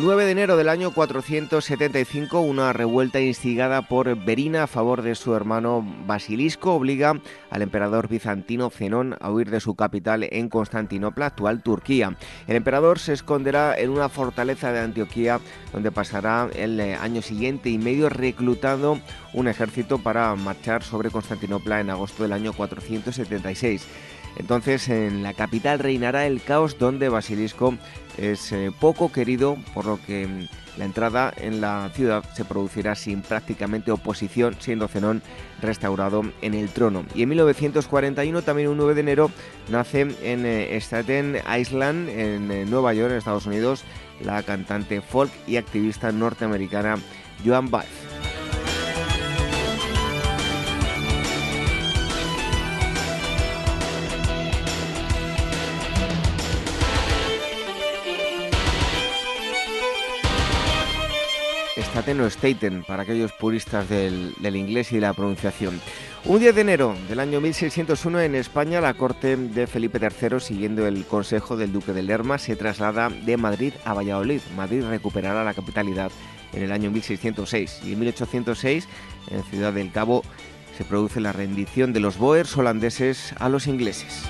9 0.00 0.26
de 0.26 0.30
enero 0.30 0.56
del 0.56 0.68
año 0.68 0.92
475, 0.92 2.40
una 2.40 2.72
revuelta 2.72 3.20
instigada 3.20 3.82
por 3.82 4.14
Verina 4.24 4.62
a 4.62 4.66
favor 4.68 5.02
de 5.02 5.16
su 5.16 5.34
hermano 5.34 5.84
Basilisco 6.06 6.74
obliga 6.74 7.20
al 7.50 7.62
emperador 7.62 8.06
bizantino 8.06 8.70
Zenón 8.70 9.16
a 9.20 9.32
huir 9.32 9.50
de 9.50 9.58
su 9.58 9.74
capital 9.74 10.28
en 10.30 10.48
Constantinopla, 10.48 11.26
actual 11.26 11.62
Turquía. 11.62 12.16
El 12.46 12.56
emperador 12.56 13.00
se 13.00 13.12
esconderá 13.12 13.76
en 13.76 13.90
una 13.90 14.08
fortaleza 14.08 14.70
de 14.70 14.80
Antioquía, 14.80 15.40
donde 15.72 15.90
pasará 15.90 16.48
el 16.54 16.78
eh, 16.78 16.94
año 16.94 17.20
siguiente 17.20 17.68
y 17.68 17.78
medio 17.78 18.08
reclutando 18.08 19.00
un 19.34 19.48
ejército 19.48 19.98
para 19.98 20.32
marchar 20.36 20.84
sobre 20.84 21.10
Constantinopla 21.10 21.80
en 21.80 21.90
agosto 21.90 22.22
del 22.22 22.32
año 22.32 22.52
476. 22.52 23.86
Entonces 24.36 24.88
en 24.88 25.24
la 25.24 25.34
capital 25.34 25.80
reinará 25.80 26.26
el 26.26 26.40
caos 26.40 26.78
donde 26.78 27.08
Basilisco 27.08 27.74
es 28.18 28.52
eh, 28.52 28.70
poco 28.78 29.10
querido, 29.10 29.56
por 29.74 29.86
lo 29.86 29.98
que 30.04 30.26
mm, 30.26 30.78
la 30.78 30.84
entrada 30.84 31.32
en 31.36 31.60
la 31.60 31.90
ciudad 31.94 32.24
se 32.34 32.44
producirá 32.44 32.94
sin 32.94 33.22
prácticamente 33.22 33.90
oposición, 33.90 34.56
siendo 34.58 34.88
Zenón 34.88 35.22
restaurado 35.60 36.22
en 36.42 36.54
el 36.54 36.68
trono. 36.68 37.04
Y 37.14 37.22
en 37.22 37.30
1941, 37.30 38.42
también 38.42 38.68
un 38.68 38.76
9 38.76 38.94
de 38.94 39.00
enero, 39.00 39.30
nace 39.68 40.02
en 40.22 40.46
eh, 40.46 40.76
Staten 40.80 41.38
Island, 41.58 42.08
en 42.08 42.50
eh, 42.50 42.64
Nueva 42.64 42.94
York, 42.94 43.10
en 43.10 43.18
Estados 43.18 43.46
Unidos, 43.46 43.84
la 44.20 44.42
cantante 44.42 45.00
folk 45.00 45.30
y 45.46 45.56
activista 45.56 46.12
norteamericana 46.12 46.96
Joan 47.44 47.70
Baez. 47.70 48.07
Staten 62.08 62.20
o 62.22 62.30
Staten 62.30 62.84
para 62.84 63.02
aquellos 63.02 63.32
puristas 63.32 63.86
del, 63.88 64.56
inglés 64.56 64.92
y 64.92 65.00
la 65.00 65.12
pronunciación. 65.12 65.78
Un 66.24 66.40
10 66.40 66.54
de 66.54 66.60
enero 66.62 66.96
del 67.06 67.20
año 67.20 67.38
1601 67.42 68.20
en 68.20 68.34
España 68.34 68.80
la 68.80 68.94
corte 68.94 69.36
de 69.36 69.66
Felipe 69.66 69.98
III, 70.00 70.40
siguiendo 70.40 70.86
el 70.86 71.04
consejo 71.04 71.58
del 71.58 71.70
duque 71.70 71.92
de 71.92 72.02
Lerma, 72.02 72.38
se 72.38 72.56
traslada 72.56 73.10
de 73.10 73.36
Madrid 73.36 73.74
a 73.84 73.92
Valladolid. 73.92 74.40
Madrid 74.56 74.84
recuperará 74.88 75.44
la 75.44 75.52
capitalidad 75.52 76.10
en 76.54 76.62
el 76.62 76.72
año 76.72 76.90
1606 76.90 77.80
y 77.84 77.92
en 77.92 77.98
1806 77.98 78.88
en 79.30 79.42
Ciudad 79.44 79.74
del 79.74 79.92
Cabo 79.92 80.22
se 80.78 80.84
produce 80.84 81.20
la 81.20 81.32
rendición 81.32 81.92
de 81.92 82.00
los 82.00 82.16
Boers 82.16 82.56
holandeses 82.56 83.34
a 83.38 83.50
los 83.50 83.66
ingleses. 83.66 84.22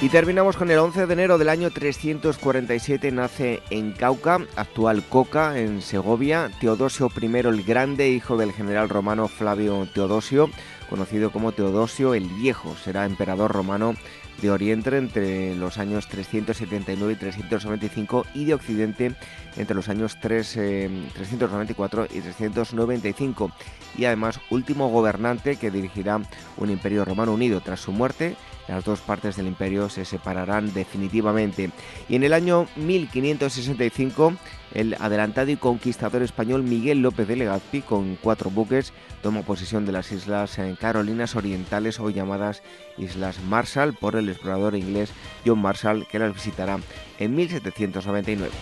Y 0.00 0.10
terminamos 0.10 0.56
con 0.56 0.70
el 0.70 0.78
11 0.78 1.08
de 1.08 1.12
enero 1.12 1.38
del 1.38 1.48
año 1.48 1.72
347 1.72 3.10
nace 3.10 3.62
en 3.70 3.90
Cauca, 3.90 4.38
actual 4.54 5.02
Coca, 5.02 5.58
en 5.58 5.82
Segovia, 5.82 6.52
Teodosio 6.60 7.10
I 7.20 7.26
el 7.26 7.64
Grande, 7.64 8.08
hijo 8.08 8.36
del 8.36 8.52
general 8.52 8.88
romano 8.88 9.26
Flavio 9.26 9.88
Teodosio, 9.92 10.50
conocido 10.88 11.32
como 11.32 11.50
Teodosio 11.50 12.14
el 12.14 12.28
Viejo, 12.28 12.76
será 12.76 13.06
emperador 13.06 13.50
romano 13.50 13.96
de 14.40 14.50
Oriente 14.50 14.96
entre 14.96 15.54
los 15.54 15.78
años 15.78 16.06
379 16.08 17.12
y 17.12 17.16
395 17.16 18.26
y 18.34 18.44
de 18.44 18.54
Occidente 18.54 19.12
entre 19.56 19.74
los 19.74 19.88
años 19.88 20.18
394 20.20 22.04
eh, 22.04 22.08
y 22.14 22.20
395 22.20 23.50
y 23.96 24.04
además 24.04 24.40
último 24.50 24.88
gobernante 24.88 25.56
que 25.56 25.70
dirigirá 25.70 26.20
un 26.56 26.70
imperio 26.70 27.04
romano 27.04 27.32
unido 27.34 27.60
tras 27.60 27.80
su 27.80 27.92
muerte 27.92 28.36
las 28.68 28.84
dos 28.84 29.00
partes 29.00 29.36
del 29.36 29.46
imperio 29.46 29.88
se 29.88 30.04
separarán 30.04 30.72
definitivamente. 30.74 31.70
Y 32.08 32.16
en 32.16 32.22
el 32.22 32.34
año 32.34 32.66
1565, 32.76 34.34
el 34.74 34.94
adelantado 35.00 35.50
y 35.50 35.56
conquistador 35.56 36.22
español 36.22 36.62
Miguel 36.62 37.00
López 37.00 37.28
de 37.28 37.36
Legazpi, 37.36 37.82
con 37.82 38.16
cuatro 38.16 38.50
buques, 38.50 38.92
toma 39.22 39.42
posesión 39.42 39.86
de 39.86 39.92
las 39.92 40.12
islas 40.12 40.58
Carolinas 40.80 41.36
Orientales, 41.36 42.00
hoy 42.00 42.14
llamadas 42.14 42.62
Islas 42.96 43.40
Marshall, 43.40 43.94
por 43.94 44.16
el 44.16 44.28
explorador 44.28 44.74
inglés 44.74 45.10
John 45.44 45.60
Marshall, 45.60 46.06
que 46.06 46.18
las 46.18 46.34
visitará 46.34 46.78
en 47.18 47.34
1799. 47.34 48.52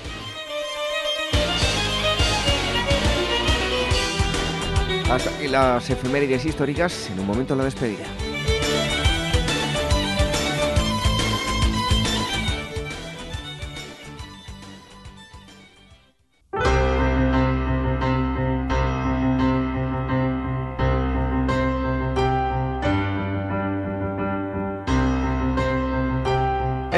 Hasta 5.10 5.30
aquí 5.30 5.46
las 5.46 5.88
efemérides 5.88 6.44
históricas, 6.44 7.10
en 7.10 7.20
un 7.20 7.26
momento 7.26 7.54
la 7.54 7.64
despedida. 7.64 8.06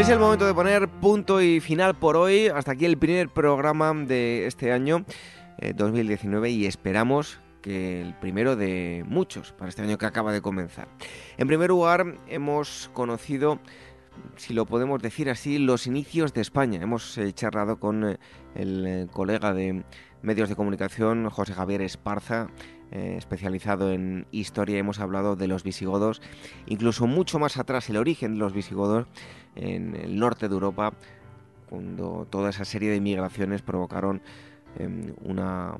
Es 0.08 0.12
el 0.12 0.20
momento 0.20 0.46
de 0.46 0.54
poner 0.54 0.88
punto 0.88 1.42
y 1.42 1.60
final 1.60 1.94
por 1.94 2.16
hoy. 2.16 2.46
Hasta 2.46 2.72
aquí 2.72 2.86
el 2.86 2.96
primer 2.96 3.28
programa 3.28 3.92
de 3.92 4.46
este 4.46 4.72
año 4.72 5.04
2019 5.74 6.48
eh, 6.48 6.50
y 6.50 6.64
esperamos 6.64 7.40
que 7.60 8.00
el 8.00 8.14
primero 8.14 8.56
de 8.56 9.04
muchos 9.06 9.52
para 9.52 9.68
este 9.68 9.82
año 9.82 9.98
que 9.98 10.06
acaba 10.06 10.32
de 10.32 10.40
comenzar. 10.40 10.88
En 11.36 11.46
primer 11.46 11.68
lugar, 11.68 12.14
hemos 12.26 12.90
conocido 12.94 13.60
si 14.36 14.54
lo 14.54 14.64
podemos 14.64 15.02
decir 15.02 15.28
así, 15.28 15.58
los 15.58 15.86
inicios 15.86 16.32
de 16.32 16.40
España. 16.40 16.80
Hemos 16.80 17.18
eh, 17.18 17.30
charlado 17.34 17.78
con 17.78 18.08
eh, 18.08 18.18
el 18.54 19.10
colega 19.12 19.52
de 19.52 19.84
medios 20.22 20.48
de 20.48 20.56
comunicación, 20.56 21.28
José 21.28 21.52
Javier 21.52 21.82
Esparza, 21.82 22.48
especializado 22.90 23.92
en 23.92 24.26
historia. 24.30 24.78
Hemos 24.78 24.98
hablado 25.00 25.36
de 25.36 25.46
los 25.46 25.62
visigodos, 25.62 26.22
incluso 26.64 27.06
mucho 27.06 27.38
más 27.38 27.58
atrás, 27.58 27.90
el 27.90 27.98
origen 27.98 28.32
de 28.32 28.38
los 28.38 28.54
visigodos 28.54 29.06
en 29.58 29.96
el 29.96 30.18
norte 30.18 30.48
de 30.48 30.54
Europa, 30.54 30.92
cuando 31.68 32.26
toda 32.30 32.50
esa 32.50 32.64
serie 32.64 32.90
de 32.90 33.00
migraciones 33.00 33.62
provocaron 33.62 34.22
em, 34.78 35.12
una 35.22 35.76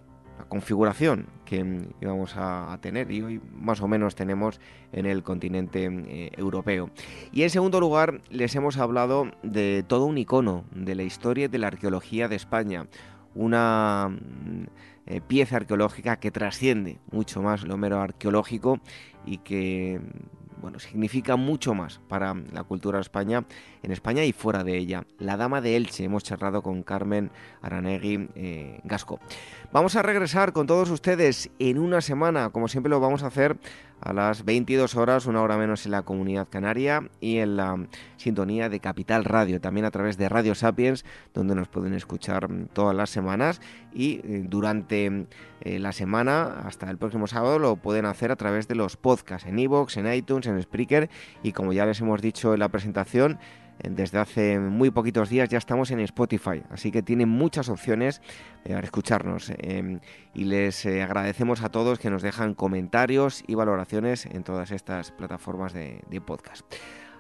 configuración 0.49 1.27
que 1.45 1.89
íbamos 2.01 2.35
a, 2.37 2.79
tener 2.81 3.11
y 3.11 3.23
hoy 3.23 3.41
más 3.55 3.81
o 3.81 3.89
menos 3.89 4.15
tenemos 4.15 4.61
en 4.93 5.07
el 5.07 5.23
continente 5.23 5.87
eh, 5.87 6.31
europeo. 6.37 6.91
Y 7.33 7.43
en 7.43 7.51
segundo 7.51 7.81
lugar 7.81 8.21
les 8.31 8.55
hemos 8.55 8.77
hablado 8.79 9.31
de 9.43 9.85
todo 9.87 10.05
un 10.05 10.19
icono 10.19 10.65
de 10.75 10.95
la 10.95 11.03
historia 11.03 11.47
y 11.47 11.49
de 11.49 11.59
la 11.59 11.67
arqueología 11.69 12.29
de 12.29 12.37
España, 12.37 12.87
una 13.35 14.11
mm, 14.11 14.65
eh, 15.07 15.21
pieza 15.27 15.57
arqueológica 15.57 16.21
que 16.21 16.31
trasciende 16.31 16.99
mucho 17.11 17.43
más 17.43 17.65
lo 17.65 17.77
mero 17.77 18.01
arqueológico 18.01 18.79
y 19.27 19.39
que 19.39 20.01
bueno, 20.61 20.79
significa 20.79 21.37
mucho 21.37 21.75
más 21.75 22.01
para 22.09 22.35
la 22.53 22.65
cultura 22.65 22.99
de 22.99 23.03
España, 23.03 23.45
en 23.83 23.93
España 23.93 24.25
y 24.25 24.33
fuera 24.33 24.65
de 24.65 24.77
ella. 24.77 25.07
La 25.19 25.37
Dama 25.37 25.61
de 25.61 25.77
Elche, 25.77 26.05
hemos 26.05 26.25
charlado 26.25 26.63
con 26.63 26.83
Carmen 26.83 27.31
Aranegui 27.63 28.29
eh, 28.35 28.81
Gasco. 28.85 29.21
Vamos 29.73 29.97
a 29.97 30.03
regresar 30.03 30.53
con 30.53 30.67
todos 30.67 30.91
ustedes 30.91 31.51
en 31.59 31.79
una 31.79 32.01
semana, 32.01 32.51
como 32.51 32.69
siempre 32.69 32.91
lo 32.91 33.01
vamos 33.01 33.23
a 33.23 33.27
hacer 33.27 33.59
a 34.01 34.13
las 34.13 34.45
22 34.45 34.97
horas, 34.97 35.27
una 35.27 35.43
hora 35.43 35.57
menos 35.57 35.85
en 35.85 35.93
la 35.93 36.03
comunidad 36.03 36.49
canaria 36.49 37.09
y 37.21 37.39
en 37.39 37.57
la 37.57 37.87
sintonía 38.17 38.69
de 38.69 38.81
Capital 38.81 39.25
Radio, 39.25 39.61
también 39.61 39.87
a 39.87 39.91
través 39.91 40.17
de 40.17 40.29
Radio 40.29 40.55
Sapiens, 40.55 41.05
donde 41.35 41.55
nos 41.55 41.69
pueden 41.69 41.95
escuchar 41.95 42.49
todas 42.73 42.95
las 42.95 43.11
semanas. 43.11 43.61
Y 43.93 44.21
eh, 44.25 44.45
durante 44.47 45.27
eh, 45.61 45.79
la 45.79 45.93
semana 45.93 46.63
hasta 46.65 46.89
el 46.91 46.99
próximo 46.99 47.27
sábado 47.27 47.59
lo 47.59 47.77
pueden 47.77 48.07
hacer 48.07 48.31
a 48.31 48.37
través 48.37 48.69
de 48.69 48.77
los 48.77 48.97
podcasts 48.97 49.49
en 49.49 49.59
iVoox, 49.59 49.97
en 49.97 50.13
iTunes, 50.13 50.47
en 50.47 50.63
Spreaker. 50.63 51.11
Y 51.43 51.53
como 51.53 51.73
ya 51.73 51.87
les 51.87 52.01
hemos 52.01 52.23
dicho 52.23 52.55
en 52.55 52.61
la 52.61 52.69
presentación, 52.69 53.39
desde 53.83 54.19
hace 54.19 54.59
muy 54.59 54.91
poquitos 54.91 55.29
días 55.29 55.49
ya 55.49 55.59
estamos 55.59 55.91
en 55.91 56.01
Spotify, 56.01 56.63
así 56.71 56.91
que 56.91 57.03
tienen 57.03 57.29
muchas 57.29 57.69
opciones 57.69 58.21
eh, 58.65 58.75
para 58.75 58.85
escucharnos. 58.85 59.53
Em, 59.59 60.01
y 60.35 60.45
les 60.45 60.85
eh, 60.87 61.03
agradecemos 61.03 61.63
a 61.63 61.69
todos 61.69 61.99
que 61.99 62.11
nos 62.11 62.23
dejan 62.23 62.55
comentarios 62.55 63.45
y 63.47 63.55
valoraciones 63.55 64.27
en 64.27 64.43
todas 64.43 64.71
estas 64.71 65.11
plataformas 65.13 65.73
de 65.73 66.21
podcast. 66.25 66.65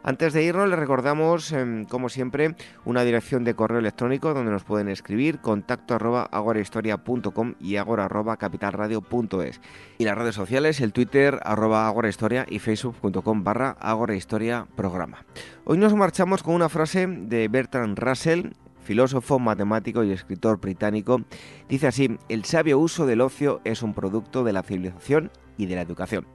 Antes 0.02 0.32
de 0.32 0.42
irnos, 0.42 0.68
les 0.68 0.78
recordamos, 0.78 1.52
em, 1.52 1.84
como 1.84 2.08
siempre, 2.08 2.54
una 2.84 3.02
dirección 3.02 3.44
de 3.44 3.54
correo 3.54 3.78
electrónico 3.78 4.32
donde 4.32 4.52
nos 4.52 4.64
pueden 4.64 4.88
escribir 4.88 5.40
contacto 5.40 5.94
arroba 5.94 6.28
agorahistoria.com 6.30 7.54
y 7.60 7.76
agora 7.76 8.04
arroba 8.04 8.36
capitalradio.es. 8.36 9.60
Y 9.98 10.04
las 10.04 10.16
redes 10.16 10.34
sociales, 10.34 10.80
el 10.80 10.92
Twitter 10.92 11.40
arroba 11.42 11.86
agorahistoria 11.88 12.46
y 12.48 12.58
facebook.com 12.58 13.44
barra 13.44 13.76
agorahistoria 13.80 14.66
programa. 14.76 15.24
Hoy 15.64 15.78
nos 15.78 15.94
marchamos 15.94 16.42
con 16.42 16.54
una 16.54 16.68
frase 16.68 17.06
de 17.06 17.48
Bertrand 17.48 17.98
Russell, 17.98 18.52
filósofo, 18.88 19.38
matemático 19.38 20.02
y 20.02 20.12
escritor 20.12 20.58
británico. 20.58 21.20
Dice 21.68 21.88
así, 21.88 22.16
el 22.30 22.46
sabio 22.46 22.78
uso 22.78 23.04
del 23.04 23.20
ocio 23.20 23.60
es 23.64 23.82
un 23.82 23.92
producto 23.92 24.44
de 24.44 24.54
la 24.54 24.62
civilización 24.62 25.30
y 25.58 25.66
de 25.66 25.74
la 25.74 25.82
educación. 25.82 26.26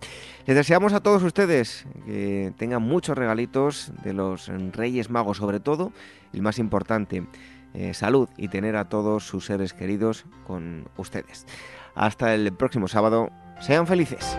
Les 0.45 0.55
deseamos 0.55 0.93
a 0.93 0.99
todos 0.99 1.23
ustedes 1.23 1.87
que 2.05 2.53
tengan 2.55 2.83
muchos 2.83 3.17
regalitos 3.17 3.91
de 4.03 4.13
los 4.13 4.49
Reyes 4.71 5.09
Magos, 5.09 5.37
sobre 5.37 5.59
todo, 5.59 5.93
el 6.31 6.43
más 6.43 6.59
importante, 6.59 7.25
eh, 7.73 7.95
salud 7.95 8.29
y 8.37 8.49
tener 8.49 8.75
a 8.75 8.87
todos 8.87 9.25
sus 9.25 9.47
seres 9.47 9.73
queridos 9.73 10.25
con 10.45 10.87
ustedes. 10.95 11.47
Hasta 11.95 12.35
el 12.35 12.53
próximo 12.53 12.87
sábado, 12.87 13.31
sean 13.61 13.87
felices. 13.87 14.37